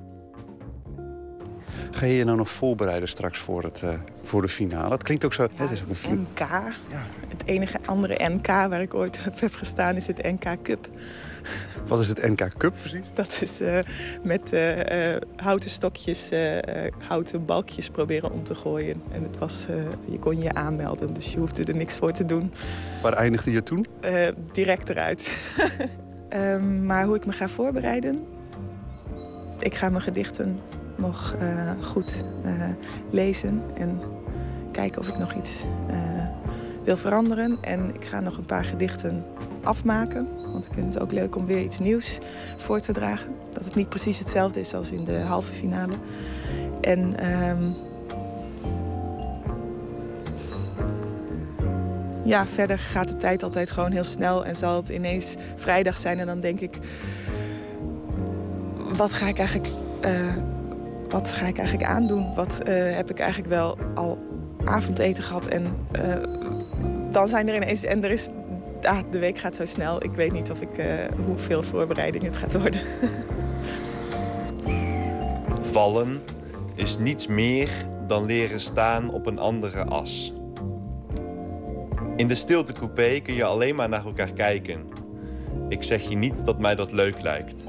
Ga 1.97 2.07
je 2.07 2.17
je 2.17 2.25
nou 2.25 2.37
nog 2.37 2.51
voorbereiden 2.51 3.09
straks 3.09 3.39
voor, 3.39 3.63
het, 3.63 3.83
eh, 3.83 3.99
voor 4.23 4.43
de 4.43 4.49
finale? 4.49 4.91
Het 4.91 5.03
klinkt 5.03 5.25
ook 5.25 5.33
zo... 5.33 5.47
het 5.55 5.71
is 5.71 5.83
ook 5.83 5.89
een. 5.89 6.21
NK. 6.21 6.49
Het 7.29 7.43
enige 7.45 7.79
andere 7.85 8.29
NK 8.29 8.47
waar 8.47 8.81
ik 8.81 8.95
ooit 8.95 9.21
op 9.29 9.41
heb 9.41 9.55
gestaan 9.55 9.97
is 9.97 10.07
het 10.07 10.23
NK 10.23 10.63
Cup. 10.63 10.89
Wat 11.87 12.01
is 12.01 12.09
het 12.09 12.23
NK 12.23 12.57
Cup 12.57 12.75
precies? 12.81 13.05
Dat 13.15 13.39
is 13.43 13.61
eh, 13.61 13.79
met 14.23 14.53
eh, 14.53 15.17
houten 15.37 15.71
stokjes, 15.71 16.31
houten 16.99 17.45
balkjes 17.45 17.89
proberen 17.89 18.33
om 18.33 18.45
te 18.45 18.55
gooien. 18.55 19.03
En 19.13 19.23
het 19.23 19.39
was, 19.39 19.67
je 20.11 20.19
kon 20.19 20.43
je 20.43 20.55
aanmelden, 20.55 21.15
dus 21.15 21.33
je 21.33 21.39
hoefde 21.39 21.65
er 21.65 21.77
niks 21.77 21.97
voor 21.97 22.13
te 22.13 22.25
doen. 22.25 22.53
Waar 23.03 23.13
eindigde 23.13 23.51
je 23.51 23.63
toen? 23.63 23.87
Direct 24.53 24.89
eruit. 24.89 25.29
Ehm, 26.29 26.87
maar 26.87 27.05
hoe 27.05 27.17
ik 27.17 27.27
me 27.27 27.33
ga 27.33 27.49
voorbereiden? 27.49 28.27
Ik 29.59 29.75
ga 29.75 29.89
mijn 29.89 30.03
gedichten 30.03 30.61
nog 30.99 31.35
eh, 31.39 31.71
goed 31.83 32.25
eh, 32.43 32.69
lezen 33.11 33.63
en 33.75 34.01
kijken 34.73 35.01
of 35.01 35.09
ik 35.09 35.19
nog 35.19 35.35
iets 35.35 35.65
eh, 35.89 36.27
wil 36.85 36.97
veranderen. 36.97 37.59
En 37.61 37.95
ik 37.95 38.05
ga 38.05 38.21
nog 38.21 38.37
een 38.37 38.47
paar 38.47 38.65
gedichten 38.65 39.25
afmaken. 39.63 40.29
Want 40.53 40.67
ik 40.67 40.73
vind 40.73 40.95
het 40.95 41.03
ook 41.03 41.13
leuk 41.13 41.37
om 41.37 41.47
weer 41.47 41.63
iets 41.63 41.79
nieuws 41.79 42.19
voor 42.57 42.81
te 42.81 42.93
dragen. 42.93 43.35
Dat 43.51 43.65
het 43.65 43.75
niet 43.75 43.89
precies 43.89 44.19
hetzelfde 44.19 44.61
is 44.61 44.75
als 44.75 44.91
in 44.91 45.05
de 45.05 45.19
halve 45.19 45.53
finale. 45.53 45.95
En 46.81 47.19
ehm, 47.19 47.71
ja, 52.25 52.47
verder 52.47 52.79
gaat 52.79 53.09
de 53.09 53.17
tijd 53.17 53.43
altijd 53.43 53.71
gewoon 53.71 53.93
heel 53.93 54.05
snel. 54.05 54.45
En 54.45 54.57
zal 54.57 54.77
het 54.77 54.89
ineens 54.89 55.35
vrijdag 55.55 55.99
zijn 55.99 56.19
en 56.19 56.27
dan 56.27 56.41
denk 56.41 56.61
ik... 56.61 56.79
Wat 58.97 59.13
ga 59.13 59.27
ik 59.27 59.39
eigenlijk, 59.39 59.69
wat 61.17 61.33
ga 61.33 61.47
ik 61.47 61.59
eigenlijk 61.59 61.89
aandoen? 61.89 62.35
Wat 62.35 62.59
eh, 62.59 62.95
heb 62.95 63.11
ik 63.11 63.19
eigenlijk 63.19 63.51
wel 63.51 63.79
al 63.95 64.19
avondeten 64.65 65.23
gehad? 65.23 65.47
En 65.47 65.87
eh, 65.93 66.15
dan 67.11 67.29
zijn 67.29 67.49
er 67.49 67.55
ineens... 67.55 67.85
En 67.85 68.05
er 68.05 68.11
is... 68.11 68.29
Ah, 68.83 68.99
de 69.11 69.19
week 69.19 69.39
gaat 69.39 69.57
zo 69.57 69.65
snel. 69.65 70.05
Ik 70.05 70.13
weet 70.13 70.33
niet 70.33 70.51
of 70.51 70.61
ik, 70.61 70.79
eh, 70.79 70.87
hoeveel 71.27 71.63
voorbereiding 71.63 72.25
het 72.25 72.37
gaat 72.37 72.59
worden. 72.59 72.81
Vallen 75.73 76.21
is 76.75 76.99
niets 76.99 77.27
meer 77.27 77.71
dan 78.07 78.25
leren 78.25 78.61
staan 78.61 79.13
op 79.13 79.27
een 79.27 79.39
andere 79.39 79.85
as. 79.85 80.33
In 82.17 82.29
de 82.29 82.35
stiltecoupé 82.35 83.21
kun 83.21 83.35
je 83.35 83.45
alleen 83.45 83.75
maar 83.75 83.89
naar 83.89 84.05
elkaar 84.05 84.33
kijken. 84.33 84.81
Ik 85.69 85.83
zeg 85.83 86.09
je 86.09 86.17
niet 86.17 86.45
dat 86.45 86.59
mij 86.59 86.75
dat 86.75 86.93
leuk 86.93 87.23
lijkt. 87.23 87.65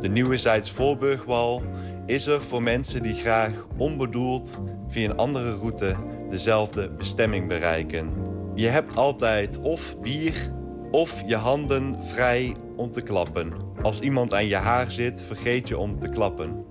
De 0.00 0.08
nieuwe 0.08 0.36
Zijds-Voorburgwal 0.36 1.62
is 2.06 2.26
er 2.26 2.42
voor 2.42 2.62
mensen 2.62 3.02
die 3.02 3.14
graag 3.14 3.66
onbedoeld 3.76 4.60
via 4.88 5.10
een 5.10 5.16
andere 5.16 5.54
route 5.54 5.96
dezelfde 6.30 6.90
bestemming 6.90 7.48
bereiken. 7.48 8.10
Je 8.54 8.68
hebt 8.68 8.96
altijd 8.96 9.60
of 9.60 9.98
bier 9.98 10.50
of 10.90 11.22
je 11.26 11.36
handen 11.36 12.04
vrij 12.04 12.56
om 12.76 12.90
te 12.90 13.00
klappen. 13.00 13.52
Als 13.82 14.00
iemand 14.00 14.34
aan 14.34 14.46
je 14.46 14.56
haar 14.56 14.90
zit, 14.90 15.24
vergeet 15.24 15.68
je 15.68 15.78
om 15.78 15.98
te 15.98 16.08
klappen. 16.08 16.64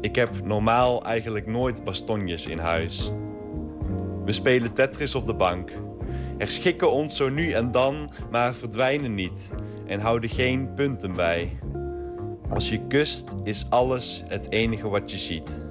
Ik 0.00 0.16
heb 0.16 0.44
normaal 0.44 1.04
eigenlijk 1.04 1.46
nooit 1.46 1.84
bastonjes 1.84 2.46
in 2.46 2.58
huis. 2.58 3.10
We 4.24 4.32
spelen 4.32 4.72
Tetris 4.72 5.14
op 5.14 5.26
de 5.26 5.34
bank. 5.34 5.72
Er 6.38 6.50
schikken 6.50 6.92
ons 6.92 7.16
zo 7.16 7.28
nu 7.28 7.50
en 7.50 7.70
dan, 7.70 8.10
maar 8.30 8.54
verdwijnen 8.54 9.14
niet 9.14 9.50
en 9.86 10.00
houden 10.00 10.30
geen 10.30 10.74
punten 10.74 11.12
bij. 11.12 11.58
Als 12.50 12.68
je 12.68 12.86
kust 12.86 13.34
is 13.42 13.66
alles 13.68 14.22
het 14.28 14.50
enige 14.50 14.88
wat 14.88 15.10
je 15.10 15.18
ziet. 15.18 15.62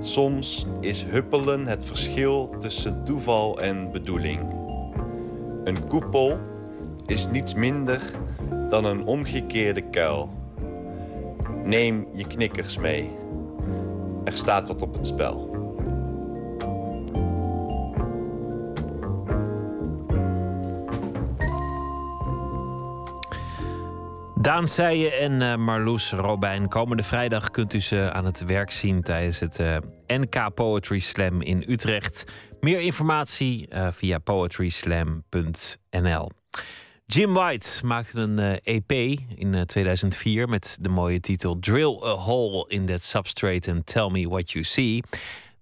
Soms 0.00 0.66
is 0.80 1.02
huppelen 1.02 1.66
het 1.66 1.84
verschil 1.84 2.54
tussen 2.58 3.04
toeval 3.04 3.60
en 3.60 3.92
bedoeling. 3.92 4.40
Een 5.64 5.86
koepel 5.88 6.38
is 7.06 7.28
niets 7.28 7.54
minder 7.54 8.02
dan 8.68 8.84
een 8.84 9.04
omgekeerde 9.04 9.82
kuil. 9.90 10.30
Neem 11.64 12.06
je 12.14 12.26
knikkers 12.26 12.78
mee. 12.78 13.10
Er 14.24 14.36
staat 14.36 14.68
wat 14.68 14.82
op 14.82 14.94
het 14.94 15.06
spel. 15.06 15.49
Daan 24.40 24.66
Seijen 24.66 25.18
en 25.18 25.42
eh, 25.42 25.56
Marloes 25.56 26.12
Robijn. 26.12 26.68
Komende 26.68 27.02
vrijdag 27.02 27.50
kunt 27.50 27.74
u 27.74 27.80
ze 27.80 28.12
aan 28.12 28.24
het 28.24 28.44
werk 28.44 28.70
zien 28.70 29.02
tijdens 29.02 29.38
het 29.38 29.58
eh, 29.58 29.76
NK 30.06 30.54
Poetry 30.54 30.98
Slam 30.98 31.42
in 31.42 31.64
Utrecht. 31.68 32.24
Meer 32.60 32.80
informatie 32.80 33.68
eh, 33.68 33.88
via 33.90 34.18
poetryslam.nl. 34.18 36.30
Jim 37.06 37.34
White 37.34 37.86
maakte 37.86 38.18
een 38.18 38.60
EP 38.62 38.90
in 39.34 39.66
2004 39.66 40.48
met 40.48 40.78
de 40.80 40.88
mooie 40.88 41.20
titel 41.20 41.58
Drill 41.58 42.00
a 42.04 42.14
Hole 42.14 42.64
in 42.68 42.86
That 42.86 43.02
Substrate 43.02 43.70
and 43.70 43.86
Tell 43.86 44.10
Me 44.10 44.28
What 44.28 44.50
You 44.50 44.64
See. 44.64 45.02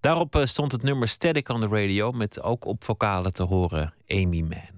Daarop 0.00 0.40
stond 0.44 0.72
het 0.72 0.82
nummer 0.82 1.09
Static 1.09 1.48
on 1.48 1.60
the 1.60 1.68
radio 1.68 2.12
met 2.12 2.42
ook 2.42 2.64
op 2.64 2.84
vocalen 2.84 3.32
te 3.32 3.42
horen 3.42 3.94
Amy 4.09 4.40
Mann. 4.40 4.77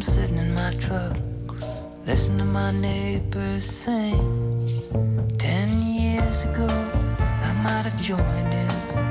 I'm 0.00 0.06
sitting 0.06 0.38
in 0.38 0.54
my 0.54 0.72
truck, 0.80 1.14
listening 2.06 2.38
to 2.38 2.44
my 2.46 2.70
neighbors 2.70 3.66
sing. 3.66 4.16
Ten 5.36 5.68
years 5.78 6.44
ago, 6.44 6.66
I 7.18 7.52
might 7.62 7.84
have 7.84 8.00
joined 8.00 8.54
in, 8.54 9.09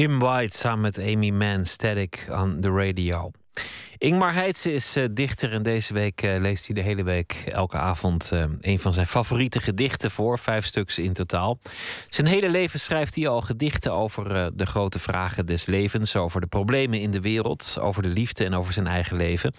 Jim 0.00 0.18
White 0.18 0.56
samen 0.56 0.80
met 0.80 0.98
Amy 0.98 1.30
Mann, 1.30 1.64
Static 1.64 2.26
on 2.30 2.60
the 2.60 2.70
Radio. 2.70 3.30
Ingmar 3.98 4.34
Heitse 4.34 4.72
is 4.72 4.96
eh, 4.96 5.04
dichter 5.10 5.52
en 5.52 5.62
deze 5.62 5.92
week 5.92 6.22
eh, 6.22 6.40
leest 6.40 6.66
hij 6.66 6.74
de 6.74 6.80
hele 6.80 7.02
week 7.02 7.42
elke 7.46 7.76
avond 7.76 8.32
eh, 8.32 8.44
een 8.60 8.78
van 8.78 8.92
zijn 8.92 9.06
favoriete 9.06 9.60
gedichten 9.60 10.10
voor. 10.10 10.38
Vijf 10.38 10.66
stuks 10.66 10.98
in 10.98 11.12
totaal. 11.12 11.58
Zijn 12.08 12.26
hele 12.26 12.48
leven 12.48 12.80
schrijft 12.80 13.14
hij 13.14 13.28
al 13.28 13.40
gedichten 13.40 13.92
over 13.92 14.56
de 14.56 14.66
grote 14.66 14.98
vragen 14.98 15.46
des 15.46 15.66
levens, 15.66 16.16
over 16.16 16.40
de 16.40 16.46
problemen 16.46 17.00
in 17.00 17.10
de 17.10 17.20
wereld, 17.20 17.76
over 17.80 18.02
de 18.02 18.08
liefde 18.08 18.44
en 18.44 18.54
over 18.54 18.72
zijn 18.72 18.86
eigen 18.86 19.16
leven. 19.16 19.54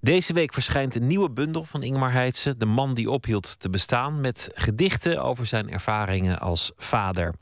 Deze 0.00 0.32
week 0.32 0.52
verschijnt 0.52 0.94
een 0.94 1.06
nieuwe 1.06 1.30
bundel 1.30 1.64
van 1.64 1.82
Ingmar 1.82 2.12
Heitse, 2.12 2.56
De 2.56 2.66
man 2.66 2.94
die 2.94 3.10
ophield 3.10 3.60
te 3.60 3.70
bestaan, 3.70 4.20
met 4.20 4.50
gedichten 4.54 5.22
over 5.22 5.46
zijn 5.46 5.70
ervaringen 5.70 6.38
als 6.38 6.72
vader. 6.76 7.34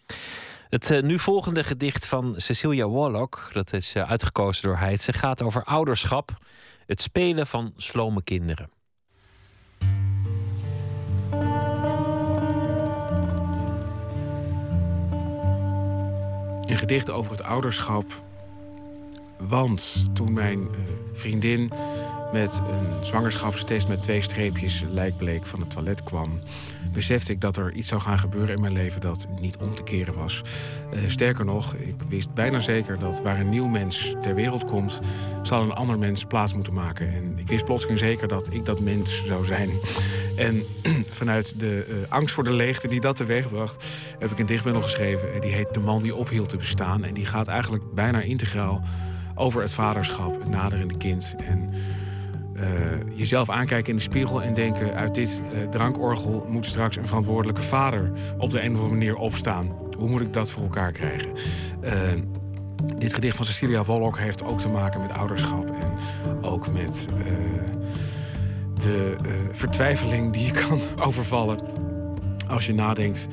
Het 0.72 0.90
eh, 0.90 1.02
nu 1.02 1.18
volgende 1.18 1.64
gedicht 1.64 2.06
van 2.06 2.34
Cecilia 2.36 2.88
Warlock, 2.88 3.50
dat 3.52 3.72
is 3.72 3.94
eh, 3.94 4.10
uitgekozen 4.10 4.62
door 4.62 4.76
Heitse, 4.76 5.12
gaat 5.12 5.42
over 5.42 5.64
ouderschap, 5.64 6.36
het 6.86 7.02
spelen 7.02 7.46
van 7.46 7.72
slome 7.76 8.22
kinderen. 8.22 8.70
Een 16.60 16.78
gedicht 16.78 17.10
over 17.10 17.30
het 17.32 17.42
ouderschap. 17.42 18.22
Want 19.38 20.08
toen 20.12 20.32
mijn 20.32 20.60
eh, 20.60 20.80
vriendin 21.12 21.72
met 22.32 22.60
een 22.68 23.04
zwangerschapstest 23.04 23.88
met 23.88 24.02
twee 24.02 24.20
streepjes 24.20 24.84
lijkbleek 24.90 25.46
van 25.46 25.60
het 25.60 25.70
toilet 25.70 26.02
kwam, 26.02 26.40
besefte 26.92 27.32
ik 27.32 27.40
dat 27.40 27.56
er 27.56 27.72
iets 27.72 27.88
zou 27.88 28.00
gaan 28.00 28.18
gebeuren 28.18 28.54
in 28.54 28.60
mijn 28.60 28.72
leven 28.72 29.00
dat 29.00 29.26
niet 29.40 29.56
om 29.56 29.74
te 29.74 29.82
keren 29.82 30.14
was. 30.14 30.42
Eh, 30.92 30.98
sterker 31.06 31.44
nog, 31.44 31.74
ik 31.74 32.02
wist 32.08 32.34
bijna 32.34 32.60
zeker 32.60 32.98
dat 32.98 33.22
waar 33.22 33.40
een 33.40 33.48
nieuw 33.48 33.66
mens 33.66 34.14
ter 34.22 34.34
wereld 34.34 34.64
komt, 34.64 35.00
zal 35.42 35.62
een 35.62 35.72
ander 35.72 35.98
mens 35.98 36.24
plaats 36.24 36.54
moeten 36.54 36.74
maken. 36.74 37.12
En 37.12 37.38
ik 37.38 37.48
wist 37.48 37.64
plotseling 37.64 37.98
zeker 37.98 38.28
dat 38.28 38.52
ik 38.52 38.64
dat 38.64 38.80
mens 38.80 39.24
zou 39.26 39.44
zijn. 39.44 39.70
En 40.36 40.62
vanuit 41.20 41.60
de 41.60 41.84
eh, 41.88 42.12
angst 42.12 42.34
voor 42.34 42.44
de 42.44 42.52
leegte 42.52 42.88
die 42.88 43.00
dat 43.00 43.16
teweegbracht, 43.16 43.84
heb 44.18 44.30
ik 44.30 44.38
een 44.38 44.46
dichtbundel 44.46 44.82
geschreven. 44.82 45.40
Die 45.40 45.52
heet 45.52 45.74
De 45.74 45.80
man 45.80 46.02
die 46.02 46.14
ophield 46.14 46.48
te 46.48 46.56
bestaan. 46.56 47.04
En 47.04 47.14
die 47.14 47.26
gaat 47.26 47.48
eigenlijk 47.48 47.94
bijna 47.94 48.20
integraal 48.20 48.82
over 49.34 49.62
het 49.62 49.74
vaderschap, 49.74 50.40
het 50.40 50.48
naderende 50.48 50.96
kind. 50.96 51.34
En 51.46 51.74
eh, 52.54 52.66
jezelf 53.14 53.50
aankijken 53.50 53.90
in 53.90 53.96
de 53.96 54.02
spiegel 54.02 54.42
en 54.42 54.54
denken: 54.54 54.94
uit 54.94 55.14
dit 55.14 55.42
eh, 55.52 55.68
drankorgel 55.68 56.46
moet 56.48 56.66
straks 56.66 56.96
een 56.96 57.06
verantwoordelijke 57.06 57.62
vader 57.62 58.12
op 58.38 58.50
de 58.50 58.60
een 58.60 58.72
of 58.72 58.76
andere 58.78 58.94
manier 58.94 59.16
opstaan. 59.16 59.76
Hoe 59.96 60.08
moet 60.08 60.20
ik 60.20 60.32
dat 60.32 60.50
voor 60.50 60.62
elkaar 60.62 60.92
krijgen? 60.92 61.32
Eh, 61.80 61.92
dit 62.98 63.14
gedicht 63.14 63.36
van 63.36 63.44
Cecilia 63.44 63.84
Wollock 63.84 64.18
heeft 64.18 64.44
ook 64.44 64.58
te 64.58 64.68
maken 64.68 65.00
met 65.00 65.12
ouderschap 65.12 65.70
en 65.80 65.92
ook 66.42 66.72
met 66.72 67.06
de 68.76 69.16
vertwijfeling 69.52 70.32
die 70.32 70.46
je 70.46 70.52
kan 70.52 70.80
overvallen 71.06 71.60
als 72.46 72.66
je 72.66 72.74
nadenkt 72.74 73.26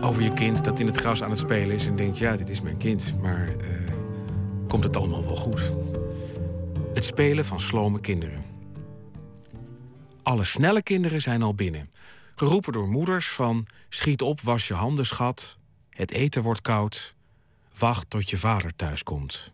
over 0.00 0.22
je 0.22 0.32
kind 0.32 0.64
dat 0.64 0.80
in 0.80 0.86
het 0.86 0.96
gras 0.96 1.22
aan 1.22 1.30
het 1.30 1.38
spelen 1.38 1.74
is 1.74 1.86
en 1.86 1.96
denkt: 1.96 2.18
ja, 2.18 2.36
dit 2.36 2.48
is 2.48 2.60
mijn 2.60 2.76
kind, 2.76 3.14
maar 3.20 3.48
komt 4.68 4.84
het 4.84 4.96
allemaal 4.96 5.24
wel 5.24 5.36
goed? 5.36 5.72
Het 6.94 7.04
spelen 7.04 7.44
van 7.44 7.60
slome 7.60 8.00
kinderen. 8.00 8.44
Alle 10.22 10.44
snelle 10.44 10.82
kinderen 10.82 11.20
zijn 11.20 11.42
al 11.42 11.54
binnen. 11.54 11.90
Geroepen 12.34 12.72
door 12.72 12.88
moeders 12.88 13.28
van 13.28 13.66
schiet 13.88 14.22
op, 14.22 14.40
was 14.40 14.68
je 14.68 14.74
handen, 14.74 15.06
schat. 15.06 15.58
Het 15.90 16.10
eten 16.10 16.42
wordt 16.42 16.60
koud. 16.60 17.14
Wacht 17.78 18.10
tot 18.10 18.30
je 18.30 18.36
vader 18.36 18.76
thuiskomt. 18.76 19.52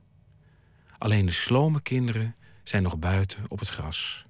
Alleen 0.99 1.27
de 1.27 1.33
slome 1.33 1.83
kinderen 1.83 2.37
zijn 2.65 2.83
nog 2.83 2.99
buiten 2.99 3.45
op 3.49 3.59
het 3.59 3.69
gras. 3.69 4.27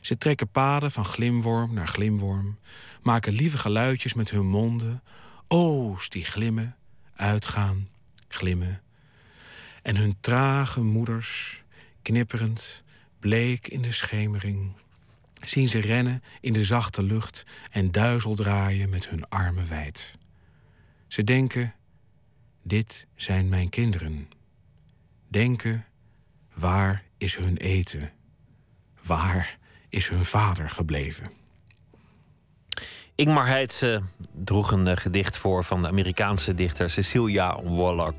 Ze 0.00 0.18
trekken 0.18 0.48
paden 0.48 0.90
van 0.90 1.04
glimworm 1.04 1.74
naar 1.74 1.88
glimworm, 1.88 2.58
maken 3.02 3.32
lieve 3.32 3.58
geluidjes 3.58 4.14
met 4.14 4.30
hun 4.30 4.46
monden. 4.46 5.02
O's 5.48 6.08
die 6.08 6.24
glimmen, 6.24 6.76
uitgaan, 7.14 7.88
glimmen. 8.28 8.82
En 9.82 9.96
hun 9.96 10.16
trage 10.20 10.82
moeders 10.82 11.59
knipperend, 12.02 12.82
bleek 13.18 13.68
in 13.68 13.82
de 13.82 13.92
schemering. 13.92 14.72
Zien 15.40 15.68
ze 15.68 15.78
rennen 15.78 16.22
in 16.40 16.52
de 16.52 16.64
zachte 16.64 17.02
lucht 17.02 17.44
en 17.70 17.92
duizel 17.92 18.34
draaien 18.34 18.90
met 18.90 19.08
hun 19.08 19.28
armen 19.28 19.68
wijd. 19.68 20.14
Ze 21.06 21.24
denken: 21.24 21.74
Dit 22.62 23.06
zijn 23.14 23.48
mijn 23.48 23.68
kinderen. 23.68 24.28
Denken: 25.28 25.86
Waar 26.54 27.04
is 27.18 27.36
hun 27.36 27.56
eten? 27.56 28.12
Waar 29.02 29.58
is 29.88 30.08
hun 30.08 30.24
vader 30.24 30.70
gebleven? 30.70 31.39
Ingmar 33.20 33.46
Heitse 33.46 34.02
droeg 34.32 34.72
een 34.72 34.86
eh, 34.86 34.96
gedicht 34.96 35.36
voor 35.36 35.64
van 35.64 35.82
de 35.82 35.88
Amerikaanse 35.88 36.54
dichter 36.54 36.90
Cecilia 36.90 37.62
Wallach. 37.62 38.14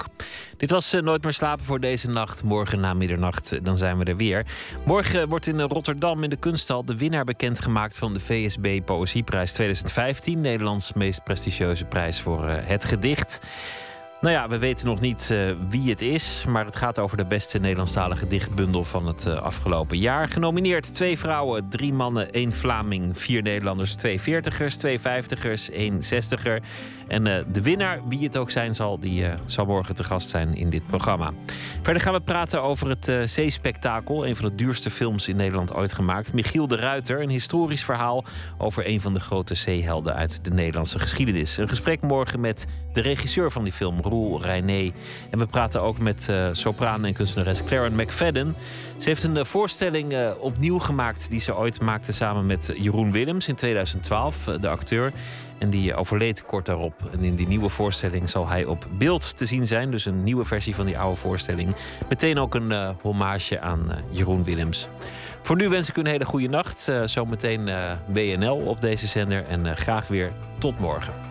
Dit 0.57 0.71
was 0.71 0.93
eh, 0.93 1.01
Nooit 1.01 1.23
meer 1.23 1.33
slapen 1.33 1.65
voor 1.65 1.79
deze 1.79 2.09
nacht. 2.09 2.43
Morgen 2.43 2.79
na 2.79 2.93
middernacht, 2.93 3.51
eh, 3.51 3.59
dan 3.63 3.77
zijn 3.77 3.97
we 3.97 4.03
er 4.03 4.17
weer. 4.17 4.45
Morgen 4.85 5.29
wordt 5.29 5.47
in 5.47 5.61
Rotterdam 5.61 6.23
in 6.23 6.29
de 6.29 6.35
kunsthal 6.35 6.85
de 6.85 6.97
winnaar 6.97 7.25
bekendgemaakt 7.25 7.97
van 7.97 8.13
de 8.13 8.19
VSB 8.19 8.81
Poëzieprijs 8.85 9.51
2015. 9.51 10.41
Nederlands 10.41 10.93
meest 10.93 11.23
prestigieuze 11.23 11.85
prijs 11.85 12.21
voor 12.21 12.47
het 12.47 12.85
gedicht. 12.85 13.39
Nou 14.21 14.33
ja, 14.33 14.47
we 14.47 14.57
weten 14.57 14.87
nog 14.87 14.99
niet 14.99 15.29
uh, 15.31 15.51
wie 15.69 15.89
het 15.89 16.01
is, 16.01 16.45
maar 16.47 16.65
het 16.65 16.75
gaat 16.75 16.99
over 16.99 17.17
de 17.17 17.25
beste 17.25 17.59
Nederlandstalige 17.59 18.27
dichtbundel 18.27 18.83
van 18.83 19.07
het 19.07 19.25
uh, 19.25 19.33
afgelopen 19.33 19.97
jaar. 19.97 20.27
Genomineerd 20.27 20.93
twee 20.93 21.17
vrouwen, 21.17 21.69
drie 21.69 21.93
mannen, 21.93 22.31
één 22.31 22.51
Vlaming, 22.51 23.19
vier 23.19 23.41
Nederlanders, 23.41 23.93
twee 23.93 24.21
veertigers, 24.21 24.75
twee 24.75 24.99
vijftigers, 24.99 25.69
één 25.69 26.03
zestiger. 26.03 26.61
En 27.07 27.25
uh, 27.25 27.37
de 27.51 27.61
winnaar, 27.61 28.07
wie 28.07 28.23
het 28.23 28.37
ook 28.37 28.49
zijn 28.49 28.73
zal, 28.73 28.99
die 28.99 29.25
zal 29.45 29.65
morgen 29.65 29.95
te 29.95 30.03
gast 30.03 30.29
zijn 30.29 30.55
in 30.55 30.69
dit 30.69 30.87
programma. 30.87 31.31
Verder 31.81 32.01
gaan 32.01 32.13
we 32.13 32.19
praten 32.19 32.63
over 32.63 32.89
het 32.89 33.29
Zeespektakel, 33.29 34.27
een 34.27 34.35
van 34.35 34.45
de 34.45 34.55
duurste 34.55 34.89
films 34.89 35.27
in 35.27 35.35
Nederland 35.35 35.73
ooit 35.73 35.93
gemaakt. 35.93 36.33
Michiel 36.33 36.67
de 36.67 36.75
Ruiter, 36.75 37.21
een 37.21 37.29
historisch 37.29 37.83
verhaal 37.83 38.23
over 38.57 38.87
een 38.87 39.01
van 39.01 39.13
de 39.13 39.19
grote 39.19 39.55
zeehelden 39.55 40.15
uit 40.15 40.43
de 40.43 40.51
Nederlandse 40.51 40.99
geschiedenis. 40.99 41.57
Een 41.57 41.69
gesprek 41.69 42.01
morgen 42.01 42.39
met 42.39 42.67
de 42.93 43.01
regisseur 43.01 43.51
van 43.51 43.63
die 43.63 43.73
film, 43.73 44.01
Roel. 44.11 44.41
En 44.43 45.39
we 45.39 45.45
praten 45.49 45.81
ook 45.81 45.97
met 45.97 46.27
uh, 46.29 46.47
sopraan 46.51 47.05
en 47.05 47.13
kunstenares 47.13 47.63
Claren 47.63 47.95
McFadden. 47.95 48.55
Ze 48.97 49.09
heeft 49.09 49.23
een 49.23 49.35
uh, 49.35 49.43
voorstelling 49.43 50.13
uh, 50.13 50.29
opnieuw 50.39 50.79
gemaakt 50.79 51.29
die 51.29 51.39
ze 51.39 51.55
ooit 51.55 51.81
maakte 51.81 52.13
samen 52.13 52.45
met 52.45 52.73
Jeroen 52.75 53.11
Willems 53.11 53.47
in 53.47 53.55
2012, 53.55 54.43
de 54.59 54.67
acteur. 54.67 55.11
En 55.57 55.69
die 55.69 55.95
overleed 55.95 56.45
kort 56.45 56.65
daarop. 56.65 56.93
En 57.11 57.19
in 57.19 57.35
die 57.35 57.47
nieuwe 57.47 57.69
voorstelling 57.69 58.29
zal 58.29 58.47
hij 58.47 58.65
op 58.65 58.87
beeld 58.97 59.37
te 59.37 59.45
zien 59.45 59.67
zijn. 59.67 59.91
Dus 59.91 60.05
een 60.05 60.23
nieuwe 60.23 60.45
versie 60.45 60.75
van 60.75 60.85
die 60.85 60.97
oude 60.97 61.17
voorstelling. 61.17 61.73
Meteen 62.09 62.39
ook 62.39 62.55
een 62.55 62.95
hommage 63.01 63.59
aan 63.59 63.91
Jeroen 64.09 64.43
Willems. 64.43 64.87
Voor 65.41 65.55
nu 65.55 65.69
wens 65.69 65.89
ik 65.89 65.97
u 65.97 65.99
een 65.99 66.07
hele 66.07 66.25
goede 66.25 66.47
nacht. 66.47 66.91
zometeen 67.05 67.69
BNL 68.07 68.55
op 68.55 68.81
deze 68.81 69.07
zender. 69.07 69.45
En 69.45 69.77
graag 69.77 70.07
weer 70.07 70.31
tot 70.59 70.79
morgen. 70.79 71.30